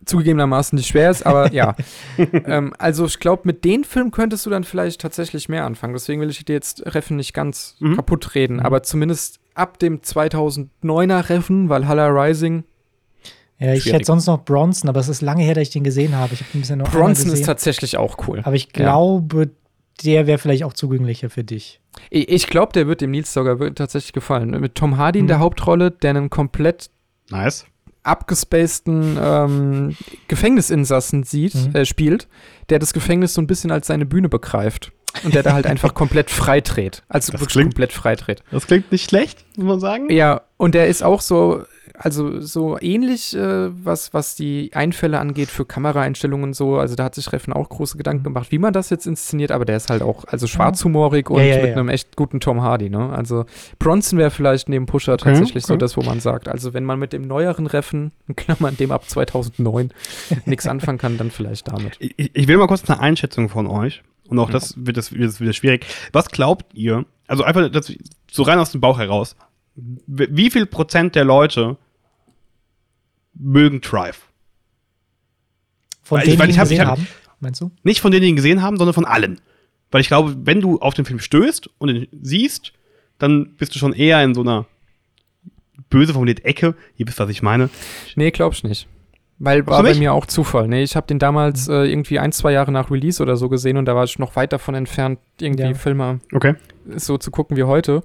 zugegebenermaßen 0.05 0.75
nicht 0.75 0.87
schwer 0.87 1.09
ist, 1.09 1.25
aber 1.25 1.51
ja. 1.53 1.75
ähm, 2.17 2.73
also 2.77 3.05
ich 3.05 3.19
glaube, 3.19 3.43
mit 3.45 3.63
den 3.63 3.83
Filmen 3.83 4.11
könntest 4.11 4.45
du 4.45 4.49
dann 4.49 4.63
vielleicht 4.63 5.01
tatsächlich 5.01 5.49
mehr 5.49 5.65
anfangen. 5.65 5.93
Deswegen 5.93 6.21
will 6.21 6.29
ich 6.29 6.43
dir 6.45 6.53
jetzt 6.53 6.83
Reffen 6.93 7.17
nicht 7.17 7.33
ganz 7.33 7.75
Mhm. 7.79 7.95
kaputt 7.95 8.35
reden, 8.35 8.59
aber 8.59 8.83
zumindest 8.83 9.39
ab 9.55 9.79
dem 9.79 10.01
2009er 10.01 11.29
Reffen, 11.29 11.69
Valhalla 11.69 12.07
Rising, 12.07 12.63
Ja, 13.59 13.73
ich 13.73 13.83
Schwierig. 13.83 13.93
hätte 13.99 14.05
sonst 14.05 14.25
noch 14.25 14.43
Bronson, 14.43 14.89
aber 14.89 14.99
es 14.99 15.07
ist 15.07 15.21
lange 15.21 15.43
her, 15.43 15.53
dass 15.53 15.61
ich 15.63 15.69
den 15.69 15.83
gesehen 15.83 16.15
habe. 16.15 16.33
Ich 16.33 16.41
habe 16.41 16.49
ihn 16.53 16.61
bisher 16.61 16.75
noch 16.75 16.91
Bronson 16.91 17.31
ist 17.31 17.45
tatsächlich 17.45 17.97
auch 17.97 18.17
cool. 18.27 18.41
Aber 18.43 18.55
ich 18.55 18.69
glaube, 18.73 19.51
der 20.03 20.25
wäre 20.27 20.39
vielleicht 20.39 20.63
auch 20.63 20.73
zugänglicher 20.73 21.29
für 21.29 21.43
dich. 21.43 21.79
Ich, 22.09 22.27
ich 22.29 22.47
glaube, 22.47 22.73
der 22.73 22.87
wird 22.87 22.99
dem 23.01 23.11
Nils 23.11 23.31
sogar 23.31 23.57
tatsächlich 23.75 24.11
gefallen. 24.11 24.49
Mit 24.59 24.73
Tom 24.75 24.97
Hardy 24.97 25.19
in 25.19 25.25
Mhm. 25.25 25.29
der 25.29 25.39
Hauptrolle, 25.39 25.91
der 25.91 26.09
einen 26.09 26.29
komplett 26.31 26.89
Nice. 27.29 27.65
Abgespaceden 28.03 29.17
ähm, 29.21 29.95
Gefängnisinsassen 30.27 31.23
sieht, 31.23 31.55
Mhm. 31.55 31.75
äh, 31.75 31.85
spielt, 31.85 32.27
der 32.69 32.79
das 32.79 32.93
Gefängnis 32.93 33.33
so 33.33 33.41
ein 33.41 33.47
bisschen 33.47 33.71
als 33.71 33.87
seine 33.87 34.05
Bühne 34.05 34.29
begreift. 34.29 34.91
Und 35.23 35.35
der 35.35 35.43
da 35.43 35.53
halt 35.53 35.67
einfach 35.67 35.93
komplett 35.93 36.29
freidreht. 36.31 37.03
Also 37.07 37.31
Das 37.31 37.39
wirklich 37.41 37.53
klingt- 37.53 37.73
komplett 37.75 37.93
freidreht. 37.93 38.43
Das 38.51 38.65
klingt 38.67 38.91
nicht 38.91 39.09
schlecht, 39.09 39.45
muss 39.57 39.65
man 39.67 39.79
sagen. 39.79 40.09
Ja, 40.11 40.41
und 40.57 40.73
der 40.75 40.87
ist 40.87 41.03
auch 41.03 41.21
so, 41.21 41.63
also 42.03 42.41
so 42.41 42.77
ähnlich, 42.81 43.33
äh, 43.33 43.69
was, 43.85 44.13
was 44.13 44.35
die 44.35 44.71
Einfälle 44.73 45.19
angeht 45.19 45.49
für 45.49 45.63
Kameraeinstellungen 45.63 46.49
und 46.49 46.53
so. 46.53 46.77
Also 46.77 46.95
da 46.95 47.05
hat 47.05 47.15
sich 47.15 47.31
Reffen 47.31 47.53
auch 47.53 47.69
große 47.69 47.95
Gedanken 47.97 48.25
gemacht, 48.25 48.51
wie 48.51 48.57
man 48.57 48.73
das 48.73 48.89
jetzt 48.89 49.07
inszeniert, 49.07 49.53
aber 49.53 49.63
der 49.63 49.77
ist 49.77 49.89
halt 49.89 50.01
auch, 50.01 50.25
also 50.25 50.45
schwarzhumorig 50.45 51.29
und 51.29 51.41
ja, 51.41 51.55
mit 51.55 51.67
ja. 51.67 51.71
einem 51.71 51.87
echt 51.87 52.17
guten 52.17 52.41
Tom 52.41 52.61
Hardy, 52.61 52.89
ne? 52.89 53.09
Also 53.09 53.45
Bronson 53.79 54.19
wäre 54.19 54.31
vielleicht 54.31 54.67
neben 54.67 54.85
Pusher 54.85 55.13
Okay, 55.13 55.29
tatsächlich 55.29 55.65
so 55.65 55.75
okay. 55.75 55.79
das, 55.79 55.95
wo 55.95 56.01
man 56.01 56.19
sagt, 56.19 56.49
also 56.49 56.73
wenn 56.73 56.83
man 56.83 56.99
mit 56.99 57.13
dem 57.13 57.21
neueren 57.21 57.67
Reffen, 57.67 58.11
in 58.27 58.35
Klammern 58.35 58.75
dem 58.75 58.91
ab 58.91 59.09
2009, 59.09 59.93
nichts 60.45 60.67
anfangen 60.67 60.97
kann, 60.97 61.17
dann 61.17 61.31
vielleicht 61.31 61.69
damit. 61.69 61.95
Ich, 61.99 62.31
ich 62.33 62.47
will 62.49 62.57
mal 62.57 62.67
kurz 62.67 62.89
eine 62.89 62.99
Einschätzung 62.99 63.47
von 63.47 63.65
euch. 63.65 64.03
Und 64.27 64.39
auch 64.39 64.47
Ja. 64.47 64.53
das 64.53 64.73
wird 64.77 64.97
das 64.97 65.13
wird 65.13 65.29
das 65.29 65.39
wieder 65.39 65.53
schwierig. 65.53 65.85
Was 66.11 66.27
glaubt 66.27 66.65
ihr? 66.73 67.05
Also 67.27 67.43
einfach 67.43 67.69
das, 67.71 67.93
so 68.29 68.43
rein 68.43 68.59
aus 68.59 68.71
dem 68.71 68.81
Bauch 68.81 68.99
heraus. 68.99 69.37
Wie 69.75 70.51
viel 70.51 70.65
Prozent 70.65 71.15
der 71.15 71.23
Leute 71.23 71.77
mögen 73.35 73.81
Drive? 73.81 74.21
Von 76.03 76.17
Weil 76.19 76.23
ich- 76.27 76.29
denen, 76.31 76.39
weil 76.39 76.47
die 76.47 76.51
ich 76.51 76.57
ihn 76.57 76.59
hab- 76.59 76.65
ich 76.65 76.69
gesehen 76.71 76.87
hab- 76.87 76.97
haben, 76.97 77.07
meinst 77.39 77.61
du? 77.61 77.71
Nicht 77.83 78.01
von 78.01 78.11
denen, 78.11 78.23
die 78.23 78.29
ihn 78.29 78.35
gesehen 78.35 78.61
haben, 78.61 78.77
sondern 78.77 78.93
von 78.93 79.05
allen. 79.05 79.39
Weil 79.91 80.01
ich 80.01 80.07
glaube, 80.07 80.35
wenn 80.45 80.59
du 80.61 80.79
auf 80.79 80.93
den 80.93 81.05
Film 81.05 81.19
stößt 81.19 81.69
und 81.77 81.89
ihn 81.89 82.07
siehst, 82.21 82.73
dann 83.19 83.55
bist 83.57 83.73
du 83.75 83.79
schon 83.79 83.93
eher 83.93 84.23
in 84.23 84.33
so 84.33 84.41
einer 84.41 84.65
böse 85.89 86.13
formuliert 86.13 86.43
Ecke. 86.45 86.75
Ihr 86.97 87.07
wisst, 87.07 87.19
was 87.19 87.29
ich 87.29 87.41
meine. 87.43 87.69
Nee, 88.15 88.31
glaub's 88.31 88.63
nicht. 88.63 88.87
Weil 89.39 89.65
war 89.67 89.83
bei 89.83 89.93
mir 89.95 90.13
auch 90.13 90.25
Zufall. 90.25 90.67
Nee, 90.67 90.83
ich 90.83 90.95
habe 90.95 91.07
den 91.07 91.19
damals 91.19 91.67
äh, 91.67 91.83
irgendwie 91.85 92.19
ein, 92.19 92.31
zwei 92.31 92.51
Jahre 92.53 92.71
nach 92.71 92.89
Release 92.91 93.21
oder 93.21 93.35
so 93.35 93.49
gesehen 93.49 93.77
und 93.77 93.85
da 93.85 93.95
war 93.95 94.03
ich 94.03 94.17
noch 94.19 94.35
weit 94.35 94.53
davon 94.53 94.73
entfernt, 94.75 95.19
irgendwie 95.39 95.63
Ja. 95.63 95.73
Filme 95.73 96.19
Okay. 96.33 96.55
so 96.95 97.17
zu 97.17 97.29
gucken 97.31 97.57
wie 97.57 97.63
heute. 97.63 98.03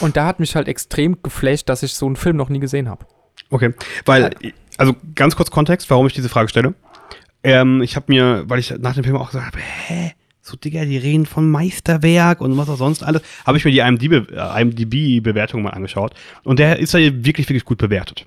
Und 0.00 0.16
da 0.16 0.26
hat 0.26 0.38
mich 0.40 0.54
halt 0.54 0.68
extrem 0.68 1.22
geflasht, 1.22 1.68
dass 1.68 1.82
ich 1.82 1.94
so 1.94 2.06
einen 2.06 2.16
Film 2.16 2.36
noch 2.36 2.50
nie 2.50 2.60
gesehen 2.60 2.88
habe. 2.88 3.06
Okay, 3.50 3.74
weil, 4.04 4.30
also 4.76 4.94
ganz 5.14 5.36
kurz 5.36 5.50
Kontext, 5.50 5.88
warum 5.90 6.06
ich 6.06 6.12
diese 6.12 6.28
Frage 6.28 6.48
stelle. 6.48 6.74
Ähm, 7.42 7.82
ich 7.82 7.96
habe 7.96 8.06
mir, 8.08 8.44
weil 8.46 8.58
ich 8.58 8.74
nach 8.78 8.94
dem 8.94 9.04
Film 9.04 9.16
auch 9.16 9.30
gesagt 9.30 9.46
habe, 9.46 9.58
hä, 9.58 10.12
so 10.40 10.56
Digga, 10.56 10.84
die 10.84 10.98
reden 10.98 11.26
von 11.26 11.50
Meisterwerk 11.50 12.40
und 12.40 12.56
was 12.56 12.68
auch 12.68 12.76
sonst 12.76 13.02
alles, 13.02 13.22
habe 13.44 13.58
ich 13.58 13.64
mir 13.64 13.70
die 13.70 13.80
IMDb 13.80 14.30
äh, 14.30 14.62
IMDb-Bewertung 14.62 15.62
mal 15.62 15.70
angeschaut. 15.70 16.14
Und 16.44 16.58
der 16.58 16.78
ist 16.78 16.94
ja 16.94 17.00
wirklich, 17.00 17.48
wirklich 17.48 17.64
gut 17.64 17.78
bewertet. 17.78 18.26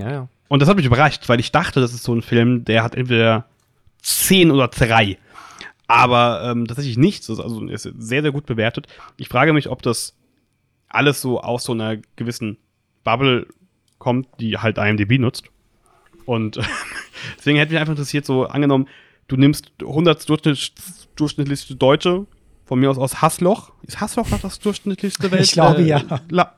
Ja, 0.00 0.10
ja. 0.10 0.28
Und 0.48 0.60
das 0.60 0.68
hat 0.68 0.76
mich 0.76 0.86
überrascht, 0.86 1.28
weil 1.28 1.40
ich 1.40 1.50
dachte, 1.50 1.80
das 1.80 1.92
ist 1.92 2.04
so 2.04 2.14
ein 2.14 2.22
Film, 2.22 2.64
der 2.64 2.82
hat 2.82 2.94
entweder 2.94 3.46
10 4.02 4.50
oder 4.50 4.68
3. 4.68 5.18
Aber 5.86 6.42
ähm, 6.44 6.66
tatsächlich 6.66 6.96
nichts. 6.96 7.28
Also 7.28 7.66
ist 7.66 7.82
sehr, 7.98 8.22
sehr 8.22 8.32
gut 8.32 8.46
bewertet. 8.46 8.86
Ich 9.16 9.28
frage 9.28 9.52
mich, 9.52 9.68
ob 9.68 9.82
das 9.82 10.14
alles 10.88 11.20
so 11.20 11.40
aus 11.40 11.64
so 11.64 11.72
einer 11.72 11.96
gewissen 12.16 12.58
Bubble 13.04 13.46
kommt, 14.02 14.26
die 14.40 14.58
halt 14.58 14.78
IMDb 14.78 15.18
nutzt. 15.18 15.44
Und 16.26 16.58
deswegen 17.38 17.56
hätte 17.56 17.72
mich 17.72 17.80
einfach 17.80 17.92
interessiert, 17.92 18.26
so 18.26 18.46
angenommen, 18.46 18.88
du 19.28 19.36
nimmst 19.36 19.72
100 19.80 20.28
durchschnitt, 20.28 20.72
durchschnittlichste 21.14 21.76
Deutsche, 21.76 22.26
von 22.64 22.80
mir 22.80 22.90
aus 22.90 22.98
aus 22.98 23.22
Hassloch. 23.22 23.72
Ist 23.82 24.00
Hassloch 24.00 24.28
noch 24.30 24.40
das 24.40 24.58
durchschnittlichste 24.58 25.30
Welt? 25.30 25.42
Ich 25.42 25.52
glaube, 25.52 25.82
äh, 25.82 25.86
ja. 25.86 26.02
La 26.30 26.54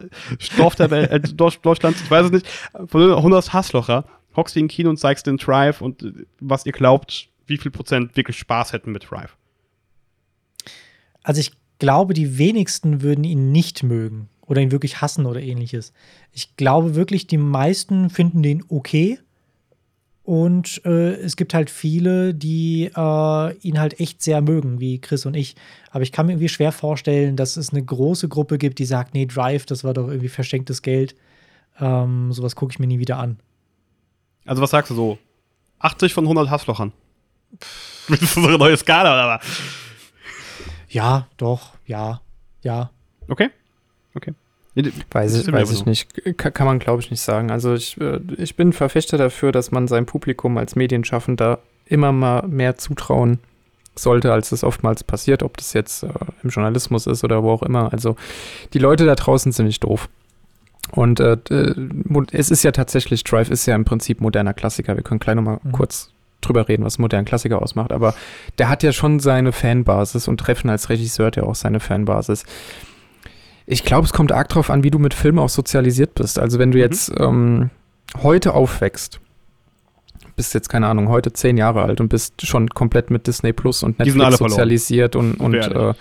Dorf 0.56 0.74
der 0.74 0.90
Welt, 0.90 1.10
äh, 1.10 1.20
Deutschlands, 1.20 2.00
ich 2.02 2.10
weiß 2.10 2.26
es 2.26 2.32
nicht. 2.32 2.46
Von 2.86 3.12
100 3.12 3.52
Hasslocher, 3.52 4.04
hockst 4.36 4.56
du 4.56 4.60
im 4.60 4.68
Kino 4.68 4.88
und 4.88 4.96
zeigst 4.96 5.26
den 5.26 5.36
Drive 5.36 5.82
und 5.82 6.02
äh, 6.02 6.12
was 6.40 6.64
ihr 6.64 6.72
glaubt, 6.72 7.28
wie 7.46 7.58
viel 7.58 7.70
Prozent 7.70 8.16
wirklich 8.16 8.38
Spaß 8.38 8.72
hätten 8.72 8.92
mit 8.92 9.10
Drive. 9.10 9.36
Also 11.22 11.40
ich 11.40 11.52
glaube, 11.78 12.14
die 12.14 12.38
wenigsten 12.38 13.02
würden 13.02 13.24
ihn 13.24 13.52
nicht 13.52 13.82
mögen 13.82 14.28
oder 14.46 14.60
ihn 14.60 14.72
wirklich 14.72 15.00
hassen 15.00 15.26
oder 15.26 15.40
ähnliches. 15.40 15.92
Ich 16.32 16.56
glaube 16.56 16.94
wirklich, 16.94 17.26
die 17.26 17.38
meisten 17.38 18.10
finden 18.10 18.42
den 18.42 18.64
okay. 18.68 19.18
Und 20.22 20.80
äh, 20.86 21.14
es 21.16 21.36
gibt 21.36 21.52
halt 21.52 21.68
viele, 21.68 22.32
die 22.34 22.90
äh, 22.96 23.56
ihn 23.58 23.78
halt 23.78 24.00
echt 24.00 24.22
sehr 24.22 24.40
mögen, 24.40 24.80
wie 24.80 24.98
Chris 24.98 25.26
und 25.26 25.34
ich. 25.34 25.54
Aber 25.90 26.02
ich 26.02 26.12
kann 26.12 26.26
mir 26.26 26.32
irgendwie 26.32 26.48
schwer 26.48 26.72
vorstellen, 26.72 27.36
dass 27.36 27.58
es 27.58 27.70
eine 27.70 27.84
große 27.84 28.28
Gruppe 28.28 28.56
gibt, 28.56 28.78
die 28.78 28.86
sagt, 28.86 29.12
nee, 29.12 29.26
Drive, 29.26 29.66
das 29.66 29.84
war 29.84 29.92
doch 29.92 30.08
irgendwie 30.08 30.30
verschenktes 30.30 30.80
Geld. 30.80 31.14
Ähm, 31.78 32.32
sowas 32.32 32.56
gucke 32.56 32.72
ich 32.72 32.78
mir 32.78 32.86
nie 32.86 32.98
wieder 32.98 33.18
an. 33.18 33.38
Also 34.46 34.62
was 34.62 34.70
sagst 34.70 34.90
du 34.90 34.94
so? 34.94 35.18
80 35.80 36.14
von 36.14 36.24
100 36.24 36.50
Hasslochern. 36.50 36.92
Das 38.06 38.20
ist 38.20 38.36
unsere 38.36 38.58
neue 38.58 38.76
Skala, 38.76 39.14
oder 39.14 39.38
was? 39.38 39.46
Ja, 40.90 41.26
doch, 41.38 41.72
ja, 41.86 42.20
ja. 42.60 42.90
Okay. 43.28 43.48
Okay. 44.14 44.32
Weiß 45.12 45.36
ich, 45.36 45.52
weiß 45.52 45.70
ich 45.70 45.86
nicht. 45.86 46.36
Ka- 46.36 46.50
kann 46.50 46.66
man, 46.66 46.80
glaube 46.80 47.00
ich, 47.00 47.10
nicht 47.10 47.20
sagen. 47.20 47.50
Also 47.52 47.74
ich, 47.74 48.00
äh, 48.00 48.18
ich 48.38 48.56
bin 48.56 48.72
Verfechter 48.72 49.16
dafür, 49.18 49.52
dass 49.52 49.70
man 49.70 49.86
seinem 49.86 50.06
Publikum 50.06 50.58
als 50.58 50.74
Medienschaffender 50.74 51.60
immer 51.86 52.10
mal 52.12 52.46
mehr 52.48 52.76
zutrauen 52.76 53.38
sollte, 53.94 54.32
als 54.32 54.50
es 54.50 54.64
oftmals 54.64 55.04
passiert, 55.04 55.44
ob 55.44 55.56
das 55.58 55.72
jetzt 55.74 56.02
äh, 56.02 56.08
im 56.42 56.50
Journalismus 56.50 57.06
ist 57.06 57.22
oder 57.22 57.44
wo 57.44 57.52
auch 57.52 57.62
immer. 57.62 57.92
Also 57.92 58.16
die 58.72 58.80
Leute 58.80 59.06
da 59.06 59.14
draußen 59.14 59.52
sind 59.52 59.66
nicht 59.66 59.84
doof. 59.84 60.08
Und 60.90 61.20
äh, 61.20 61.36
mo- 62.04 62.24
es 62.32 62.50
ist 62.50 62.64
ja 62.64 62.72
tatsächlich, 62.72 63.22
Drive 63.22 63.50
ist 63.50 63.66
ja 63.66 63.76
im 63.76 63.84
Prinzip 63.84 64.20
moderner 64.20 64.54
Klassiker. 64.54 64.96
Wir 64.96 65.04
können 65.04 65.20
gleich 65.20 65.36
nochmal 65.36 65.60
Mhm. 65.62 65.70
kurz 65.72 66.10
drüber 66.40 66.68
reden, 66.68 66.84
was 66.84 66.98
modernen 66.98 67.24
Klassiker 67.24 67.62
ausmacht. 67.62 67.92
Aber 67.92 68.14
der 68.58 68.68
hat 68.68 68.82
ja 68.82 68.92
schon 68.92 69.20
seine 69.20 69.52
Fanbasis 69.52 70.26
und 70.26 70.38
Treffen 70.38 70.68
als 70.68 70.88
Regisseur 70.90 71.28
hat 71.28 71.36
ja 71.36 71.44
auch 71.44 71.54
seine 71.54 71.78
Fanbasis. 71.80 72.44
Ich 73.66 73.84
glaube, 73.84 74.04
es 74.06 74.12
kommt 74.12 74.30
arg 74.32 74.48
drauf 74.48 74.70
an, 74.70 74.82
wie 74.84 74.90
du 74.90 74.98
mit 74.98 75.14
Filmen 75.14 75.38
auch 75.38 75.48
sozialisiert 75.48 76.14
bist. 76.14 76.38
Also 76.38 76.58
wenn 76.58 76.70
du 76.70 76.78
Mhm. 76.78 76.82
jetzt 76.82 77.12
ähm, 77.18 77.70
heute 78.22 78.54
aufwächst, 78.54 79.20
bist 80.36 80.52
jetzt, 80.54 80.68
keine 80.68 80.86
Ahnung, 80.88 81.08
heute 81.08 81.32
zehn 81.32 81.56
Jahre 81.56 81.82
alt 81.82 82.00
und 82.00 82.08
bist 82.08 82.46
schon 82.46 82.68
komplett 82.68 83.10
mit 83.10 83.26
Disney 83.26 83.52
Plus 83.52 83.82
und 83.82 83.98
Netflix 83.98 84.16
verloren. 84.36 84.50
sozialisiert 84.50 85.16
und, 85.16 85.34
und 85.34 85.54
äh, 85.54 85.94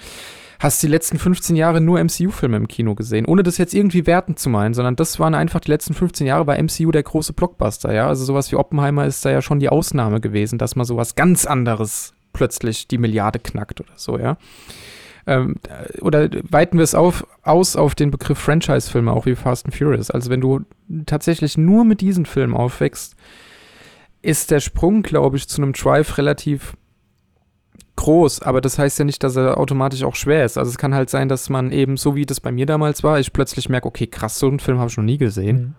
hast 0.60 0.82
die 0.82 0.88
letzten 0.88 1.20
15 1.20 1.56
Jahre 1.56 1.80
nur 1.82 2.04
MCU-Filme 2.04 2.58
im 2.58 2.68
Kino 2.68 2.96
gesehen, 2.96 3.26
ohne 3.26 3.44
das 3.44 3.58
jetzt 3.58 3.74
irgendwie 3.74 4.08
werten 4.08 4.36
zu 4.36 4.50
meinen, 4.50 4.74
sondern 4.74 4.96
das 4.96 5.20
waren 5.20 5.36
einfach 5.36 5.60
die 5.60 5.70
letzten 5.72 5.94
15 5.94 6.26
Jahre 6.26 6.46
bei 6.46 6.62
MCU 6.62 6.92
der 6.92 7.04
große 7.04 7.34
Blockbuster, 7.34 7.94
ja. 7.94 8.08
Also 8.08 8.26
sowas 8.26 8.52
wie 8.52 8.56
Oppenheimer 8.56 9.06
ist 9.06 9.24
da 9.24 9.30
ja 9.30 9.42
schon 9.42 9.60
die 9.60 9.70
Ausnahme 9.70 10.20
gewesen, 10.20 10.58
dass 10.58 10.76
mal 10.76 10.86
sowas 10.86 11.16
ganz 11.16 11.46
anderes 11.46 12.14
plötzlich 12.34 12.88
die 12.88 12.98
Milliarde 12.98 13.40
knackt 13.40 13.82
oder 13.82 13.94
so, 13.96 14.18
ja. 14.18 14.38
Ähm, 15.26 15.56
oder 16.02 16.30
weiten 16.50 16.78
wir 16.78 16.84
es 16.84 16.96
auf, 16.96 17.26
aus 17.44 17.76
auf 17.76 17.96
den 17.96 18.12
Begriff 18.12 18.38
Franchise-Filme, 18.40 19.12
auch 19.12 19.26
wie 19.26 19.36
Fast 19.36 19.66
and 19.66 19.76
Furious. 19.76 20.12
Also 20.12 20.30
wenn 20.30 20.42
du 20.42 20.62
tatsächlich 21.06 21.58
nur 21.58 21.86
mit 21.86 22.02
diesen 22.02 22.26
Filmen 22.26 22.54
aufwächst, 22.54 23.16
ist 24.22 24.52
der 24.52 24.60
Sprung, 24.60 25.02
glaube 25.02 25.38
ich, 25.38 25.48
zu 25.48 25.62
einem 25.62 25.74
Drive 25.74 26.18
relativ 26.18 26.74
groß, 27.96 28.42
aber 28.42 28.60
das 28.60 28.80
heißt 28.80 29.00
ja 29.00 29.06
nicht, 29.06 29.24
dass 29.24 29.36
er 29.36 29.58
automatisch 29.58 30.04
auch 30.04 30.16
schwer 30.16 30.46
ist. 30.46 30.58
Also 30.58 30.72
es 30.72 30.78
kann 30.78 30.96
halt 30.96 31.10
sein, 31.10 31.30
dass 31.30 31.50
man 31.50 31.72
eben, 31.72 31.96
so 31.96 32.16
wie 32.16 32.26
das 32.26 32.40
bei 32.40 32.52
mir 32.52 32.66
damals 32.66 33.04
war, 33.04 33.20
ich 33.20 33.34
plötzlich 33.34 33.70
merke, 33.70 33.88
okay, 33.88 34.08
krass, 34.08 34.40
so 34.40 34.48
einen 34.48 34.60
Film 34.60 34.80
habe 34.80 34.90
ich 34.90 34.98
noch 34.98 35.04
nie 35.04 35.18
gesehen. 35.18 35.58
Mhm. 35.58 35.76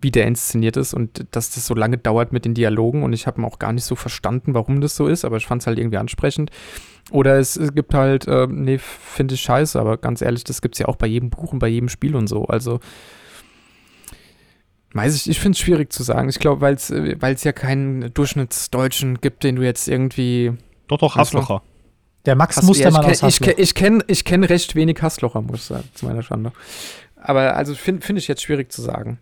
wie 0.00 0.10
der 0.10 0.26
inszeniert 0.26 0.76
ist 0.76 0.94
und 0.94 1.26
dass 1.32 1.50
das 1.50 1.66
so 1.66 1.74
lange 1.74 1.98
dauert 1.98 2.32
mit 2.32 2.44
den 2.44 2.54
Dialogen 2.54 3.02
und 3.02 3.12
ich 3.12 3.26
habe 3.26 3.42
auch 3.44 3.58
gar 3.58 3.72
nicht 3.72 3.84
so 3.84 3.96
verstanden, 3.96 4.54
warum 4.54 4.80
das 4.80 4.94
so 4.94 5.06
ist, 5.06 5.24
aber 5.24 5.38
ich 5.38 5.46
fand 5.46 5.62
es 5.62 5.66
halt 5.66 5.78
irgendwie 5.78 5.96
ansprechend. 5.96 6.50
Oder 7.10 7.38
es, 7.38 7.56
es 7.56 7.72
gibt 7.72 7.94
halt, 7.94 8.26
äh, 8.26 8.46
nee, 8.50 8.78
finde 8.78 9.34
ich 9.34 9.40
scheiße, 9.42 9.78
aber 9.78 9.96
ganz 9.96 10.22
ehrlich, 10.22 10.44
das 10.44 10.60
gibt 10.60 10.74
es 10.74 10.80
ja 10.80 10.88
auch 10.88 10.96
bei 10.96 11.06
jedem 11.06 11.30
Buch 11.30 11.52
und 11.52 11.60
bei 11.60 11.68
jedem 11.68 11.88
Spiel 11.88 12.16
und 12.16 12.26
so. 12.26 12.46
Also, 12.46 12.80
weiß 14.92 15.14
ich, 15.14 15.30
ich 15.30 15.38
finde 15.38 15.54
es 15.56 15.60
schwierig 15.60 15.92
zu 15.92 16.02
sagen. 16.02 16.28
Ich 16.28 16.40
glaube, 16.40 16.60
weil 16.60 16.74
es 16.74 16.90
äh, 16.90 17.36
ja 17.42 17.52
keinen 17.52 18.12
Durchschnittsdeutschen 18.12 19.20
gibt, 19.20 19.44
den 19.44 19.56
du 19.56 19.62
jetzt 19.62 19.86
irgendwie. 19.86 20.52
Doch, 20.88 20.98
doch, 20.98 21.16
Hasslocher. 21.16 21.62
Der 22.24 22.34
Max 22.34 22.56
Hast, 22.56 22.64
Mustermann 22.64 23.02
ja, 23.02 23.08
ich 23.08 23.22
aus 23.22 23.22
Hassloch. 23.22 23.48
Ich, 23.48 23.58
ich 23.58 23.74
kenne 23.74 24.04
ich 24.08 24.24
kenn 24.24 24.42
recht 24.42 24.74
wenig 24.74 25.00
Hasslocher, 25.00 25.42
muss 25.42 25.60
ich 25.60 25.64
sagen, 25.64 25.88
zu 25.94 26.06
meiner 26.06 26.22
Schande. 26.22 26.52
Aber 27.14 27.56
also 27.56 27.74
finde 27.74 28.04
find 28.04 28.18
ich 28.18 28.26
jetzt 28.26 28.42
schwierig 28.42 28.72
zu 28.72 28.82
sagen. 28.82 29.20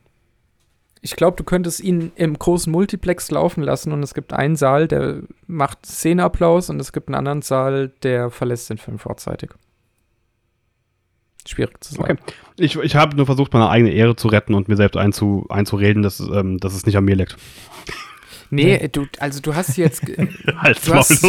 Ich 1.04 1.16
glaube, 1.16 1.36
du 1.36 1.44
könntest 1.44 1.80
ihn 1.80 2.12
im 2.14 2.38
großen 2.38 2.72
Multiplex 2.72 3.30
laufen 3.30 3.62
lassen 3.62 3.92
und 3.92 4.02
es 4.02 4.14
gibt 4.14 4.32
einen 4.32 4.56
Saal, 4.56 4.88
der 4.88 5.20
macht 5.46 5.84
Szeneapplaus 5.84 6.70
und 6.70 6.80
es 6.80 6.94
gibt 6.94 7.08
einen 7.08 7.16
anderen 7.16 7.42
Saal, 7.42 7.92
der 8.02 8.30
verlässt 8.30 8.70
den 8.70 8.78
Film 8.78 8.98
vorzeitig. 8.98 9.50
Schwierig 11.46 11.84
zu 11.84 11.92
sagen. 11.92 12.18
Okay. 12.22 12.34
Ich, 12.56 12.76
ich 12.76 12.96
habe 12.96 13.16
nur 13.16 13.26
versucht, 13.26 13.52
meine 13.52 13.68
eigene 13.68 13.92
Ehre 13.92 14.16
zu 14.16 14.28
retten 14.28 14.54
und 14.54 14.68
mir 14.68 14.76
selbst 14.76 14.96
einzu, 14.96 15.44
einzureden, 15.50 16.02
dass, 16.02 16.20
ähm, 16.20 16.56
dass 16.56 16.72
es 16.72 16.86
nicht 16.86 16.96
an 16.96 17.04
mir 17.04 17.16
liegt. 17.16 17.36
Nee, 18.54 18.88
du, 18.88 19.06
also 19.18 19.40
du 19.40 19.54
hast 19.54 19.76
jetzt 19.76 20.02
Halt's 20.56 20.84
du 20.84 20.94
hast 20.94 21.24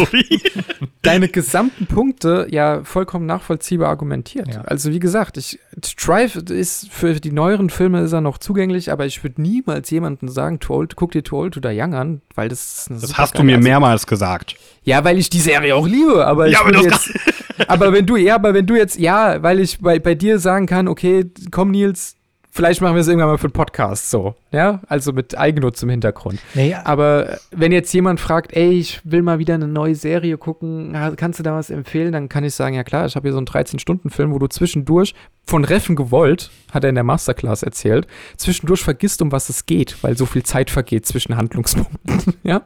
deine 1.02 1.28
gesamten 1.28 1.86
Punkte 1.86 2.46
ja 2.50 2.82
vollkommen 2.84 3.26
nachvollziehbar 3.26 3.88
argumentiert. 3.88 4.54
Ja. 4.54 4.62
Also 4.62 4.92
wie 4.92 4.98
gesagt, 4.98 5.36
ich, 5.36 5.58
Drive 5.96 6.36
ist 6.36 6.88
für 6.90 7.14
die 7.14 7.32
neueren 7.32 7.70
Filme 7.70 8.00
ist 8.00 8.12
er 8.12 8.20
noch 8.20 8.38
zugänglich, 8.38 8.90
aber 8.90 9.06
ich 9.06 9.22
würde 9.22 9.40
niemals 9.40 9.90
jemandem 9.90 10.28
sagen, 10.28 10.58
old, 10.68 10.96
guck 10.96 11.12
dir 11.12 11.22
Too 11.22 11.36
Old 11.38 11.54
to 11.54 11.60
Die 11.60 11.68
Young 11.80 11.94
an, 11.94 12.22
weil 12.34 12.48
das 12.48 12.86
Das 12.88 13.16
hast 13.16 13.38
du 13.38 13.42
mir 13.42 13.58
mehrmals 13.58 14.06
gesagt. 14.06 14.56
Ja, 14.82 15.02
weil 15.04 15.18
ich 15.18 15.30
die 15.30 15.40
Serie 15.40 15.74
auch 15.74 15.86
liebe, 15.86 16.26
aber 16.26 16.46
ja, 16.46 16.60
aber, 16.60 16.80
jetzt, 16.80 17.12
aber 17.66 17.92
wenn 17.92 18.06
du, 18.06 18.16
ja, 18.16 18.36
aber 18.36 18.54
wenn 18.54 18.66
du 18.66 18.76
jetzt, 18.76 18.98
ja, 18.98 19.42
weil 19.42 19.60
ich 19.60 19.80
bei, 19.80 19.98
bei 19.98 20.14
dir 20.14 20.38
sagen 20.38 20.66
kann, 20.66 20.86
okay, 20.86 21.30
komm 21.50 21.72
Nils, 21.72 22.16
Vielleicht 22.56 22.80
machen 22.80 22.94
wir 22.94 23.02
es 23.02 23.06
irgendwann 23.06 23.28
mal 23.28 23.36
für 23.36 23.48
einen 23.48 23.52
Podcast 23.52 24.08
so, 24.08 24.34
ja, 24.50 24.80
also 24.88 25.12
mit 25.12 25.36
Eigennutz 25.36 25.82
im 25.82 25.90
Hintergrund. 25.90 26.38
Nee, 26.54 26.72
Aber 26.72 27.36
wenn 27.50 27.70
jetzt 27.70 27.92
jemand 27.92 28.18
fragt, 28.18 28.56
ey, 28.56 28.70
ich 28.70 29.02
will 29.04 29.20
mal 29.20 29.38
wieder 29.38 29.52
eine 29.52 29.68
neue 29.68 29.94
Serie 29.94 30.38
gucken, 30.38 30.96
kannst 31.18 31.38
du 31.38 31.42
da 31.42 31.54
was 31.54 31.68
empfehlen? 31.68 32.12
Dann 32.12 32.30
kann 32.30 32.44
ich 32.44 32.54
sagen, 32.54 32.74
ja 32.74 32.82
klar, 32.82 33.04
ich 33.04 33.14
habe 33.14 33.28
hier 33.28 33.34
so 33.34 33.38
einen 33.38 33.46
13-Stunden-Film, 33.46 34.32
wo 34.32 34.38
du 34.38 34.46
zwischendurch, 34.46 35.14
von 35.46 35.66
Reffen 35.66 35.96
gewollt, 35.96 36.50
hat 36.72 36.82
er 36.82 36.88
in 36.88 36.94
der 36.94 37.04
Masterclass 37.04 37.62
erzählt, 37.62 38.06
zwischendurch 38.38 38.82
vergisst, 38.82 39.20
um 39.20 39.32
was 39.32 39.50
es 39.50 39.66
geht, 39.66 40.02
weil 40.02 40.16
so 40.16 40.24
viel 40.24 40.42
Zeit 40.42 40.70
vergeht 40.70 41.04
zwischen 41.04 41.36
Handlungspunkten, 41.36 42.36
ja. 42.42 42.62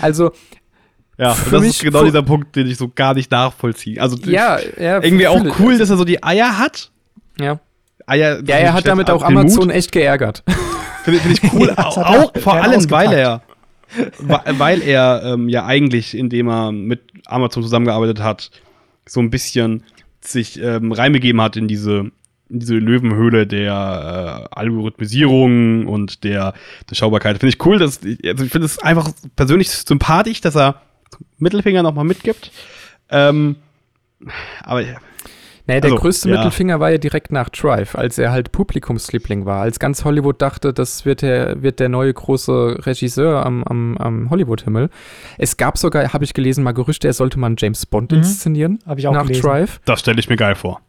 Also, 0.00 0.32
ja, 1.18 1.32
und 1.32 1.52
das 1.52 1.62
ist 1.62 1.82
genau 1.82 2.04
dieser 2.04 2.22
Punkt, 2.22 2.56
den 2.56 2.68
ich 2.68 2.78
so 2.78 2.90
gar 2.94 3.12
nicht 3.12 3.30
nachvollziehe. 3.30 4.00
Also 4.00 4.16
ja, 4.24 4.58
ja, 4.78 5.02
irgendwie 5.02 5.28
auch 5.28 5.44
cool, 5.58 5.76
dass 5.76 5.90
er 5.90 5.98
so 5.98 6.06
die 6.06 6.24
Eier 6.24 6.58
hat. 6.58 6.90
Ja. 7.38 7.60
Eier. 8.06 8.42
Ja, 8.46 8.56
er 8.56 8.72
hat 8.72 8.86
damit 8.86 9.10
auch 9.10 9.22
Amazon 9.22 9.70
echt 9.70 9.92
geärgert. 9.92 10.42
Finde 11.04 11.20
find 11.20 11.42
ich 11.42 11.52
cool. 11.52 11.70
auch, 11.76 11.96
auch 11.98 12.32
vor 12.38 12.54
allem, 12.54 12.90
weil 12.90 13.12
er, 13.12 13.42
weil 14.18 14.82
er 14.82 15.22
ähm, 15.24 15.48
ja 15.48 15.64
eigentlich, 15.64 16.16
indem 16.16 16.48
er 16.48 16.72
mit 16.72 17.00
Amazon 17.26 17.62
zusammengearbeitet 17.62 18.20
hat, 18.20 18.50
so 19.06 19.20
ein 19.20 19.30
bisschen 19.30 19.84
sich 20.20 20.60
ähm, 20.60 20.90
reingegeben 20.90 21.40
hat 21.40 21.56
in 21.56 21.68
diese 21.68 22.10
in 22.48 22.60
diese 22.60 22.74
Löwenhöhle 22.74 23.46
der 23.46 24.48
äh, 24.52 24.54
Algorithmisierung 24.54 25.86
und 25.86 26.22
der, 26.22 26.54
der 26.88 26.94
Schaubarkeit. 26.94 27.38
Finde 27.38 27.54
ich 27.54 27.66
cool, 27.66 27.78
dass 27.78 27.98
also 27.98 28.44
ich 28.44 28.52
finde 28.52 28.66
es 28.66 28.78
einfach 28.78 29.10
persönlich 29.34 29.68
sympathisch, 29.70 30.40
dass 30.40 30.56
er 30.56 30.82
Mittelfinger 31.38 31.82
nochmal 31.82 32.04
mitgibt. 32.04 32.52
Ähm, 33.10 33.56
aber 34.62 34.80
ja, 34.80 34.96
naja, 35.66 35.80
der 35.80 35.90
also, 35.90 36.02
größte 36.02 36.28
ja. 36.28 36.36
Mittelfinger 36.36 36.78
war 36.78 36.90
ja 36.90 36.98
direkt 36.98 37.32
nach 37.32 37.48
Drive, 37.48 37.96
als 37.96 38.18
er 38.18 38.30
halt 38.30 38.52
Publikumsliebling 38.52 39.46
war. 39.46 39.62
Als 39.62 39.80
ganz 39.80 40.04
Hollywood 40.04 40.40
dachte, 40.40 40.72
das 40.72 41.04
wird 41.04 41.22
der, 41.22 41.60
wird 41.60 41.80
der 41.80 41.88
neue 41.88 42.14
große 42.14 42.86
Regisseur 42.86 43.44
am, 43.44 43.64
am, 43.64 43.98
am 43.98 44.30
Hollywood-Himmel. 44.30 44.90
Es 45.38 45.56
gab 45.56 45.76
sogar, 45.76 46.12
habe 46.12 46.24
ich 46.24 46.34
gelesen, 46.34 46.62
mal 46.62 46.72
Gerüchte, 46.72 47.08
er 47.08 47.14
sollte 47.14 47.38
mal 47.40 47.48
einen 47.48 47.56
James 47.58 47.84
Bond 47.84 48.12
mhm. 48.12 48.18
inszenieren. 48.18 48.78
Habe 48.86 49.00
ich 49.00 49.08
auch 49.08 49.12
nach 49.12 49.26
gelesen. 49.26 49.42
Drive. 49.42 49.80
Das 49.84 50.00
stelle 50.00 50.20
ich 50.20 50.28
mir 50.28 50.36
geil 50.36 50.54
vor. 50.54 50.80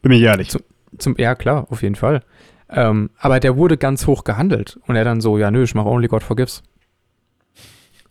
Bin 0.00 0.12
ich 0.12 0.22
ehrlich. 0.22 0.48
Zum, 0.48 0.62
zum, 0.96 1.14
ja, 1.18 1.34
klar, 1.34 1.66
auf 1.68 1.82
jeden 1.82 1.96
Fall. 1.96 2.22
Ähm, 2.70 3.10
aber 3.18 3.38
der 3.38 3.58
wurde 3.58 3.76
ganz 3.76 4.06
hoch 4.06 4.24
gehandelt. 4.24 4.78
Und 4.86 4.96
er 4.96 5.04
dann 5.04 5.20
so, 5.20 5.36
ja, 5.36 5.50
nö, 5.50 5.62
ich 5.62 5.74
mache 5.74 5.88
Only 5.88 6.08
God 6.08 6.22
Forgives. 6.22 6.62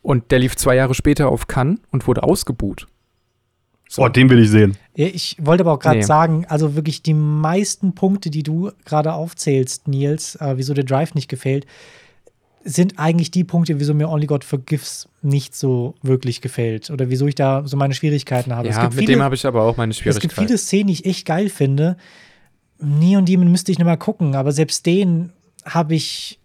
Und 0.04 0.32
der 0.32 0.38
lief 0.38 0.56
zwei 0.56 0.76
Jahre 0.76 0.94
später 0.94 1.30
auf 1.30 1.48
Cannes 1.48 1.80
und 1.92 2.08
wurde 2.08 2.22
ausgebuht. 2.22 2.88
So. 3.92 4.04
Oh, 4.04 4.08
den 4.08 4.30
will 4.30 4.40
ich 4.40 4.50
sehen. 4.50 4.78
Ich 4.94 5.36
wollte 5.38 5.64
aber 5.64 5.74
auch 5.74 5.80
gerade 5.80 5.98
nee. 5.98 6.06
sagen, 6.06 6.46
also 6.48 6.76
wirklich 6.76 7.04
die 7.04 7.14
meisten 7.14 7.94
Punkte, 7.94 8.30
die 8.30 8.42
du 8.42 8.72
gerade 8.86 9.12
aufzählst, 9.12 9.90
Nils, 9.90 10.38
äh, 10.38 10.54
wieso 10.56 10.74
der 10.74 10.86
Drive 10.86 11.14
nicht 11.14 11.28
gefällt, 11.28 11.66
sind 12.64 13.00
eigentlich 13.00 13.32
die 13.32 13.44
Punkte, 13.44 13.82
wieso 13.82 13.94
mir 13.94 14.08
Only 14.08 14.28
God 14.28 14.46
Forgives 14.46 15.10
nicht 15.22 15.54
so 15.56 15.96
wirklich 16.04 16.40
gefällt 16.40 16.90
oder 16.90 17.10
wieso 17.10 17.28
ich 17.28 17.36
da 17.36 17.64
so 17.66 17.76
meine 17.76 17.94
Schwierigkeiten 17.94 18.56
habe. 18.56 18.70
Ja, 18.70 18.82
mit 18.86 18.94
viele, 18.94 19.08
dem 19.08 19.22
habe 19.22 19.36
ich 19.36 19.46
aber 19.46 19.64
auch 19.64 19.76
meine 19.76 19.94
Schwierigkeiten. 19.94 20.26
Es 20.30 20.36
gibt 20.38 20.48
viele 20.48 20.58
Szenen, 20.58 20.88
die 20.88 20.94
ich 20.94 21.06
echt 21.06 21.26
geil 21.26 21.50
finde. 21.50 21.98
Neon 22.80 23.26
Demon 23.26 23.52
müsste 23.52 23.74
ich 23.74 23.78
noch 23.78 23.86
mal 23.86 23.98
gucken, 23.98 24.36
aber 24.36 24.54
selbst 24.54 24.86
den 24.86 25.34
habe 25.66 25.96
ich 25.96 26.40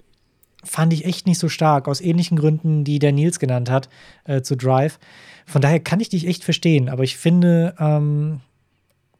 fand 0.65 0.93
ich 0.93 1.05
echt 1.05 1.29
nicht 1.29 1.39
so 1.39 1.49
stark 1.49 1.87
aus 1.87 2.01
ähnlichen 2.01 2.37
Gründen, 2.37 2.83
die 2.83 2.99
der 2.99 3.13
Nils 3.13 3.39
genannt 3.39 3.71
hat 3.71 3.89
äh, 4.25 4.43
zu 4.43 4.57
Drive. 4.57 4.99
Von 5.47 5.63
daher 5.63 5.81
kann 5.81 6.01
ich 6.01 6.09
dich 6.09 6.27
echt 6.27 6.45
verstehen, 6.45 6.89
aber 6.89 7.05
ich 7.05 7.17
finde, 7.17 7.75
ähm, 7.79 8.41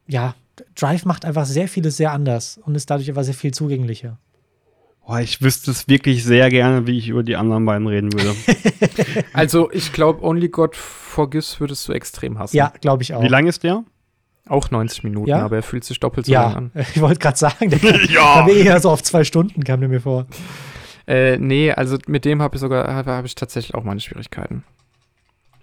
ja, 0.07 0.35
Drive 0.75 1.05
macht 1.05 1.25
einfach 1.25 1.47
sehr 1.47 1.69
vieles 1.69 1.97
sehr 1.97 2.13
anders 2.13 2.59
und 2.65 2.75
ist 2.75 2.91
dadurch 2.91 3.09
einfach 3.09 3.23
sehr 3.25 3.35
viel 3.35 3.53
zugänglicher. 3.53 4.19
Boah, 5.07 5.21
ich 5.21 5.41
wüsste 5.41 5.71
es 5.71 5.87
wirklich 5.87 6.25
sehr 6.25 6.51
gerne, 6.51 6.89
wie 6.89 6.99
ich 6.99 7.09
über 7.09 7.23
die 7.23 7.37
anderen 7.37 7.65
beiden 7.65 7.87
reden 7.87 8.13
würde. 8.13 8.35
also, 9.33 9.71
ich 9.71 9.93
glaube, 9.93 10.25
Only 10.25 10.49
God 10.49 10.75
Forgives 10.75 11.61
würdest 11.61 11.87
du 11.87 11.93
extrem 11.93 12.41
hassen. 12.41 12.57
Ja, 12.57 12.73
glaube 12.81 13.05
ich 13.05 13.15
auch. 13.15 13.23
Wie 13.23 13.29
lang 13.29 13.47
ist 13.47 13.63
der? 13.63 13.85
Auch 14.49 14.71
90 14.71 15.05
Minuten, 15.05 15.29
ja? 15.29 15.45
aber 15.45 15.57
er 15.57 15.63
fühlt 15.63 15.85
sich 15.85 16.01
doppelt 16.01 16.27
so 16.27 16.33
ja, 16.33 16.47
lang 16.47 16.57
an. 16.57 16.71
Ich 16.95 17.01
wollte 17.01 17.21
gerade 17.21 17.39
sagen, 17.39 17.71
der 17.71 17.79
kam, 17.79 18.09
ja. 18.09 18.49
eher 18.49 18.81
so 18.81 18.91
auf 18.91 19.03
zwei 19.03 19.23
Stunden, 19.23 19.63
kam 19.63 19.79
der 19.79 19.89
mir 19.89 20.01
vor. 20.01 20.27
Äh, 21.07 21.39
nee, 21.39 21.71
also 21.71 21.99
mit 22.09 22.25
dem 22.25 22.43
habe 22.43 22.57
ich 22.57 22.61
sogar, 22.61 22.93
habe 22.93 23.13
hab 23.13 23.25
ich 23.25 23.37
tatsächlich 23.37 23.77
auch 23.77 23.85
meine 23.85 24.01
Schwierigkeiten. 24.01 24.65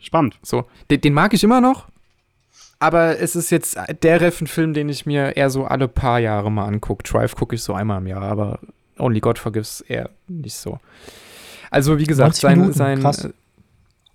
Spannend. 0.04 0.38
So, 0.44 0.66
den, 0.92 1.02
den, 1.02 1.14
mag 1.14 1.34
ich 1.34 1.44
immer 1.44 1.62
noch, 1.62 1.88
aber 2.80 3.20
es 3.20 3.36
ist 3.36 3.50
jetzt 3.50 3.78
der 4.04 4.22
Reffen-Film, 4.22 4.74
den 4.74 4.90
ich 4.90 5.06
mir 5.06 5.38
eher 5.38 5.50
so 5.50 5.64
alle 5.64 5.88
paar 5.88 6.20
Jahre 6.20 6.52
mal 6.52 6.66
angucke. 6.66 7.04
Drive 7.04 7.36
gucke 7.36 7.56
ich 7.56 7.64
so 7.64 7.74
einmal 7.74 8.00
im 8.00 8.08
Jahr, 8.08 8.24
aber 8.24 8.60
Only 9.00 9.22
God 9.22 9.40
Forgives 9.40 9.82
eher 9.82 10.10
nicht 10.28 10.56
so. 10.56 10.80
Also, 11.72 11.98
wie 11.98 12.06
gesagt, 12.06 12.36
sein, 12.36 12.60
Minuten, 12.60 12.78
sein, 12.78 13.00
krass. 13.00 13.26
Äh, 13.26 13.32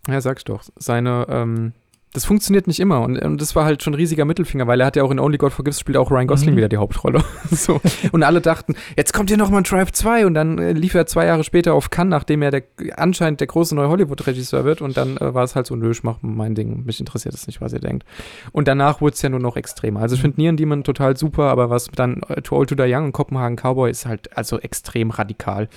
ja, 0.09 0.20
sag's 0.20 0.45
doch, 0.45 0.62
seine, 0.76 1.26
ähm, 1.30 1.72
das 2.12 2.24
funktioniert 2.24 2.66
nicht 2.66 2.80
immer. 2.80 3.02
Und, 3.02 3.18
und 3.18 3.40
das 3.40 3.54
war 3.54 3.64
halt 3.64 3.82
schon 3.82 3.92
ein 3.92 3.96
riesiger 3.96 4.24
Mittelfinger, 4.24 4.66
weil 4.66 4.80
er 4.80 4.86
hat 4.86 4.96
ja 4.96 5.02
auch 5.02 5.11
in 5.11 5.18
Only 5.18 5.38
God 5.38 5.52
Forgives 5.52 5.78
spielt 5.78 5.96
auch 5.96 6.11
Ryan 6.11 6.26
Gosling 6.26 6.54
mhm. 6.54 6.56
wieder 6.56 6.68
die 6.68 6.78
Hauptrolle. 6.78 7.22
so. 7.50 7.80
Und 8.12 8.22
alle 8.22 8.40
dachten, 8.40 8.74
jetzt 8.96 9.12
kommt 9.12 9.28
hier 9.30 9.36
nochmal 9.36 9.61
ein 9.61 9.64
Drive 9.64 9.92
2 9.92 10.26
und 10.26 10.34
dann 10.34 10.59
äh, 10.59 10.72
lief 10.72 10.94
er 10.94 11.06
zwei 11.06 11.26
Jahre 11.26 11.44
später 11.44 11.74
auf 11.74 11.90
Cannes, 11.90 12.11
nachdem 12.11 12.42
er 12.42 12.50
der, 12.50 12.62
anscheinend 12.96 13.40
der 13.40 13.46
große 13.46 13.74
neue 13.74 13.88
Hollywood-Regisseur 13.88 14.64
wird. 14.64 14.80
Und 14.80 14.96
dann 14.96 15.16
äh, 15.18 15.34
war 15.34 15.44
es 15.44 15.54
halt 15.54 15.66
so, 15.66 15.76
nö, 15.76 15.90
ich 15.90 16.02
mach 16.02 16.18
mein 16.22 16.54
Ding. 16.54 16.84
Mich 16.84 16.98
interessiert 16.98 17.34
es 17.34 17.46
nicht, 17.46 17.61
was 17.61 17.72
ihr 17.72 17.80
denkt. 17.80 18.06
Und 18.52 18.68
danach 18.68 19.00
wurde 19.00 19.14
es 19.14 19.22
ja 19.22 19.28
nur 19.28 19.40
noch 19.40 19.56
extremer. 19.56 20.00
Also 20.00 20.14
ich 20.14 20.20
finde 20.20 20.40
Nieren 20.40 20.56
Demon 20.56 20.84
total 20.84 21.16
super, 21.16 21.44
aber 21.44 21.68
was 21.68 21.88
dann 21.94 22.22
äh, 22.28 22.40
To 22.42 22.56
Old 22.56 22.70
to 22.70 22.74
Die 22.74 22.82
Young 22.92 23.06
und 23.06 23.12
Kopenhagen 23.12 23.56
Cowboy 23.56 23.90
ist 23.90 24.06
halt 24.06 24.36
also 24.36 24.59
extrem 24.59 25.11
radikal 25.11 25.68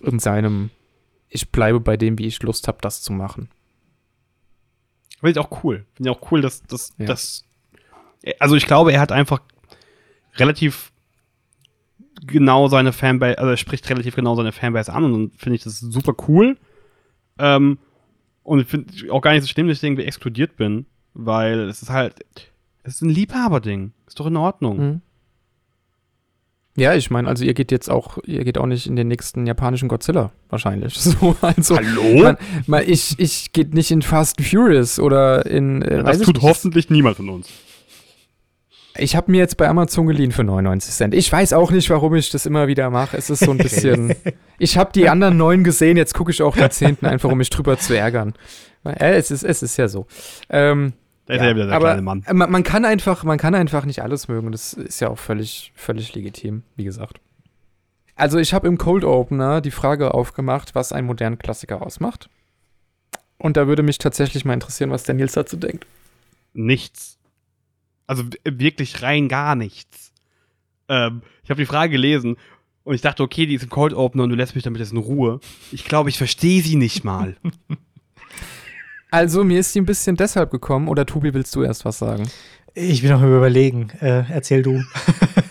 in 0.00 0.18
seinem, 0.18 0.70
ich 1.28 1.50
bleibe 1.50 1.80
bei 1.80 1.96
dem, 1.96 2.18
wie 2.18 2.26
ich 2.26 2.42
Lust 2.42 2.68
habe, 2.68 2.78
das 2.80 3.02
zu 3.02 3.12
machen. 3.12 3.48
Finde 5.20 5.32
ich 5.32 5.38
auch 5.38 5.64
cool. 5.64 5.84
Finde 5.94 6.10
ich 6.10 6.16
auch 6.16 6.30
cool, 6.30 6.40
dass, 6.40 6.62
dass, 6.62 6.92
ja. 6.98 7.06
dass. 7.06 7.44
Also 8.38 8.56
ich 8.56 8.66
glaube, 8.66 8.92
er 8.92 9.00
hat 9.00 9.12
einfach 9.12 9.40
relativ 10.36 10.92
genau 12.26 12.68
seine 12.68 12.92
Fanbase, 12.92 13.38
also 13.38 13.50
er 13.50 13.56
spricht 13.56 13.88
relativ 13.90 14.14
genau 14.14 14.34
seine 14.34 14.52
Fanbase 14.52 14.92
an 14.92 15.04
und 15.04 15.12
dann 15.12 15.30
finde 15.36 15.56
ich 15.56 15.62
das 15.62 15.78
super 15.78 16.14
cool. 16.28 16.56
Ähm, 17.38 17.78
und 18.42 18.60
ich 18.60 18.66
finde 18.66 19.12
auch 19.12 19.20
gar 19.20 19.32
nicht 19.32 19.42
so 19.42 19.48
schlimm, 19.48 19.68
dass 19.68 19.78
ich 19.78 19.84
irgendwie 19.84 20.04
exkludiert 20.04 20.56
bin, 20.56 20.86
weil 21.14 21.60
es 21.68 21.82
ist 21.82 21.90
halt, 21.90 22.24
es 22.82 22.96
ist 22.96 23.02
ein 23.02 23.10
Liebhaberding. 23.10 23.92
Ist 24.06 24.18
doch 24.18 24.26
in 24.26 24.36
Ordnung. 24.36 24.78
Mhm. 24.78 25.02
Ja, 26.78 26.94
ich 26.94 27.10
meine, 27.10 27.28
also 27.28 27.44
ihr 27.44 27.54
geht 27.54 27.72
jetzt 27.72 27.90
auch, 27.90 28.18
ihr 28.24 28.44
geht 28.44 28.56
auch 28.56 28.66
nicht 28.66 28.86
in 28.86 28.94
den 28.94 29.08
nächsten 29.08 29.46
japanischen 29.46 29.88
Godzilla 29.88 30.30
wahrscheinlich. 30.48 30.94
So, 30.98 31.36
also, 31.40 31.76
Hallo? 31.76 32.22
Man, 32.22 32.36
man, 32.66 32.82
ich, 32.86 33.18
ich 33.18 33.52
geht 33.52 33.74
nicht 33.74 33.90
in 33.90 34.02
Fast 34.02 34.38
and 34.38 34.46
Furious 34.46 34.98
oder 34.98 35.46
in. 35.46 35.82
Äh, 35.82 36.02
das 36.04 36.18
tut 36.20 36.34
nicht, 36.36 36.42
hoffentlich 36.42 36.90
niemand 36.90 37.16
von 37.16 37.28
uns. 37.30 37.48
Ich 38.96 39.16
habe 39.16 39.30
mir 39.30 39.38
jetzt 39.38 39.56
bei 39.56 39.68
Amazon 39.68 40.06
geliehen 40.06 40.32
für 40.32 40.44
99 40.44 40.92
Cent. 40.92 41.14
Ich 41.14 41.30
weiß 41.32 41.52
auch 41.52 41.70
nicht, 41.70 41.88
warum 41.90 42.14
ich 42.14 42.30
das 42.30 42.46
immer 42.46 42.66
wieder 42.66 42.90
mache. 42.90 43.16
Es 43.16 43.30
ist 43.30 43.40
so 43.40 43.52
ein 43.52 43.58
bisschen. 43.58 44.14
ich 44.58 44.76
habe 44.76 44.92
die 44.92 45.08
anderen 45.08 45.36
neun 45.36 45.64
gesehen, 45.64 45.96
jetzt 45.96 46.14
gucke 46.14 46.30
ich 46.30 46.42
auch 46.42 46.56
den 46.56 46.70
zehnten 46.70 47.06
einfach, 47.06 47.30
um 47.30 47.38
mich 47.38 47.50
drüber 47.50 47.78
zu 47.78 47.96
ärgern. 47.96 48.34
Äh, 48.84 49.16
es, 49.16 49.30
ist, 49.30 49.44
es 49.44 49.62
ist 49.62 49.76
ja 49.76 49.88
so. 49.88 50.06
Ähm, 50.50 50.92
Da 51.28 51.34
ist 51.34 51.42
ja 51.42 51.54
wieder 51.54 51.66
der 51.66 51.76
aber 51.76 51.88
kleine 51.88 52.02
Mann. 52.02 52.24
Man, 52.32 52.50
man, 52.50 52.62
kann 52.62 52.86
einfach, 52.86 53.22
man 53.22 53.36
kann 53.36 53.54
einfach 53.54 53.84
nicht 53.84 54.02
alles 54.02 54.28
mögen. 54.28 54.50
Das 54.50 54.72
ist 54.72 55.00
ja 55.00 55.10
auch 55.10 55.18
völlig, 55.18 55.72
völlig 55.74 56.14
legitim, 56.14 56.62
wie 56.74 56.84
gesagt. 56.84 57.20
Also 58.16 58.38
ich 58.38 58.54
habe 58.54 58.66
im 58.66 58.78
Cold 58.78 59.04
Opener 59.04 59.60
die 59.60 59.70
Frage 59.70 60.14
aufgemacht, 60.14 60.74
was 60.74 60.90
einen 60.90 61.06
modernen 61.06 61.38
Klassiker 61.38 61.82
ausmacht. 61.82 62.30
Und 63.36 63.58
da 63.58 63.66
würde 63.66 63.82
mich 63.82 63.98
tatsächlich 63.98 64.46
mal 64.46 64.54
interessieren, 64.54 64.90
was 64.90 65.04
der 65.04 65.16
Nils 65.16 65.34
dazu 65.34 65.58
denkt. 65.58 65.86
Nichts. 66.54 67.18
Also 68.06 68.24
wirklich 68.44 69.02
rein 69.02 69.28
gar 69.28 69.54
nichts. 69.54 70.12
Ähm, 70.88 71.20
ich 71.44 71.50
habe 71.50 71.60
die 71.60 71.66
Frage 71.66 71.92
gelesen 71.92 72.38
und 72.84 72.94
ich 72.94 73.02
dachte, 73.02 73.22
okay, 73.22 73.44
die 73.44 73.54
ist 73.54 73.64
im 73.64 73.68
Cold 73.68 73.92
Opener 73.92 74.24
und 74.24 74.30
du 74.30 74.36
lässt 74.36 74.54
mich 74.54 74.64
damit 74.64 74.80
jetzt 74.80 74.92
in 74.92 74.96
Ruhe. 74.98 75.40
Ich 75.72 75.84
glaube, 75.84 76.08
ich 76.08 76.16
verstehe 76.16 76.62
sie 76.62 76.76
nicht 76.76 77.04
mal. 77.04 77.36
Also 79.10 79.44
mir 79.44 79.60
ist 79.60 79.74
die 79.74 79.80
ein 79.80 79.86
bisschen 79.86 80.16
deshalb 80.16 80.50
gekommen, 80.50 80.88
oder 80.88 81.06
Tobi, 81.06 81.32
willst 81.32 81.54
du 81.56 81.62
erst 81.62 81.84
was 81.84 81.98
sagen? 81.98 82.28
Ich 82.74 83.02
bin 83.02 83.10
noch 83.10 83.22
am 83.22 83.34
überlegen. 83.34 83.90
Äh, 84.00 84.24
erzähl 84.30 84.62
du. 84.62 84.82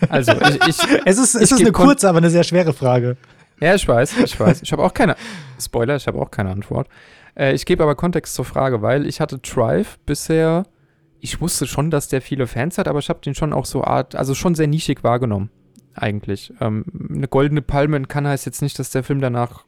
Also 0.09 0.31
ich, 0.31 0.67
ich 0.67 0.77
Es 1.05 1.17
ist, 1.17 1.35
es 1.35 1.51
ist 1.51 1.59
eine 1.59 1.73
kurze, 1.73 2.07
aber 2.07 2.19
eine 2.19 2.29
sehr 2.29 2.43
schwere 2.43 2.71
Frage. 2.71 3.17
ja, 3.59 3.75
ich 3.75 3.85
weiß, 3.85 4.17
ich 4.19 4.39
weiß. 4.39 4.61
Ich 4.61 4.71
habe 4.71 4.83
auch 4.83 4.93
keine, 4.93 5.17
Spoiler, 5.59 5.97
ich 5.97 6.07
habe 6.07 6.21
auch 6.21 6.31
keine 6.31 6.51
Antwort. 6.51 6.87
Äh, 7.35 7.53
ich 7.53 7.65
gebe 7.65 7.83
aber 7.83 7.95
Kontext 7.95 8.33
zur 8.33 8.45
Frage, 8.45 8.81
weil 8.81 9.05
ich 9.05 9.19
hatte 9.19 9.39
Drive 9.39 9.97
bisher, 10.05 10.65
ich 11.19 11.41
wusste 11.41 11.67
schon, 11.67 11.91
dass 11.91 12.07
der 12.07 12.21
viele 12.21 12.47
Fans 12.47 12.77
hat, 12.77 12.87
aber 12.87 12.99
ich 12.99 13.09
habe 13.09 13.19
den 13.19 13.35
schon 13.35 13.51
auch 13.51 13.65
so 13.65 13.83
Art, 13.83 14.15
also 14.15 14.33
schon 14.33 14.55
sehr 14.55 14.67
nischig 14.67 15.03
wahrgenommen, 15.03 15.49
eigentlich. 15.93 16.53
Ähm, 16.61 16.85
eine 17.09 17.27
goldene 17.27 17.61
Palme 17.61 17.97
in 17.97 18.07
Cannes 18.07 18.31
heißt 18.31 18.45
jetzt 18.45 18.61
nicht, 18.61 18.79
dass 18.79 18.91
der 18.91 19.03
Film 19.03 19.19
danach 19.19 19.65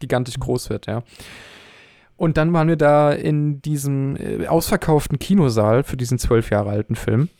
gigantisch 0.00 0.38
groß 0.38 0.70
wird, 0.70 0.86
ja. 0.86 1.02
Und 2.22 2.36
dann 2.36 2.52
waren 2.52 2.68
wir 2.68 2.76
da 2.76 3.10
in 3.10 3.60
diesem 3.62 4.14
äh, 4.14 4.46
ausverkauften 4.46 5.18
Kinosaal 5.18 5.82
für 5.82 5.96
diesen 5.96 6.20
zwölf 6.20 6.50
Jahre 6.50 6.70
alten 6.70 6.94
Film 6.94 7.30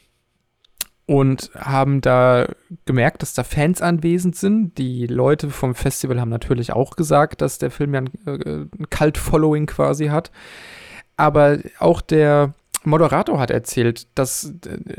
und 1.07 1.53
haben 1.55 2.01
da 2.01 2.49
gemerkt, 2.85 3.23
dass 3.23 3.33
da 3.33 3.45
Fans 3.45 3.81
anwesend 3.81 4.35
sind. 4.35 4.79
Die 4.79 5.07
Leute 5.07 5.51
vom 5.51 5.77
Festival 5.77 6.21
haben 6.21 6.31
natürlich 6.31 6.73
auch 6.73 6.97
gesagt, 6.97 7.43
dass 7.43 7.59
der 7.59 7.71
Film 7.71 7.95
ja 7.95 8.01
ein, 8.01 8.11
äh, 8.27 8.67
ein 8.77 8.91
Cult-Following 8.91 9.67
quasi 9.67 10.07
hat. 10.07 10.33
Aber 11.17 11.59
auch 11.79 12.01
der 12.01 12.53
Moderator 12.85 13.39
hat 13.39 13.51
erzählt, 13.51 14.09
dass, 14.17 14.53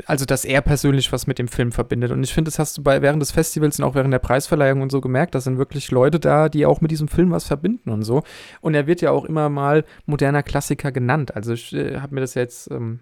also, 0.06 0.24
dass 0.24 0.44
er 0.44 0.62
persönlich 0.62 1.12
was 1.12 1.26
mit 1.26 1.38
dem 1.38 1.48
Film 1.48 1.72
verbindet. 1.72 2.10
Und 2.12 2.22
ich 2.22 2.32
finde, 2.32 2.50
das 2.50 2.58
hast 2.58 2.78
du 2.78 2.82
bei, 2.82 3.02
während 3.02 3.20
des 3.20 3.30
Festivals 3.30 3.78
und 3.78 3.84
auch 3.84 3.94
während 3.94 4.12
der 4.12 4.18
Preisverleihung 4.18 4.80
und 4.80 4.90
so 4.90 5.00
gemerkt, 5.00 5.34
da 5.34 5.40
sind 5.40 5.58
wirklich 5.58 5.90
Leute 5.90 6.18
da, 6.18 6.48
die 6.48 6.66
auch 6.66 6.80
mit 6.80 6.90
diesem 6.90 7.08
Film 7.08 7.30
was 7.30 7.44
verbinden 7.44 7.90
und 7.90 8.02
so. 8.02 8.22
Und 8.60 8.74
er 8.74 8.86
wird 8.86 9.00
ja 9.00 9.10
auch 9.10 9.24
immer 9.24 9.48
mal 9.48 9.84
moderner 10.06 10.42
Klassiker 10.42 10.92
genannt. 10.92 11.34
Also 11.36 11.52
ich 11.52 11.74
äh, 11.74 12.00
habe 12.00 12.14
mir 12.14 12.20
das 12.20 12.34
jetzt, 12.34 12.70
ähm, 12.70 13.00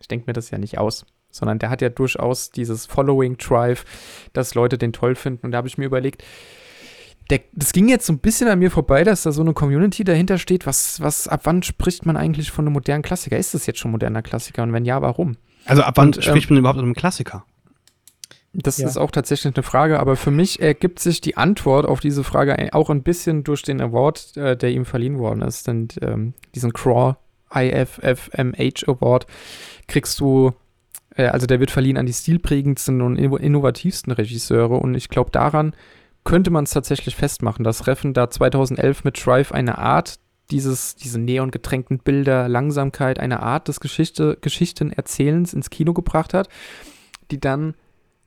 ich 0.00 0.08
denke 0.08 0.24
mir 0.26 0.32
das 0.32 0.50
ja 0.50 0.58
nicht 0.58 0.78
aus, 0.78 1.04
sondern 1.30 1.58
der 1.58 1.70
hat 1.70 1.82
ja 1.82 1.88
durchaus 1.88 2.50
dieses 2.50 2.86
Following 2.86 3.36
Drive, 3.36 3.84
dass 4.32 4.54
Leute 4.54 4.78
den 4.78 4.92
toll 4.92 5.14
finden. 5.14 5.46
Und 5.46 5.52
da 5.52 5.58
habe 5.58 5.68
ich 5.68 5.78
mir 5.78 5.86
überlegt, 5.86 6.22
der, 7.30 7.40
das 7.52 7.72
ging 7.72 7.88
jetzt 7.88 8.06
so 8.06 8.12
ein 8.12 8.18
bisschen 8.18 8.48
an 8.48 8.58
mir 8.58 8.70
vorbei, 8.70 9.02
dass 9.04 9.22
da 9.24 9.32
so 9.32 9.42
eine 9.42 9.52
Community 9.52 10.04
dahinter 10.04 10.38
steht. 10.38 10.66
Was, 10.66 11.00
was, 11.00 11.26
ab 11.28 11.40
wann 11.44 11.62
spricht 11.62 12.06
man 12.06 12.16
eigentlich 12.16 12.50
von 12.50 12.64
einem 12.64 12.72
modernen 12.72 13.02
Klassiker? 13.02 13.36
Ist 13.36 13.54
das 13.54 13.66
jetzt 13.66 13.78
schon 13.80 13.90
moderner 13.90 14.22
Klassiker? 14.22 14.62
Und 14.62 14.72
wenn 14.72 14.84
ja, 14.84 15.02
warum? 15.02 15.36
Also 15.64 15.82
ab 15.82 15.96
wann 15.96 16.08
Und, 16.08 16.16
ähm, 16.18 16.22
spricht 16.22 16.50
man 16.50 16.58
überhaupt 16.60 16.78
von 16.78 16.84
einem 16.84 16.94
Klassiker? 16.94 17.44
Das 18.52 18.78
Ja. 18.78 18.86
ist 18.88 18.96
auch 18.96 19.10
tatsächlich 19.10 19.54
eine 19.54 19.62
Frage, 19.62 20.00
aber 20.00 20.16
für 20.16 20.30
mich 20.30 20.60
ergibt 20.62 20.98
sich 20.98 21.20
die 21.20 21.36
Antwort 21.36 21.84
auf 21.84 22.00
diese 22.00 22.24
Frage 22.24 22.72
auch 22.72 22.88
ein 22.88 23.02
bisschen 23.02 23.44
durch 23.44 23.62
den 23.62 23.80
Award, 23.82 24.36
äh, 24.36 24.56
der 24.56 24.70
ihm 24.70 24.86
verliehen 24.86 25.18
worden 25.18 25.42
ist. 25.42 25.66
Denn 25.66 25.88
ähm, 26.00 26.32
diesen 26.54 26.72
Craw 26.72 27.16
IFFMH 27.54 28.86
Award 28.86 29.26
kriegst 29.88 30.20
du, 30.20 30.52
äh, 31.16 31.26
also 31.26 31.46
der 31.46 31.60
wird 31.60 31.70
verliehen 31.70 31.98
an 31.98 32.06
die 32.06 32.12
stilprägendsten 32.14 33.02
und 33.02 33.18
inno- 33.18 33.38
innovativsten 33.38 34.12
Regisseure 34.12 34.76
und 34.78 34.94
ich 34.94 35.08
glaube, 35.08 35.30
daran 35.30 35.74
könnte 36.26 36.50
man 36.50 36.64
es 36.64 36.70
tatsächlich 36.70 37.16
festmachen, 37.16 37.64
dass 37.64 37.86
Reffen 37.86 38.12
da 38.12 38.28
2011 38.28 39.04
mit 39.04 39.24
Drive 39.24 39.52
eine 39.52 39.78
Art 39.78 40.18
dieses, 40.50 40.94
diese 40.94 41.18
neongetränkten 41.18 41.98
Bilder, 41.98 42.48
Langsamkeit, 42.48 43.18
eine 43.18 43.40
Art 43.42 43.68
des 43.68 43.80
Geschichte, 43.80 44.36
Geschichtenerzählens 44.40 45.54
ins 45.54 45.70
Kino 45.70 45.92
gebracht 45.94 46.34
hat, 46.34 46.48
die 47.30 47.40
dann 47.40 47.74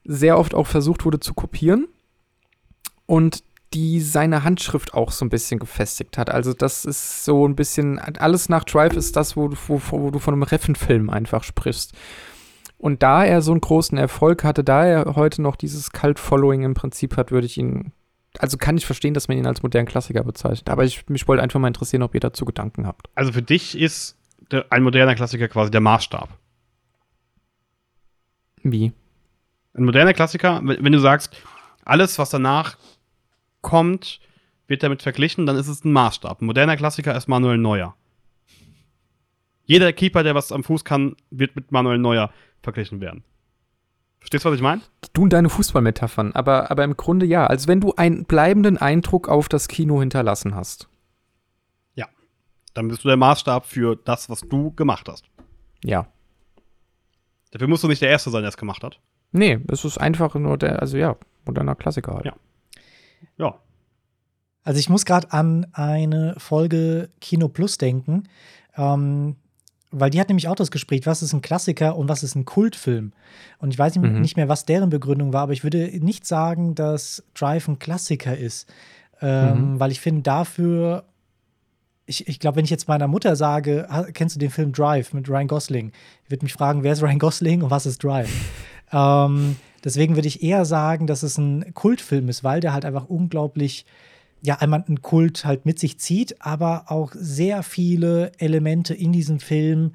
sehr 0.04 0.38
oft 0.39 0.56
auch 0.56 0.68
versucht 0.68 1.06
wurde 1.06 1.20
zu 1.20 1.34
kopieren 1.34 1.88
und 3.06 3.43
die 3.74 4.02
seine 4.02 4.43
Handschrift 4.43 4.93
auch 4.95 5.12
so 5.12 5.24
ein 5.24 5.30
bisschen 5.30 5.60
gefestigt 5.60 6.18
hat. 6.18 6.30
Also 6.32 6.54
das 6.54 6.86
ist 6.86 7.24
so 7.24 7.47
ein 7.47 7.56
bisschen, 7.56 8.00
alles 8.00 8.50
nach 8.50 8.64
Drive 8.64 8.93
ist 8.93 9.16
das, 9.16 9.38
wo, 9.38 9.47
du- 9.50 9.58
wo, 9.68 9.80
wo 9.91 10.10
du 10.10 10.18
von 10.20 10.34
einem 10.34 10.43
Reffenfilm 10.43 11.10
einfach 11.10 11.43
sprichst. 11.43 11.93
Und 12.80 13.04
da 13.04 13.26
er 13.26 13.42
so 13.42 13.52
einen 13.52 13.60
großen 13.60 13.98
Erfolg 13.98 14.46
hatte, 14.46 14.64
da 14.64 14.86
er 14.86 15.16
heute 15.16 15.42
noch 15.42 15.58
dieses 15.58 15.92
Cult-Following 15.92 16.64
im 16.64 16.74
Prinzip 16.74 17.18
hat, 17.18 17.30
würde 17.30 17.46
ich 17.46 17.58
ihn, 17.58 17.92
also 18.40 18.58
kann 18.58 18.78
ich 18.78 18.86
verstehen, 18.86 19.14
dass 19.14 19.28
man 19.28 19.38
ihn 19.38 19.46
als 19.46 19.62
modernen 19.62 19.88
Klassiker 19.88 20.24
bezeichnet. 20.24 20.70
Aber 20.70 20.86
ich, 20.86 21.08
mich 21.10 21.28
wollte 21.28 21.44
einfach 21.44 21.60
mal 21.60 21.68
interessieren, 21.68 22.04
ob 22.04 22.16
ihr 22.16 22.22
dazu 22.22 22.46
Gedanken 22.46 22.88
habt. 22.88 23.10
Also 23.16 23.34
für 23.34 23.42
dich 23.42 23.78
ist 23.78 24.18
der, 24.50 24.66
ein 24.70 24.82
moderner 24.82 25.14
Klassiker 25.16 25.50
quasi 25.50 25.72
der 25.72 25.82
Maßstab. 25.82 26.30
Wie? 28.64 28.94
Ein 29.74 29.84
moderner 29.84 30.14
Klassiker, 30.14 30.62
wenn 30.64 30.92
du 30.94 31.00
sagst, 31.00 31.36
alles, 31.84 32.18
was 32.18 32.30
danach 32.30 32.78
kommt, 33.60 34.22
wird 34.68 34.84
damit 34.84 35.02
verglichen, 35.02 35.46
dann 35.46 35.58
ist 35.58 35.68
es 35.68 35.84
ein 35.84 35.92
Maßstab. 35.92 36.42
Ein 36.42 36.46
moderner 36.46 36.78
Klassiker 36.78 37.14
ist 37.14 37.28
Manuel 37.28 37.58
Neuer. 37.58 37.98
Jeder 39.66 39.92
Keeper, 39.92 40.24
der 40.24 40.34
was 40.34 40.54
am 40.54 40.64
Fuß 40.64 40.86
kann, 40.86 41.18
wird 41.30 41.58
mit 41.58 41.74
Manuel 41.74 41.98
Neuer 41.98 42.32
verglichen 42.62 43.01
werden. 43.01 43.24
Verstehst 44.20 44.43
du, 44.43 44.49
was 44.49 44.55
ich 44.55 44.62
meine? 44.62 44.82
Du 45.14 45.24
und 45.24 45.34
deine 45.34 45.49
Fußballmetaphern, 45.49 46.34
aber, 46.34 46.72
aber 46.72 46.84
im 46.84 46.97
Grunde 46.97 47.26
ja. 47.26 47.47
Also 47.47 47.68
wenn 47.68 47.80
du 47.80 47.93
einen 47.95 48.26
bleibenden 48.26 48.78
Eindruck 48.78 49.30
auf 49.30 49.47
das 49.47 49.68
Kino 49.68 49.99
hinterlassen 49.99 50.55
hast. 50.55 50.89
Dann 52.74 52.88
bist 52.88 53.03
du 53.03 53.07
der 53.07 53.18
Maßstab 53.18 53.66
für 53.66 53.95
das, 53.95 54.30
was 54.30 54.39
du 54.41 54.72
gemacht 54.72 55.10
hast. 55.10 55.26
Ja. 55.84 56.07
Dafür 57.51 57.68
musst 57.68 57.84
du 57.84 57.88
nicht 57.88 58.01
der 58.01 58.10
Erste 58.10 58.30
sein, 58.30 58.41
der 58.41 58.49
es 58.49 58.57
gemacht 58.57 58.84
hat. 58.84 58.99
Nee, 59.32 59.60
es 59.68 59.86
ist 59.86 59.97
einfach 59.97 60.36
nur 60.36 60.57
der, 60.57 60.82
also 60.82 60.97
ja, 60.97 61.18
moderner 61.45 61.76
Klassiker 61.76 62.14
halt. 62.14 62.26
Ja. 62.26 62.36
Ja. 63.38 63.60
Also 64.64 64.80
ich 64.80 64.89
muss 64.89 65.05
gerade 65.05 65.32
an 65.32 65.68
eine 65.74 66.36
Folge 66.38 67.10
Kino 67.22 67.47
Plus 67.47 67.78
denken, 67.78 68.30
ähm, 68.76 69.36
weil 69.92 70.10
die 70.10 70.20
hat 70.20 70.28
nämlich 70.30 70.48
auch 70.48 70.56
das 70.56 70.72
Gespräch, 70.72 71.06
was 71.06 71.22
ist 71.24 71.34
ein 71.34 71.42
Klassiker 71.42 71.96
und 71.98 72.08
was 72.10 72.22
ist 72.24 72.36
ein 72.36 72.46
Kultfilm. 72.46 73.12
Und 73.60 73.72
ich 73.74 73.80
weiß 73.80 73.96
nicht, 73.96 74.12
Mhm. 74.14 74.22
nicht 74.22 74.38
mehr, 74.38 74.48
was 74.50 74.66
deren 74.66 74.90
Begründung 74.90 75.34
war, 75.34 75.42
aber 75.44 75.54
ich 75.54 75.64
würde 75.64 75.90
nicht 76.00 76.26
sagen, 76.28 76.76
dass 76.76 77.24
Drive 77.34 77.68
ein 77.68 77.80
Klassiker 77.80 78.38
ist, 78.38 78.72
ähm, 79.22 79.74
Mhm. 79.74 79.80
weil 79.80 79.91
ich 79.91 79.99
finde 79.99 80.22
dafür 80.22 81.06
ich, 82.06 82.28
ich 82.28 82.40
glaube, 82.40 82.56
wenn 82.57 82.66
ich 82.66 82.72
jetzt 82.72 82.88
meiner 82.88 83.07
Mutter 83.07 83.36
sage, 83.36 83.86
"Ha- 83.88 84.07
kennst 84.11 84.36
du 84.36 84.40
den 84.40 84.49
Film 84.49 84.72
Drive 84.72 85.14
mit 85.14 85.30
Ryan 85.30 85.48
Gosling? 85.48 85.91
Die 86.26 86.32
wird 86.32 86.41
mich 86.41 86.53
fragen, 86.53 86.82
wer 86.82 86.94
ist 86.94 87.03
Ryan 87.03 87.20
Gosling 87.20 87.61
und 87.61 87.70
was 87.70 87.86
ist 87.86 88.03
Drive? 88.03 88.30
ähm, 88.91 89.57
deswegen 89.84 90.16
würde 90.16 90.28
ich 90.28 90.41
eher 90.41 90.66
sagen, 90.66 91.06
dass 91.06 91.22
es 91.22 91.38
ein 91.38 91.72
Kultfilm 91.76 92.28
ist, 92.28 92.44
weil 92.44 92.61
der 92.61 92.74
halt 92.74 92.84
einfach 92.84 93.06
unglaublich, 93.06 93.86
ja, 94.41 94.56
einmal 94.56 94.84
einen 94.88 95.02
Kult 95.02 95.45
halt 95.45 95.66
mit 95.66 95.80
sich 95.80 95.99
zieht, 95.99 96.41
aber 96.41 96.86
auch 96.88 97.11
sehr 97.14 97.64
viele 97.64 98.32
Elemente 98.38 98.94
in 98.94 99.11
diesem 99.11 99.40
Film, 99.40 99.94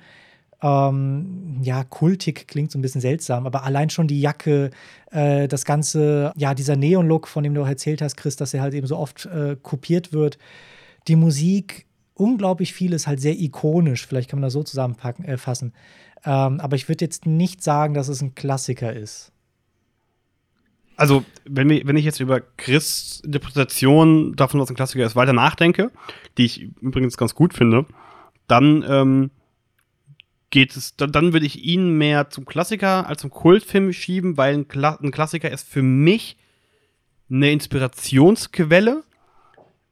ähm, 0.62 1.60
ja, 1.62 1.84
kultig 1.84 2.48
klingt 2.48 2.70
so 2.70 2.78
ein 2.78 2.82
bisschen 2.82 3.00
seltsam, 3.00 3.46
aber 3.46 3.64
allein 3.64 3.90
schon 3.90 4.08
die 4.08 4.20
Jacke, 4.20 4.70
äh, 5.10 5.46
das 5.48 5.64
Ganze, 5.64 6.32
ja, 6.36 6.54
dieser 6.54 6.76
Neon-Look, 6.76 7.28
von 7.28 7.44
dem 7.44 7.54
du 7.54 7.62
auch 7.62 7.68
erzählt 7.68 8.00
hast, 8.00 8.16
Chris, 8.16 8.36
dass 8.36 8.54
er 8.54 8.62
halt 8.62 8.74
eben 8.74 8.86
so 8.86 8.96
oft 8.96 9.26
äh, 9.26 9.56
kopiert 9.62 10.12
wird, 10.12 10.38
die 11.06 11.16
Musik, 11.16 11.86
unglaublich 12.14 12.72
viel 12.72 12.92
ist 12.92 13.06
halt 13.06 13.20
sehr 13.20 13.38
ikonisch, 13.38 14.06
vielleicht 14.06 14.30
kann 14.30 14.38
man 14.38 14.46
das 14.46 14.54
so 14.54 14.62
zusammenpacken, 14.62 15.24
äh. 15.24 15.36
Ähm, 16.26 16.60
aber 16.60 16.76
ich 16.76 16.88
würde 16.88 17.04
jetzt 17.04 17.26
nicht 17.26 17.62
sagen, 17.62 17.92
dass 17.92 18.08
es 18.08 18.22
ein 18.22 18.34
Klassiker 18.34 18.92
ist. 18.92 19.33
Also, 20.96 21.24
wenn, 21.44 21.68
wir, 21.68 21.86
wenn 21.86 21.96
ich 21.96 22.04
jetzt 22.04 22.20
über 22.20 22.40
Chris' 22.40 23.20
Interpretation 23.24 24.34
davon, 24.36 24.60
was 24.60 24.70
ein 24.70 24.76
Klassiker 24.76 25.04
ist, 25.04 25.16
weiter 25.16 25.32
nachdenke, 25.32 25.90
die 26.38 26.44
ich 26.44 26.62
übrigens 26.80 27.16
ganz 27.16 27.34
gut 27.34 27.54
finde, 27.54 27.86
dann 28.46 28.84
ähm, 28.88 29.30
geht 30.50 30.76
es, 30.76 30.96
dann, 30.96 31.10
dann 31.10 31.32
würde 31.32 31.46
ich 31.46 31.64
ihn 31.64 31.98
mehr 31.98 32.30
zum 32.30 32.44
Klassiker 32.44 33.08
als 33.08 33.22
zum 33.22 33.30
Kultfilm 33.30 33.92
schieben, 33.92 34.36
weil 34.36 34.54
ein, 34.54 34.68
Kla 34.68 34.98
ein 35.02 35.10
Klassiker 35.10 35.50
ist 35.50 35.68
für 35.68 35.82
mich 35.82 36.36
eine 37.28 37.50
Inspirationsquelle. 37.50 39.02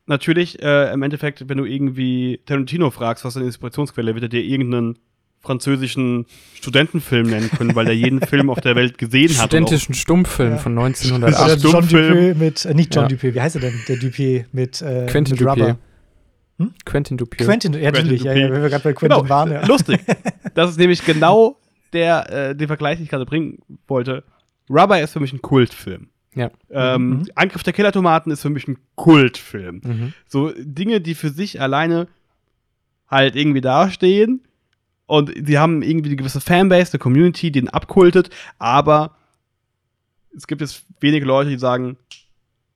Natürlich, 0.06 0.62
äh, 0.62 0.92
im 0.92 1.02
Endeffekt, 1.02 1.48
wenn 1.48 1.58
du 1.58 1.64
irgendwie 1.64 2.40
Tarantino 2.46 2.90
fragst, 2.90 3.24
was 3.24 3.36
eine 3.36 3.46
Inspirationsquelle, 3.46 4.14
wird 4.14 4.24
er 4.24 4.28
dir 4.28 4.42
irgendeinen 4.42 4.98
französischen 5.42 6.26
Studentenfilm 6.54 7.28
nennen 7.28 7.50
können, 7.50 7.74
weil 7.74 7.86
er 7.88 7.92
jeden 7.94 8.20
Film 8.26 8.48
auf 8.50 8.60
der 8.60 8.76
Welt 8.76 8.96
gesehen 8.98 9.30
hat. 9.38 9.46
Studentischen 9.46 9.94
Stummfilm 9.94 10.52
Ja. 10.52 10.58
von 10.58 10.78
Oder 10.78 10.86
1908. 10.86 11.62
John 11.62 11.70
Stummfilm. 11.70 12.08
Dupieux 12.14 12.34
mit, 12.38 12.64
äh, 12.64 12.74
nicht 12.74 12.94
John 12.94 13.04
Ja. 13.04 13.08
Dupieux, 13.08 13.34
wie 13.34 13.40
heißt 13.40 13.56
er 13.56 13.60
denn? 13.62 13.74
Der 13.88 13.96
Dupieux 13.96 14.44
mit, 14.52 14.80
äh, 14.82 15.06
Quentin 15.06 15.32
mit 15.32 15.40
Dupieux. 15.40 15.50
Rubber. 15.66 15.78
Quentin 16.84 17.16
Dupieux. 17.16 17.44
Quentin, 17.44 17.72
ja, 17.74 17.90
natürlich, 17.90 18.22
ja, 18.22 18.34
wenn 18.34 18.52
wir 18.62 18.68
gerade 18.68 18.84
bei 18.84 18.92
Quentin 18.92 19.18
Genau, 19.18 19.28
waren. 19.28 19.50
Ja. 19.52 19.66
lustig. 19.66 20.00
Das 20.54 20.68
ist 20.70 20.78
nämlich 20.78 21.04
genau 21.06 21.56
der, 21.94 22.50
äh, 22.50 22.54
den 22.54 22.66
Vergleich, 22.68 22.98
den 22.98 23.04
ich 23.04 23.10
gerade 23.10 23.24
bringen 23.24 23.58
wollte. 23.88 24.22
Rubber 24.68 25.00
ist 25.00 25.12
für 25.14 25.20
mich 25.20 25.32
ein 25.32 25.40
Kultfilm. 25.42 26.08
Ja. 26.34 26.50
Ähm, 26.70 27.08
Mhm. 27.10 27.26
Angriff 27.34 27.62
der 27.62 27.72
Killertomaten 27.72 28.30
ist 28.30 28.42
für 28.42 28.50
mich 28.50 28.68
ein 28.68 28.76
Kultfilm. 28.94 29.80
Mhm. 29.82 30.12
So 30.26 30.52
Dinge, 30.56 31.00
die 31.00 31.14
für 31.14 31.30
sich 31.30 31.60
alleine 31.60 32.06
halt 33.10 33.34
irgendwie 33.34 33.60
dastehen 33.62 34.42
und 35.06 35.32
sie 35.46 35.58
haben 35.58 35.82
irgendwie 35.82 36.10
eine 36.10 36.16
gewisse 36.16 36.40
Fanbase, 36.40 36.92
eine 36.92 36.98
Community, 37.00 37.50
die 37.50 37.60
ihn 37.60 37.68
abkultet, 37.68 38.30
aber 38.58 39.16
es 40.34 40.46
gibt 40.46 40.60
jetzt 40.60 40.84
wenige 41.00 41.26
Leute, 41.26 41.50
die 41.50 41.58
sagen, 41.58 41.96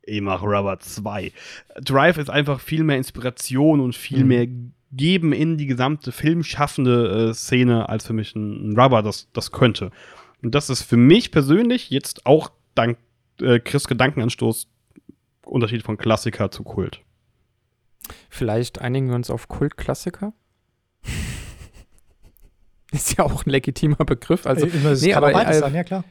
ich 0.03 0.21
mach 0.21 0.43
Rubber 0.43 0.79
2. 0.79 1.33
Drive 1.81 2.19
ist 2.19 2.31
einfach 2.31 2.61
viel 2.61 2.85
mehr 2.85 2.97
Inspiration 2.97 3.81
und 3.81 3.95
viel 3.97 4.23
Mhm. 4.23 4.29
mehr 4.29 4.47
geben 4.93 5.33
in 5.33 5.59
die 5.59 5.67
gesamte 5.67 6.13
filmschaffende 6.13 7.31
äh, 7.31 7.35
Szene, 7.35 7.89
als 7.89 8.07
für 8.07 8.13
mich 8.13 8.35
ein, 8.37 8.71
ein 8.71 8.79
Rubber 8.79 9.03
das, 9.03 9.29
das 9.33 9.51
könnte. 9.51 9.91
Und 10.43 10.55
das 10.55 10.71
ist 10.71 10.83
für 10.83 10.97
mich 10.97 11.33
persönlich 11.33 11.91
jetzt 11.91 12.25
auch 12.25 12.51
dank 12.75 12.99
äh, 13.41 13.59
Chris 13.59 13.89
Gedankenanstoß 13.89 14.69
Unterschied 15.45 15.83
von 15.83 15.97
Klassiker 15.97 16.51
zu 16.51 16.63
Kult. 16.63 17.01
Vielleicht 18.29 18.81
einigen 18.81 19.09
wir 19.09 19.17
uns 19.17 19.31
auf 19.31 19.49
Kultklassiker. 19.49 20.33
Ist 22.93 23.19
ja 23.19 23.25
auch 23.25 23.45
ein 23.45 23.51
legitimer 23.51 24.05
Begriff. 24.05 24.47
Also, 24.47 24.67
das 24.67 25.03
nee, 25.03 25.11
kann 25.11 25.25
aber, 25.25 25.33
beides 25.33 25.57
äh, 25.57 25.61
sein, 25.61 25.75
ja 25.75 25.85
klar. 25.85 26.05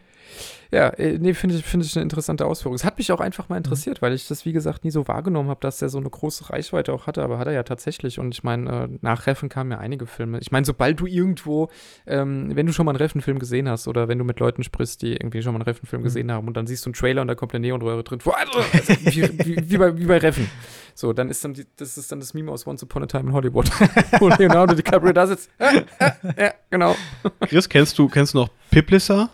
ja, 0.71 0.89
äh, 0.89 1.17
nee, 1.17 1.33
finde 1.33 1.55
ich, 1.55 1.63
finde 1.63 1.85
ich 1.85 1.95
eine 1.95 2.03
interessante 2.03 2.45
Ausführung. 2.45 2.75
Es 2.75 2.83
hat 2.83 2.97
mich 2.97 3.13
auch 3.13 3.21
einfach 3.21 3.47
mal 3.47 3.55
interessiert, 3.55 4.01
weil 4.01 4.13
ich 4.13 4.27
das, 4.27 4.45
wie 4.45 4.51
gesagt, 4.51 4.83
nie 4.83 4.91
so 4.91 5.07
wahrgenommen 5.07 5.49
habe, 5.49 5.61
dass 5.61 5.77
der 5.77 5.87
so 5.87 5.99
eine 5.99 6.09
große 6.09 6.49
Reichweite 6.49 6.91
auch 6.91 7.07
hatte, 7.07 7.23
aber 7.23 7.37
hat 7.37 7.47
er 7.47 7.53
ja 7.53 7.63
tatsächlich. 7.63 8.19
Und 8.19 8.33
ich 8.33 8.43
meine, 8.43 8.83
äh, 8.83 8.97
nach 9.01 9.25
Reffen 9.25 9.47
kamen 9.47 9.71
ja 9.71 9.77
einige 9.77 10.05
Filme. 10.05 10.39
Ich 10.39 10.51
meine, 10.51 10.65
sobald 10.65 10.99
du 10.99 11.05
irgendwo, 11.05 11.69
ähm, 12.05 12.53
wenn 12.53 12.65
du 12.65 12.73
schon 12.73 12.85
mal 12.85 12.91
einen 12.91 12.97
Reffen-Film 12.97 13.39
gesehen 13.39 13.69
hast 13.69 13.87
oder 13.87 14.09
wenn 14.09 14.17
du 14.17 14.25
mit 14.25 14.41
Leuten 14.41 14.63
sprichst, 14.63 15.01
die 15.01 15.13
irgendwie 15.13 15.41
schon 15.41 15.53
mal 15.53 15.59
einen 15.59 15.69
Reffen-Film 15.69 16.03
gesehen 16.03 16.29
haben 16.29 16.45
und 16.45 16.57
dann 16.57 16.67
siehst 16.67 16.85
du 16.85 16.89
einen 16.89 16.95
Trailer 16.95 17.21
und 17.21 17.29
da 17.29 17.35
kommt 17.35 17.53
eine 17.53 17.65
Neonröhre 17.65 18.03
drin 18.03 18.19
vor, 18.19 18.37
also, 18.37 18.59
also, 18.73 18.93
wie, 19.05 19.45
wie, 19.45 19.69
wie, 19.69 19.77
bei, 19.77 19.97
wie 19.97 20.05
bei 20.05 20.17
Reffen. 20.17 20.49
So, 20.97 21.11
dann 21.11 21.29
ist 21.29 21.43
dann 21.43 21.53
die, 21.53 21.65
das 21.75 21.97
ist 21.97 22.09
dann 22.11 22.21
das 22.21 22.33
Meme 22.33 22.49
aus 22.51 22.65
Once 22.65 22.81
Upon 22.81 23.03
a 23.03 23.05
Time 23.05 23.25
in 23.25 23.33
Hollywood, 23.33 23.69
wo 24.19 24.29
Leonardo 24.29 24.73
DiCaprio 24.75 25.11
da 25.11 25.27
sitzt. 25.27 25.49
Äh, 25.59 25.83
äh, 25.99 26.11
ja, 26.45 26.53
genau. 26.69 26.95
Chris, 27.41 27.67
kennst 27.67 27.97
du, 27.99 28.07
kennst 28.07 28.33
du 28.33 28.37
noch 28.39 28.49
Piplissa? 28.71 29.29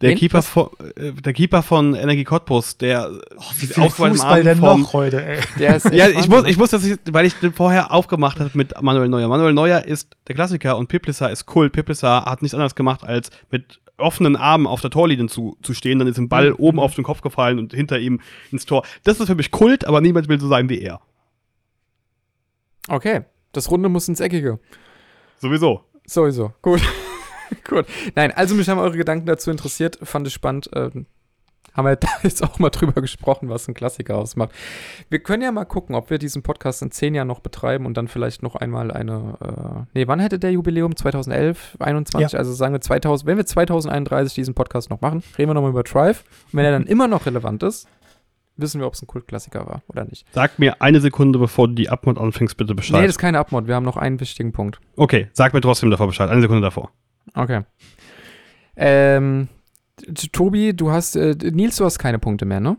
Der 0.00 0.10
Wen? 0.10 0.18
Keeper, 0.18 0.38
Was? 0.38 0.46
von, 0.48 0.68
äh, 0.96 1.12
der 1.12 1.32
Keeper 1.32 1.62
von 1.62 1.94
Energie 1.96 2.24
Cottbus, 2.24 2.76
der 2.76 3.10
Oh, 3.36 3.42
wie 3.58 3.66
viel 3.66 3.88
Fußball 3.90 4.42
denn 4.44 4.58
vom- 4.58 4.82
noch 4.82 4.92
heute, 4.92 5.24
ey? 5.24 5.38
Der 5.58 5.76
ist 5.76 5.90
Ja, 5.92 6.08
ich 6.08 6.28
muss, 6.28 6.44
ich 6.46 6.56
muss 6.56 6.70
das, 6.70 6.82
nicht- 6.84 7.00
weil 7.12 7.26
ich 7.26 7.34
den 7.34 7.52
vorher 7.52 7.90
aufgemacht 7.92 8.38
habe 8.40 8.50
mit 8.54 8.72
Manuel 8.82 9.08
Neuer. 9.08 9.28
Manuel 9.28 9.52
Neuer 9.54 9.84
ist 9.84 10.08
der 10.28 10.34
Klassiker 10.36 10.76
und 10.76 10.88
Piplissa 10.88 11.26
ist 11.26 11.46
Kult. 11.46 11.72
Piplissa 11.72 12.24
hat 12.24 12.42
nichts 12.42 12.54
anderes 12.54 12.74
gemacht, 12.74 13.04
als 13.04 13.30
mit 13.50 13.80
offenen 14.02 14.36
Armen 14.36 14.66
auf 14.66 14.80
der 14.80 14.90
Torlinie 14.90 15.26
zu, 15.26 15.56
zu 15.62 15.72
stehen. 15.74 15.98
Dann 15.98 16.08
ist 16.08 16.18
ein 16.18 16.28
Ball 16.28 16.50
Mhm. 16.50 16.56
oben 16.58 16.80
auf 16.80 16.94
den 16.94 17.04
Kopf 17.04 17.20
gefallen 17.22 17.58
und 17.58 17.72
hinter 17.72 17.98
ihm 17.98 18.20
ins 18.50 18.66
Tor. 18.66 18.84
Das 19.04 19.18
ist 19.20 19.26
für 19.26 19.34
mich 19.34 19.50
Kult, 19.50 19.84
aber 19.86 20.00
niemand 20.00 20.28
will 20.28 20.38
so 20.40 20.48
sein 20.48 20.68
wie 20.68 20.80
er. 20.80 21.00
Okay, 22.88 23.22
das 23.52 23.70
Runde 23.70 23.88
muss 23.88 24.08
ins 24.08 24.20
Eckige. 24.20 24.58
Sowieso. 25.38 25.84
Sowieso. 26.06 26.52
Gut. 26.62 26.80
Gut. 27.68 27.86
Nein, 28.14 28.32
also 28.32 28.54
mich 28.54 28.68
haben 28.68 28.78
eure 28.78 28.96
Gedanken 28.96 29.26
dazu 29.26 29.50
interessiert. 29.50 29.98
Fand 30.02 30.26
ich 30.26 30.32
spannend. 30.34 30.70
Ähm, 30.74 31.06
haben 31.74 31.86
wir 31.86 31.96
da 31.96 32.08
jetzt 32.22 32.42
auch 32.42 32.58
mal 32.58 32.70
drüber 32.70 33.00
gesprochen, 33.00 33.48
was 33.48 33.68
ein 33.68 33.74
Klassiker 33.74 34.16
ausmacht. 34.16 34.50
Wir 35.08 35.20
können 35.20 35.42
ja 35.42 35.52
mal 35.52 35.64
gucken, 35.64 35.94
ob 35.94 36.10
wir 36.10 36.18
diesen 36.18 36.42
Podcast 36.42 36.82
in 36.82 36.90
zehn 36.90 37.14
Jahren 37.14 37.28
noch 37.28 37.40
betreiben 37.40 37.86
und 37.86 37.96
dann 37.96 38.08
vielleicht 38.08 38.42
noch 38.42 38.56
einmal 38.56 38.90
eine. 38.90 39.38
Äh, 39.40 39.84
nee, 39.94 40.06
wann 40.06 40.20
hätte 40.20 40.38
der 40.38 40.52
Jubiläum? 40.52 40.96
2011, 40.96 41.76
21? 41.78 42.38
Also 42.38 42.52
sagen 42.52 42.74
wir 42.74 42.80
2000. 42.80 43.26
Wenn 43.26 43.36
wir 43.36 43.46
2031 43.46 44.34
diesen 44.34 44.54
Podcast 44.54 44.90
noch 44.90 45.00
machen, 45.00 45.22
reden 45.38 45.50
wir 45.50 45.54
nochmal 45.54 45.70
über 45.70 45.82
Drive. 45.82 46.24
Und 46.52 46.58
wenn 46.58 46.64
er 46.64 46.72
dann 46.72 46.86
immer 46.86 47.08
noch 47.08 47.26
relevant 47.26 47.62
ist, 47.62 47.88
wissen 48.56 48.80
wir, 48.80 48.86
ob 48.86 48.94
es 48.94 49.02
ein 49.02 49.06
Kultklassiker 49.06 49.66
war 49.66 49.82
oder 49.88 50.04
nicht. 50.04 50.26
Sag 50.32 50.58
mir 50.58 50.82
eine 50.82 51.00
Sekunde, 51.00 51.38
bevor 51.38 51.68
du 51.68 51.74
die 51.74 51.88
Abmod 51.88 52.18
anfängst, 52.18 52.56
bitte 52.56 52.74
Bescheid. 52.74 53.00
Nee, 53.00 53.06
das 53.06 53.16
ist 53.16 53.18
keine 53.18 53.38
Abmod. 53.38 53.66
Wir 53.66 53.74
haben 53.74 53.84
noch 53.84 53.96
einen 53.96 54.20
wichtigen 54.20 54.52
Punkt. 54.52 54.78
okay, 54.96 55.28
sag 55.32 55.54
mir 55.54 55.60
trotzdem 55.60 55.90
davor 55.90 56.06
Bescheid. 56.06 56.28
Eine 56.28 56.42
Sekunde 56.42 56.62
davor. 56.62 56.90
Okay. 57.34 57.62
Ähm, 58.76 59.48
Tobi, 60.32 60.74
du 60.74 60.90
hast, 60.90 61.16
äh, 61.16 61.34
Nils, 61.52 61.76
du 61.76 61.84
hast 61.84 61.98
keine 61.98 62.18
Punkte 62.18 62.44
mehr, 62.44 62.60
ne? 62.60 62.76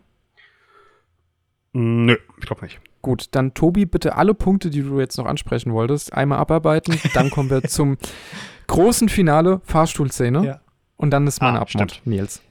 Mm, 1.74 2.06
Nö, 2.06 2.18
ich 2.40 2.46
glaube 2.46 2.64
nicht. 2.66 2.80
Gut, 3.02 3.28
dann 3.32 3.54
Tobi, 3.54 3.86
bitte 3.86 4.16
alle 4.16 4.34
Punkte, 4.34 4.70
die 4.70 4.82
du 4.82 5.00
jetzt 5.00 5.18
noch 5.18 5.26
ansprechen 5.26 5.74
wolltest, 5.74 6.14
einmal 6.14 6.40
abarbeiten. 6.40 6.98
Dann 7.14 7.30
kommen 7.30 7.50
wir 7.50 7.62
zum 7.64 7.98
großen 8.68 9.10
Finale, 9.10 9.60
Fahrstuhlszene. 9.66 10.46
Ja. 10.46 10.62
Und 10.96 11.12
dann 11.12 11.28
ist 11.28 11.42
meine 11.42 11.58
Ah, 11.60 11.64
Abmod, 11.64 11.92
stimmt. 11.92 12.02
Nils. 12.08 12.42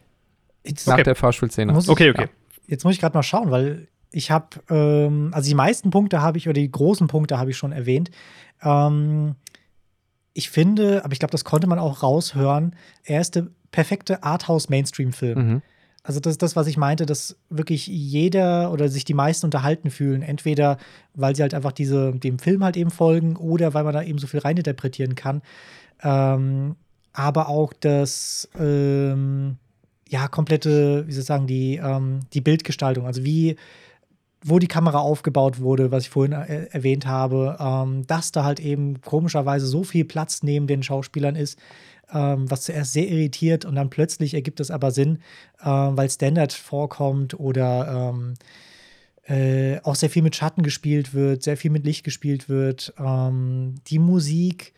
Jetzt, 0.64 0.86
Nach 0.86 0.94
Okay. 0.94 1.04
der 1.04 1.14
Fahrstuhlszene. 1.14 1.72
Muss 1.72 1.84
ich- 1.84 1.90
Okay, 1.90 2.10
okay. 2.10 2.28
jetzt 2.66 2.84
muss 2.84 2.92
ich 2.94 3.00
gerade 3.00 3.16
mal 3.16 3.22
schauen, 3.22 3.50
weil 3.50 3.88
ich 4.10 4.30
habe, 4.30 4.48
ähm, 4.68 5.30
also 5.32 5.48
die 5.48 5.54
meisten 5.54 5.88
Punkte 5.88 6.20
habe 6.20 6.36
ich, 6.36 6.46
oder 6.48 6.60
die 6.60 6.70
großen 6.70 7.06
Punkte 7.06 7.38
habe 7.38 7.50
ich 7.50 7.56
schon 7.56 7.72
erwähnt. 7.72 8.10
Ähm, 8.62 9.36
ich 10.34 10.50
finde, 10.50 11.02
aber 11.02 11.14
ich 11.14 11.18
glaube, 11.18 11.32
das 11.32 11.44
konnte 11.44 11.66
man 11.66 11.78
auch 11.78 12.02
raushören, 12.02 12.76
er 13.04 13.22
ist 13.22 13.36
der 13.36 13.46
perfekte 13.72 14.22
Arthouse-Mainstream-Film. 14.22 15.38
Mhm. 15.38 15.62
Also 16.04 16.18
das 16.18 16.32
ist 16.32 16.42
das, 16.42 16.56
was 16.56 16.66
ich 16.66 16.76
meinte, 16.76 17.06
dass 17.06 17.36
wirklich 17.48 17.86
jeder 17.86 18.72
oder 18.72 18.88
sich 18.88 19.04
die 19.04 19.14
meisten 19.14 19.46
unterhalten 19.46 19.90
fühlen. 19.90 20.22
Entweder, 20.22 20.78
weil 21.14 21.34
sie 21.36 21.42
halt 21.42 21.54
einfach 21.54 21.72
diese, 21.72 22.12
dem 22.12 22.38
Film 22.38 22.64
halt 22.64 22.76
eben 22.76 22.90
folgen 22.90 23.36
oder 23.36 23.74
weil 23.74 23.84
man 23.84 23.94
da 23.94 24.02
eben 24.02 24.18
so 24.18 24.26
viel 24.26 24.40
reininterpretieren 24.40 25.14
kann. 25.14 25.42
Ähm, 26.02 26.76
aber 27.12 27.48
auch 27.48 27.72
das, 27.72 28.48
ähm, 28.58 29.58
ja, 30.08 30.28
komplette, 30.28 31.06
wie 31.06 31.12
soll 31.12 31.20
ich 31.20 31.26
sagen, 31.26 31.46
die, 31.46 31.76
ähm, 31.76 32.20
die 32.32 32.40
Bildgestaltung. 32.40 33.06
Also 33.06 33.24
wie, 33.24 33.56
wo 34.44 34.58
die 34.58 34.66
Kamera 34.66 34.98
aufgebaut 34.98 35.60
wurde, 35.60 35.92
was 35.92 36.04
ich 36.04 36.10
vorhin 36.10 36.32
äh, 36.32 36.66
erwähnt 36.70 37.06
habe, 37.06 37.56
ähm, 37.60 38.06
dass 38.08 38.32
da 38.32 38.42
halt 38.44 38.58
eben 38.58 39.00
komischerweise 39.02 39.66
so 39.66 39.84
viel 39.84 40.04
Platz 40.04 40.42
neben 40.42 40.66
den 40.66 40.82
Schauspielern 40.82 41.36
ist, 41.36 41.58
ähm, 42.12 42.50
was 42.50 42.62
zuerst 42.62 42.92
sehr 42.92 43.08
irritiert 43.08 43.64
und 43.64 43.74
dann 43.74 43.90
plötzlich 43.90 44.34
ergibt 44.34 44.60
es 44.60 44.70
aber 44.70 44.90
Sinn, 44.90 45.18
ähm, 45.64 45.96
weil 45.96 46.10
Standard 46.10 46.52
vorkommt 46.52 47.38
oder 47.38 48.12
ähm, 48.12 48.34
äh, 49.24 49.80
auch 49.82 49.94
sehr 49.94 50.10
viel 50.10 50.22
mit 50.22 50.36
Schatten 50.36 50.62
gespielt 50.62 51.14
wird, 51.14 51.42
sehr 51.42 51.56
viel 51.56 51.70
mit 51.70 51.84
Licht 51.84 52.04
gespielt 52.04 52.48
wird. 52.48 52.92
Ähm, 52.98 53.76
die 53.86 53.98
Musik 53.98 54.74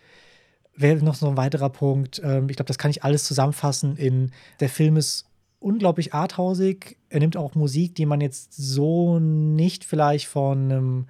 wäre 0.77 1.05
noch 1.05 1.15
so 1.15 1.29
ein 1.29 1.37
weiterer 1.37 1.71
Punkt. 1.71 2.21
Ähm, 2.23 2.49
ich 2.49 2.57
glaube, 2.57 2.69
das 2.69 2.79
kann 2.79 2.91
ich 2.91 3.05
alles 3.05 3.25
zusammenfassen 3.25 3.97
in 3.97 4.33
der 4.61 4.69
Film 4.69 4.97
ist 4.97 5.27
unglaublich 5.61 6.13
arthausig. 6.13 6.99
Er 7.09 7.21
nimmt 7.21 7.37
auch 7.37 7.55
Musik, 7.55 7.95
die 7.95 8.07
man 8.07 8.21
jetzt 8.21 8.53
so 8.53 9.19
nicht 9.19 9.85
vielleicht 9.85 10.27
von 10.27 10.71
einem, 10.71 11.07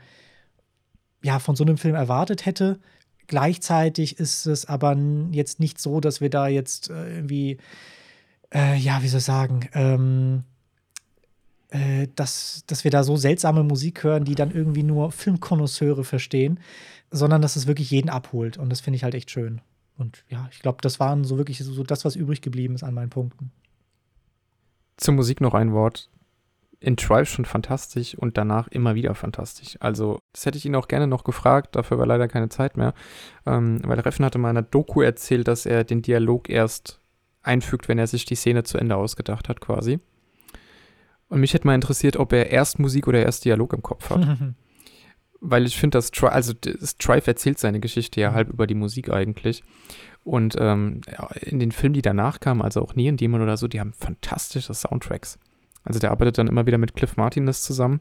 ja, 1.23 1.41
von 1.41 1.57
so 1.57 1.65
einem 1.65 1.77
Film 1.77 1.97
erwartet 1.97 2.47
hätte. 2.47 2.79
Gleichzeitig 3.27 4.19
ist 4.19 4.47
es 4.47 4.67
aber 4.67 4.97
jetzt 5.33 5.61
nicht 5.61 5.81
so, 5.81 6.01
dass 6.01 6.21
wir 6.21 6.31
da 6.31 6.49
jetzt 6.49 6.91
äh, 6.91 7.17
irgendwie, 7.17 7.59
äh, 8.53 8.77
ja, 8.77 9.03
wie 9.03 9.09
soll 9.09 9.19
ich 9.19 9.25
sagen, 9.25 9.69
ähm, 9.73 10.45
äh, 11.71 12.09
dass, 12.15 12.65
dass 12.67 12.85
wir 12.85 12.91
da 12.91 13.03
so 13.03 13.17
seltsame 13.17 13.63
Musik 13.63 14.05
hören, 14.05 14.25
die 14.25 14.35
dann 14.35 14.51
irgendwie 14.51 14.83
nur 14.83 15.11
Filmkonnoisseure 15.11 16.05
verstehen, 16.05 16.61
sondern 17.11 17.43
dass 17.43 17.57
es 17.57 17.67
wirklich 17.67 17.91
jeden 17.91 18.11
abholt. 18.11 18.59
Und 18.59 18.71
das 18.71 18.81
finde 18.81 18.97
ich 18.97 19.05
halt 19.05 19.15
echt 19.15 19.31
schön. 19.31 19.61
Und 19.97 20.25
ja, 20.29 20.49
ich 20.53 20.61
glaube, 20.61 20.79
das 20.83 21.01
waren 21.01 21.25
so 21.25 21.39
wirklich 21.39 21.59
so 21.59 21.83
das, 21.83 22.05
was 22.05 22.17
übrig 22.17 22.43
geblieben 22.43 22.75
ist 22.75 22.83
an 22.83 22.95
meinen 22.95 23.11
Punkten. 23.11 23.51
Zur 24.97 25.15
Musik 25.15 25.41
noch 25.41 25.55
ein 25.55 25.73
Wort. 25.73 26.09
In 26.85 26.97
Drive 26.97 27.29
schon 27.29 27.45
fantastisch 27.45 28.15
und 28.15 28.37
danach 28.37 28.69
immer 28.69 28.95
wieder 28.95 29.15
fantastisch. 29.15 29.77
Also, 29.81 30.21
das 30.33 30.45
hätte 30.45 30.59
ich 30.59 30.67
ihn 30.67 30.77
auch 30.77 30.89
gerne 30.89 31.07
noch 31.07 31.25
gefragt, 31.25 31.77
dafür 31.77 31.99
war 31.99 32.07
leider 32.07 32.29
keine 32.29 32.49
Zeit 32.49 32.77
mehr. 32.77 32.93
Ähm, 33.47 33.81
weil 33.85 34.01
Reffen 34.01 34.25
hatte 34.25 34.39
mal 34.39 34.51
in 34.51 34.59
einer 34.59 34.67
Doku 34.67 35.01
erzählt, 35.01 35.49
dass 35.49 35.65
er 35.65 35.85
den 35.85 36.03
Dialog 36.03 36.51
erst 36.51 37.01
einfügt, 37.43 37.89
wenn 37.89 37.99
er 37.99 38.07
sich 38.07 38.25
die 38.25 38.35
Szene 38.35 38.65
zu 38.65 38.79
Ende 38.79 38.97
ausgedacht 38.97 39.49
hat, 39.49 39.61
quasi. 39.61 39.99
Und 41.29 41.41
mich 41.41 41.55
hätte 41.55 41.67
mal 41.67 41.75
interessiert, 41.75 42.17
ob 42.17 42.33
er 42.33 42.51
erst 42.51 42.79
Musik 42.79 43.09
oder 43.09 43.23
erst 43.23 43.45
Dialog 43.45 43.73
im 43.73 43.83
Kopf 43.83 44.11
hat. 44.11 44.27
weil 45.45 45.67
ich 45.67 45.77
finde, 45.77 45.99
dass 45.99 46.11
Tri 46.11 46.27
also 46.29 46.53
das 46.55 46.97
Drive 46.97 47.27
erzählt 47.27 47.59
seine 47.59 47.79
Geschichte 47.79 48.21
ja 48.21 48.33
halb 48.33 48.49
über 48.49 48.67
die 48.67 48.75
Musik 48.75 49.11
eigentlich. 49.11 49.63
Und 50.25 50.57
ähm, 50.59 51.03
in 51.43 51.59
den 51.59 51.71
Filmen, 51.71 51.93
die 51.93 52.03
danach 52.03 52.41
kamen, 52.41 52.63
also 52.63 52.81
auch 52.81 52.95
Neon 52.95 53.19
Demon 53.19 53.43
oder 53.43 53.59
so, 53.59 53.69
die 53.69 53.79
haben 53.79 53.93
fantastische 53.93 54.73
Soundtracks. 54.73 55.39
Also 55.85 56.01
der 56.01 56.11
arbeitet 56.11 56.39
dann 56.39 56.49
immer 56.49 56.67
wieder 56.67 56.79
mit 56.79 56.95
Cliff 56.95 57.17
Martinez 57.17 57.63
zusammen. 57.63 58.01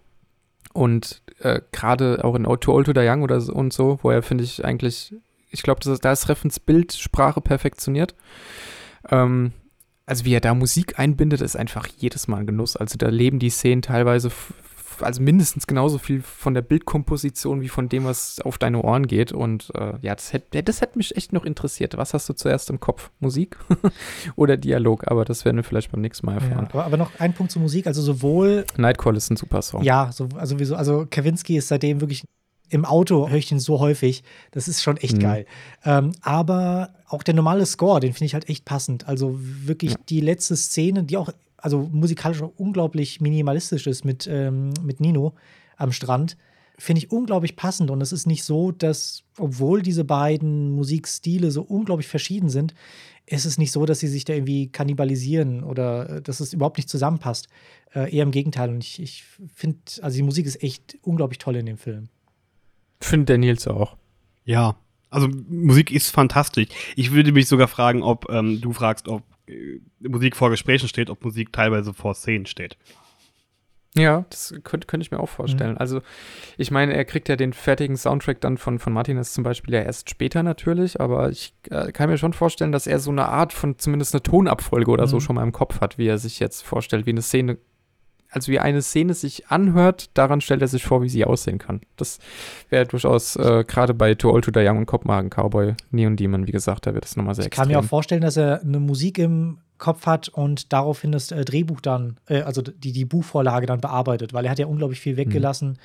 Und 0.73 1.21
äh, 1.39 1.61
gerade 1.71 2.23
auch 2.23 2.35
in 2.35 2.43
To 2.43 2.73
Old 2.73 2.85
to 2.85 2.93
the 2.95 3.07
Young 3.07 3.21
oder 3.21 3.41
so 3.41 3.53
und 3.53 3.73
so, 3.73 3.99
wo 4.01 4.09
er, 4.09 4.23
finde 4.23 4.43
ich, 4.43 4.65
eigentlich 4.65 5.13
Ich 5.51 5.61
glaube, 5.61 5.81
da 5.99 6.11
ist 6.11 6.29
Reffens 6.29 6.59
Bildsprache 6.59 7.41
perfektioniert. 7.41 8.15
Ähm, 9.09 9.51
also 10.05 10.25
wie 10.25 10.33
er 10.33 10.41
da 10.41 10.53
Musik 10.53 10.99
einbindet, 10.99 11.41
ist 11.41 11.55
einfach 11.55 11.87
jedes 11.87 12.27
Mal 12.27 12.37
ein 12.37 12.47
Genuss. 12.47 12.75
Also 12.75 12.97
da 12.97 13.09
leben 13.09 13.39
die 13.39 13.49
Szenen 13.49 13.81
teilweise 13.81 14.31
also 15.03 15.21
mindestens 15.21 15.67
genauso 15.67 15.97
viel 15.97 16.21
von 16.21 16.53
der 16.53 16.61
Bildkomposition 16.61 17.61
wie 17.61 17.69
von 17.69 17.89
dem, 17.89 18.05
was 18.05 18.39
auf 18.41 18.57
deine 18.57 18.81
Ohren 18.81 19.07
geht. 19.07 19.31
Und 19.31 19.71
äh, 19.75 19.93
ja, 20.01 20.15
das 20.15 20.33
hätte 20.33 20.63
das 20.63 20.81
hätt 20.81 20.95
mich 20.95 21.15
echt 21.15 21.33
noch 21.33 21.45
interessiert. 21.45 21.97
Was 21.97 22.13
hast 22.13 22.27
du 22.29 22.33
zuerst 22.33 22.69
im 22.69 22.79
Kopf? 22.79 23.11
Musik 23.19 23.57
oder 24.35 24.57
Dialog? 24.57 25.09
Aber 25.09 25.25
das 25.25 25.45
werden 25.45 25.57
wir 25.57 25.63
vielleicht 25.63 25.91
beim 25.91 26.01
nächsten 26.01 26.25
Mal 26.25 26.35
erfahren. 26.35 26.65
Ja, 26.65 26.69
aber, 26.73 26.85
aber, 26.85 26.97
noch 26.97 27.11
ein 27.19 27.33
Punkt 27.33 27.51
zur 27.51 27.61
Musik. 27.61 27.87
Also 27.87 28.01
sowohl. 28.01 28.65
Nightcall 28.77 29.15
ist 29.15 29.29
ein 29.29 29.37
super 29.37 29.61
Song. 29.61 29.83
Ja, 29.83 30.11
so, 30.11 30.29
also, 30.35 30.59
wieso, 30.59 30.75
also 30.75 31.05
Kawinski 31.09 31.57
ist 31.57 31.67
seitdem 31.67 32.01
wirklich 32.01 32.23
im 32.69 32.85
Auto 32.85 33.29
höre 33.29 33.37
ich 33.37 33.49
den 33.49 33.59
so 33.59 33.79
häufig. 33.79 34.23
Das 34.51 34.67
ist 34.67 34.81
schon 34.81 34.97
echt 34.97 35.17
mhm. 35.17 35.21
geil. 35.21 35.45
Ähm, 35.85 36.11
aber 36.21 36.89
auch 37.07 37.21
der 37.21 37.35
normale 37.35 37.65
Score, 37.65 37.99
den 37.99 38.13
finde 38.13 38.25
ich 38.25 38.33
halt 38.33 38.49
echt 38.49 38.65
passend. 38.65 39.07
Also 39.07 39.37
wirklich 39.39 39.91
ja. 39.91 39.97
die 40.09 40.21
letzte 40.21 40.55
Szene, 40.55 41.03
die 41.03 41.17
auch 41.17 41.29
also 41.63 41.89
musikalisch 41.91 42.41
auch 42.41 42.51
unglaublich 42.57 43.21
minimalistisch 43.21 43.87
ist 43.87 44.03
mit, 44.03 44.27
ähm, 44.27 44.73
mit 44.83 44.99
Nino 44.99 45.33
am 45.77 45.93
Strand, 45.93 46.35
finde 46.77 46.99
ich 46.99 47.11
unglaublich 47.11 47.55
passend. 47.55 47.89
Und 47.89 48.01
es 48.01 48.11
ist 48.11 48.27
nicht 48.27 48.43
so, 48.43 48.71
dass, 48.71 49.23
obwohl 49.37 49.81
diese 49.81 50.03
beiden 50.03 50.71
Musikstile 50.71 51.51
so 51.51 51.61
unglaublich 51.61 52.07
verschieden 52.07 52.49
sind, 52.49 52.73
ist 53.25 53.45
es 53.45 53.57
nicht 53.57 53.71
so, 53.71 53.85
dass 53.85 54.01
sie 54.01 54.09
sich 54.09 54.25
da 54.25 54.33
irgendwie 54.33 54.67
kannibalisieren 54.67 55.63
oder 55.63 56.17
äh, 56.17 56.21
dass 56.21 56.41
es 56.41 56.51
überhaupt 56.51 56.77
nicht 56.77 56.89
zusammenpasst. 56.89 57.47
Äh, 57.95 58.13
eher 58.13 58.23
im 58.23 58.31
Gegenteil. 58.31 58.69
Und 58.69 58.83
ich, 58.83 59.01
ich 59.01 59.23
finde, 59.55 59.79
also 60.01 60.17
die 60.17 60.23
Musik 60.23 60.45
ist 60.45 60.61
echt 60.61 60.97
unglaublich 61.01 61.37
toll 61.37 61.55
in 61.55 61.65
dem 61.65 61.77
Film. 61.77 62.09
Findet 62.99 63.29
der 63.29 63.37
Nils 63.37 63.67
auch. 63.67 63.95
Ja, 64.43 64.75
also 65.09 65.29
Musik 65.47 65.91
ist 65.91 66.09
fantastisch. 66.09 66.67
Ich 66.97 67.13
würde 67.13 67.31
mich 67.31 67.47
sogar 67.47 67.69
fragen, 67.69 68.03
ob 68.03 68.29
ähm, 68.29 68.59
du 68.59 68.73
fragst, 68.73 69.07
ob 69.07 69.23
Musik 69.99 70.35
vor 70.35 70.49
Gesprächen 70.49 70.87
steht, 70.87 71.09
ob 71.09 71.23
Musik 71.23 71.51
teilweise 71.51 71.93
vor 71.93 72.13
Szenen 72.13 72.45
steht. 72.45 72.77
Ja, 73.95 74.25
das 74.29 74.55
könnte, 74.63 74.87
könnte 74.87 75.03
ich 75.03 75.11
mir 75.11 75.19
auch 75.19 75.29
vorstellen. 75.29 75.73
Mhm. 75.73 75.77
Also, 75.77 76.01
ich 76.57 76.71
meine, 76.71 76.95
er 76.95 77.05
kriegt 77.05 77.29
ja 77.29 77.35
den 77.35 77.53
fertigen 77.53 77.95
Soundtrack 77.95 78.41
dann 78.41 78.57
von, 78.57 78.79
von 78.79 78.91
Martinez 78.91 79.33
zum 79.33 79.43
Beispiel 79.43 79.73
ja 79.75 79.81
erst 79.81 80.09
später 80.09 80.41
natürlich, 80.41 80.99
aber 80.99 81.29
ich 81.29 81.53
äh, 81.69 81.91
kann 81.91 82.09
mir 82.09 82.17
schon 82.17 82.33
vorstellen, 82.33 82.71
dass 82.71 82.87
er 82.87 82.99
so 82.99 83.11
eine 83.11 83.27
Art 83.27 83.53
von 83.53 83.77
zumindest 83.77 84.15
eine 84.15 84.23
Tonabfolge 84.23 84.89
oder 84.89 85.05
mhm. 85.05 85.09
so 85.09 85.19
schon 85.19 85.35
mal 85.35 85.43
im 85.43 85.51
Kopf 85.51 85.79
hat, 85.79 85.99
wie 85.99 86.07
er 86.07 86.17
sich 86.17 86.39
jetzt 86.39 86.61
vorstellt, 86.61 87.05
wie 87.05 87.11
eine 87.11 87.21
Szene 87.21 87.57
also 88.33 88.51
wie 88.51 88.59
eine 88.59 88.81
Szene 88.81 89.13
sich 89.13 89.47
anhört, 89.47 90.09
daran 90.15 90.41
stellt 90.41 90.61
er 90.61 90.67
sich 90.67 90.83
vor, 90.83 91.01
wie 91.01 91.09
sie 91.09 91.25
aussehen 91.25 91.59
kann. 91.59 91.81
Das 91.97 92.19
wäre 92.69 92.85
durchaus 92.85 93.35
äh, 93.35 93.63
gerade 93.67 93.93
bei 93.93 94.15
Too 94.15 94.31
Old 94.31 94.45
to 94.45 94.51
Die 94.51 94.59
Young 94.59 94.79
und 94.79 94.85
Kopfmagen 94.85 95.29
Cowboy, 95.29 95.75
Neon 95.91 96.15
Demon, 96.15 96.47
wie 96.47 96.51
gesagt, 96.51 96.85
da 96.85 96.93
wird 96.93 97.05
es 97.05 97.15
nochmal 97.15 97.35
sehr 97.35 97.45
Ich 97.45 97.51
kann 97.51 97.67
mir 97.67 97.79
auch 97.79 97.83
vorstellen, 97.83 98.21
dass 98.21 98.37
er 98.37 98.61
eine 98.61 98.79
Musik 98.79 99.19
im 99.19 99.59
Kopf 99.77 100.05
hat 100.05 100.29
und 100.29 100.73
daraufhin 100.73 101.11
das 101.11 101.31
äh, 101.31 101.45
Drehbuch 101.45 101.81
dann, 101.81 102.17
äh, 102.27 102.41
also 102.41 102.61
die, 102.61 102.91
die 102.91 103.05
Buchvorlage 103.05 103.65
dann 103.65 103.81
bearbeitet, 103.81 104.33
weil 104.33 104.45
er 104.45 104.51
hat 104.51 104.59
ja 104.59 104.67
unglaublich 104.67 104.99
viel 104.99 105.17
weggelassen 105.17 105.69
mhm. 105.69 105.77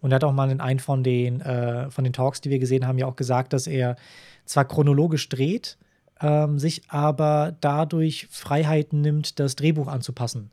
und 0.00 0.12
er 0.12 0.16
hat 0.16 0.24
auch 0.24 0.32
mal 0.32 0.50
in 0.50 0.60
einem 0.60 0.80
von 0.80 1.02
den, 1.02 1.40
äh, 1.40 1.90
von 1.90 2.04
den 2.04 2.12
Talks, 2.12 2.40
die 2.40 2.50
wir 2.50 2.58
gesehen 2.58 2.86
haben, 2.86 2.98
ja 2.98 3.06
auch 3.06 3.16
gesagt, 3.16 3.52
dass 3.52 3.66
er 3.66 3.96
zwar 4.44 4.66
chronologisch 4.66 5.28
dreht, 5.28 5.78
ähm, 6.20 6.58
sich 6.58 6.82
aber 6.88 7.56
dadurch 7.60 8.26
Freiheiten 8.30 9.00
nimmt, 9.00 9.38
das 9.38 9.56
Drehbuch 9.56 9.88
anzupassen 9.88 10.50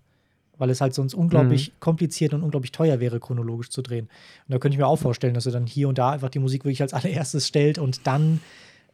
weil 0.57 0.69
es 0.69 0.81
halt 0.81 0.93
sonst 0.93 1.13
unglaublich 1.13 1.69
mhm. 1.69 1.79
kompliziert 1.79 2.33
und 2.33 2.43
unglaublich 2.43 2.71
teuer 2.71 2.99
wäre, 2.99 3.19
chronologisch 3.19 3.69
zu 3.69 3.81
drehen. 3.81 4.09
Und 4.47 4.53
da 4.53 4.59
könnte 4.59 4.75
ich 4.75 4.79
mir 4.79 4.87
auch 4.87 4.97
vorstellen, 4.97 5.33
dass 5.33 5.45
er 5.45 5.51
dann 5.51 5.65
hier 5.65 5.89
und 5.89 5.97
da 5.97 6.11
einfach 6.11 6.29
die 6.29 6.39
Musik 6.39 6.63
wirklich 6.63 6.81
als 6.81 6.93
allererstes 6.93 7.47
stellt 7.47 7.77
und 7.77 8.05
dann 8.07 8.41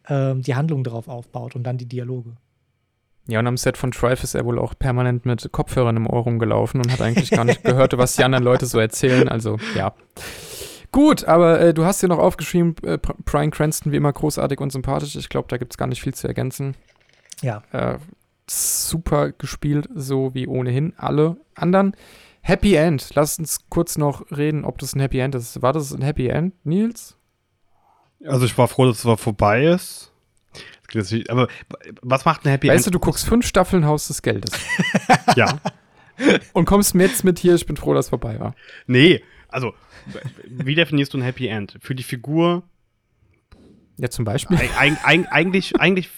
ähm, 0.08 0.42
die 0.42 0.54
Handlung 0.54 0.84
darauf 0.84 1.08
aufbaut 1.08 1.56
und 1.56 1.64
dann 1.64 1.78
die 1.78 1.86
Dialoge. 1.86 2.32
Ja, 3.26 3.40
und 3.40 3.46
am 3.46 3.58
Set 3.58 3.76
von 3.76 3.90
Trife 3.90 4.24
ist 4.24 4.34
er 4.34 4.46
wohl 4.46 4.58
auch 4.58 4.74
permanent 4.78 5.26
mit 5.26 5.52
Kopfhörern 5.52 5.96
im 5.96 6.06
Ohr 6.06 6.22
rumgelaufen 6.22 6.80
und 6.80 6.90
hat 6.90 7.02
eigentlich 7.02 7.30
gar 7.30 7.44
nicht 7.44 7.62
gehört, 7.62 7.96
was 7.98 8.16
die 8.16 8.24
anderen 8.24 8.42
Leute 8.42 8.64
so 8.64 8.78
erzählen. 8.78 9.28
Also, 9.28 9.58
ja. 9.76 9.92
Gut, 10.92 11.26
aber 11.26 11.60
äh, 11.60 11.74
du 11.74 11.84
hast 11.84 12.00
hier 12.00 12.08
noch 12.08 12.18
aufgeschrieben, 12.18 12.74
äh, 12.82 12.96
Brian 12.96 13.50
Cranston 13.50 13.92
wie 13.92 13.96
immer 13.96 14.12
großartig 14.12 14.58
und 14.60 14.72
sympathisch. 14.72 15.14
Ich 15.14 15.28
glaube, 15.28 15.48
da 15.48 15.58
gibt 15.58 15.74
es 15.74 15.76
gar 15.76 15.86
nicht 15.86 16.00
viel 16.00 16.14
zu 16.14 16.26
ergänzen. 16.26 16.74
Ja. 17.42 17.62
Äh, 17.72 17.98
super 18.50 19.32
gespielt, 19.32 19.88
so 19.94 20.34
wie 20.34 20.46
ohnehin 20.46 20.94
alle 20.96 21.36
anderen. 21.54 21.94
Happy 22.40 22.74
End. 22.74 23.10
Lass 23.14 23.38
uns 23.38 23.68
kurz 23.68 23.98
noch 23.98 24.30
reden, 24.30 24.64
ob 24.64 24.78
das 24.78 24.94
ein 24.94 25.00
Happy 25.00 25.18
End 25.18 25.34
ist. 25.34 25.60
War 25.62 25.72
das 25.72 25.92
ein 25.92 26.02
Happy 26.02 26.28
End, 26.28 26.54
Nils? 26.64 27.16
Also 28.24 28.46
ich 28.46 28.56
war 28.56 28.68
froh, 28.68 28.86
dass 28.86 29.04
es 29.04 29.20
vorbei 29.20 29.64
ist. 29.64 30.12
Aber 31.28 31.48
was 32.00 32.24
macht 32.24 32.46
ein 32.46 32.50
Happy 32.50 32.68
weißt 32.68 32.72
End? 32.72 32.78
Weißt 32.78 32.86
du, 32.86 32.90
du 32.90 32.98
guckst 32.98 33.26
fünf 33.26 33.46
Staffeln 33.46 33.84
Haus 33.84 34.08
des 34.08 34.22
Geldes. 34.22 34.52
ja. 35.36 35.60
Und 36.52 36.64
kommst 36.64 36.94
jetzt 36.94 37.24
mit 37.24 37.38
hier, 37.38 37.54
ich 37.54 37.66
bin 37.66 37.76
froh, 37.76 37.94
dass 37.94 38.06
es 38.06 38.10
vorbei 38.10 38.40
war. 38.40 38.54
Nee, 38.86 39.22
also, 39.48 39.74
wie 40.46 40.74
definierst 40.74 41.14
du 41.14 41.18
ein 41.18 41.22
Happy 41.22 41.48
End? 41.48 41.78
Für 41.80 41.94
die 41.94 42.02
Figur? 42.02 42.62
Ja, 43.96 44.10
zum 44.10 44.24
Beispiel. 44.24 44.58
Eig 44.78 44.98
eigentlich, 45.04 45.80
eigentlich 45.80 46.08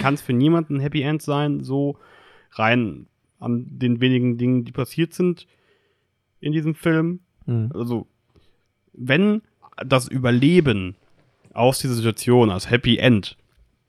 kann 0.00 0.14
es 0.14 0.22
für 0.22 0.32
niemanden 0.32 0.76
ein 0.76 0.80
Happy 0.80 1.02
End 1.02 1.22
sein, 1.22 1.62
so 1.62 1.98
rein 2.52 3.06
an 3.38 3.66
den 3.70 4.00
wenigen 4.00 4.38
Dingen, 4.38 4.64
die 4.64 4.72
passiert 4.72 5.12
sind 5.12 5.46
in 6.40 6.52
diesem 6.52 6.74
Film. 6.74 7.20
Mhm. 7.46 7.70
Also, 7.74 8.06
wenn 8.92 9.42
das 9.84 10.08
Überleben 10.08 10.96
aus 11.52 11.78
dieser 11.78 11.94
Situation 11.94 12.50
als 12.50 12.70
Happy 12.70 12.98
End 12.98 13.36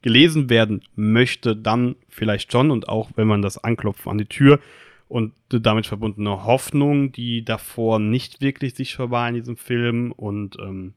gelesen 0.01 0.49
werden 0.49 0.83
möchte, 0.95 1.55
dann 1.55 1.95
vielleicht 2.09 2.51
schon 2.51 2.69
und 2.69 2.87
auch 2.87 3.09
wenn 3.15 3.27
man 3.27 3.41
das 3.41 3.57
Anklopfen 3.57 4.11
an 4.11 4.17
die 4.19 4.25
Tür 4.25 4.59
und 5.07 5.33
damit 5.49 5.87
verbundene 5.87 6.45
Hoffnung, 6.45 7.11
die 7.11 7.43
davor 7.43 7.99
nicht 7.99 8.41
wirklich 8.41 8.75
sichtbar 8.75 9.11
war 9.11 9.27
in 9.27 9.35
diesem 9.35 9.57
Film 9.57 10.11
und 10.11 10.57
ähm, 10.59 10.93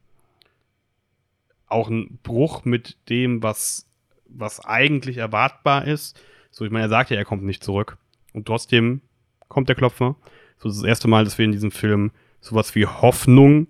auch 1.67 1.89
ein 1.89 2.19
Bruch 2.23 2.65
mit 2.65 2.97
dem, 3.09 3.43
was 3.43 3.88
was 4.29 4.65
eigentlich 4.65 5.17
erwartbar 5.17 5.87
ist. 5.87 6.21
So, 6.51 6.65
ich 6.65 6.71
meine, 6.71 6.87
er 6.87 6.89
sagt 6.89 7.11
ja, 7.11 7.17
er 7.17 7.25
kommt 7.25 7.45
nicht 7.45 7.63
zurück. 7.65 7.97
Und 8.33 8.47
trotzdem 8.47 9.01
kommt 9.49 9.69
der 9.69 9.77
Klopfer. 9.77 10.17
So, 10.59 10.69
das 10.69 10.77
ist 10.77 10.83
das 10.83 10.89
erste 10.89 11.09
Mal, 11.09 11.25
dass 11.25 11.39
wir 11.39 11.45
in 11.45 11.53
diesem 11.53 11.71
Film 11.71 12.11
sowas 12.41 12.75
wie 12.75 12.87
Hoffnung 12.87 13.67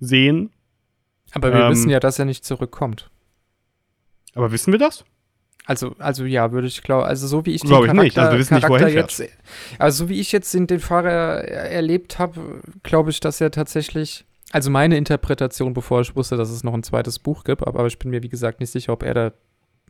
sehen. 0.00 0.50
Aber 1.32 1.52
wir 1.52 1.60
ähm, 1.60 1.70
wissen 1.70 1.90
ja, 1.90 2.00
dass 2.00 2.18
er 2.18 2.24
nicht 2.24 2.44
zurückkommt. 2.44 3.10
Aber 4.34 4.52
wissen 4.52 4.72
wir 4.72 4.78
das? 4.78 5.04
Also, 5.64 5.94
also 5.98 6.24
ja, 6.24 6.50
würde 6.50 6.66
ich 6.66 6.82
glauben, 6.82 7.04
also 7.04 7.26
so 7.26 7.46
wie 7.46 7.52
ich 7.52 7.60
den 7.60 7.68
Glaube 7.68 7.86
Charakter, 7.86 8.02
nicht. 8.02 8.18
Also 8.18 8.32
wir 8.32 8.38
wissen 8.40 8.60
Charakter 8.60 8.86
nicht, 8.86 8.94
jetzt, 8.94 9.22
also 9.78 10.04
so 10.04 10.08
wie 10.08 10.18
ich 10.18 10.32
jetzt 10.32 10.52
den, 10.54 10.66
den 10.66 10.80
Fahrer 10.80 11.44
erlebt 11.44 12.18
habe, 12.18 12.60
glaube 12.82 13.10
ich, 13.10 13.20
dass 13.20 13.40
er 13.40 13.52
tatsächlich, 13.52 14.24
also 14.50 14.70
meine 14.70 14.96
Interpretation, 14.96 15.72
bevor 15.72 16.00
ich 16.00 16.16
wusste, 16.16 16.36
dass 16.36 16.50
es 16.50 16.64
noch 16.64 16.74
ein 16.74 16.82
zweites 16.82 17.20
Buch 17.20 17.44
gibt, 17.44 17.62
aber, 17.62 17.78
aber 17.78 17.86
ich 17.86 17.98
bin 17.98 18.10
mir 18.10 18.24
wie 18.24 18.28
gesagt 18.28 18.58
nicht 18.58 18.70
sicher, 18.70 18.92
ob 18.92 19.04
er 19.04 19.14
da 19.14 19.32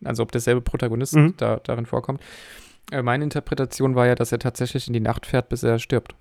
also 0.04 0.22
ob 0.22 0.32
derselbe 0.32 0.60
Protagonist 0.60 1.14
mhm. 1.14 1.34
da, 1.36 1.56
darin 1.56 1.86
vorkommt. 1.86 2.20
Äh, 2.90 3.02
meine 3.02 3.24
Interpretation 3.24 3.94
war 3.94 4.06
ja, 4.06 4.14
dass 4.14 4.32
er 4.32 4.38
tatsächlich 4.38 4.86
in 4.86 4.92
die 4.92 5.00
Nacht 5.00 5.26
fährt, 5.26 5.48
bis 5.48 5.62
er 5.62 5.78
stirbt. 5.78 6.14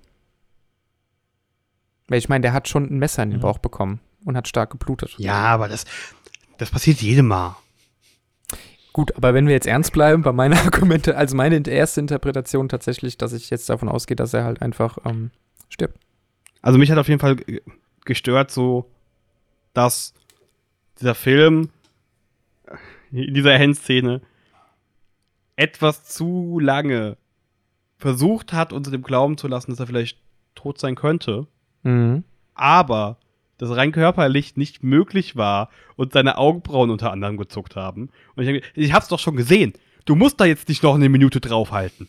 Weil 2.08 2.20
ich 2.20 2.30
meine, 2.30 2.42
der 2.42 2.54
hat 2.54 2.68
schon 2.68 2.86
ein 2.86 3.00
Messer 3.00 3.24
in 3.24 3.32
den 3.32 3.40
mhm. 3.40 3.44
Bauch 3.44 3.58
bekommen 3.58 4.00
und 4.26 4.38
hat 4.38 4.48
stark 4.48 4.70
geblutet. 4.72 5.16
Ja, 5.18 5.44
aber 5.44 5.68
das, 5.68 5.86
das 6.58 6.70
passiert 6.70 7.02
jedem 7.02 7.28
Mal. 7.28 7.56
Gut, 8.94 9.16
aber 9.16 9.34
wenn 9.34 9.48
wir 9.48 9.54
jetzt 9.54 9.68
ernst 9.68 9.94
bleiben, 9.94 10.22
bei 10.22 10.34
meiner 10.34 10.58
Argumente, 10.64 11.16
also 11.16 11.36
meine 11.36 11.66
erste 11.68 12.02
Interpretation 12.02 12.70
tatsächlich, 12.70 13.18
dass 13.18 13.34
ich 13.34 13.50
jetzt 13.50 13.70
davon 13.70 13.90
ausgehe, 13.90 14.16
dass 14.16 14.34
er 14.34 14.44
halt 14.44 14.62
einfach 14.62 14.98
ähm, 15.06 15.32
stirbt. 15.70 15.98
Also 16.62 16.78
mich 16.78 16.92
hat 16.92 16.98
auf 16.98 17.08
jeden 17.08 17.22
Fall 17.22 17.38
gestört 18.06 18.52
so, 18.52 18.92
dass 19.74 20.14
dieser 21.00 21.16
Film 21.16 21.70
in 23.12 23.34
dieser 23.34 23.54
Endszene 23.56 24.22
etwas 25.56 26.06
zu 26.06 26.60
lange 26.60 27.18
versucht 27.98 28.54
hat, 28.54 28.74
uns 28.74 28.90
dem 28.90 29.04
Glauben 29.04 29.38
zu 29.38 29.48
lassen, 29.48 29.72
dass 29.72 29.80
er 29.80 29.88
vielleicht 29.88 30.18
tot 30.56 30.80
sein 30.80 30.96
könnte. 30.96 31.48
Mhm. 31.84 32.24
Aber 32.56 33.18
das 33.58 33.76
rein 33.76 33.92
körperlich 33.92 34.58
nicht 34.58 34.84
möglich 34.84 35.36
war 35.36 35.70
und 35.96 36.14
seine 36.14 36.38
Augenbrauen 36.38 36.90
unter 36.90 37.12
anderem 37.12 37.38
gezuckt 37.38 37.76
haben. 37.76 38.10
Und 38.36 38.44
ich 38.44 38.50
denke, 38.50 38.68
ich 38.74 38.94
hab's 38.94 39.08
doch 39.08 39.20
schon 39.20 39.36
gesehen. 39.36 39.74
Du 40.06 40.16
musst 40.16 40.40
da 40.40 40.46
jetzt 40.46 40.68
nicht 40.68 40.82
noch 40.82 40.96
eine 40.96 41.10
Minute 41.10 41.40
draufhalten. 41.40 42.08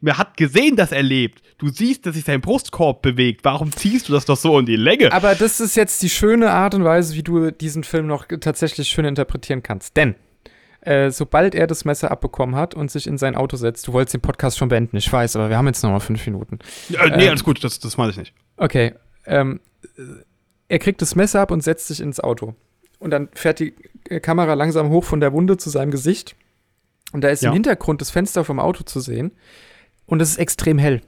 Man 0.00 0.18
hat 0.18 0.36
gesehen, 0.36 0.76
dass 0.76 0.92
er 0.92 1.02
lebt. 1.02 1.42
Du 1.58 1.68
siehst, 1.68 2.04
dass 2.04 2.14
sich 2.14 2.24
sein 2.24 2.40
Brustkorb 2.40 3.02
bewegt. 3.02 3.44
Warum 3.44 3.72
ziehst 3.72 4.08
du 4.08 4.12
das 4.12 4.26
doch 4.26 4.36
so 4.36 4.58
in 4.58 4.66
die 4.66 4.76
Länge? 4.76 5.12
Aber 5.12 5.34
das 5.34 5.58
ist 5.58 5.74
jetzt 5.74 6.02
die 6.02 6.10
schöne 6.10 6.50
Art 6.50 6.74
und 6.74 6.84
Weise, 6.84 7.14
wie 7.14 7.22
du 7.22 7.50
diesen 7.50 7.82
Film 7.82 8.06
noch 8.06 8.26
tatsächlich 8.40 8.88
schön 8.88 9.06
interpretieren 9.06 9.62
kannst. 9.62 9.96
Denn 9.96 10.14
äh, 10.82 11.10
sobald 11.10 11.54
er 11.54 11.66
das 11.66 11.84
Messer 11.84 12.10
abbekommen 12.10 12.54
hat 12.54 12.74
und 12.74 12.90
sich 12.90 13.06
in 13.06 13.18
sein 13.18 13.34
Auto 13.34 13.56
setzt, 13.56 13.88
du 13.88 13.92
wolltest 13.92 14.14
den 14.14 14.20
Podcast 14.20 14.58
schon 14.58 14.68
beenden, 14.68 14.96
ich 14.96 15.10
weiß, 15.10 15.34
aber 15.34 15.48
wir 15.48 15.56
haben 15.56 15.66
jetzt 15.66 15.82
noch 15.82 15.90
mal 15.90 16.00
fünf 16.00 16.24
Minuten. 16.26 16.58
Ja, 16.90 17.06
nee, 17.06 17.24
ähm, 17.24 17.30
alles 17.30 17.42
gut, 17.42 17.64
das, 17.64 17.80
das 17.80 17.96
meine 17.96 18.10
ich 18.10 18.18
nicht. 18.18 18.34
Okay. 18.56 18.94
Ähm, 19.24 19.60
er 20.68 20.78
kriegt 20.78 21.02
das 21.02 21.16
Messer 21.16 21.40
ab 21.40 21.50
und 21.50 21.62
setzt 21.62 21.88
sich 21.88 22.00
ins 22.00 22.20
Auto. 22.20 22.54
Und 22.98 23.10
dann 23.10 23.28
fährt 23.34 23.58
die 23.58 23.74
äh, 24.08 24.20
Kamera 24.20 24.54
langsam 24.54 24.90
hoch 24.90 25.04
von 25.04 25.20
der 25.20 25.32
Wunde 25.32 25.56
zu 25.56 25.70
seinem 25.70 25.90
Gesicht. 25.90 26.36
Und 27.12 27.22
da 27.22 27.28
ist 27.28 27.42
ja. 27.42 27.50
im 27.50 27.54
Hintergrund 27.54 28.00
das 28.00 28.10
Fenster 28.10 28.44
vom 28.44 28.60
Auto 28.60 28.84
zu 28.84 29.00
sehen. 29.00 29.32
Und 30.06 30.22
es 30.22 30.30
ist 30.30 30.38
extrem 30.38 30.78
hell. 30.78 31.00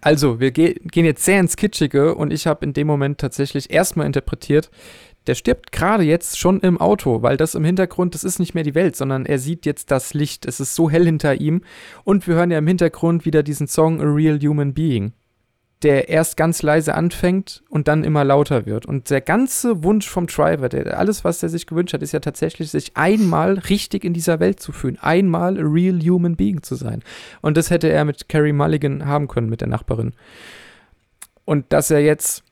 Also, 0.00 0.38
wir 0.38 0.52
ge 0.52 0.74
gehen 0.84 1.04
jetzt 1.04 1.24
sehr 1.24 1.40
ins 1.40 1.56
Kitschige 1.56 2.14
und 2.14 2.32
ich 2.32 2.46
habe 2.46 2.64
in 2.64 2.72
dem 2.72 2.86
Moment 2.86 3.18
tatsächlich 3.18 3.70
erstmal 3.70 4.06
interpretiert, 4.06 4.70
der 5.26 5.34
stirbt 5.34 5.72
gerade 5.72 6.04
jetzt 6.04 6.38
schon 6.38 6.60
im 6.60 6.80
Auto, 6.80 7.22
weil 7.22 7.36
das 7.36 7.54
im 7.54 7.64
Hintergrund, 7.64 8.14
das 8.14 8.24
ist 8.24 8.38
nicht 8.38 8.54
mehr 8.54 8.64
die 8.64 8.74
Welt, 8.74 8.96
sondern 8.96 9.26
er 9.26 9.38
sieht 9.38 9.66
jetzt 9.66 9.90
das 9.90 10.14
Licht. 10.14 10.46
Es 10.46 10.60
ist 10.60 10.74
so 10.74 10.88
hell 10.88 11.04
hinter 11.04 11.34
ihm. 11.34 11.62
Und 12.04 12.26
wir 12.26 12.36
hören 12.36 12.50
ja 12.50 12.58
im 12.58 12.66
Hintergrund 12.66 13.26
wieder 13.26 13.42
diesen 13.42 13.66
Song 13.66 14.00
A 14.00 14.04
Real 14.04 14.38
Human 14.38 14.72
Being 14.72 15.12
der 15.82 16.08
erst 16.08 16.36
ganz 16.36 16.62
leise 16.62 16.94
anfängt 16.94 17.62
und 17.68 17.86
dann 17.86 18.02
immer 18.02 18.24
lauter 18.24 18.66
wird. 18.66 18.84
Und 18.86 19.10
der 19.10 19.20
ganze 19.20 19.84
Wunsch 19.84 20.08
vom 20.08 20.26
Driver, 20.26 20.68
der, 20.68 20.98
alles, 20.98 21.22
was 21.24 21.42
er 21.42 21.48
sich 21.48 21.66
gewünscht 21.66 21.94
hat, 21.94 22.02
ist 22.02 22.12
ja 22.12 22.20
tatsächlich, 22.20 22.70
sich 22.70 22.96
einmal 22.96 23.58
richtig 23.58 24.04
in 24.04 24.12
dieser 24.12 24.40
Welt 24.40 24.60
zu 24.60 24.72
fühlen, 24.72 24.98
einmal 25.00 25.56
a 25.56 25.62
real 25.62 26.00
human 26.00 26.36
being 26.36 26.62
zu 26.62 26.74
sein. 26.74 27.02
Und 27.42 27.56
das 27.56 27.70
hätte 27.70 27.88
er 27.88 28.04
mit 28.04 28.28
Carrie 28.28 28.52
Mulligan 28.52 29.06
haben 29.06 29.28
können, 29.28 29.48
mit 29.48 29.60
der 29.60 29.68
Nachbarin. 29.68 30.14
Und 31.44 31.72
dass 31.72 31.90
er 31.90 32.00
jetzt 32.00 32.42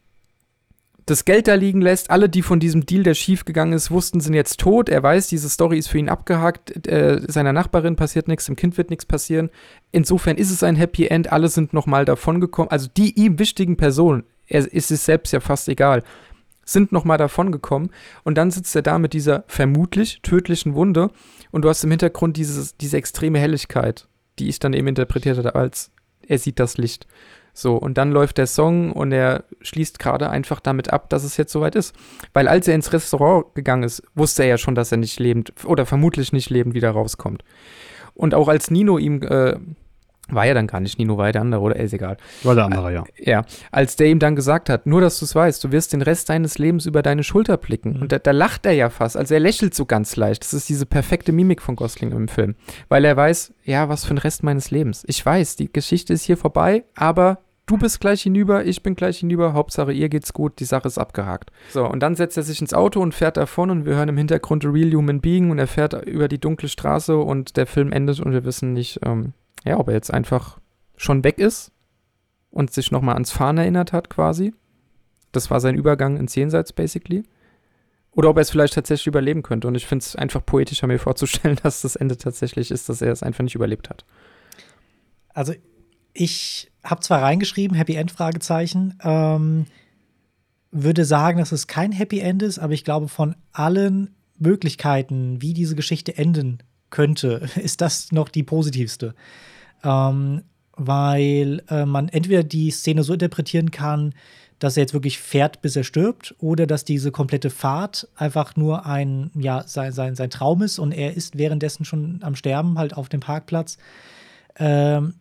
das 1.07 1.25
Geld 1.25 1.47
da 1.47 1.55
liegen 1.55 1.81
lässt. 1.81 2.11
Alle, 2.11 2.29
die 2.29 2.43
von 2.43 2.59
diesem 2.59 2.85
Deal, 2.85 3.05
der 3.05 3.15
schiefgegangen 3.15 3.73
ist, 3.73 3.93
wussten, 3.93 4.21
sind 4.21 4.35
jetzt 4.35 4.59
tot. 4.59 4.89
Er 4.89 5.05
weiß, 5.05 5.29
diese 5.29 5.49
Story 5.49 5.79
ist 5.79 5.87
für 5.87 5.99
ihn 5.99 6.09
abgehakt. 6.09 6.87
Äh, 6.89 7.21
seiner 7.29 7.53
Nachbarin 7.53 7.95
passiert 7.95 8.27
nichts, 8.27 8.47
dem 8.47 8.57
Kind 8.57 8.77
wird 8.77 8.91
nichts 8.91 9.07
passieren. 9.07 9.51
Insofern 9.93 10.37
ist 10.37 10.51
es 10.51 10.65
ein 10.65 10.75
Happy 10.75 11.07
End. 11.07 11.31
Alle 11.31 11.47
sind 11.49 11.73
nochmal 11.73 12.05
davongekommen. 12.05 12.73
Also 12.73 12.89
die 12.95 13.19
ihm 13.19 13.39
wichtigen 13.39 13.77
Personen, 13.77 14.25
er 14.49 14.71
ist 14.73 14.91
es 14.91 15.05
selbst 15.05 15.33
ja 15.33 15.39
fast 15.39 15.69
egal, 15.69 16.03
sind 16.65 16.91
nochmal 16.91 17.19
davongekommen. 17.19 17.91
Und 18.25 18.37
dann 18.37 18.51
sitzt 18.51 18.75
er 18.75 18.83
da 18.83 18.99
mit 18.99 19.13
dieser 19.13 19.45
vermutlich 19.47 20.21
tödlichen 20.23 20.75
Wunde. 20.75 21.11
Und 21.53 21.63
du 21.63 21.69
hast 21.69 21.85
im 21.85 21.91
Hintergrund 21.91 22.37
dieses, 22.37 22.77
diese 22.77 22.97
extreme 22.97 23.39
Helligkeit, 23.39 24.09
die 24.41 24.49
ich 24.49 24.59
dann 24.59 24.73
eben 24.73 24.89
interpretiert 24.89 25.39
hatte 25.39 25.55
als 25.55 25.93
er 26.29 26.39
sieht 26.39 26.59
das 26.59 26.77
Licht. 26.77 27.07
So, 27.59 27.77
und 27.77 27.97
dann 27.97 28.13
läuft 28.13 28.37
der 28.37 28.47
Song 28.47 28.93
und 28.93 29.13
er 29.13 29.45
schließt 29.63 29.99
gerade 29.99 30.29
einfach 30.29 30.61
damit 30.61 30.93
ab, 30.93 31.09
dass 31.09 31.25
es 31.25 31.39
jetzt 31.39 31.53
soweit 31.53 31.75
ist. 31.75 31.97
Weil 32.35 32.49
als 32.49 32.69
er 32.69 32.75
ins 32.75 32.93
Restaurant 32.93 33.55
gegangen 33.55 33.83
ist, 33.83 34.03
wusste 34.15 34.43
er 34.43 34.51
ja 34.51 34.59
schon, 34.59 34.75
dass 34.75 34.93
er 34.93 34.99
nicht 34.99 35.19
lebend 35.19 35.55
oder 35.65 35.87
vermutlich 35.87 36.35
nicht 36.35 36.51
lebend 36.51 36.75
wieder 36.75 36.91
rauskommt. 36.91 37.45
Und 38.13 38.35
auch 38.35 38.49
als 38.49 38.71
Nino 38.71 38.99
ihm, 38.99 39.23
äh, 39.23 39.57
war 40.29 40.45
ja 40.45 40.55
dann 40.55 40.67
gar 40.67 40.81
nicht 40.81 40.99
Nino, 40.99 41.17
war 41.17 41.27
ja 41.27 41.33
der 41.33 41.41
andere, 41.41 41.61
oder? 41.63 41.77
Ist 41.77 41.95
egal. 41.95 42.19
War 42.43 42.55
der 42.55 42.65
andere, 42.65 42.93
ja. 42.93 43.05
Ja, 43.17 43.45
als 43.71 43.97
der 43.97 44.09
ihm 44.09 44.19
dann 44.19 44.37
gesagt 44.37 44.69
hat, 44.69 44.85
nur 44.87 45.01
dass 45.01 45.19
du 45.19 45.25
es 45.25 45.35
weißt, 45.35 45.63
du 45.65 45.73
wirst 45.73 45.93
den 45.93 46.03
Rest 46.03 46.29
deines 46.29 46.59
Lebens 46.59 46.85
über 46.85 47.01
deine 47.01 47.23
Schulter 47.23 47.57
blicken. 47.57 47.95
Mhm. 47.95 48.03
Und 48.03 48.13
da, 48.13 48.19
da, 48.19 48.33
lacht 48.33 48.67
er 48.67 48.73
ja 48.73 48.91
fast, 48.91 49.17
also 49.17 49.33
er 49.33 49.41
lächelt 49.41 49.75
so 49.75 49.87
ganz 49.87 50.17
leicht. 50.17 50.43
Das 50.43 50.53
ist 50.53 50.69
diese 50.69 50.85
perfekte 50.85 51.33
Mimik 51.33 51.63
von 51.63 51.77
Gosling 51.77 52.13
im 52.13 52.29
Film. 52.29 52.57
Weil 52.89 53.07
er 53.07 53.17
weiß, 53.17 53.55
ja, 53.65 53.89
was 53.89 54.05
für 54.05 54.15
ein 54.15 54.19
Rest 54.19 54.43
meines 54.43 54.71
Lebens. 54.71 55.05
Ich 55.07 55.25
weiß, 55.25 55.57
die 55.57 55.73
Geschichte 55.73 56.13
ist 56.13 56.25
hier 56.25 56.37
vorbei, 56.37 56.85
aber 56.95 57.39
du 57.67 57.77
bist 57.77 58.01
gleich 58.01 58.23
hinüber, 58.23 58.65
ich 58.65 58.83
bin 58.83 58.95
gleich 58.95 59.19
hinüber, 59.19 59.53
Hauptsache 59.53 59.93
ihr 59.93 60.09
geht's 60.09 60.33
gut, 60.33 60.61
die 60.61 60.65
Sache 60.65 60.89
ist 60.89 60.99
abgehakt. 60.99 61.51
So, 61.71 61.85
und 61.87 62.01
dann 62.01 62.15
setzt 62.15 62.37
er 62.37 62.45
sich 62.45 62.61
ins 62.61 62.73
Auto 62.73 63.01
und 63.01 63.15
fährt 63.15 63.37
davon 63.37 63.71
und 63.71 63.85
wir 63.85 63.97
hören 63.97 64.09
im 64.09 64.17
Hintergrund 64.17 64.65
A 64.65 64.71
Real 64.71 64.93
Human 64.93 65.21
Being 65.21 65.51
und 65.51 65.59
er 65.59 65.67
fährt 65.67 65.95
über 66.07 66.29
die 66.29 66.39
dunkle 66.39 66.69
Straße 66.69 67.17
und 67.17 67.57
der 67.57 67.67
Film 67.67 67.93
endet 67.93 68.21
und 68.21 68.33
wir 68.33 68.45
wissen 68.45 68.73
nicht, 68.73 69.01
ähm, 69.05 69.33
ja, 69.65 69.79
ob 69.79 69.89
er 69.89 69.95
jetzt 69.95 70.13
einfach 70.13 70.59
schon 70.97 71.25
weg 71.25 71.39
ist 71.39 71.73
und 72.51 72.73
sich 72.73 72.91
nochmal 72.91 73.15
ans 73.15 73.33
Fahren 73.33 73.59
erinnert 73.59 73.93
hat 73.93 74.09
quasi. 74.09 74.55
Das 75.33 75.51
war 75.51 75.61
sein 75.61 75.75
Übergang 75.75 76.17
ins 76.17 76.35
Jenseits, 76.35 76.73
basically. 76.73 77.25
Oder 78.13 78.31
ob 78.31 78.39
er 78.39 78.43
es 78.43 78.51
vielleicht 78.51 78.73
tatsächlich 78.73 79.09
überleben 79.09 79.43
könnte. 79.43 79.69
Und 79.69 79.75
ich 79.75 79.87
finde 79.87 80.03
es 80.03 80.17
einfach 80.17 80.45
poetischer, 80.45 80.87
mir 80.87 80.99
vorzustellen, 80.99 81.59
dass 81.63 81.83
das 81.83 81.97
Ende 81.97 82.17
tatsächlich 82.17 82.71
ist, 82.71 82.89
dass 82.89 83.03
er 83.03 83.13
es 83.13 83.23
einfach 83.23 83.43
nicht 83.43 83.55
überlebt 83.55 83.91
hat. 83.91 84.07
Also 85.35 85.53
ich 86.17 86.71
habe 86.83 87.01
zwar 87.01 87.23
reingeschrieben, 87.23 87.77
Happy 87.77 87.95
End, 87.95 88.11
Fragezeichen, 88.11 88.99
ähm, 89.03 89.67
würde 90.71 91.05
sagen, 91.05 91.39
dass 91.39 91.53
es 91.53 91.67
kein 91.67 91.93
Happy 91.93 92.21
End 92.21 92.43
ist, 92.43 92.59
aber 92.59 92.73
ich 92.73 92.85
glaube, 92.85 93.09
von 93.09 93.35
allen 93.53 94.15
Möglichkeiten, 94.39 95.41
wie 95.41 95.55
diese 95.55 95.77
Geschichte 95.77 96.17
enden 96.17 96.59
könnte, 96.91 97.49
ist 97.57 97.81
das 97.81 98.13
noch 98.13 98.29
die 98.29 98.43
positivste. 98.43 99.15
Ähm, 99.85 100.43
weil 100.79 101.63
äh, 101.71 101.87
man 101.87 102.09
entweder 102.09 102.43
die 102.43 102.71
Szene 102.71 103.03
so 103.03 103.15
interpretieren 103.15 103.71
kann, 103.71 104.15
dass 104.59 104.77
er 104.77 104.83
jetzt 104.83 104.95
wirklich 104.95 105.19
fährt, 105.19 105.61
bis 105.63 105.77
er 105.77 105.85
stirbt, 105.85 106.35
oder 106.39 106.67
dass 106.67 106.85
diese 106.85 107.11
komplette 107.11 107.51
Fahrt 107.51 108.09
einfach 108.15 108.57
nur 108.57 108.87
ein, 108.87 109.31
ja, 109.35 109.65
sein, 109.67 109.93
sein, 109.93 110.15
sein 110.15 110.31
Traum 110.31 110.63
ist 110.63 110.79
und 110.79 110.93
er 110.93 111.15
ist 111.15 111.37
währenddessen 111.37 111.85
schon 111.85 112.21
am 112.23 112.37
Sterben, 112.37 112.79
halt 112.79 112.95
auf 112.97 113.09
dem 113.09 113.21
Parkplatz. 113.21 113.77
Ähm, 114.59 115.15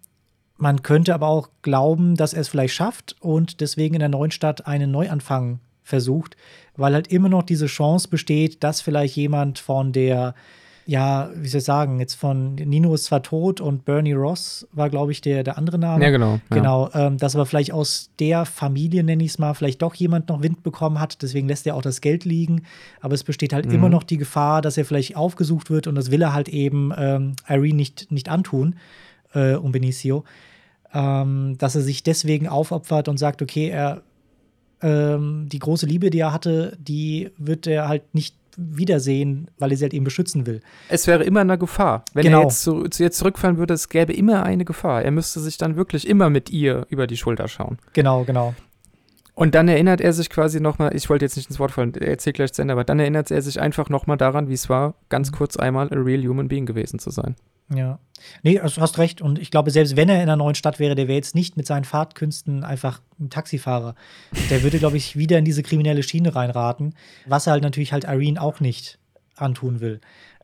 man 0.58 0.84
könnte 0.84 1.14
aber 1.14 1.28
auch 1.28 1.50
glauben, 1.62 2.16
dass 2.16 2.34
er 2.34 2.42
es 2.42 2.48
vielleicht 2.48 2.74
schafft 2.74 3.16
und 3.20 3.62
deswegen 3.62 3.96
in 3.96 4.00
der 4.00 4.10
neuen 4.10 4.32
Stadt 4.32 4.68
einen 4.68 4.92
Neuanfang 4.92 5.60
versucht, 5.84 6.36
weil 6.76 6.94
halt 6.94 7.08
immer 7.08 7.30
noch 7.30 7.44
diese 7.44 7.68
Chance 7.68 8.08
besteht, 8.10 8.64
dass 8.64 8.82
vielleicht 8.82 9.16
jemand 9.16 9.60
von 9.60 9.92
der, 9.92 10.34
ja, 10.86 11.30
wie 11.36 11.48
soll 11.48 11.60
ich 11.60 11.66
sagen, 11.66 12.00
jetzt 12.00 12.16
von 12.16 12.56
Nino 12.56 12.94
ist 12.94 13.06
zwar 13.06 13.22
tot 13.22 13.60
und 13.60 13.86
Bernie 13.86 14.14
Ross 14.14 14.68
war, 14.72 14.90
glaube 14.90 15.12
ich, 15.12 15.22
der, 15.22 15.44
der 15.44 15.58
andere 15.58 15.78
Name. 15.78 16.04
Ja, 16.04 16.10
genau. 16.10 16.40
Genau, 16.50 16.90
ähm, 16.94 17.18
dass 17.18 17.36
aber 17.36 17.46
vielleicht 17.46 17.72
aus 17.72 18.10
der 18.20 18.46
Familie, 18.46 19.04
nenne 19.04 19.24
ich 19.24 19.32
es 19.32 19.40
mal, 19.40 19.54
vielleicht 19.54 19.82
doch 19.82 19.94
jemand 19.94 20.30
noch 20.30 20.42
Wind 20.42 20.64
bekommen 20.64 21.00
hat, 21.00 21.22
deswegen 21.22 21.48
lässt 21.48 21.68
er 21.68 21.76
auch 21.76 21.82
das 21.82 22.02
Geld 22.02 22.26
liegen. 22.26 22.64
Aber 23.02 23.14
es 23.14 23.24
besteht 23.24 23.54
halt 23.54 23.68
mhm. 23.68 23.74
immer 23.74 23.90
noch 23.90 24.04
die 24.04 24.18
Gefahr, 24.18 24.62
dass 24.62 24.78
er 24.78 24.86
vielleicht 24.86 25.16
aufgesucht 25.16 25.70
wird 25.70 25.86
und 25.86 25.96
das 25.96 26.12
will 26.12 26.22
er 26.22 26.34
halt 26.34 26.50
eben 26.50 26.92
ähm, 26.98 27.36
Irene 27.48 27.76
nicht, 27.76 28.12
nicht 28.12 28.30
antun 28.30 28.76
äh, 29.36 29.54
um 29.54 29.72
Benicio, 29.72 30.24
ähm, 30.94 31.56
dass 31.60 31.76
er 31.76 31.82
sich 31.82 32.02
deswegen 32.02 32.48
aufopfert 32.48 33.08
und 33.08 33.18
sagt, 33.18 33.42
okay, 33.42 33.70
er 33.70 34.02
ähm, 34.82 35.48
die 35.50 35.60
große 35.60 35.86
Liebe, 35.86 36.10
die 36.10 36.20
er 36.20 36.34
hatte, 36.34 36.78
die 36.80 37.32
wird 37.38 37.68
er 37.68 37.88
halt 37.88 38.14
nicht 38.14 38.36
wiedersehen, 38.58 39.50
weil 39.58 39.72
er 39.72 39.78
sie 39.78 39.84
halt 39.84 39.94
eben 39.94 40.06
beschützen 40.06 40.46
will. 40.46 40.62
Es 40.90 41.08
wäre 41.08 41.24
immer 41.24 41.42
eine 41.42 41.58
Gefahr. 41.58 42.06
Wenn 42.14 42.24
genau. 42.24 42.40
er 42.40 42.44
jetzt 42.44 42.62
zu, 42.62 42.86
ihr 43.00 43.12
zurückfallen 43.12 43.58
würde, 43.58 43.74
es 43.74 43.90
gäbe 43.90 44.14
immer 44.14 44.44
eine 44.44 44.64
Gefahr. 44.64 45.04
Er 45.04 45.12
müsste 45.12 45.40
sich 45.40 45.58
dann 45.58 45.76
wirklich 45.76 46.08
immer 46.08 46.30
mit 46.30 46.50
ihr 46.50 46.86
über 46.90 47.08
die 47.08 47.18
Schulter 47.18 47.48
schauen. 47.48 47.78
Genau, 47.94 48.24
genau. 48.24 48.54
Und 49.34 49.54
dann 49.54 49.68
erinnert 49.68 50.00
er 50.00 50.14
sich 50.14 50.30
quasi 50.30 50.62
nochmal, 50.62 50.96
ich 50.96 51.10
wollte 51.10 51.26
jetzt 51.26 51.36
nicht 51.36 51.50
ins 51.50 51.60
Wort 51.60 51.72
fallen, 51.72 51.94
er 51.96 52.08
erzählt 52.08 52.38
gleich 52.38 52.54
zu 52.54 52.62
Ende, 52.62 52.72
aber 52.72 52.86
dann 52.86 53.00
erinnert 53.00 53.32
er 53.32 53.42
sich 53.42 53.60
einfach 53.60 53.90
nochmal 53.90 54.16
daran, 54.16 54.48
wie 54.48 54.54
es 54.54 54.70
war, 54.70 54.96
ganz 55.10 55.32
mhm. 55.32 55.36
kurz 55.36 55.58
einmal 55.58 55.92
a 55.92 55.98
real 55.98 56.24
human 56.26 56.48
being 56.48 56.66
gewesen 56.66 57.00
zu 57.00 57.10
sein. 57.10 57.36
Ja. 57.74 58.00
Nee, 58.44 58.60
also 58.60 58.76
du 58.76 58.82
hast 58.82 58.98
recht. 58.98 59.22
Und 59.22 59.40
ich 59.40 59.52
glaube, 59.52 59.72
selbst 59.72 59.96
wenn 59.96 60.10
er 60.10 60.16
in 60.16 60.22
einer 60.24 60.36
neuen 60.36 60.56
Stadt 60.56 60.80
wäre, 60.80 60.96
der 60.96 61.08
wäre 61.08 61.18
jetzt 61.18 61.36
nicht 61.36 61.58
mit 61.58 61.66
seinen 61.66 61.84
Fahrtkünsten 61.84 62.64
einfach 62.64 63.02
ein 63.20 63.30
Taxifahrer. 63.30 63.96
Der 64.50 64.64
würde, 64.64 64.80
glaube 64.80 64.98
ich, 64.98 65.16
wieder 65.16 65.38
in 65.38 65.46
diese 65.46 65.64
kriminelle 65.64 66.04
Schiene 66.04 66.36
reinraten, 66.36 66.96
was 67.26 67.48
er 67.48 67.54
halt 67.54 67.64
natürlich 67.64 67.94
halt 67.94 68.06
Irene 68.06 68.42
auch 68.42 68.60
nicht 68.60 69.00
antun 69.36 69.80
will. 69.80 70.00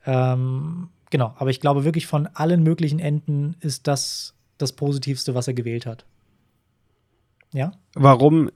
Ähm, 0.06 0.89
genau, 1.10 1.34
aber 1.38 1.49
ich 1.49 1.60
glaube 1.60 1.84
wirklich 1.84 2.07
von 2.07 2.27
allen 2.27 2.64
möglichen 2.64 2.99
Enden 2.99 3.56
ist 3.60 3.88
das 3.88 4.35
das 4.57 4.73
Positivste, 4.73 5.34
was 5.34 5.48
er 5.48 5.53
gewählt 5.53 5.85
hat. 5.85 6.06
Ja? 7.53 7.72
Warum 7.95 8.49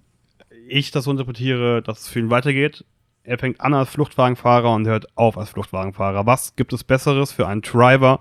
ich 0.68 0.92
das 0.92 1.06
so 1.06 1.12
interpretiere, 1.12 1.82
dass 1.82 2.02
es 2.02 2.08
für 2.08 2.20
ihn 2.20 2.30
weitergeht, 2.30 2.86
er 3.24 3.40
fängt 3.40 3.60
an 3.60 3.74
als 3.74 3.90
Fluchtwagenfahrer 3.90 4.72
und 4.74 4.88
hört 4.88 5.08
auf 5.18 5.38
als 5.38 5.50
Fluchtwagenfahrer. 5.50 6.26
Was 6.26 6.56
gibt 6.56 6.74
es 6.74 6.84
Besseres 6.84 7.32
für 7.32 7.48
einen 7.48 7.62
Driver, 7.62 8.20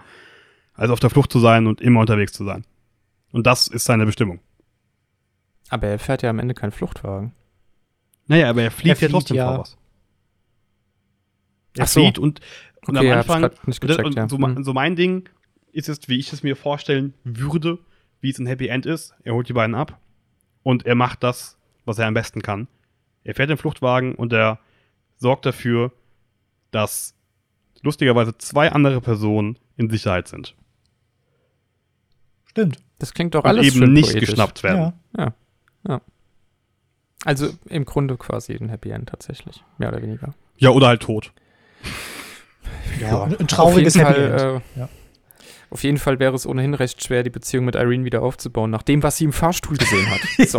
als 0.75 0.91
auf 0.91 1.01
der 1.01 1.11
Flucht 1.11 1.33
zu 1.33 1.41
sein 1.41 1.67
und 1.67 1.81
immer 1.81 2.01
unterwegs 2.01 2.33
zu 2.33 2.45
sein. 2.45 2.65
Und 3.33 3.47
das 3.47 3.67
ist 3.67 3.85
seine 3.85 4.07
Bestimmung. 4.07 4.41
Aber 5.69 5.87
er 5.87 5.99
fährt 5.99 6.23
ja 6.23 6.31
am 6.31 6.39
Ende 6.39 6.55
keinen 6.55 6.73
Fluchtwagen. 6.73 7.33
Naja, 8.27 8.49
aber 8.51 8.63
er 8.63 8.71
fliegt, 8.71 9.03
er 9.03 9.09
ja 9.09 9.13
trotzdem 9.13 9.37
ja. 9.37 9.47
voraus. 9.47 9.77
Er 11.77 11.85
Ach 11.85 11.89
flieht 11.89 12.19
und, 12.19 12.41
und 12.87 12.97
okay, 12.97 13.13
am 13.13 13.19
Anfang, 13.19 13.51
gecheckt, 13.67 14.05
und, 14.05 14.15
ja. 14.15 14.29
so, 14.29 14.39
hm. 14.39 14.63
so, 14.63 14.73
mein 14.73 14.95
Ding 14.95 15.29
ist 15.73 15.89
es, 15.89 16.09
wie 16.09 16.19
ich 16.19 16.33
es 16.33 16.43
mir 16.43 16.55
vorstellen 16.55 17.15
würde, 17.25 17.79
wie 18.21 18.31
es 18.31 18.39
ein 18.39 18.47
Happy 18.47 18.69
End 18.69 18.87
ist. 18.87 19.15
Er 19.25 19.35
holt 19.35 19.49
die 19.49 19.53
beiden 19.53 19.75
ab 19.75 19.99
und 20.63 20.87
er 20.87 20.95
macht 20.95 21.23
das, 21.23 21.59
was 21.85 21.99
er 21.99 22.07
am 22.07 22.15
besten 22.15 22.43
kann. 22.43 22.69
Er 23.25 23.35
fährt 23.35 23.51
den 23.51 23.59
Fluchtwagen 23.59 24.15
und 24.15 24.33
er 24.33 24.61
sorgt 25.17 25.47
dafür, 25.47 25.93
dass 26.71 27.15
lustigerweise 27.83 28.37
zwei 28.39 28.71
andere 28.71 29.01
Personen 29.01 29.59
in 29.77 29.91
Sicherheit 29.91 30.29
sind. 30.29 30.55
Stimmt. 32.55 32.79
Das 33.01 33.13
klingt 33.13 33.35
doch 33.35 33.43
alles 33.43 33.75
und 33.75 33.83
eben 33.83 33.93
nicht 33.93 34.13
poetisch. 34.13 34.31
geschnappt 34.31 34.63
werden. 34.63 34.93
Ja. 35.19 35.25
ja. 35.25 35.35
ja. 35.89 36.01
Also 37.25 37.49
im 37.69 37.85
Grunde 37.85 38.17
quasi 38.17 38.55
ein 38.55 38.69
Happy 38.69 38.91
End 38.91 39.09
tatsächlich, 39.09 39.65
mehr 39.79 39.89
oder 39.89 40.01
weniger. 40.01 40.35
Ja, 40.57 40.71
oder 40.71 40.89
halt 40.89 41.03
tot. 41.03 41.33
Ja, 43.01 43.25
ein 43.25 43.49
trauriges 43.49 43.97
Happy 43.97 44.13
Fall, 44.13 44.31
End. 44.31 44.63
Äh, 44.77 44.79
ja. 44.81 44.89
Auf 45.71 45.83
jeden 45.83 45.99
Fall 45.99 46.21
wäre 46.21 46.37
es 46.37 46.47
ohnehin 46.47 46.75
recht 46.75 47.03
schwer, 47.03 47.25
die 47.25 47.31
Beziehung 47.31 47.65
mit 47.65 47.75
Irene 47.75 48.05
wieder 48.05 48.23
aufzubauen, 48.23 48.71
nach 48.71 48.83
dem, 48.83 49.03
was 49.03 49.17
sie 49.17 49.25
im 49.25 49.33
Fahrstuhl 49.33 49.77
gesehen 49.77 50.09
hat. 50.09 50.21
So. 50.49 50.59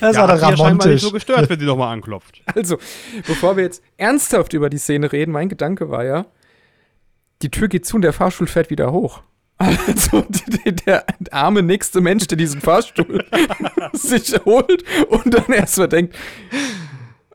Das 0.00 0.16
ja, 0.16 0.22
war 0.22 0.28
doch 0.28 0.34
ja 0.34 0.48
scheinbar 0.48 0.48
nicht 0.48 0.60
romantisch. 0.60 1.02
so 1.02 1.12
gestört, 1.12 1.48
wenn 1.48 1.60
sie 1.60 1.66
nochmal 1.66 1.92
anklopft. 1.92 2.42
Also, 2.52 2.78
bevor 3.28 3.56
wir 3.56 3.62
jetzt 3.62 3.84
ernsthaft 3.96 4.54
über 4.54 4.68
die 4.68 4.78
Szene 4.78 5.12
reden, 5.12 5.30
mein 5.30 5.48
Gedanke 5.48 5.90
war 5.90 6.04
ja, 6.04 6.26
die 7.42 7.50
Tür 7.50 7.68
geht 7.68 7.86
zu 7.86 7.96
und 7.96 8.02
der 8.02 8.12
Fahrstuhl 8.12 8.48
fährt 8.48 8.70
wieder 8.70 8.90
hoch. 8.90 9.22
Also 9.58 10.24
der, 10.64 10.72
der 10.72 11.04
arme 11.32 11.62
nächste 11.62 12.00
Mensch, 12.00 12.28
der 12.28 12.38
diesen 12.38 12.60
Fahrstuhl 12.60 13.24
sich 13.92 14.32
holt 14.44 14.84
und 15.08 15.34
dann 15.34 15.52
erstmal 15.52 15.88
denkt, 15.88 16.14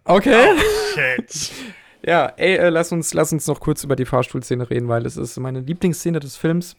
okay. 0.05 0.57
Shit. 0.93 1.51
Ja, 2.05 2.27
ey, 2.37 2.55
äh, 2.55 2.69
lass, 2.69 2.91
uns, 2.91 3.13
lass 3.13 3.31
uns 3.31 3.47
noch 3.47 3.59
kurz 3.59 3.83
über 3.83 3.95
die 3.95 4.05
Fahrstuhlszene 4.05 4.69
reden, 4.69 4.87
weil 4.87 5.05
es 5.05 5.17
ist 5.17 5.37
meine 5.37 5.61
Lieblingsszene 5.61 6.19
des 6.19 6.35
Films. 6.35 6.75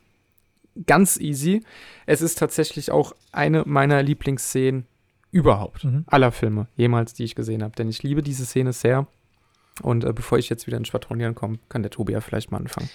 Ganz 0.86 1.18
easy. 1.18 1.62
Es 2.06 2.20
ist 2.20 2.38
tatsächlich 2.38 2.90
auch 2.90 3.14
eine 3.32 3.62
meiner 3.66 4.02
Lieblingsszenen 4.02 4.86
überhaupt. 5.30 5.84
Mhm. 5.84 6.04
Aller 6.06 6.32
Filme, 6.32 6.68
jemals, 6.76 7.14
die 7.14 7.24
ich 7.24 7.34
gesehen 7.34 7.62
habe. 7.62 7.74
Denn 7.76 7.88
ich 7.88 8.02
liebe 8.02 8.22
diese 8.22 8.44
Szene 8.44 8.72
sehr. 8.72 9.06
Und 9.82 10.04
äh, 10.04 10.12
bevor 10.12 10.38
ich 10.38 10.48
jetzt 10.48 10.66
wieder 10.66 10.76
ins 10.76 10.88
Schwadronieren 10.88 11.34
komme, 11.34 11.58
kann 11.68 11.82
der 11.82 11.90
Tobi 11.90 12.12
ja 12.12 12.20
vielleicht 12.20 12.50
mal 12.50 12.58
anfangen. 12.58 12.88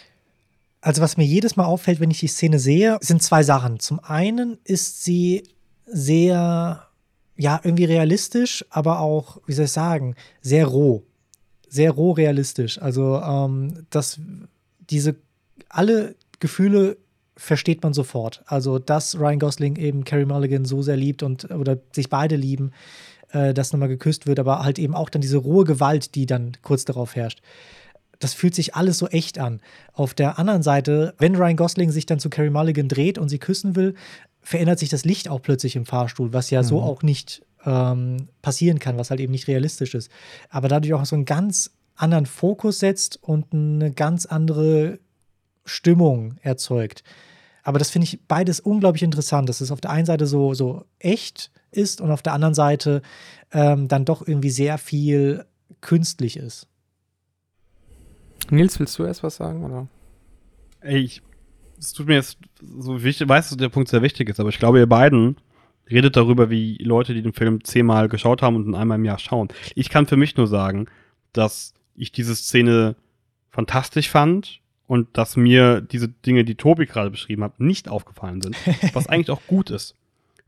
Also, 0.81 1.01
was 1.01 1.17
mir 1.17 1.25
jedes 1.25 1.57
Mal 1.57 1.65
auffällt, 1.65 1.99
wenn 1.99 2.11
ich 2.11 2.19
die 2.19 2.27
Szene 2.27 2.57
sehe, 2.57 2.97
sind 3.01 3.21
zwei 3.21 3.43
Sachen. 3.43 3.79
Zum 3.79 3.99
einen 3.99 4.57
ist 4.63 5.03
sie 5.03 5.43
sehr, 5.85 6.87
ja, 7.35 7.59
irgendwie 7.63 7.85
realistisch, 7.85 8.65
aber 8.69 8.99
auch, 8.99 9.41
wie 9.45 9.53
soll 9.53 9.65
ich 9.65 9.71
sagen, 9.71 10.15
sehr 10.41 10.67
roh. 10.67 11.03
Sehr 11.67 11.91
roh 11.91 12.11
realistisch. 12.11 12.81
Also, 12.81 13.19
ähm, 13.21 13.85
dass 13.89 14.19
diese, 14.89 15.15
alle 15.67 16.15
Gefühle 16.39 16.97
versteht 17.35 17.83
man 17.83 17.93
sofort. 17.93 18.43
Also, 18.45 18.79
dass 18.79 19.19
Ryan 19.19 19.39
Gosling 19.39 19.75
eben 19.75 20.05
Carrie 20.05 20.25
Mulligan 20.25 20.63
so 20.63 20.81
sehr 20.81 20.97
liebt 20.97 21.23
und 21.23 21.51
oder 21.51 21.77
sich 21.91 22.09
beide 22.09 22.37
lieben, 22.37 22.71
äh, 23.31 23.53
dass 23.53 23.73
nochmal 23.73 23.89
geküsst 23.89 24.27
wird, 24.27 24.39
aber 24.39 24.63
halt 24.63 24.79
eben 24.79 24.95
auch 24.95 25.09
dann 25.09 25.21
diese 25.21 25.37
rohe 25.37 25.65
Gewalt, 25.65 26.15
die 26.15 26.25
dann 26.25 26.53
kurz 26.61 26.85
darauf 26.85 27.15
herrscht 27.15 27.41
das 28.19 28.33
fühlt 28.33 28.53
sich 28.53 28.75
alles 28.75 28.97
so 28.97 29.07
echt 29.07 29.39
an. 29.39 29.61
Auf 29.93 30.13
der 30.13 30.37
anderen 30.37 30.61
Seite, 30.61 31.13
wenn 31.17 31.35
Ryan 31.35 31.55
Gosling 31.55 31.91
sich 31.91 32.05
dann 32.05 32.19
zu 32.19 32.29
Carrie 32.29 32.49
Mulligan 32.49 32.89
dreht 32.89 33.17
und 33.17 33.29
sie 33.29 33.39
küssen 33.39 33.75
will, 33.75 33.95
verändert 34.41 34.79
sich 34.79 34.89
das 34.89 35.05
Licht 35.05 35.29
auch 35.29 35.41
plötzlich 35.41 35.75
im 35.75 35.85
Fahrstuhl, 35.85 36.33
was 36.33 36.49
ja 36.49 36.63
so 36.63 36.81
auch 36.81 37.01
nicht 37.01 37.43
ähm, 37.65 38.29
passieren 38.41 38.79
kann, 38.79 38.97
was 38.97 39.09
halt 39.09 39.19
eben 39.19 39.31
nicht 39.31 39.47
realistisch 39.47 39.95
ist. 39.95 40.11
Aber 40.49 40.67
dadurch 40.67 40.93
auch 40.93 41.05
so 41.05 41.15
einen 41.15 41.25
ganz 41.25 41.71
anderen 41.95 42.25
Fokus 42.25 42.79
setzt 42.79 43.21
und 43.21 43.53
eine 43.53 43.91
ganz 43.91 44.25
andere 44.25 44.99
Stimmung 45.65 46.35
erzeugt. 46.41 47.03
Aber 47.63 47.77
das 47.77 47.89
finde 47.89 48.05
ich 48.05 48.21
beides 48.27 48.59
unglaublich 48.59 49.03
interessant, 49.03 49.49
dass 49.49 49.61
es 49.61 49.71
auf 49.71 49.81
der 49.81 49.91
einen 49.91 50.05
Seite 50.05 50.25
so, 50.25 50.53
so 50.53 50.85
echt 50.97 51.51
ist 51.71 52.01
und 52.01 52.09
auf 52.11 52.21
der 52.21 52.33
anderen 52.33 52.53
Seite 52.53 53.01
ähm, 53.51 53.87
dann 53.87 54.05
doch 54.05 54.27
irgendwie 54.27 54.49
sehr 54.49 54.77
viel 54.77 55.45
künstlich 55.81 56.37
ist. 56.37 56.67
Nils, 58.51 58.79
willst 58.79 58.97
du 58.99 59.03
erst 59.03 59.23
was 59.23 59.35
sagen? 59.37 59.63
Oder? 59.63 59.87
Ey, 60.81 60.99
ich, 60.99 61.21
es 61.77 61.93
tut 61.93 62.07
mir 62.07 62.15
jetzt 62.15 62.37
so 62.61 63.03
wichtig, 63.03 63.27
weißt 63.27 63.51
du, 63.51 63.55
der 63.55 63.69
Punkt 63.69 63.89
sehr 63.89 64.01
wichtig 64.01 64.29
ist, 64.29 64.39
aber 64.39 64.49
ich 64.49 64.59
glaube, 64.59 64.79
ihr 64.79 64.87
beiden 64.87 65.37
redet 65.89 66.15
darüber, 66.15 66.49
wie 66.49 66.77
Leute, 66.77 67.13
die 67.13 67.21
den 67.21 67.33
Film 67.33 67.63
zehnmal 67.63 68.09
geschaut 68.09 68.41
haben 68.41 68.55
und 68.55 68.75
einmal 68.75 68.97
im 68.97 69.05
Jahr 69.05 69.19
schauen. 69.19 69.49
Ich 69.75 69.89
kann 69.89 70.05
für 70.05 70.17
mich 70.17 70.37
nur 70.37 70.47
sagen, 70.47 70.87
dass 71.33 71.73
ich 71.95 72.11
diese 72.11 72.35
Szene 72.35 72.95
fantastisch 73.49 74.09
fand 74.09 74.61
und 74.87 75.17
dass 75.17 75.35
mir 75.35 75.81
diese 75.81 76.07
Dinge, 76.07 76.43
die 76.45 76.55
Tobi 76.55 76.85
gerade 76.85 77.09
beschrieben 77.09 77.43
hat, 77.43 77.59
nicht 77.59 77.89
aufgefallen 77.89 78.41
sind, 78.41 78.55
was 78.93 79.07
eigentlich 79.07 79.31
auch 79.31 79.45
gut 79.47 79.69
ist, 79.69 79.95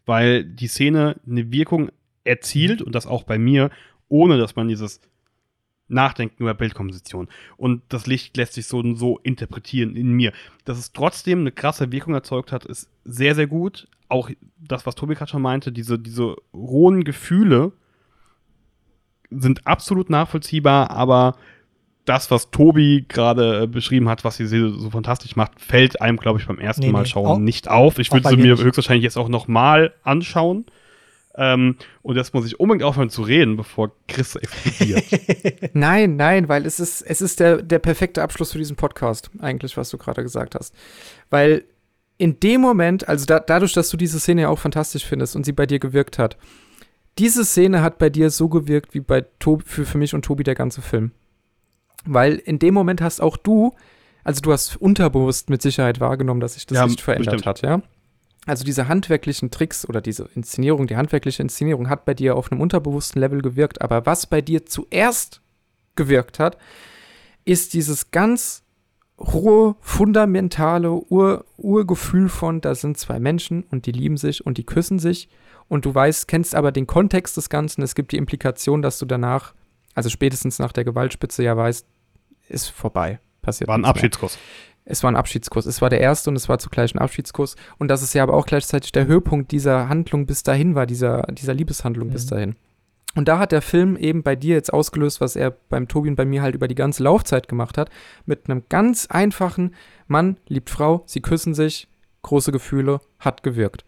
weil 0.06 0.44
die 0.44 0.68
Szene 0.68 1.19
eine 1.28 1.52
Wirkung 1.52 1.91
erzielt 2.23 2.82
und 2.82 2.94
das 2.94 3.07
auch 3.07 3.23
bei 3.23 3.38
mir, 3.38 3.72
ohne 4.07 4.38
dass 4.38 4.56
man 4.56 4.68
dieses 4.68 4.99
Nachdenken 5.91 6.41
über 6.43 6.53
Bildkomposition. 6.53 7.27
Und 7.57 7.81
das 7.89 8.07
Licht 8.07 8.35
lässt 8.38 8.53
sich 8.53 8.65
so 8.68 8.80
und 8.80 8.95
so 8.95 9.19
interpretieren 9.19 9.95
in 9.95 10.11
mir. 10.11 10.31
Dass 10.65 10.77
es 10.80 10.93
trotzdem 10.93 11.39
eine 11.39 11.51
krasse 11.51 11.91
Wirkung 11.91 12.13
erzeugt 12.13 12.51
hat, 12.51 12.65
ist 12.65 12.89
sehr, 13.05 13.35
sehr 13.35 13.47
gut. 13.47 13.88
Auch 14.09 14.30
das, 14.59 14.85
was 14.85 14.95
Tobi 14.95 15.15
gerade 15.15 15.31
schon 15.31 15.41
meinte, 15.41 15.72
diese, 15.72 15.97
diese 15.99 16.35
rohen 16.53 17.03
Gefühle 17.03 17.72
sind 19.30 19.65
absolut 19.65 20.09
nachvollziehbar, 20.09 20.91
aber 20.91 21.35
das, 22.05 22.31
was 22.31 22.49
Tobi 22.51 23.05
gerade 23.07 23.63
äh, 23.63 23.68
beschrieben 23.68 24.09
hat, 24.09 24.23
was 24.26 24.35
sie 24.38 24.45
so, 24.47 24.69
so 24.69 24.89
fantastisch 24.89 25.35
macht, 25.35 25.61
fällt 25.61 26.01
einem, 26.01 26.18
glaube 26.18 26.39
ich, 26.39 26.47
beim 26.47 26.57
ersten 26.59 26.81
Nee, 26.81 26.91
Mal 26.91 27.03
nee. 27.03 27.07
schauen 27.07 27.26
Auch- 27.27 27.38
nicht 27.38 27.69
auf. 27.69 27.99
Ich 27.99 28.11
würde 28.11 28.27
sie 28.27 28.38
mir 28.38 28.57
höchstwahrscheinlich 28.57 29.03
jetzt 29.03 29.18
auch 29.18 29.30
noch 29.30 29.47
mal 29.47 29.93
anschauen. 30.03 30.65
Ähm, 31.35 31.77
und 32.01 32.17
jetzt 32.17 32.33
muss 32.33 32.45
ich 32.45 32.59
unbedingt 32.59 32.83
aufhören 32.83 33.09
zu 33.09 33.21
reden, 33.21 33.55
bevor 33.55 33.91
Chris 34.07 34.35
explodiert. 34.35 35.03
Nein, 35.73 36.17
nein, 36.17 36.49
weil 36.49 36.65
es 36.65 36.79
ist, 36.79 37.01
es 37.01 37.21
ist 37.21 37.39
der, 37.39 37.61
der 37.61 37.79
perfekte 37.79 38.21
Abschluss 38.21 38.51
für 38.51 38.57
diesen 38.57 38.75
Podcast, 38.75 39.31
eigentlich, 39.39 39.77
was 39.77 39.89
du 39.89 39.97
gerade 39.97 40.23
gesagt 40.23 40.55
hast. 40.55 40.73
Weil 41.29 41.63
in 42.17 42.39
dem 42.39 42.61
Moment, 42.61 43.07
also 43.07 43.25
da, 43.25 43.39
dadurch, 43.39 43.73
dass 43.73 43.89
du 43.89 43.97
diese 43.97 44.19
Szene 44.19 44.41
ja 44.41 44.49
auch 44.49 44.59
fantastisch 44.59 45.05
findest 45.05 45.35
und 45.35 45.45
sie 45.45 45.53
bei 45.53 45.65
dir 45.65 45.79
gewirkt 45.79 46.19
hat, 46.19 46.37
diese 47.17 47.43
Szene 47.45 47.81
hat 47.81 47.97
bei 47.97 48.09
dir 48.09 48.29
so 48.29 48.47
gewirkt 48.49 48.93
wie 48.93 48.99
bei 48.99 49.21
Tobi, 49.39 49.63
für, 49.65 49.85
für 49.85 49.97
mich 49.97 50.13
und 50.13 50.23
Tobi 50.25 50.43
der 50.43 50.55
ganze 50.55 50.81
Film. 50.81 51.11
Weil 52.05 52.35
in 52.35 52.59
dem 52.59 52.73
Moment 52.73 53.01
hast 53.01 53.21
auch 53.21 53.37
du, 53.37 53.73
also 54.23 54.41
du 54.41 54.51
hast 54.51 54.75
unterbewusst 54.77 55.49
mit 55.49 55.61
Sicherheit 55.61 55.99
wahrgenommen, 55.99 56.39
dass 56.41 56.53
sich 56.55 56.65
das 56.65 56.77
Ja, 56.77 56.85
Licht 56.85 57.01
verändert 57.01 57.35
bestimmt. 57.43 57.45
hat, 57.47 57.61
ja. 57.61 57.81
Also 58.47 58.63
diese 58.63 58.88
handwerklichen 58.88 59.51
Tricks 59.51 59.88
oder 59.88 60.01
diese 60.01 60.27
Inszenierung, 60.34 60.88
die 60.88 60.97
handwerkliche 60.97 61.43
Inszenierung 61.43 61.89
hat 61.89 62.05
bei 62.05 62.13
dir 62.13 62.35
auf 62.35 62.51
einem 62.51 62.61
unterbewussten 62.61 63.22
Level 63.22 63.41
gewirkt. 63.41 63.81
Aber 63.81 64.05
was 64.05 64.26
bei 64.26 64.41
dir 64.41 64.65
zuerst 64.65 65.41
gewirkt 65.95 66.39
hat, 66.39 66.57
ist 67.45 67.73
dieses 67.73 68.09
ganz 68.11 68.63
rohe, 69.19 69.76
fundamentale 69.81 70.91
Ur 70.91 71.45
Urgefühl 71.57 72.30
von, 72.30 72.61
da 72.61 72.73
sind 72.73 72.97
zwei 72.97 73.19
Menschen 73.19 73.63
und 73.69 73.85
die 73.85 73.91
lieben 73.91 74.18
sich 74.18 74.45
und 74.45 74.57
die 74.57 74.65
küssen 74.65 74.97
sich. 74.97 75.30
Und 75.68 75.85
du 75.85 75.93
weißt, 75.93 76.27
kennst 76.27 76.55
aber 76.55 76.72
den 76.72 76.88
Kontext 76.88 77.38
des 77.38 77.49
Ganzen. 77.49 77.81
Es 77.84 77.95
gibt 77.95 78.11
die 78.11 78.18
Implikation, 78.18 78.81
dass 78.81 78.97
du 78.97 79.05
danach, 79.05 79.53
also 79.93 80.09
spätestens 80.09 80.59
nach 80.59 80.72
der 80.72 80.84
Gewaltspitze 80.84 81.43
ja 81.43 81.55
weißt, 81.55 81.85
ist 82.49 82.69
vorbei. 82.69 83.19
Passiert 83.41 83.68
War 83.68 83.77
ein 83.77 83.81
nichts 83.81 84.22
mehr. 84.22 84.31
Es 84.85 85.03
war 85.03 85.11
ein 85.11 85.15
Abschiedskuss. 85.15 85.65
Es 85.65 85.81
war 85.81 85.89
der 85.89 86.01
erste 86.01 86.29
und 86.29 86.35
es 86.35 86.49
war 86.49 86.59
zugleich 86.59 86.93
ein 86.95 86.99
Abschiedskuss. 86.99 87.55
Und 87.77 87.87
dass 87.89 88.01
es 88.01 88.13
ja 88.13 88.23
aber 88.23 88.33
auch 88.33 88.45
gleichzeitig 88.45 88.91
der 88.91 89.05
Höhepunkt 89.05 89.51
dieser 89.51 89.89
Handlung 89.89 90.25
bis 90.25 90.43
dahin 90.43 90.75
war, 90.75 90.85
dieser, 90.85 91.23
dieser 91.31 91.53
Liebeshandlung 91.53 92.09
bis 92.09 92.25
Mhm. 92.25 92.29
dahin. 92.29 92.55
Und 93.13 93.27
da 93.27 93.39
hat 93.39 93.51
der 93.51 93.61
Film 93.61 93.97
eben 93.97 94.23
bei 94.23 94.35
dir 94.35 94.55
jetzt 94.55 94.71
ausgelöst, 94.73 95.19
was 95.19 95.35
er 95.35 95.51
beim 95.51 95.87
Tobi 95.87 96.09
und 96.09 96.15
bei 96.15 96.25
mir 96.25 96.41
halt 96.41 96.55
über 96.55 96.67
die 96.69 96.75
ganze 96.75 97.03
Laufzeit 97.03 97.47
gemacht 97.49 97.77
hat, 97.77 97.89
mit 98.25 98.49
einem 98.49 98.63
ganz 98.69 99.07
einfachen 99.07 99.75
Mann 100.07 100.37
liebt 100.47 100.69
Frau, 100.69 101.03
sie 101.05 101.19
küssen 101.21 101.53
sich, 101.53 101.89
große 102.21 102.51
Gefühle, 102.53 103.01
hat 103.19 103.43
gewirkt. 103.43 103.83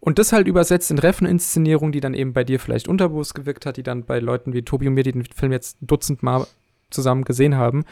Und 0.00 0.18
das 0.18 0.32
halt 0.32 0.48
übersetzt 0.48 0.90
in 0.90 0.98
Reffen-Inszenierung, 0.98 1.92
die 1.92 2.00
dann 2.00 2.12
eben 2.12 2.32
bei 2.32 2.44
dir 2.44 2.60
vielleicht 2.60 2.88
unterbewusst 2.88 3.34
gewirkt 3.34 3.66
hat, 3.66 3.76
die 3.76 3.82
dann 3.82 4.04
bei 4.04 4.18
Leuten 4.18 4.52
wie 4.52 4.62
Tobi 4.62 4.88
und 4.88 4.94
mir, 4.94 5.04
die 5.04 5.12
den 5.12 5.24
Film 5.24 5.52
jetzt 5.52 5.80
ein 5.80 5.86
Dutzend 5.86 6.22
Mal 6.22 6.46
zusammen 6.94 7.24
gesehen 7.24 7.56
haben, 7.56 7.84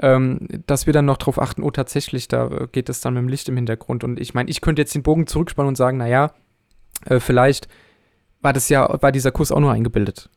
ähm, 0.00 0.46
dass 0.66 0.86
wir 0.86 0.92
dann 0.92 1.04
noch 1.04 1.16
drauf 1.16 1.40
achten, 1.40 1.62
oh, 1.62 1.70
tatsächlich, 1.70 2.28
da 2.28 2.48
äh, 2.48 2.66
geht 2.70 2.88
es 2.88 3.00
dann 3.00 3.14
mit 3.14 3.22
dem 3.22 3.28
Licht 3.28 3.48
im 3.48 3.56
Hintergrund. 3.56 4.04
Und 4.04 4.20
ich 4.20 4.34
meine, 4.34 4.50
ich 4.50 4.60
könnte 4.60 4.82
jetzt 4.82 4.94
den 4.94 5.02
Bogen 5.02 5.26
zurückspannen 5.26 5.68
und 5.68 5.76
sagen, 5.76 5.98
naja, 5.98 6.32
äh, 7.06 7.20
vielleicht 7.20 7.68
war 8.40 8.52
das 8.52 8.68
ja, 8.68 9.02
war 9.02 9.12
dieser 9.12 9.32
Kuss 9.32 9.52
auch 9.52 9.60
nur 9.60 9.72
eingebildet. 9.72 10.30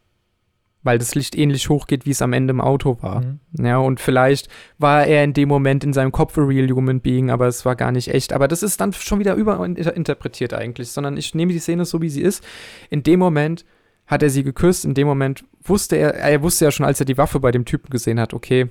Weil 0.85 0.97
das 0.97 1.15
Licht 1.15 1.37
ähnlich 1.37 1.69
hoch 1.69 1.87
geht, 1.87 2.05
wie 2.05 2.11
es 2.11 2.21
am 2.21 2.33
Ende 2.33 2.51
im 2.51 2.59
Auto 2.59 2.97
war. 3.01 3.21
Mhm. 3.21 3.39
Ja, 3.65 3.77
und 3.77 4.01
vielleicht 4.01 4.49
war 4.77 5.05
er 5.05 5.23
in 5.23 5.31
dem 5.31 5.47
Moment 5.47 5.85
in 5.85 5.93
seinem 5.93 6.11
Kopf 6.11 6.37
a 6.37 6.41
real 6.41 6.69
human 6.69 6.99
being, 6.99 7.29
aber 7.29 7.47
es 7.47 7.63
war 7.63 7.77
gar 7.77 7.93
nicht 7.93 8.09
echt. 8.13 8.33
Aber 8.33 8.49
das 8.49 8.63
ist 8.63 8.81
dann 8.81 8.91
schon 8.91 9.19
wieder 9.19 9.35
überinterpretiert 9.35 10.53
eigentlich, 10.53 10.89
sondern 10.89 11.15
ich 11.15 11.33
nehme 11.35 11.53
die 11.53 11.59
Szene 11.59 11.85
so, 11.85 12.01
wie 12.01 12.09
sie 12.09 12.21
ist. 12.21 12.43
In 12.89 13.01
dem 13.01 13.19
Moment 13.19 13.63
hat 14.07 14.23
er 14.23 14.29
sie 14.29 14.43
geküsst, 14.43 14.85
in 14.85 14.93
dem 14.93 15.07
Moment 15.07 15.43
wusste 15.63 15.95
er, 15.95 16.13
er 16.15 16.41
wusste 16.41 16.65
ja 16.65 16.71
schon, 16.71 16.85
als 16.85 16.99
er 16.99 17.05
die 17.05 17.17
Waffe 17.17 17.39
bei 17.39 17.51
dem 17.51 17.65
Typen 17.65 17.89
gesehen 17.89 18.19
hat, 18.19 18.33
okay, 18.33 18.69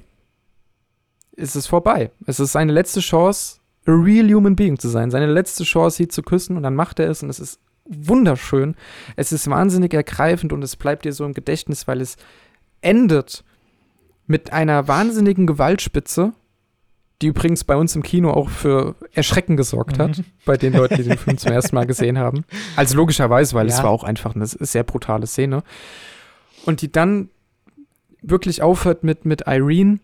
es 1.37 1.57
ist 1.57 1.67
vorbei. 1.67 2.11
Es 2.27 2.41
ist 2.41 2.53
seine 2.53 2.73
letzte 2.73 3.01
Chance, 3.01 3.59
a 3.87 3.93
real 3.93 4.29
human 4.33 4.55
being 4.55 4.79
zu 4.79 4.89
sein. 4.89 5.11
Seine 5.11 5.27
letzte 5.27 5.65
Chance, 5.65 5.97
sie 5.97 6.09
zu 6.09 6.23
küssen 6.23 6.57
und 6.57 6.63
dann 6.63 6.75
macht 6.75 7.01
er 7.01 7.11
es 7.11 7.23
und 7.23 7.31
es 7.31 7.41
ist 7.41 7.61
wunderschön. 7.87 8.77
Es 9.17 9.33
ist 9.33 9.49
wahnsinnig 9.49 9.95
ergreifend 9.95 10.53
und 10.53 10.63
es 10.63 10.77
bleibt 10.77 11.05
dir 11.05 11.13
so 11.13 11.25
im 11.25 11.35
Gedächtnis, 11.35 11.89
weil 11.89 12.01
es 12.01 12.17
endet 12.81 13.45
mit 14.27 14.53
einer 14.53 14.87
wahnsinnigen 14.89 15.47
Gewaltspitze, 15.47 16.33
die 17.23 17.29
übrigens 17.29 17.65
bei 17.65 17.77
uns 17.77 17.97
im 17.97 18.03
Kino 18.03 18.31
auch 18.31 18.51
für 18.51 18.95
Erschrecken 19.13 19.57
gesorgt 19.57 19.99
hat, 19.99 20.19
Mhm. 20.19 20.25
bei 20.45 20.57
den 20.57 20.73
Leuten, 20.75 20.97
die 20.97 21.05
den 21.05 21.17
Film 21.19 21.39
zum 21.39 21.53
ersten 21.53 21.75
Mal 21.77 21.87
gesehen 21.87 22.19
haben. 22.19 22.45
Also 22.77 22.97
logischerweise, 22.97 23.55
weil 23.55 23.67
es 23.69 23.79
Ja. 23.79 23.85
war 23.85 23.91
auch 23.91 24.05
einfach 24.05 24.35
eine 24.35 24.47
sehr 24.47 24.83
brutale 24.83 25.27
Szene. 25.27 25.63
Und 26.67 26.83
die 26.83 26.93
dann 26.93 27.31
wirklich 28.21 28.63
aufhört 28.63 29.03
mit, 29.05 29.25
mit 29.25 29.45
Irene, 29.47 29.99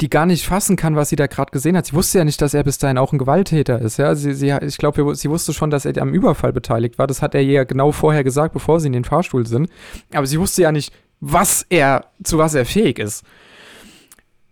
die 0.00 0.08
gar 0.10 0.26
nicht 0.26 0.46
fassen 0.46 0.76
kann, 0.76 0.96
was 0.96 1.10
sie 1.10 1.16
da 1.16 1.26
gerade 1.28 1.50
gesehen 1.52 1.76
hat. 1.76 1.86
Sie 1.86 1.92
wusste 1.92 2.18
ja 2.18 2.24
nicht, 2.24 2.40
dass 2.42 2.54
er 2.54 2.64
bis 2.64 2.78
dahin 2.78 2.98
auch 2.98 3.12
ein 3.12 3.18
Gewalttäter 3.18 3.80
ist. 3.80 3.98
Ja? 3.98 4.14
Sie, 4.14 4.32
sie, 4.34 4.50
ich 4.62 4.78
glaube, 4.78 5.14
sie 5.14 5.30
wusste 5.30 5.52
schon, 5.52 5.70
dass 5.70 5.84
er 5.84 5.96
am 6.02 6.12
Überfall 6.14 6.52
beteiligt 6.52 6.98
war. 6.98 7.06
Das 7.06 7.22
hat 7.22 7.34
er 7.34 7.42
ihr 7.42 7.52
ja 7.52 7.64
genau 7.64 7.92
vorher 7.92 8.24
gesagt, 8.24 8.52
bevor 8.54 8.80
sie 8.80 8.88
in 8.88 8.94
den 8.94 9.04
Fahrstuhl 9.04 9.46
sind. 9.46 9.68
Aber 10.12 10.26
sie 10.26 10.40
wusste 10.40 10.62
ja 10.62 10.72
nicht, 10.72 10.92
was 11.20 11.64
er, 11.68 12.06
zu 12.24 12.38
was 12.38 12.54
er 12.54 12.64
fähig 12.64 12.98
ist. 12.98 13.22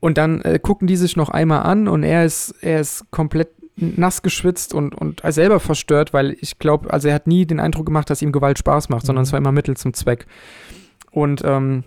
Und 0.00 0.16
dann 0.16 0.40
äh, 0.42 0.58
gucken 0.58 0.88
die 0.88 0.96
sich 0.96 1.16
noch 1.16 1.28
einmal 1.28 1.62
an 1.62 1.86
und 1.86 2.02
er 2.02 2.24
ist, 2.24 2.54
er 2.62 2.80
ist 2.80 3.10
komplett 3.10 3.48
nass 3.76 4.22
geschwitzt 4.22 4.74
und, 4.74 4.94
und 4.94 5.22
selber 5.24 5.60
verstört, 5.60 6.12
weil 6.12 6.36
ich 6.40 6.58
glaube, 6.58 6.92
also 6.92 7.08
er 7.08 7.14
hat 7.14 7.26
nie 7.26 7.46
den 7.46 7.60
Eindruck 7.60 7.86
gemacht, 7.86 8.10
dass 8.10 8.22
ihm 8.22 8.32
Gewalt 8.32 8.58
Spaß 8.58 8.88
macht, 8.88 9.04
mhm. 9.04 9.06
sondern 9.06 9.22
es 9.24 9.32
war 9.32 9.38
immer 9.38 9.52
Mittel 9.52 9.76
zum 9.76 9.94
Zweck. 9.94 10.26
Und 11.10 11.42
ähm, 11.44 11.84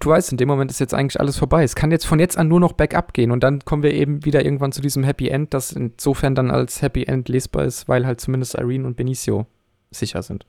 du 0.00 0.10
weißt, 0.10 0.32
in 0.32 0.38
dem 0.38 0.48
Moment 0.48 0.70
ist 0.70 0.80
jetzt 0.80 0.94
eigentlich 0.94 1.20
alles 1.20 1.36
vorbei. 1.38 1.62
Es 1.62 1.74
kann 1.74 1.90
jetzt 1.90 2.06
von 2.06 2.18
jetzt 2.20 2.38
an 2.38 2.48
nur 2.48 2.60
noch 2.60 2.72
Backup 2.72 3.12
gehen 3.12 3.30
und 3.30 3.42
dann 3.42 3.60
kommen 3.64 3.82
wir 3.82 3.92
eben 3.92 4.24
wieder 4.24 4.44
irgendwann 4.44 4.72
zu 4.72 4.80
diesem 4.80 5.04
Happy 5.04 5.28
End, 5.28 5.52
das 5.54 5.72
insofern 5.72 6.34
dann 6.34 6.50
als 6.50 6.82
Happy 6.82 7.04
End 7.04 7.28
lesbar 7.28 7.64
ist, 7.64 7.88
weil 7.88 8.06
halt 8.06 8.20
zumindest 8.20 8.54
Irene 8.54 8.86
und 8.86 8.96
Benicio 8.96 9.46
sicher 9.90 10.22
sind. 10.22 10.46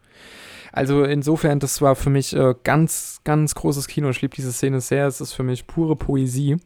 Also 0.71 1.03
insofern, 1.03 1.59
das 1.59 1.81
war 1.81 1.95
für 1.95 2.09
mich 2.09 2.35
äh, 2.35 2.55
ganz, 2.63 3.21
ganz 3.23 3.53
großes 3.53 3.87
Kino. 3.87 4.09
Ich 4.09 4.21
liebe 4.21 4.35
diese 4.35 4.51
Szene 4.51 4.81
sehr. 4.81 5.05
Es 5.05 5.21
ist 5.21 5.33
für 5.33 5.43
mich 5.43 5.67
pure 5.67 5.95
Poesie 5.95 6.57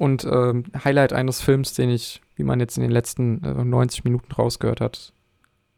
und 0.00 0.24
äh, 0.24 0.54
Highlight 0.82 1.12
eines 1.12 1.42
Films, 1.42 1.74
den 1.74 1.90
ich, 1.90 2.22
wie 2.34 2.42
man 2.42 2.58
jetzt 2.58 2.78
in 2.78 2.82
den 2.82 2.90
letzten 2.90 3.44
äh, 3.44 3.62
90 3.62 4.02
Minuten 4.04 4.32
rausgehört 4.32 4.80
hat, 4.80 5.12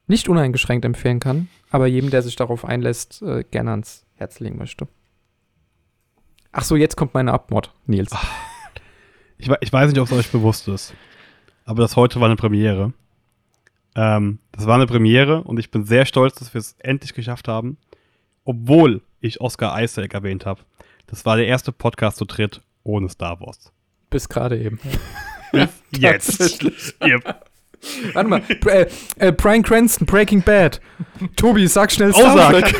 nicht 0.06 0.28
uneingeschränkt 0.28 0.84
empfehlen 0.84 1.18
kann, 1.18 1.48
aber 1.70 1.88
jedem, 1.88 2.10
der 2.10 2.22
sich 2.22 2.36
darauf 2.36 2.64
einlässt, 2.64 3.20
äh, 3.22 3.42
gerne 3.42 3.72
ans 3.72 4.06
Herz 4.14 4.38
legen 4.38 4.58
möchte. 4.58 4.86
Ach 6.52 6.62
so, 6.62 6.76
jetzt 6.76 6.96
kommt 6.96 7.14
meine 7.14 7.32
Abmord, 7.32 7.74
Nils. 7.86 8.14
Ich, 9.38 9.50
ich 9.60 9.72
weiß 9.72 9.90
nicht, 9.90 10.00
ob 10.00 10.06
es 10.06 10.12
euch 10.12 10.30
bewusst 10.30 10.68
ist, 10.68 10.94
aber 11.64 11.82
das 11.82 11.96
heute 11.96 12.20
war 12.20 12.26
eine 12.26 12.36
Premiere. 12.36 12.92
Ähm, 13.96 14.38
das 14.52 14.68
war 14.68 14.76
eine 14.76 14.86
Premiere 14.86 15.42
und 15.42 15.58
ich 15.58 15.72
bin 15.72 15.84
sehr 15.84 16.06
stolz, 16.06 16.36
dass 16.36 16.54
wir 16.54 16.60
es 16.60 16.76
endlich 16.78 17.12
geschafft 17.14 17.48
haben, 17.48 17.76
obwohl 18.44 19.02
ich 19.18 19.40
Oscar 19.40 19.82
Isaac 19.82 20.14
erwähnt 20.14 20.46
habe. 20.46 20.60
Das 21.08 21.26
war 21.26 21.36
der 21.36 21.48
erste 21.48 21.72
Podcast 21.72 22.18
zu 22.18 22.24
dritt 22.24 22.60
ohne 22.84 23.08
Star 23.08 23.40
Wars. 23.40 23.72
Bis 24.12 24.28
gerade 24.28 24.58
eben. 24.58 24.78
Jetzt. 25.90 26.62
yep. 27.04 27.44
Warte 28.12 28.28
mal. 28.28 28.42
Äh, 28.48 28.86
äh, 29.18 29.32
Brian 29.32 29.62
Cranston, 29.62 30.06
Breaking 30.06 30.42
Bad. 30.42 30.80
Tobi, 31.36 31.66
sag 31.66 31.90
schnell 31.90 32.14
Soundtrack. 32.14 32.74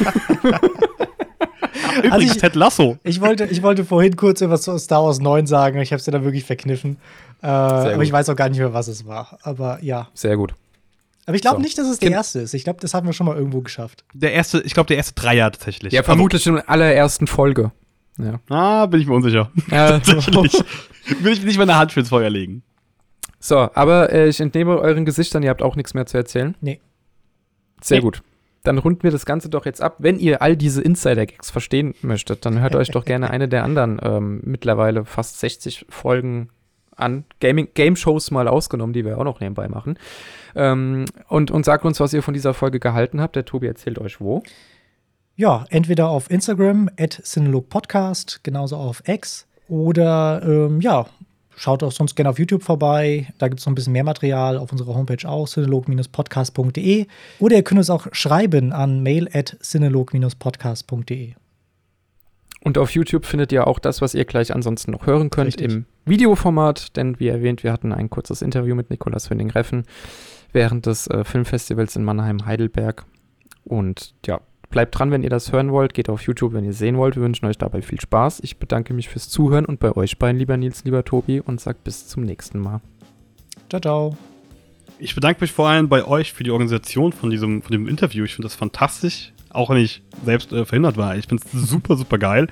Übrigens, 1.97 2.13
also 2.13 2.27
ich, 2.27 2.37
Ted 2.37 2.55
Lasso. 2.55 2.99
Ich 3.03 3.21
wollte, 3.21 3.45
ich 3.47 3.63
wollte 3.63 3.85
vorhin 3.85 4.17
kurz 4.17 4.41
etwas 4.41 4.63
zu 4.63 4.79
Star 4.79 5.05
Wars 5.05 5.19
9 5.19 5.47
sagen, 5.47 5.81
ich 5.81 5.93
habe 5.93 5.99
es 5.99 6.07
ja 6.07 6.13
da 6.13 6.23
wirklich 6.23 6.45
verkniffen. 6.45 6.99
Äh, 7.43 7.47
aber 7.47 8.03
ich 8.03 8.13
weiß 8.13 8.29
auch 8.29 8.37
gar 8.37 8.49
nicht 8.49 8.59
mehr, 8.59 8.73
was 8.73 8.89
es 8.89 9.07
war. 9.07 9.39
Aber 9.43 9.79
ja. 9.83 10.09
Sehr 10.15 10.37
gut. 10.37 10.55
Aber 11.27 11.35
ich 11.35 11.43
glaube 11.43 11.57
so. 11.57 11.63
nicht, 11.63 11.77
dass 11.79 11.89
es 11.89 11.99
der 11.99 12.11
erste 12.11 12.41
ist. 12.41 12.55
Ich 12.55 12.65
glaube, 12.65 12.81
das 12.81 12.95
haben 12.95 13.07
wir 13.07 13.13
schon 13.13 13.27
mal 13.27 13.37
irgendwo 13.37 13.61
geschafft. 13.61 14.05
Der 14.15 14.33
erste, 14.33 14.61
ich 14.61 14.75
glaube, 14.75 14.89
der 14.89 14.97
erste 14.97 15.15
Dreier 15.15 15.51
tatsächlich. 15.51 15.93
Ja, 15.93 16.03
vermutlich 16.03 16.47
in 16.47 16.55
der 16.55 16.69
allerersten 16.69 17.27
Folge. 17.27 17.73
Ja. 18.19 18.41
Ah, 18.49 18.87
bin 18.87 19.01
ich 19.01 19.07
mir 19.07 19.15
unsicher. 19.15 19.51
Ja, 19.71 19.99
tatsächlich. 20.01 20.63
Will 21.21 21.33
ich 21.33 21.45
nicht 21.45 21.59
meine 21.59 21.77
Hand 21.77 21.93
fürs 21.93 22.09
Feuer 22.09 22.31
legen. 22.31 22.63
So, 23.41 23.57
aber 23.75 24.13
äh, 24.13 24.29
ich 24.29 24.41
entnehme 24.41 24.79
euren 24.79 25.05
Gesichtern, 25.05 25.43
ihr 25.43 25.51
habt 25.51 25.63
auch 25.63 25.75
nichts 25.75 25.95
mehr 25.95 26.07
zu 26.07 26.17
erzählen. 26.17 26.55
Nee. 26.61 26.81
Sehr 27.81 27.99
nee. 27.99 28.03
gut. 28.03 28.23
Dann 28.63 28.79
runden 28.79 29.03
wir 29.03 29.11
das 29.11 29.27
Ganze 29.27 29.49
doch 29.49 29.67
jetzt 29.67 29.83
ab. 29.83 29.97
Wenn 29.99 30.21
ihr 30.21 30.41
all 30.43 30.57
diese 30.57 30.81
Insider-Gags 30.81 31.51
verstehen 31.51 31.95
möchtet, 32.03 32.47
dann 32.47 32.61
hört 32.61 32.77
euch 32.77 32.91
doch 32.91 33.05
gerne 33.05 33.31
eine 33.31 33.49
der 33.49 33.65
anderen 33.65 33.99
ähm, 34.01 34.41
mittlerweile 34.45 35.05
fast 35.05 35.41
60 35.41 35.87
Folgen 35.89 36.51
an. 36.95 37.25
Gaming, 37.41 37.69
Game-Shows 37.75 38.31
mal 38.31 38.47
ausgenommen, 38.47 38.93
die 38.93 39.05
wir 39.05 39.19
auch 39.19 39.25
noch 39.25 39.41
nebenbei 39.41 39.69
machen. 39.69 39.99
Ähm, 40.55 41.07
und, 41.27 41.51
und 41.51 41.65
sagt 41.65 41.85
uns, 41.85 41.99
was 41.99 42.13
ihr 42.13 42.23
von 42.23 42.35
dieser 42.35 42.55
Folge 42.55 42.79
gehalten 42.79 43.21
habt. 43.21 43.35
Der 43.35 43.45
Tobi 43.45 43.67
erzählt 43.67 43.99
euch 43.99 44.21
wo. 44.21 44.45
Ja, 45.37 45.65
entweder 45.71 46.09
auf 46.11 46.31
Instagram, 46.31 46.91
at 46.99 47.23
Podcast, 47.69 48.41
genauso 48.43 48.77
auf 48.77 49.03
X 49.07 49.47
oder 49.69 50.43
ähm, 50.45 50.81
ja, 50.83 51.07
schaut 51.57 51.83
auch 51.83 51.93
sonst 51.93 52.15
gerne 52.15 52.31
auf 52.31 52.39
YouTube 52.39 52.63
vorbei. 52.63 53.33
Da 53.39 53.49
gibt 53.49 53.61
es 53.61 53.67
noch 53.67 53.73
ein 53.73 53.75
bisschen 53.75 53.93
mehr 53.93 54.05
Material 54.05 54.59
auf 54.59 54.73
unserer 54.73 54.95
Homepage 54.95 55.27
auch, 55.29 55.47
synalog-podcast.de. 55.47 57.07
Oder 57.39 57.57
ihr 57.57 57.63
könnt 57.63 57.79
uns 57.79 57.89
auch 57.89 58.09
schreiben 58.13 58.73
an 58.73 59.03
mail 59.03 59.29
at 59.33 59.57
synalog-podcast.de. 59.61 61.35
Und 62.65 62.79
auf 62.79 62.91
YouTube 62.91 63.27
findet 63.27 63.51
ihr 63.53 63.67
auch 63.67 63.79
das, 63.79 64.01
was 64.01 64.15
ihr 64.15 64.25
gleich 64.25 64.55
ansonsten 64.55 64.93
noch 64.93 65.07
hören 65.07 65.31
könnt 65.31 65.49
Richtig. 65.49 65.73
im 65.73 65.87
Videoformat, 66.05 66.97
denn 66.97 67.19
wie 67.19 67.29
erwähnt, 67.29 67.65
wir 67.65 67.73
hatten 67.73 67.93
ein 67.93 68.11
kurzes 68.11 68.43
Interview 68.43 68.75
mit 68.75 68.91
Nikolaus 68.91 69.31
Winding-Reffen 69.31 69.85
während 70.53 70.87
des 70.87 71.07
äh, 71.09 71.25
Filmfestivals 71.25 71.97
in 71.97 72.05
Mannheim-Heidelberg. 72.05 73.05
Und 73.65 74.15
ja, 74.27 74.41
Bleibt 74.73 74.99
dran, 74.99 75.11
wenn 75.11 75.23
ihr 75.23 75.29
das 75.29 75.53
hören 75.53 75.71
wollt. 75.71 75.93
Geht 75.93 76.09
auf 76.09 76.23
YouTube, 76.23 76.55
wenn 76.55 76.65
ihr 76.65 76.73
sehen 76.73 76.97
wollt. 76.97 77.15
Wir 77.15 77.23
wünschen 77.23 77.45
euch 77.45 77.59
dabei 77.59 77.83
viel 77.83 78.01
Spaß. 78.01 78.41
Ich 78.43 78.57
bedanke 78.57 78.95
mich 78.95 79.11
fürs 79.11 79.29
Zuhören 79.29 79.67
und 79.67 79.79
bei 79.81 79.95
euch 79.95 80.19
beiden, 80.19 80.39
lieber 80.39 80.57
Nils, 80.57 80.83
lieber 80.85 81.05
Tobi, 81.05 81.41
und 81.41 81.61
sag 81.61 81.85
bis 81.85 82.09
zum 82.09 82.23
nächsten 82.25 82.59
Mal. 82.59 82.81
Ciao, 83.69 83.81
ciao. 83.83 84.17
Ich 84.99 85.15
bedanke 85.15 85.43
mich 85.43 85.53
vor 85.53 85.69
allem 85.69 85.91
bei 85.91 86.07
euch 86.07 86.33
für 86.33 86.43
die 86.43 86.51
Organisation 86.51 87.13
von 87.13 87.29
diesem, 87.29 87.61
von 87.61 87.71
dem 87.71 87.87
Interview. 87.87 88.25
Ich 88.25 88.35
finde 88.35 88.47
das 88.47 88.55
fantastisch, 88.55 89.35
auch 89.51 89.69
wenn 89.69 89.77
ich 89.77 90.03
selbst 90.25 90.53
äh, 90.53 90.65
verhindert 90.65 90.97
war. 90.97 91.19
Ich 91.19 91.27
finde 91.27 91.45
es 91.45 91.53
super, 91.69 91.99
super 91.99 92.17
geil. 92.17 92.47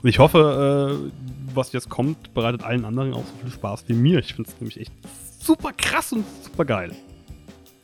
Und 0.00 0.08
ich 0.08 0.18
hoffe, 0.18 0.98
äh, 0.98 1.12
was 1.54 1.72
jetzt 1.72 1.90
kommt, 1.90 2.32
bereitet 2.32 2.64
allen 2.64 2.86
anderen 2.86 3.12
auch 3.12 3.26
so 3.26 3.32
viel 3.42 3.52
Spaß 3.52 3.84
wie 3.88 3.92
mir. 3.92 4.20
Ich 4.20 4.32
finde 4.32 4.48
es 4.48 4.58
nämlich 4.58 4.80
echt 4.80 4.92
super 5.40 5.72
krass 5.76 6.10
und 6.14 6.24
super 6.42 6.64
geil. 6.64 6.92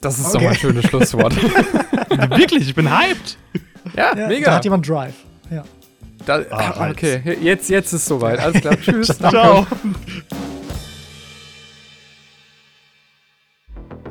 Das 0.00 0.18
ist 0.18 0.28
okay. 0.28 0.32
doch 0.32 0.42
mal 0.44 0.48
ein 0.48 0.56
schönes 0.56 0.86
Schlusswort. 0.86 1.36
Wirklich, 2.38 2.66
ich 2.66 2.74
bin 2.74 2.90
hyped. 2.90 3.36
Ja, 3.96 4.16
ja, 4.16 4.28
mega. 4.28 4.46
Da 4.46 4.54
hat 4.56 4.64
jemand 4.64 4.88
Drive. 4.88 5.14
Ja. 5.50 5.64
Da, 6.24 6.44
ah, 6.50 6.90
okay, 6.90 7.20
jetzt, 7.40 7.68
jetzt 7.68 7.92
ist 7.92 8.00
es 8.00 8.06
soweit. 8.06 8.38
Alles 8.38 8.60
klar. 8.60 8.76
Tschüss. 8.80 9.08
Ciao. 9.18 9.66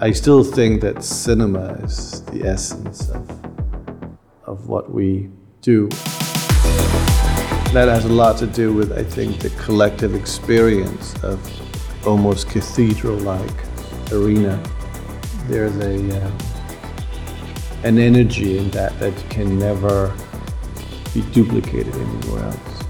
I 0.02 0.12
still 0.14 0.44
think 0.44 0.82
that 0.82 1.03
cinema 1.03 1.78
is 1.84 2.24
the 2.32 2.44
essence 2.44 3.10
of, 3.12 3.22
of 4.45 4.68
what 4.68 4.94
we 4.94 5.30
do. 5.62 5.88
That 7.74 7.88
has 7.88 8.03
a 8.03 8.10
lot 8.10 8.38
to 8.40 8.48
do 8.48 8.74
with, 8.74 8.91
I 8.91 9.03
think, 9.03 9.40
the 9.40 9.49
collective 9.52 10.14
experience 10.14 11.14
of 11.24 11.40
almost 12.06 12.49
cathedral 12.49 13.16
like 13.18 13.53
arena. 14.12 14.62
There's 15.48 15.76
a. 15.78 16.26
Uh, 16.26 16.51
an 17.84 17.98
energy 17.98 18.58
in 18.58 18.70
that 18.72 18.98
that 18.99 19.14
can 19.30 19.58
never 19.58 20.14
be 21.14 21.22
duplicated 21.32 21.94
anywhere 21.95 22.45
else. 22.45 22.84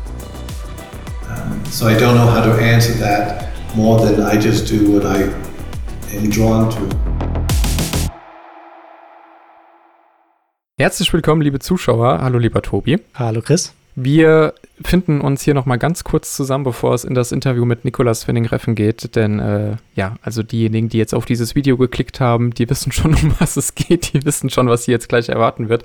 Um, 1.28 1.66
so 1.66 1.88
I 1.88 1.98
don't 1.98 2.16
know 2.16 2.28
how 2.28 2.44
to 2.44 2.52
answer 2.62 2.94
that 2.94 3.52
more 3.76 4.00
than 4.00 4.22
I 4.22 4.38
just 4.38 4.68
do 4.68 4.92
what 4.92 5.06
I 5.06 5.24
am 6.14 6.30
drawn 6.30 6.70
to. 6.72 7.12
Herzlich 10.78 11.14
willkommen, 11.14 11.44
liebe 11.44 11.60
Zuschauer. 11.60 12.22
Hallo, 12.22 12.40
lieber 12.40 12.62
Tobi. 12.62 13.00
Hallo, 13.14 13.42
Chris. 13.42 13.72
Wir 13.96 14.54
finden 14.84 15.22
uns 15.22 15.42
hier 15.42 15.54
nochmal 15.54 15.78
ganz 15.78 16.04
kurz 16.04 16.36
zusammen, 16.36 16.64
bevor 16.64 16.94
es 16.94 17.04
in 17.04 17.14
das 17.14 17.32
Interview 17.32 17.66
mit 17.66 17.84
Nikolas 17.84 18.24
Finning-Reffen 18.24 18.74
geht. 18.74 19.16
Denn 19.16 19.40
äh, 19.40 19.76
ja, 19.96 20.16
also 20.22 20.44
diejenigen, 20.44 20.90
die 20.90 20.98
jetzt 20.98 21.14
auf 21.14 21.26
dieses 21.26 21.56
Video 21.56 21.78
geklickt 21.78 22.20
haben, 22.20 22.52
die 22.52 22.70
wissen 22.70 22.92
schon, 22.92 23.14
um 23.22 23.36
was 23.40 23.58
es 23.58 23.76
geht. 23.76 24.14
Die 24.14 24.26
wissen 24.26 24.50
schon, 24.50 24.70
was 24.70 24.86
sie 24.86 24.92
jetzt 24.92 25.10
gleich 25.10 25.30
erwarten 25.30 25.70
wird. 25.70 25.84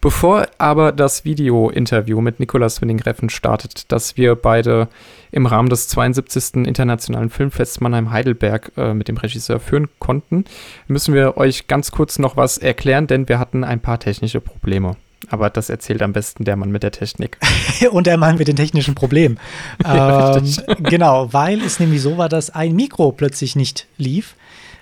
Bevor 0.00 0.46
aber 0.58 0.92
das 0.92 1.24
Video-Interview 1.24 2.20
mit 2.20 2.40
Nikolas 2.40 2.80
Finning-Reffen 2.80 3.30
startet, 3.30 3.90
das 3.92 4.16
wir 4.16 4.34
beide 4.34 4.88
im 5.30 5.46
Rahmen 5.46 5.68
des 5.68 5.88
72. 5.88 6.66
Internationalen 6.66 7.30
Filmfests 7.30 7.80
Mannheim-Heidelberg 7.80 8.72
äh, 8.76 8.94
mit 8.94 9.08
dem 9.08 9.16
Regisseur 9.16 9.60
führen 9.60 9.88
konnten, 9.98 10.44
müssen 10.88 11.14
wir 11.14 11.36
euch 11.36 11.68
ganz 11.68 11.90
kurz 11.90 12.18
noch 12.18 12.36
was 12.36 12.58
erklären, 12.58 13.06
denn 13.06 13.28
wir 13.28 13.38
hatten 13.38 13.64
ein 13.64 13.80
paar 13.80 14.00
technische 14.00 14.40
Probleme. 14.40 14.96
Aber 15.28 15.50
das 15.50 15.68
erzählt 15.68 16.02
am 16.02 16.12
besten 16.12 16.44
der 16.44 16.56
Mann 16.56 16.70
mit 16.70 16.82
der 16.82 16.92
Technik. 16.92 17.38
Und 17.90 18.06
der 18.06 18.16
Mann 18.16 18.38
mit 18.38 18.48
den 18.48 18.56
technischen 18.56 18.94
Problemen. 18.94 19.38
ja, 19.84 20.36
ähm, 20.36 20.54
genau, 20.84 21.32
weil 21.32 21.60
es 21.62 21.80
nämlich 21.80 22.02
so 22.02 22.16
war, 22.16 22.28
dass 22.28 22.50
ein 22.50 22.74
Mikro 22.74 23.12
plötzlich 23.12 23.56
nicht 23.56 23.86
lief. 23.98 24.34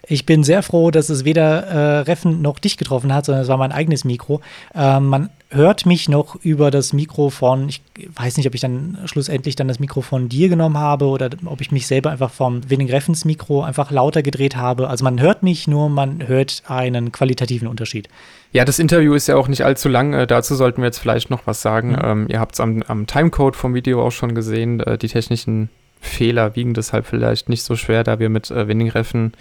Ich 0.08 0.26
bin 0.26 0.44
sehr 0.44 0.62
froh, 0.62 0.90
dass 0.90 1.08
es 1.08 1.24
weder 1.24 1.62
äh, 1.62 1.98
Reffen 2.00 2.42
noch 2.42 2.58
dich 2.58 2.76
getroffen 2.76 3.12
hat, 3.12 3.24
sondern 3.26 3.42
es 3.42 3.48
war 3.48 3.56
mein 3.56 3.72
eigenes 3.72 4.04
Mikro. 4.04 4.40
Ähm, 4.74 5.06
man 5.06 5.30
hört 5.50 5.86
mich 5.86 6.08
noch 6.08 6.36
über 6.36 6.70
das 6.70 6.92
Mikro 6.92 7.30
von, 7.30 7.68
ich 7.68 7.82
weiß 8.14 8.36
nicht, 8.36 8.46
ob 8.46 8.54
ich 8.54 8.60
dann 8.60 8.98
schlussendlich 9.06 9.56
dann 9.56 9.68
das 9.68 9.78
Mikro 9.78 10.00
von 10.00 10.28
dir 10.28 10.48
genommen 10.48 10.78
habe 10.78 11.06
oder 11.06 11.30
ob 11.46 11.60
ich 11.60 11.70
mich 11.70 11.86
selber 11.86 12.10
einfach 12.10 12.30
vom 12.30 12.68
Winning 12.68 12.90
Reffens 12.90 13.24
Mikro 13.24 13.62
einfach 13.62 13.90
lauter 13.90 14.22
gedreht 14.22 14.56
habe. 14.56 14.88
Also 14.88 15.04
man 15.04 15.20
hört 15.20 15.42
mich, 15.42 15.68
nur 15.68 15.88
man 15.88 16.26
hört 16.26 16.62
einen 16.66 17.12
qualitativen 17.12 17.68
Unterschied. 17.68 18.08
Ja, 18.52 18.64
das 18.64 18.78
Interview 18.78 19.14
ist 19.14 19.26
ja 19.26 19.36
auch 19.36 19.48
nicht 19.48 19.64
allzu 19.64 19.88
lang. 19.88 20.12
Äh, 20.12 20.26
dazu 20.26 20.54
sollten 20.54 20.82
wir 20.82 20.86
jetzt 20.86 20.98
vielleicht 20.98 21.30
noch 21.30 21.46
was 21.46 21.62
sagen. 21.62 21.90
Mhm. 21.90 22.00
Ähm, 22.02 22.26
ihr 22.28 22.40
habt 22.40 22.54
es 22.54 22.60
am, 22.60 22.82
am, 22.86 23.06
Timecode 23.06 23.56
vom 23.56 23.74
Video 23.74 24.04
auch 24.04 24.12
schon 24.12 24.34
gesehen. 24.34 24.80
Äh, 24.80 24.98
die 24.98 25.08
technischen 25.08 25.70
Fehler 26.00 26.54
wiegen 26.54 26.74
deshalb 26.74 27.06
vielleicht 27.06 27.48
nicht 27.48 27.62
so 27.62 27.76
schwer, 27.76 28.04
da 28.04 28.18
wir 28.18 28.28
mit 28.28 28.50
äh, 28.50 28.68
Winding-Reffen 28.68 29.32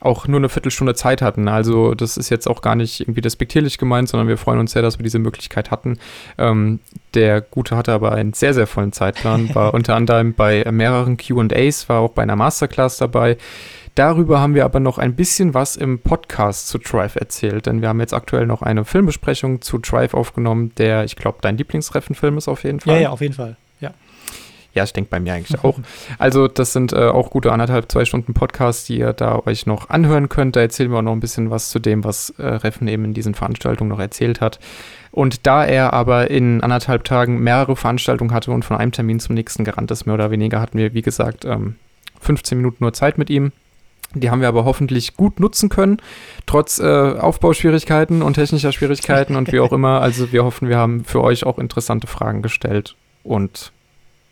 auch 0.00 0.28
nur 0.28 0.38
eine 0.38 0.48
Viertelstunde 0.48 0.94
Zeit 0.94 1.22
hatten. 1.22 1.48
Also 1.48 1.94
das 1.94 2.16
ist 2.16 2.30
jetzt 2.30 2.48
auch 2.48 2.62
gar 2.62 2.74
nicht 2.74 3.00
irgendwie 3.00 3.20
despektierlich 3.20 3.78
gemeint, 3.78 4.08
sondern 4.08 4.28
wir 4.28 4.38
freuen 4.38 4.58
uns 4.58 4.72
sehr, 4.72 4.82
dass 4.82 4.98
wir 4.98 5.02
diese 5.02 5.18
Möglichkeit 5.18 5.70
hatten. 5.70 5.98
Ähm, 6.36 6.80
der 7.14 7.40
Gute 7.40 7.76
hatte 7.76 7.92
aber 7.92 8.12
einen 8.12 8.32
sehr, 8.32 8.54
sehr 8.54 8.66
vollen 8.66 8.92
Zeitplan, 8.92 9.54
war 9.54 9.74
unter 9.74 9.94
anderem 9.94 10.34
bei 10.34 10.64
mehreren 10.70 11.16
QAs, 11.16 11.88
war 11.88 12.00
auch 12.00 12.10
bei 12.10 12.22
einer 12.22 12.36
Masterclass 12.36 12.98
dabei. 12.98 13.36
Darüber 13.94 14.38
haben 14.38 14.54
wir 14.54 14.64
aber 14.64 14.78
noch 14.78 14.98
ein 14.98 15.16
bisschen 15.16 15.54
was 15.54 15.74
im 15.74 15.98
Podcast 15.98 16.68
zu 16.68 16.78
Drive 16.78 17.16
erzählt, 17.16 17.66
denn 17.66 17.82
wir 17.82 17.88
haben 17.88 17.98
jetzt 17.98 18.14
aktuell 18.14 18.46
noch 18.46 18.62
eine 18.62 18.84
Filmbesprechung 18.84 19.60
zu 19.60 19.78
Drive 19.78 20.14
aufgenommen, 20.14 20.72
der, 20.78 21.02
ich 21.02 21.16
glaube, 21.16 21.38
dein 21.40 21.56
Lieblingsreffenfilm 21.56 22.38
ist 22.38 22.46
auf 22.46 22.62
jeden 22.62 22.78
Fall. 22.78 22.94
Ja, 22.94 23.00
ja, 23.00 23.10
auf 23.10 23.20
jeden 23.20 23.34
Fall. 23.34 23.56
Ja, 24.78 24.84
ich 24.84 24.92
denke 24.92 25.10
bei 25.10 25.18
mir 25.18 25.34
eigentlich 25.34 25.64
auch. 25.64 25.76
Also 26.18 26.46
das 26.46 26.72
sind 26.72 26.92
äh, 26.92 27.08
auch 27.08 27.30
gute 27.30 27.50
anderthalb, 27.50 27.90
zwei 27.90 28.04
Stunden 28.04 28.32
Podcasts, 28.32 28.84
die 28.84 29.00
ihr 29.00 29.12
da 29.12 29.42
euch 29.44 29.66
noch 29.66 29.90
anhören 29.90 30.28
könnt. 30.28 30.54
Da 30.54 30.60
erzählen 30.60 30.88
wir 30.92 30.98
auch 30.98 31.02
noch 31.02 31.14
ein 31.14 31.18
bisschen 31.18 31.50
was 31.50 31.70
zu 31.70 31.80
dem, 31.80 32.04
was 32.04 32.30
äh, 32.38 32.46
Reffen 32.46 32.86
eben 32.86 33.04
in 33.04 33.12
diesen 33.12 33.34
Veranstaltungen 33.34 33.90
noch 33.90 33.98
erzählt 33.98 34.40
hat. 34.40 34.60
Und 35.10 35.48
da 35.48 35.64
er 35.64 35.94
aber 35.94 36.30
in 36.30 36.60
anderthalb 36.60 37.02
Tagen 37.02 37.40
mehrere 37.40 37.74
Veranstaltungen 37.74 38.32
hatte 38.32 38.52
und 38.52 38.64
von 38.64 38.76
einem 38.76 38.92
Termin 38.92 39.18
zum 39.18 39.34
nächsten 39.34 39.64
gerannt 39.64 39.90
ist, 39.90 40.06
mehr 40.06 40.14
oder 40.14 40.30
weniger, 40.30 40.60
hatten 40.60 40.78
wir, 40.78 40.94
wie 40.94 41.02
gesagt, 41.02 41.44
ähm, 41.44 41.74
15 42.20 42.56
Minuten 42.56 42.84
nur 42.84 42.92
Zeit 42.92 43.18
mit 43.18 43.30
ihm. 43.30 43.50
Die 44.14 44.30
haben 44.30 44.40
wir 44.40 44.46
aber 44.46 44.64
hoffentlich 44.64 45.16
gut 45.16 45.40
nutzen 45.40 45.70
können, 45.70 45.96
trotz 46.46 46.78
äh, 46.78 46.84
Aufbauschwierigkeiten 46.84 48.22
und 48.22 48.34
technischer 48.34 48.70
Schwierigkeiten 48.70 49.34
und 49.34 49.50
wie 49.50 49.58
auch 49.58 49.72
immer. 49.72 50.02
Also 50.02 50.30
wir 50.30 50.44
hoffen, 50.44 50.68
wir 50.68 50.78
haben 50.78 51.02
für 51.02 51.20
euch 51.20 51.44
auch 51.44 51.58
interessante 51.58 52.06
Fragen 52.06 52.42
gestellt 52.42 52.94
und 53.24 53.72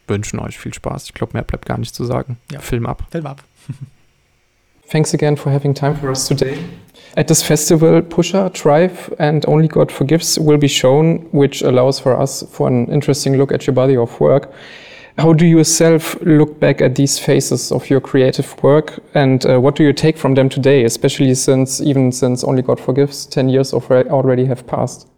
wünschen 0.09 0.39
euch 0.41 0.59
viel 0.59 0.75
Spaß. 0.75 1.05
Ich 1.05 1.15
glaube, 1.15 1.33
mehr 1.35 1.43
bleibt 1.43 1.67
gar 1.67 1.79
nicht 1.79 1.95
zu 1.95 2.05
sagen. 2.05 2.39
Ja. 2.51 2.61
Film 2.61 2.87
ab. 2.87 3.03
Film 3.11 3.27
ab. 3.27 3.43
Thanks 4.91 5.13
again 5.13 5.37
for 5.37 5.53
having 5.53 5.75
time 5.75 5.97
for 5.97 6.11
us 6.11 6.29
today. 6.29 6.59
At 7.17 7.29
this 7.29 7.43
festival, 7.43 8.03
Pusher, 8.03 8.51
Drive, 8.51 9.13
and 9.19 9.45
Only 9.49 9.69
God 9.69 9.91
Forgives 9.91 10.39
will 10.39 10.59
be 10.59 10.69
shown, 10.69 11.27
which 11.33 11.63
allows 11.63 11.99
for 11.99 12.17
us 12.21 12.45
for 12.51 12.69
an 12.69 12.87
interesting 12.89 13.37
look 13.37 13.53
at 13.53 13.67
your 13.67 13.75
body 13.75 13.97
of 13.97 14.21
work. 14.21 14.53
How 15.19 15.33
do 15.33 15.47
you 15.47 15.59
yourself 15.59 16.17
look 16.21 16.61
back 16.61 16.83
at 16.83 16.95
these 16.95 17.19
phases 17.19 17.73
of 17.73 17.89
your 17.89 18.01
creative 18.01 18.63
work, 18.63 19.01
and 19.15 19.45
uh, 19.47 19.59
what 19.59 19.75
do 19.75 19.83
you 19.83 19.95
take 19.95 20.19
from 20.19 20.35
them 20.35 20.51
today, 20.51 20.85
especially 20.85 21.35
since 21.35 21.81
even 21.81 22.13
since 22.13 22.45
Only 22.45 22.61
God 22.63 22.79
Forgives, 22.79 23.25
ten 23.25 23.49
years 23.49 23.73
already 23.73 24.45
have 24.45 24.67
passed? 24.67 25.09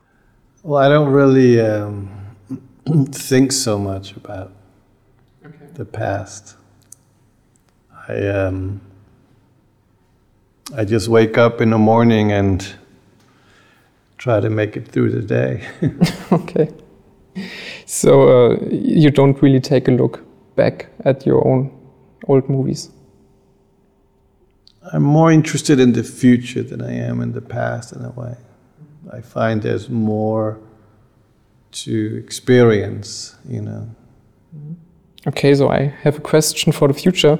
Well, 0.62 0.80
I 0.80 0.88
don't 0.88 1.08
really 1.08 1.60
um, 1.60 2.10
think 3.10 3.50
so 3.50 3.76
much 3.76 4.16
about 4.16 4.52
the 5.78 5.84
past. 5.84 6.56
I 8.08 8.26
um, 8.26 8.80
I 10.76 10.84
just 10.84 11.08
wake 11.08 11.38
up 11.38 11.60
in 11.60 11.70
the 11.70 11.78
morning 11.78 12.32
and 12.32 12.74
try 14.18 14.40
to 14.40 14.50
make 14.50 14.76
it 14.76 14.88
through 14.88 15.10
the 15.10 15.22
day. 15.22 15.66
okay. 16.32 16.68
So 17.86 18.10
uh, 18.28 18.56
you 18.70 19.10
don't 19.10 19.40
really 19.40 19.60
take 19.60 19.86
a 19.88 19.92
look 19.92 20.24
back 20.56 20.88
at 21.04 21.24
your 21.24 21.46
own 21.46 21.70
old 22.26 22.48
movies. 22.48 22.90
I'm 24.92 25.04
more 25.04 25.30
interested 25.30 25.78
in 25.78 25.92
the 25.92 26.02
future 26.02 26.62
than 26.62 26.82
I 26.82 26.92
am 26.92 27.20
in 27.20 27.32
the 27.32 27.40
past 27.40 27.92
in 27.92 28.04
a 28.04 28.10
way. 28.10 28.36
I 29.12 29.20
find 29.20 29.62
there's 29.62 29.88
more 29.88 30.58
to 31.70 32.22
experience, 32.24 33.36
you 33.48 33.60
know. 33.60 33.86
Mm 34.52 34.60
-hmm. 34.60 34.87
Okay, 35.26 35.52
so 35.54 35.68
I 35.68 35.92
have 36.02 36.18
a 36.18 36.20
question 36.20 36.72
for 36.72 36.86
the 36.86 36.94
future. 36.94 37.38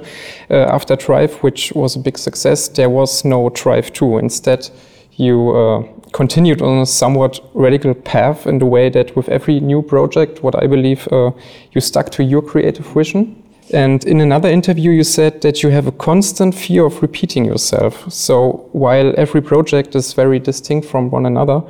Uh, 0.49 0.55
after 0.55 0.95
Drive, 0.97 1.35
which 1.35 1.71
was 1.73 1.95
a 1.95 1.99
big 1.99 2.17
success, 2.17 2.67
there 2.67 2.89
was 2.89 3.23
no 3.23 3.49
Drive 3.49 3.93
2. 3.93 4.17
Instead, 4.17 4.69
you 5.13 5.51
uh, 5.51 5.83
continued 6.11 6.61
on 6.61 6.79
a 6.79 6.85
somewhat 6.85 7.39
radical 7.53 7.93
path 7.93 8.45
in 8.47 8.59
the 8.59 8.65
way 8.65 8.89
that 8.89 9.15
with 9.15 9.29
every 9.29 9.61
new 9.61 9.81
project, 9.81 10.43
what 10.43 10.61
I 10.61 10.67
believe, 10.67 11.07
uh, 11.11 11.31
you 11.71 11.79
stuck 11.79 12.09
to 12.11 12.23
your 12.23 12.41
creative 12.41 12.85
vision. 12.85 13.41
And 13.73 14.03
in 14.05 14.19
another 14.19 14.49
interview, 14.49 14.91
you 14.91 15.03
said 15.03 15.41
that 15.41 15.63
you 15.63 15.69
have 15.69 15.87
a 15.87 15.91
constant 15.91 16.55
fear 16.55 16.85
of 16.85 17.01
repeating 17.01 17.45
yourself. 17.45 18.11
So 18.11 18.67
while 18.73 19.13
every 19.17 19.41
project 19.41 19.95
is 19.95 20.13
very 20.13 20.39
distinct 20.39 20.87
from 20.87 21.11
one 21.11 21.25
another, 21.25 21.61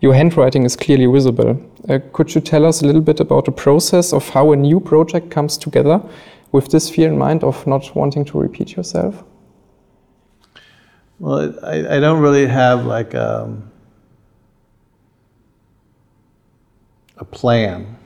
your 0.00 0.14
handwriting 0.14 0.64
is 0.64 0.76
clearly 0.76 1.06
visible. 1.06 1.60
Uh, 1.88 1.98
could 2.12 2.34
you 2.34 2.40
tell 2.40 2.64
us 2.64 2.82
a 2.82 2.86
little 2.86 3.02
bit 3.02 3.20
about 3.20 3.44
the 3.44 3.52
process 3.52 4.12
of 4.12 4.28
how 4.30 4.52
a 4.52 4.56
new 4.56 4.80
project 4.80 5.30
comes 5.30 5.58
together 5.58 6.00
with 6.52 6.70
this 6.70 6.88
fear 6.90 7.08
in 7.08 7.18
mind 7.18 7.44
of 7.44 7.66
not 7.66 7.94
wanting 7.94 8.24
to 8.24 8.38
repeat 8.38 8.76
yourself? 8.76 9.22
Well, 11.18 11.54
I, 11.62 11.96
I 11.96 12.00
don't 12.00 12.20
really 12.20 12.46
have 12.46 12.86
like 12.86 13.12
a, 13.12 13.42
um, 13.42 13.70
a 17.18 17.24
plan. 17.24 17.98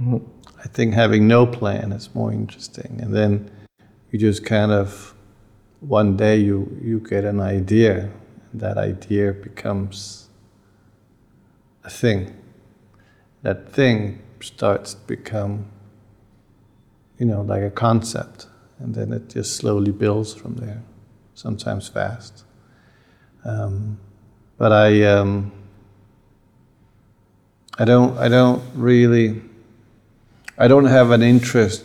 Mm-hmm. 0.00 0.18
I 0.62 0.68
think 0.68 0.94
having 0.94 1.26
no 1.26 1.46
plan 1.46 1.90
is 1.92 2.14
more 2.14 2.32
interesting. 2.32 3.00
And 3.02 3.14
then 3.14 3.50
you 4.12 4.18
just 4.18 4.44
kind 4.44 4.70
of, 4.70 5.14
one 5.80 6.16
day 6.16 6.36
you, 6.36 6.78
you 6.82 7.00
get 7.00 7.24
an 7.24 7.40
idea, 7.40 8.10
and 8.52 8.60
that 8.60 8.76
idea 8.76 9.32
becomes 9.32 10.19
a 11.84 11.90
thing. 11.90 12.36
That 13.42 13.72
thing 13.72 14.22
starts 14.40 14.94
to 14.94 15.00
become, 15.06 15.66
you 17.18 17.26
know, 17.26 17.42
like 17.42 17.62
a 17.62 17.70
concept, 17.70 18.46
and 18.78 18.94
then 18.94 19.12
it 19.12 19.28
just 19.28 19.56
slowly 19.56 19.92
builds 19.92 20.34
from 20.34 20.56
there, 20.56 20.82
sometimes 21.34 21.88
fast. 21.88 22.44
Um, 23.44 23.98
but 24.58 24.72
I, 24.72 25.02
um, 25.04 25.52
I 27.78 27.84
don't, 27.84 28.16
I 28.18 28.28
don't 28.28 28.62
really, 28.74 29.40
I 30.58 30.68
don't 30.68 30.84
have 30.84 31.10
an 31.10 31.22
interest 31.22 31.84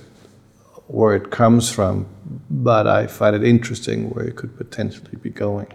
where 0.87 1.15
it 1.15 1.31
comes 1.31 1.71
from, 1.71 2.05
but 2.49 2.87
I 2.87 3.07
find 3.07 3.35
it 3.35 3.43
interesting 3.43 4.09
where 4.09 4.25
it 4.25 4.35
could 4.35 4.57
potentially 4.57 5.17
be 5.21 5.29
going. 5.29 5.67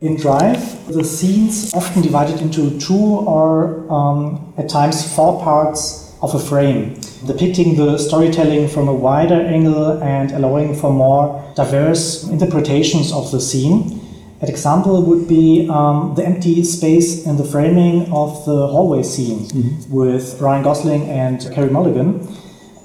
In 0.00 0.16
Drive, 0.16 0.86
the 0.90 1.04
scenes 1.04 1.74
often 1.74 2.00
divided 2.00 2.40
into 2.40 2.78
two 2.80 2.94
or 2.96 3.84
um, 3.92 4.54
at 4.56 4.66
times 4.66 5.14
four 5.14 5.42
parts 5.42 6.16
of 6.22 6.34
a 6.34 6.38
frame, 6.38 6.98
depicting 7.26 7.76
the 7.76 7.98
storytelling 7.98 8.66
from 8.66 8.88
a 8.88 8.94
wider 8.94 9.34
angle 9.34 10.02
and 10.02 10.32
allowing 10.32 10.74
for 10.74 10.90
more 10.90 11.44
diverse 11.54 12.26
interpretations 12.30 13.12
of 13.12 13.30
the 13.30 13.42
scene. 13.42 14.00
An 14.40 14.48
example 14.48 15.02
would 15.02 15.28
be 15.28 15.68
um, 15.68 16.14
the 16.14 16.24
empty 16.24 16.64
space 16.64 17.26
in 17.26 17.36
the 17.36 17.44
framing 17.44 18.10
of 18.10 18.42
the 18.46 18.68
hallway 18.68 19.02
scene 19.02 19.40
mm-hmm. 19.40 19.92
with 19.92 20.40
Ryan 20.40 20.62
Gosling 20.64 21.10
and 21.10 21.42
Carey 21.52 21.68
Mulligan. 21.68 22.26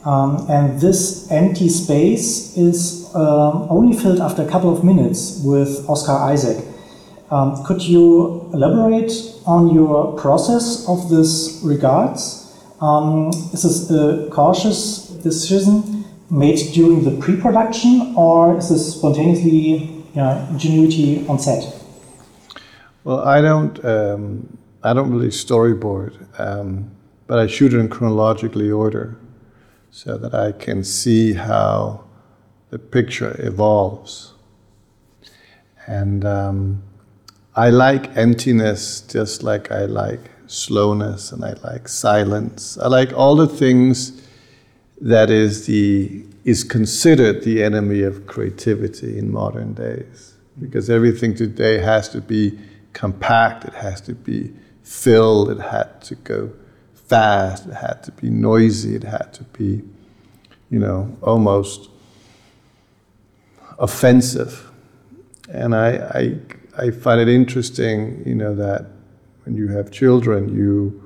Um, 0.04 0.46
and 0.50 0.82
this 0.82 1.32
empty 1.32 1.70
space 1.70 2.58
is 2.58 3.10
um, 3.16 3.68
only 3.70 3.96
filled 3.98 4.20
after 4.20 4.42
a 4.42 4.50
couple 4.50 4.78
of 4.78 4.84
minutes 4.84 5.40
with 5.46 5.90
Oscar 5.90 6.12
Isaac 6.12 6.74
um, 7.31 7.64
could 7.65 7.81
you 7.81 8.49
elaborate 8.53 9.11
on 9.45 9.73
your 9.73 10.14
process 10.14 10.88
of 10.88 11.10
this 11.10 11.60
regards? 11.64 12.53
Um, 12.81 13.30
is 13.53 13.64
this 13.64 13.89
a 13.89 14.30
cautious 14.31 15.07
decision 15.07 16.06
made 16.30 16.60
during 16.73 17.03
the 17.03 17.19
pre-production, 17.22 18.14
or 18.15 18.57
is 18.57 18.69
this 18.69 18.95
spontaneously 18.95 19.49
you 20.14 20.22
ingenuity 20.49 21.26
on 21.27 21.39
set? 21.39 21.81
Well, 23.03 23.19
I 23.19 23.41
don't. 23.41 23.84
Um, 23.84 24.57
I 24.84 24.93
don't 24.93 25.11
really 25.11 25.30
storyboard, 25.30 26.14
um, 26.39 26.91
but 27.26 27.39
I 27.39 27.47
shoot 27.47 27.73
it 27.73 27.80
in 27.80 27.89
chronologically 27.89 28.69
order, 28.69 29.18
so 29.89 30.18
that 30.18 30.35
I 30.35 30.52
can 30.52 30.84
see 30.84 31.34
how 31.34 32.03
the 32.69 32.77
picture 32.77 33.35
evolves. 33.39 34.34
And 35.88 36.26
um, 36.26 36.84
I 37.57 37.69
like 37.69 38.15
emptiness 38.18 38.99
just 38.99 39.41
like 39.41 39.72
I 39.72 39.86
like 39.86 40.19
slowness 40.48 41.32
and 41.32 41.44
I 41.45 41.53
like 41.64 41.88
silence. 41.88 42.77
I 42.77 42.88
like 42.88 43.14
all 43.14 43.38
the 43.38 43.48
things 43.48 44.22
that 44.99 45.30
is 45.30 45.65
the 45.65 46.26
is 46.44 46.64
considered 46.64 47.44
the 47.44 47.64
enemy 47.64 48.03
of 48.03 48.27
creativity 48.27 49.18
in 49.18 49.32
modern 49.32 49.73
days. 49.73 50.36
Because 50.60 50.90
everything 50.90 51.34
today 51.34 51.80
has 51.80 52.10
to 52.10 52.22
be 52.22 52.60
compact, 52.94 53.65
it 53.65 53.73
has 53.73 53.99
to 54.02 54.14
be 54.14 54.53
filled, 54.84 55.49
it 55.49 55.60
had 55.60 56.02
to 56.03 56.15
go 56.15 56.52
fast, 56.94 57.68
it 57.68 57.73
had 57.73 58.03
to 58.03 58.11
be 58.11 58.30
noisy, 58.30 58.95
it 58.95 59.03
had 59.03 59.34
to 59.34 59.44
be, 59.45 59.82
you 60.69 60.80
know, 60.80 61.18
almost 61.22 61.90
offensive. 63.80 64.69
And 65.49 65.76
I, 65.76 65.90
I 66.14 66.40
I 66.77 66.91
find 66.91 67.22
it 67.22 67.30
interesting, 67.30 68.22
you 68.26 68.35
know, 68.35 68.53
that 68.56 68.85
when 69.43 69.56
you 69.56 69.68
have 69.69 69.91
children, 69.91 70.53
you 70.56 71.02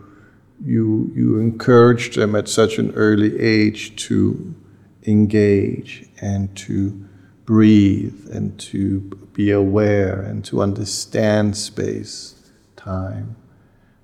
you 0.64 1.12
you 1.16 1.40
encourage 1.40 2.16
them 2.16 2.36
at 2.36 2.48
such 2.48 2.80
an 2.80 2.92
early 2.96 3.40
age 3.40 3.96
to 4.08 4.56
engage 5.04 6.06
and 6.22 6.56
to 6.56 7.06
breathe 7.46 8.30
and 8.32 8.60
to 8.60 9.00
be 9.34 9.52
aware 9.52 10.22
and 10.22 10.44
to 10.46 10.62
understand 10.62 11.56
space, 11.56 12.36
time, 12.76 13.36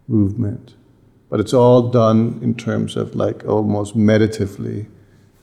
movement. 0.08 0.76
But 1.30 1.40
it's 1.40 1.54
all 1.54 1.90
done 1.90 2.40
in 2.42 2.56
terms 2.56 2.96
of 2.96 3.16
like 3.16 3.46
almost 3.46 3.96
meditatively 3.96 4.88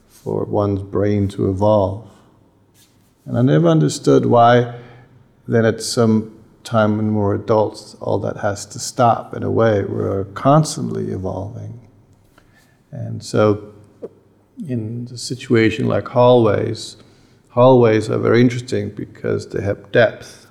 for 0.07 0.45
one's 0.45 0.81
brain 0.81 1.27
to 1.29 1.49
evolve. 1.49 2.09
And 3.25 3.37
I 3.37 3.41
never 3.41 3.67
understood 3.67 4.25
why 4.25 4.79
then 5.47 5.65
at 5.65 5.81
some 5.81 6.43
time 6.63 6.97
when 6.97 7.13
we're 7.13 7.35
adults, 7.35 7.95
all 7.95 8.19
that 8.19 8.37
has 8.37 8.65
to 8.67 8.79
stop 8.79 9.33
in 9.35 9.43
a 9.43 9.51
way. 9.51 9.83
We're 9.83 10.25
constantly 10.33 11.11
evolving. 11.11 11.87
And 12.91 13.23
so 13.23 13.73
in 14.67 15.05
the 15.05 15.17
situation 15.17 15.87
like 15.87 16.07
hallways, 16.07 16.97
hallways 17.49 18.09
are 18.09 18.19
very 18.19 18.41
interesting 18.41 18.89
because 18.89 19.49
they 19.49 19.61
have 19.61 19.91
depth. 19.91 20.47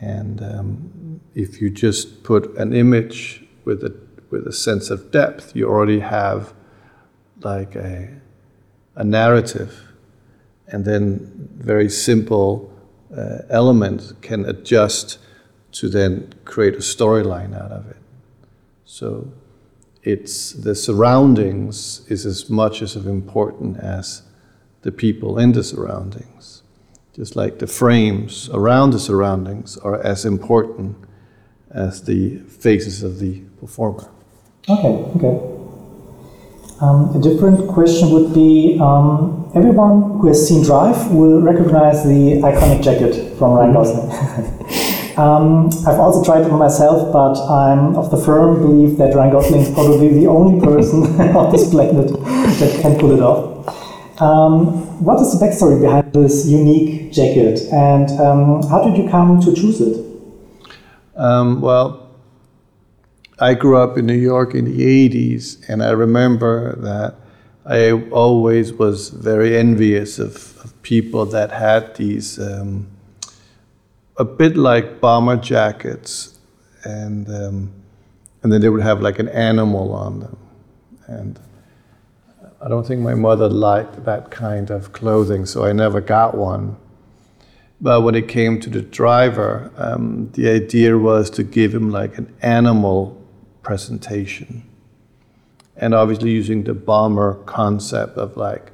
And 0.00 0.42
um, 0.42 1.20
if 1.34 1.60
you 1.60 1.70
just 1.70 2.22
put 2.22 2.56
an 2.56 2.72
image 2.72 3.44
with 3.64 3.84
a, 3.84 3.94
with 4.30 4.46
a 4.46 4.52
sense 4.52 4.90
of 4.90 5.10
depth, 5.10 5.54
you 5.54 5.68
already 5.68 6.00
have 6.00 6.52
like 7.40 7.76
a, 7.76 8.08
a 8.96 9.04
narrative. 9.04 9.92
And 10.66 10.84
then 10.84 11.48
very 11.56 11.88
simple 11.88 12.72
uh, 13.16 13.38
elements 13.50 14.12
can 14.20 14.44
adjust 14.44 15.18
to 15.72 15.88
then 15.88 16.32
create 16.44 16.74
a 16.74 16.78
storyline 16.78 17.54
out 17.54 17.70
of 17.70 17.88
it. 17.88 17.96
So 18.84 19.32
it's 20.02 20.52
the 20.52 20.74
surroundings 20.74 22.02
is 22.08 22.24
as 22.24 22.48
much 22.48 22.82
as 22.82 22.96
important 22.96 23.78
as 23.78 24.22
the 24.82 24.92
people 24.92 25.38
in 25.38 25.52
the 25.52 25.62
surroundings. 25.62 26.62
Just 27.14 27.34
like 27.34 27.58
the 27.58 27.66
frames 27.66 28.48
around 28.50 28.90
the 28.90 29.00
surroundings 29.00 29.76
are 29.78 30.00
as 30.02 30.24
important 30.24 30.96
as 31.70 32.04
the 32.04 32.38
faces 32.38 33.02
of 33.02 33.18
the 33.18 33.40
performer. 33.60 34.08
Okay, 34.68 34.88
okay. 35.16 35.57
Um, 36.80 37.16
a 37.16 37.20
different 37.20 37.66
question 37.68 38.10
would 38.10 38.32
be 38.32 38.78
um, 38.80 39.50
everyone 39.56 40.20
who 40.20 40.28
has 40.28 40.46
seen 40.46 40.62
Drive 40.62 41.10
will 41.10 41.40
recognize 41.40 42.04
the 42.04 42.40
iconic 42.40 42.84
jacket 42.84 43.36
from 43.36 43.52
Ryan 43.54 43.72
Gosling. 43.72 44.10
um, 45.18 45.66
I've 45.88 45.98
also 45.98 46.22
tried 46.22 46.46
it 46.46 46.50
myself, 46.50 47.12
but 47.12 47.34
I'm 47.50 47.96
of 47.96 48.12
the 48.12 48.16
firm 48.16 48.62
belief 48.62 48.96
that 48.98 49.12
Ryan 49.12 49.32
Gosling 49.32 49.62
is 49.62 49.74
probably 49.74 50.20
the 50.20 50.28
only 50.28 50.64
person 50.64 51.02
on 51.36 51.50
this 51.50 51.68
planet 51.68 52.12
that 52.12 52.78
can 52.80 52.96
pull 52.96 53.10
it 53.10 53.20
off. 53.20 54.22
Um, 54.22 55.02
what 55.04 55.20
is 55.20 55.36
the 55.36 55.44
backstory 55.44 55.80
behind 55.80 56.12
this 56.12 56.46
unique 56.46 57.12
jacket, 57.12 57.60
and 57.72 58.08
um, 58.20 58.62
how 58.68 58.84
did 58.84 58.96
you 58.96 59.08
come 59.10 59.40
to 59.40 59.52
choose 59.52 59.80
it? 59.80 60.04
Um, 61.16 61.60
well, 61.60 61.97
I 63.40 63.54
grew 63.54 63.76
up 63.76 63.96
in 63.96 64.06
New 64.06 64.14
York 64.14 64.54
in 64.54 64.64
the 64.64 65.08
80s, 65.08 65.68
and 65.68 65.80
I 65.82 65.90
remember 65.90 66.74
that 66.76 67.14
I 67.64 67.92
always 68.10 68.72
was 68.72 69.10
very 69.10 69.56
envious 69.56 70.18
of, 70.18 70.58
of 70.64 70.82
people 70.82 71.24
that 71.26 71.52
had 71.52 71.94
these 71.94 72.40
um, 72.40 72.88
a 74.16 74.24
bit 74.24 74.56
like 74.56 75.00
bomber 75.00 75.36
jackets, 75.36 76.38
and 76.82 77.28
um, 77.28 77.72
and 78.42 78.52
then 78.52 78.60
they 78.60 78.68
would 78.68 78.82
have 78.82 79.02
like 79.02 79.20
an 79.20 79.28
animal 79.28 79.92
on 79.92 80.18
them, 80.18 80.36
and 81.06 81.38
I 82.60 82.68
don't 82.68 82.84
think 82.84 83.02
my 83.02 83.14
mother 83.14 83.48
liked 83.48 84.04
that 84.04 84.32
kind 84.32 84.70
of 84.70 84.92
clothing, 84.92 85.46
so 85.46 85.64
I 85.64 85.72
never 85.72 86.00
got 86.00 86.36
one. 86.36 86.76
But 87.80 88.02
when 88.02 88.16
it 88.16 88.26
came 88.26 88.58
to 88.60 88.70
the 88.70 88.82
driver, 88.82 89.70
um, 89.76 90.30
the 90.32 90.48
idea 90.50 90.98
was 90.98 91.30
to 91.30 91.44
give 91.44 91.72
him 91.72 91.90
like 91.90 92.18
an 92.18 92.34
animal 92.42 93.14
presentation. 93.68 94.62
And 95.76 95.94
obviously, 95.94 96.30
using 96.30 96.64
the 96.64 96.72
bomber 96.72 97.34
concept 97.44 98.16
of 98.16 98.34
like, 98.34 98.72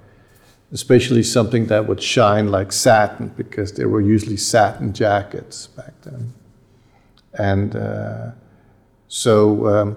especially 0.72 1.24
something 1.24 1.66
that 1.66 1.88
would 1.88 2.00
shine 2.00 2.52
like 2.52 2.70
satin, 2.70 3.26
because 3.36 3.72
there 3.72 3.88
were 3.88 4.00
usually 4.00 4.36
satin 4.36 4.92
jackets 4.92 5.66
back 5.66 5.94
then. 6.02 6.32
And 7.32 7.74
uh, 7.74 8.30
so, 9.08 9.66
um, 9.66 9.96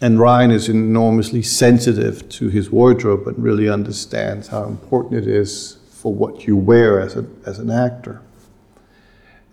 and 0.00 0.18
Ryan 0.18 0.50
is 0.50 0.68
enormously 0.68 1.42
sensitive 1.42 2.28
to 2.30 2.48
his 2.48 2.70
wardrobe 2.70 3.28
and 3.28 3.38
really 3.38 3.68
understands 3.68 4.48
how 4.48 4.64
important 4.64 5.14
it 5.22 5.28
is 5.28 5.78
for 5.90 6.12
what 6.12 6.48
you 6.48 6.56
wear 6.56 7.00
as, 7.00 7.14
a, 7.14 7.24
as 7.46 7.60
an 7.60 7.70
actor. 7.70 8.20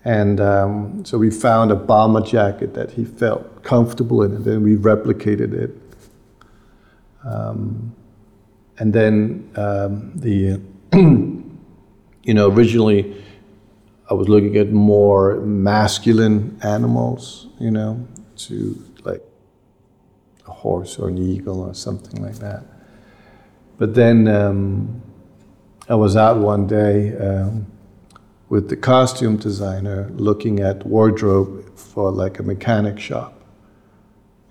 And 0.05 0.39
um, 0.39 1.05
so 1.05 1.17
we 1.17 1.29
found 1.29 1.71
a 1.71 1.75
bomber 1.75 2.21
jacket 2.21 2.73
that 2.73 2.91
he 2.91 3.03
felt 3.03 3.63
comfortable 3.63 4.23
in, 4.23 4.33
and 4.33 4.45
then 4.45 4.63
we 4.63 4.75
replicated 4.75 5.53
it. 5.53 5.71
Um, 7.25 7.95
and 8.77 8.93
then 8.93 9.51
um, 9.55 10.13
the, 10.15 10.61
you 10.93 12.33
know, 12.33 12.49
originally 12.49 13.21
I 14.09 14.13
was 14.13 14.27
looking 14.27 14.55
at 14.55 14.71
more 14.71 15.35
masculine 15.41 16.59
animals, 16.63 17.47
you 17.59 17.69
know, 17.69 18.07
to 18.37 18.83
like 19.03 19.21
a 20.47 20.51
horse 20.51 20.97
or 20.97 21.09
an 21.09 21.17
eagle 21.17 21.61
or 21.61 21.73
something 21.73 22.23
like 22.23 22.35
that. 22.35 22.63
But 23.77 23.93
then 23.93 24.27
um, 24.27 25.01
I 25.87 25.95
was 25.95 26.15
out 26.15 26.37
one 26.37 26.67
day 26.67 27.15
um, 27.17 27.67
with 28.49 28.69
the 28.69 28.75
costume 28.75 29.37
designer 29.37 30.09
looking 30.15 30.59
at 30.59 30.85
wardrobe 30.85 31.77
for 31.77 32.11
like 32.11 32.39
a 32.39 32.43
mechanic 32.43 32.99
shop. 32.99 33.39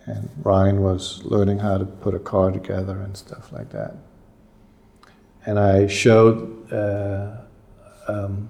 And 0.07 0.31
Ryan 0.43 0.83
was 0.83 1.23
learning 1.25 1.59
how 1.59 1.77
to 1.77 1.85
put 1.85 2.15
a 2.15 2.19
car 2.19 2.51
together 2.51 2.99
and 3.01 3.17
stuff 3.17 3.53
like 3.53 3.71
that. 3.71 3.97
And 5.45 5.59
I 5.59 5.87
showed, 5.87 6.73
uh, 6.73 7.39
um, 8.07 8.49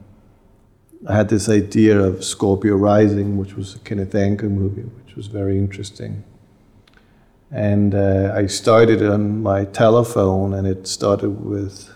I 1.09 1.17
had 1.17 1.29
this 1.29 1.49
idea 1.49 1.99
of 1.99 2.23
Scorpio 2.25 2.77
Rising, 2.77 3.39
which 3.39 3.55
was 3.55 3.75
a 3.75 3.79
Kenneth 3.81 4.15
Anker 4.15 4.49
movie, 4.49 4.83
which 4.83 5.17
was 5.17 5.27
very 5.27 5.59
interesting. 5.59 6.23
And 7.51 7.95
uh, 7.95 8.33
I 8.37 8.47
started 8.47 9.03
on 9.03 9.43
my 9.43 9.65
telephone, 9.65 10.53
and 10.53 10.67
it 10.67 10.87
started 10.87 11.31
with 11.31 11.93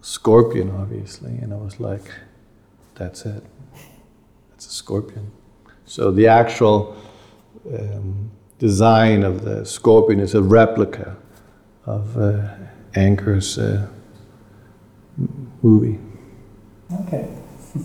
Scorpion, 0.00 0.70
obviously. 0.70 1.38
And 1.38 1.52
I 1.52 1.56
was 1.56 1.78
like, 1.78 2.10
that's 3.02 3.26
it. 3.26 3.42
That's 4.50 4.66
a 4.66 4.70
scorpion. 4.70 5.32
So 5.84 6.12
the 6.12 6.28
actual 6.28 6.96
um, 7.66 8.30
design 8.58 9.24
of 9.24 9.42
the 9.42 9.66
scorpion 9.66 10.20
is 10.20 10.34
a 10.34 10.42
replica 10.42 11.16
of 11.84 12.16
uh, 12.16 12.54
Anker's 12.94 13.58
uh, 13.58 13.88
movie. 15.62 15.98
Okay. 17.00 17.28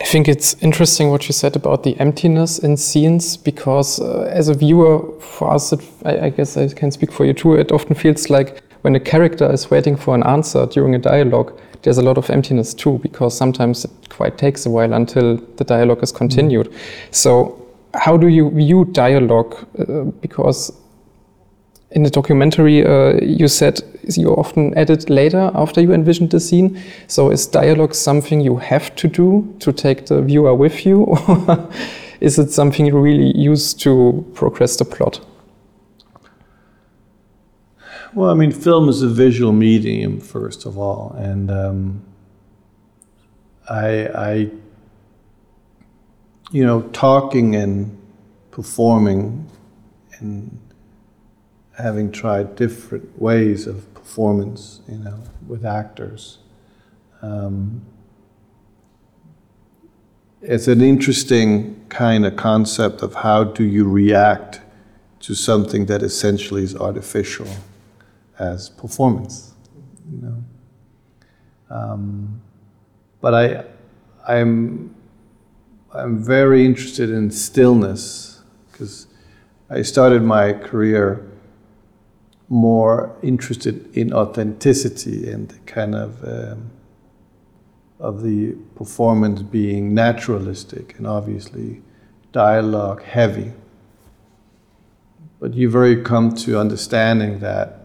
I 0.00 0.04
think 0.04 0.28
it's 0.28 0.54
interesting 0.62 1.10
what 1.10 1.28
you 1.28 1.32
said 1.32 1.56
about 1.56 1.82
the 1.82 1.98
emptiness 2.00 2.58
in 2.58 2.76
scenes 2.76 3.36
because, 3.36 4.00
uh, 4.00 4.30
as 4.32 4.48
a 4.48 4.54
viewer, 4.54 5.20
for 5.20 5.50
us, 5.52 5.72
it, 5.72 5.80
I, 6.04 6.26
I, 6.26 6.30
guess 6.30 6.56
I 6.56 6.68
can 6.68 6.90
speak 6.90 7.12
for 7.12 7.26
you 7.26 7.34
too, 7.34 7.54
it 7.54 7.72
often 7.72 7.94
feels 7.94 8.30
like 8.30 8.62
when 8.82 8.94
a 8.94 9.00
character 9.00 9.52
is 9.52 9.70
waiting 9.70 9.96
for 9.96 10.14
an 10.14 10.22
answer 10.22 10.66
during 10.66 10.94
a 10.94 10.98
dialogue, 10.98 11.58
there's 11.82 11.98
a 11.98 12.02
lot 12.02 12.18
of 12.18 12.30
emptiness 12.30 12.74
too, 12.74 12.98
because 13.02 13.36
sometimes 13.36 13.84
it 13.84 13.90
quite 14.08 14.38
takes 14.38 14.66
a 14.66 14.70
while 14.70 14.92
until 14.92 15.36
the 15.36 15.64
dialogue 15.64 16.02
is 16.02 16.12
continued. 16.12 16.70
Mm. 16.70 17.14
So, 17.14 17.66
how 17.94 18.16
do 18.16 18.28
you 18.28 18.50
view 18.50 18.84
dialogue? 18.86 19.54
Uh, 19.78 20.04
because 20.20 20.72
in 21.92 22.02
the 22.02 22.10
documentary, 22.10 22.84
uh, 22.84 23.18
you 23.22 23.48
said 23.48 23.80
you 24.16 24.30
often 24.34 24.76
edit 24.76 25.08
later 25.08 25.50
after 25.54 25.80
you 25.80 25.92
envisioned 25.92 26.30
the 26.30 26.40
scene. 26.40 26.80
So, 27.06 27.30
is 27.30 27.46
dialogue 27.46 27.94
something 27.94 28.40
you 28.40 28.56
have 28.56 28.94
to 28.96 29.08
do 29.08 29.54
to 29.60 29.72
take 29.72 30.06
the 30.06 30.20
viewer 30.22 30.54
with 30.54 30.84
you, 30.84 31.04
or 31.04 31.68
is 32.20 32.38
it 32.38 32.50
something 32.50 32.86
you 32.86 32.98
really 32.98 33.36
use 33.36 33.72
to 33.74 34.24
progress 34.34 34.76
the 34.76 34.84
plot? 34.84 35.20
Well, 38.18 38.30
I 38.30 38.34
mean, 38.34 38.50
film 38.50 38.88
is 38.88 39.00
a 39.02 39.08
visual 39.08 39.52
medium, 39.52 40.18
first 40.18 40.66
of 40.66 40.76
all, 40.76 41.14
and 41.16 41.52
um, 41.52 42.02
I, 43.70 44.08
I, 44.08 44.50
you 46.50 46.66
know, 46.66 46.82
talking 46.92 47.54
and 47.54 47.96
performing 48.50 49.48
and 50.18 50.58
having 51.76 52.10
tried 52.10 52.56
different 52.56 53.22
ways 53.22 53.68
of 53.68 53.94
performance, 53.94 54.80
you 54.88 54.98
know, 54.98 55.22
with 55.46 55.64
actors. 55.64 56.38
Um, 57.22 57.86
it's 60.42 60.66
an 60.66 60.80
interesting 60.80 61.86
kind 61.88 62.26
of 62.26 62.34
concept 62.34 63.00
of 63.02 63.14
how 63.14 63.44
do 63.44 63.62
you 63.62 63.88
react 63.88 64.60
to 65.20 65.36
something 65.36 65.86
that 65.86 66.02
essentially 66.02 66.64
is 66.64 66.74
artificial 66.74 67.46
as 68.38 68.68
performance. 68.70 69.54
you 70.10 70.22
know. 70.22 70.44
Um, 71.70 72.40
but 73.20 73.34
I, 73.34 73.64
I'm, 74.26 74.94
I'm 75.92 76.22
very 76.22 76.64
interested 76.64 77.10
in 77.10 77.30
stillness 77.30 78.42
because 78.70 79.06
I 79.68 79.82
started 79.82 80.22
my 80.22 80.52
career 80.52 81.24
more 82.48 83.14
interested 83.22 83.94
in 83.94 84.12
authenticity 84.12 85.30
and 85.30 85.48
the 85.48 85.58
kind 85.60 85.94
of 85.94 86.24
um, 86.24 86.70
of 88.00 88.22
the 88.22 88.52
performance 88.76 89.42
being 89.42 89.92
naturalistic 89.92 90.96
and 90.98 91.06
obviously 91.06 91.82
dialogue 92.32 93.02
heavy. 93.02 93.52
But 95.40 95.54
you've 95.54 95.72
very 95.72 96.02
come 96.02 96.34
to 96.36 96.58
understanding 96.58 97.40
that 97.40 97.77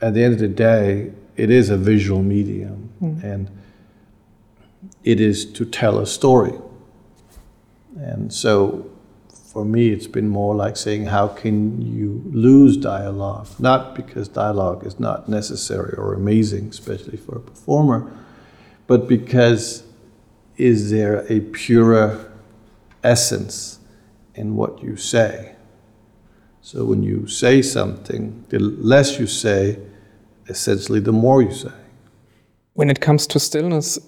at 0.00 0.14
the 0.14 0.22
end 0.22 0.34
of 0.34 0.40
the 0.40 0.48
day, 0.48 1.12
it 1.36 1.50
is 1.50 1.70
a 1.70 1.76
visual 1.76 2.22
medium 2.22 2.90
mm. 3.00 3.22
and 3.22 3.50
it 5.04 5.20
is 5.20 5.44
to 5.52 5.64
tell 5.64 5.98
a 5.98 6.06
story. 6.06 6.54
And 7.96 8.32
so 8.32 8.90
for 9.52 9.64
me, 9.64 9.88
it's 9.88 10.06
been 10.06 10.28
more 10.28 10.54
like 10.54 10.76
saying, 10.76 11.06
how 11.06 11.26
can 11.26 11.82
you 11.82 12.22
lose 12.26 12.76
dialogue? 12.76 13.48
Not 13.58 13.96
because 13.96 14.28
dialogue 14.28 14.86
is 14.86 15.00
not 15.00 15.28
necessary 15.28 15.94
or 15.96 16.14
amazing, 16.14 16.68
especially 16.68 17.16
for 17.16 17.36
a 17.36 17.40
performer, 17.40 18.16
but 18.86 19.08
because 19.08 19.82
is 20.56 20.90
there 20.90 21.26
a 21.32 21.40
purer 21.40 22.32
essence 23.02 23.80
in 24.34 24.54
what 24.56 24.82
you 24.82 24.96
say? 24.96 25.56
So 26.62 26.84
when 26.84 27.02
you 27.02 27.26
say 27.26 27.62
something, 27.62 28.44
the 28.50 28.58
less 28.58 29.18
you 29.18 29.26
say, 29.26 29.78
essentially, 30.50 31.00
the 31.00 31.12
more 31.12 31.42
you 31.42 31.52
say. 31.52 31.72
When 32.74 32.90
it 32.90 33.00
comes 33.00 33.26
to 33.28 33.38
stillness, 33.38 33.98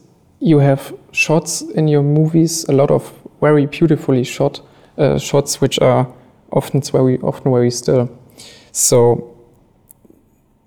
you 0.40 0.58
have 0.58 0.92
shots 1.12 1.62
in 1.62 1.88
your 1.88 2.02
movies, 2.02 2.64
a 2.68 2.72
lot 2.72 2.90
of 2.90 3.12
very 3.40 3.66
beautifully 3.66 4.24
shot 4.24 4.60
uh, 4.98 5.18
shots 5.18 5.60
which 5.60 5.78
are 5.80 6.06
often 6.52 6.82
very 6.82 7.18
often 7.20 7.50
very 7.50 7.70
still. 7.70 8.08
So 8.72 9.32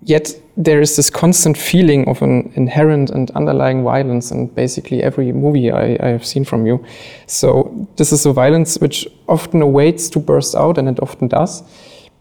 yet 0.02 0.34
there 0.56 0.80
is 0.80 0.96
this 0.96 1.10
constant 1.10 1.56
feeling 1.56 2.08
of 2.08 2.22
an 2.22 2.52
inherent 2.56 3.10
and 3.10 3.30
underlying 3.32 3.84
violence 3.84 4.30
in 4.30 4.46
basically 4.46 5.02
every 5.02 5.32
movie 5.32 5.70
I, 5.70 5.96
I, 6.00 6.08
have 6.08 6.24
seen 6.24 6.44
from 6.44 6.66
you. 6.66 6.84
So 7.26 7.88
this 7.96 8.12
is 8.12 8.24
a 8.24 8.32
violence 8.32 8.78
which 8.78 9.06
often 9.28 9.60
awaits 9.60 10.08
to 10.10 10.18
burst 10.18 10.54
out, 10.54 10.78
and 10.78 10.88
it 10.88 10.98
often 11.02 11.28
does. 11.28 11.62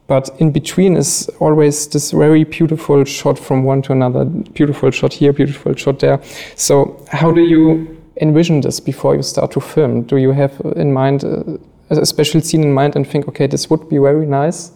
But 0.07 0.29
in 0.39 0.51
between 0.51 0.97
is 0.97 1.29
always 1.39 1.87
this 1.87 2.11
very 2.11 2.43
beautiful 2.43 3.03
shot 3.05 3.39
from 3.39 3.63
one 3.63 3.81
to 3.83 3.91
another, 3.91 4.25
beautiful 4.25 4.91
shot 4.91 5.13
here, 5.13 5.33
beautiful 5.33 5.75
shot 5.75 5.99
there. 5.99 6.21
So 6.55 7.03
how 7.11 7.31
do 7.31 7.41
you 7.41 8.01
envision 8.21 8.61
this 8.61 8.79
before 8.79 9.15
you 9.15 9.23
start 9.23 9.51
to 9.51 9.59
film? 9.59 10.03
Do 10.03 10.17
you 10.17 10.31
have 10.31 10.61
in 10.75 10.93
mind 10.93 11.23
uh, 11.23 11.57
a 11.89 12.05
special 12.05 12.41
scene 12.41 12.63
in 12.63 12.71
mind 12.71 12.95
and 12.95 13.07
think, 13.07 13.27
okay, 13.27 13.47
this 13.47 13.69
would 13.69 13.89
be 13.89 13.97
very 13.97 14.25
nice, 14.25 14.71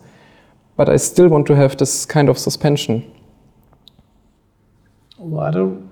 but 0.75 0.89
I 0.89 0.97
still 0.97 1.27
want 1.27 1.47
to 1.47 1.55
have 1.55 1.77
this 1.77 2.05
kind 2.05 2.29
of 2.29 2.37
suspension. 2.37 3.11
Well, 5.17 5.45
I 5.45 5.51
don't 5.51 5.89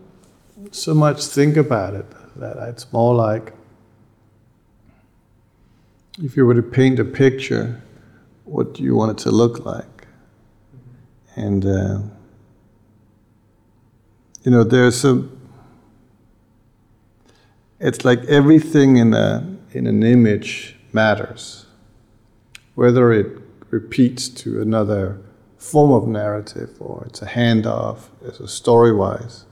so 0.72 0.94
much 0.94 1.26
think 1.26 1.58
about 1.58 1.94
it. 1.94 2.06
That 2.38 2.58
it's 2.70 2.92
more 2.94 3.16
like 3.16 3.54
if 6.22 6.38
you 6.38 6.46
were 6.46 6.54
to 6.54 6.62
paint 6.62 7.00
a 7.00 7.06
picture, 7.06 7.82
what 8.48 8.80
you 8.80 8.96
want 8.96 9.12
it 9.12 9.24
to 9.24 9.32
look 9.32 9.66
like? 9.66 10.08
And 11.36 11.66
uh, 11.66 12.00
you 14.44 14.52
know, 14.52 14.64
there's 14.64 15.00
some. 15.00 15.34
It's 17.80 18.04
like 18.04 18.24
everything 18.26 18.98
in 18.98 19.14
a 19.14 19.58
in 19.72 19.88
an 19.88 20.04
image 20.04 20.76
matters. 20.94 21.66
Whether 22.76 23.12
it 23.12 23.40
repeats 23.70 24.30
to 24.30 24.62
another 24.62 25.20
form 25.58 25.92
of 25.92 26.08
narrative 26.08 26.76
or 26.80 27.06
it's 27.06 27.22
a 27.22 27.26
handoff, 27.26 28.10
it's 28.24 28.40
a 28.40 28.48
story 28.48 28.94
wise. 28.94 29.46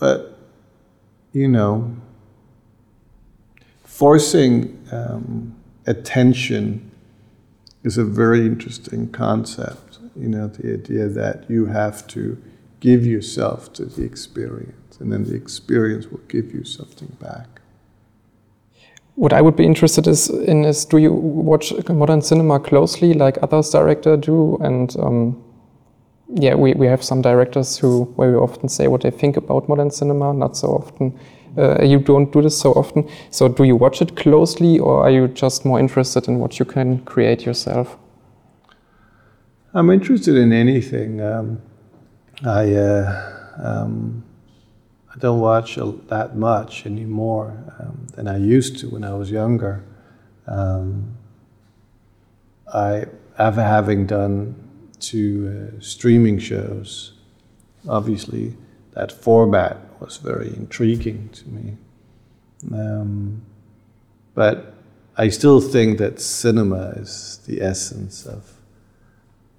But, 0.00 0.38
you 1.32 1.48
know, 1.48 1.96
forcing 3.84 4.86
um, 4.90 5.54
attention 5.86 6.85
is 7.86 7.98
a 7.98 8.04
very 8.04 8.44
interesting 8.44 9.10
concept. 9.10 9.98
You 10.16 10.28
know, 10.28 10.48
the 10.48 10.74
idea 10.74 11.08
that 11.08 11.48
you 11.48 11.66
have 11.66 12.06
to 12.08 12.42
give 12.80 13.06
yourself 13.06 13.72
to 13.74 13.84
the 13.84 14.02
experience, 14.02 14.98
and 15.00 15.12
then 15.12 15.24
the 15.24 15.34
experience 15.34 16.06
will 16.06 16.26
give 16.28 16.52
you 16.52 16.64
something 16.64 17.16
back 17.20 17.56
what 19.16 19.32
I 19.32 19.40
would 19.40 19.56
be 19.56 19.64
interested 19.64 20.06
is 20.06 20.28
in 20.28 20.64
is 20.64 20.84
do 20.84 20.98
you 20.98 21.12
watch 21.12 21.72
modern 21.88 22.22
cinema 22.22 22.60
closely 22.60 23.14
like 23.14 23.38
others 23.42 23.70
directors 23.70 24.20
do 24.20 24.56
and 24.60 24.94
um, 25.00 25.42
yeah 26.34 26.54
we, 26.54 26.74
we 26.74 26.86
have 26.86 27.02
some 27.02 27.22
directors 27.22 27.78
who 27.78 28.12
very 28.18 28.34
often 28.34 28.68
say 28.68 28.88
what 28.88 29.00
they 29.00 29.10
think 29.10 29.36
about 29.36 29.68
modern 29.68 29.90
cinema 29.90 30.32
not 30.34 30.56
so 30.56 30.68
often 30.68 31.18
uh, 31.56 31.82
you 31.82 31.98
don't 31.98 32.32
do 32.32 32.42
this 32.42 32.58
so 32.58 32.72
often. 32.72 33.08
So 33.30 33.48
do 33.48 33.64
you 33.64 33.76
watch 33.76 34.02
it 34.02 34.16
closely 34.16 34.78
or 34.78 35.02
are 35.02 35.10
you 35.10 35.28
just 35.28 35.64
more 35.64 35.80
interested 35.80 36.28
in 36.28 36.38
what 36.38 36.58
you 36.58 36.64
can 36.64 37.00
create 37.04 37.44
yourself? 37.46 37.96
I'm 39.74 39.90
interested 39.90 40.36
in 40.36 40.52
anything. 40.52 41.20
Um, 41.20 41.60
I 42.44 42.74
uh, 42.74 43.36
um, 43.58 44.24
I 45.14 45.18
don't 45.18 45.40
watch 45.40 45.76
that 46.08 46.36
much 46.36 46.84
anymore 46.84 47.56
um, 47.80 48.06
than 48.14 48.28
I 48.28 48.36
used 48.36 48.78
to 48.80 48.90
when 48.90 49.04
I 49.04 49.14
was 49.14 49.30
younger. 49.30 49.82
Um, 50.46 51.16
I, 52.72 53.06
after 53.38 53.62
having 53.62 54.06
done 54.06 54.54
two 54.98 55.72
uh, 55.76 55.80
streaming 55.80 56.38
shows, 56.38 57.14
obviously 57.88 58.56
that 58.92 59.12
format 59.12 59.78
was 60.00 60.16
very 60.16 60.48
intriguing 60.48 61.28
to 61.30 61.48
me. 61.48 61.76
Um, 62.72 63.42
but 64.34 64.74
I 65.16 65.28
still 65.28 65.60
think 65.60 65.98
that 65.98 66.20
cinema 66.20 66.94
is 66.96 67.40
the 67.46 67.62
essence 67.62 68.26
of 68.26 68.52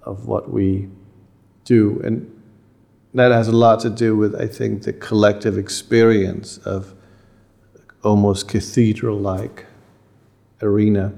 of 0.02 0.26
what 0.26 0.50
we 0.50 0.88
do, 1.64 2.00
and 2.02 2.30
that 3.12 3.30
has 3.30 3.48
a 3.48 3.52
lot 3.52 3.80
to 3.80 3.90
do 3.90 4.16
with, 4.16 4.34
I 4.34 4.46
think, 4.46 4.84
the 4.84 4.92
collective 4.92 5.58
experience 5.58 6.58
of 6.58 6.94
almost 8.02 8.48
cathedral 8.48 9.18
like 9.18 9.66
arena. 10.62 11.12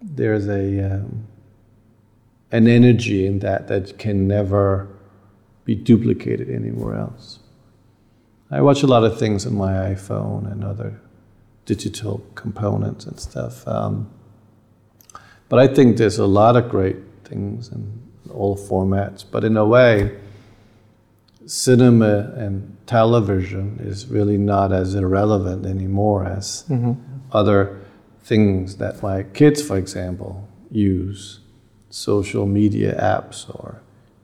There's 0.00 0.48
a 0.48 0.94
um, 0.94 1.28
an 2.50 2.66
energy 2.66 3.26
in 3.26 3.38
that 3.40 3.68
that 3.68 3.98
can 3.98 4.26
never 4.26 4.88
be 5.64 5.74
duplicated 5.74 6.50
anywhere 6.50 6.96
else. 6.96 7.38
I 8.52 8.60
watch 8.60 8.82
a 8.82 8.86
lot 8.86 9.02
of 9.02 9.18
things 9.18 9.46
on 9.46 9.54
my 9.54 9.72
iPhone 9.72 10.50
and 10.50 10.62
other 10.62 11.00
digital 11.64 12.24
components 12.34 13.06
and 13.06 13.18
stuff. 13.18 13.66
Um, 13.66 14.10
but 15.48 15.58
I 15.58 15.66
think 15.66 15.96
there's 15.96 16.18
a 16.18 16.26
lot 16.26 16.56
of 16.56 16.68
great 16.68 16.96
things 17.24 17.68
in 17.68 18.00
all 18.30 18.56
formats. 18.56 19.24
But 19.28 19.44
in 19.44 19.56
a 19.56 19.64
way, 19.64 20.18
cinema 21.46 22.32
and 22.36 22.76
television 22.86 23.78
is 23.82 24.06
really 24.06 24.36
not 24.36 24.70
as 24.70 24.94
irrelevant 24.94 25.64
anymore 25.64 26.26
as 26.26 26.64
mm-hmm. 26.68 26.92
other 27.32 27.80
things 28.22 28.76
that 28.76 29.02
my 29.02 29.22
kids, 29.22 29.62
for 29.62 29.78
example, 29.78 30.46
use 30.70 31.40
social 31.90 32.46
media 32.46 32.94
apps 33.00 33.48
or 33.48 33.80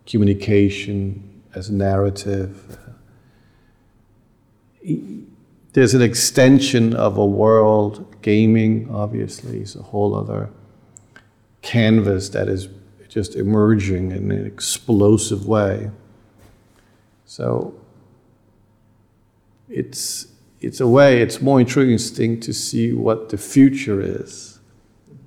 communication 0.07 1.43
as 1.55 1.71
narrative. 1.71 2.79
There's 5.73 5.95
an 5.95 6.03
extension 6.03 6.95
of 6.95 7.17
a 7.17 7.27
world. 7.27 8.05
Gaming, 8.23 8.89
obviously, 8.91 9.61
is 9.61 9.77
a 9.77 9.83
whole 9.83 10.15
other 10.15 10.51
canvas 11.63 12.29
that 12.31 12.49
is 12.49 12.69
just 13.09 13.37
emerging 13.37 14.13
in 14.13 14.31
an 14.31 14.47
explosive 14.47 15.47
way. 15.47 15.91
So 17.25 17.75
it's 19.69 20.27
it's 20.61 20.81
a 20.81 20.89
way 20.89 21.23
it's 21.23 21.41
more 21.41 21.61
interesting 21.61 22.41
to 22.41 22.53
see 22.53 22.93
what 22.93 23.29
the 23.29 23.39
future 23.39 24.01
is 24.01 24.59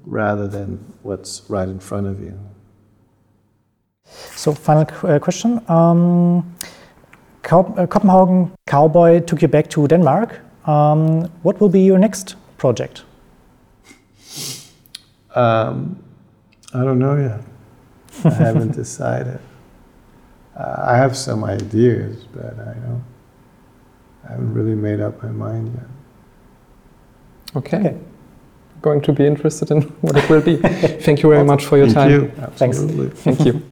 rather 0.03 0.47
than 0.47 0.93
what's 1.03 1.43
right 1.47 1.69
in 1.69 1.79
front 1.79 2.07
of 2.07 2.19
you. 2.19 2.37
So 4.35 4.53
final 4.53 4.87
uh, 5.03 5.19
question. 5.19 5.61
Um, 5.69 6.55
Copenhagen 7.43 8.51
Cowboy 8.67 9.19
took 9.19 9.41
you 9.41 9.47
back 9.47 9.69
to 9.69 9.87
Denmark. 9.87 10.39
Um, 10.65 11.29
what 11.43 11.59
will 11.59 11.69
be 11.69 11.81
your 11.81 11.99
next 11.99 12.35
project? 12.57 13.03
Um, 15.35 15.97
I 16.73 16.83
don't 16.83 16.99
know 16.99 17.17
yet. 17.17 17.41
I 18.25 18.29
haven't 18.33 18.75
decided. 18.75 19.39
I 20.55 20.95
have 20.97 21.15
some 21.15 21.43
ideas, 21.43 22.25
but 22.33 22.53
I 22.53 22.73
don't. 22.73 23.03
I 24.27 24.31
haven't 24.31 24.53
really 24.53 24.75
made 24.75 24.99
up 24.99 25.23
my 25.23 25.29
mind 25.29 25.73
yet. 25.73 25.87
Okay. 27.55 27.77
Okay. 27.77 27.97
Going 28.81 29.01
to 29.01 29.13
be 29.13 29.25
interested 29.25 29.71
in 29.71 29.81
what 30.01 30.15
it 30.15 30.29
will 30.29 30.41
be. 30.41 30.57
Thank 30.57 31.23
you 31.23 31.29
very 31.29 31.43
much 31.51 31.65
for 31.65 31.77
your 31.77 31.87
Thank 31.87 31.95
time. 31.95 32.11
you. 32.11 32.31
Thanks. 32.55 32.77
Absolutely. 32.77 33.09
Thank 33.09 33.45
you. 33.45 33.70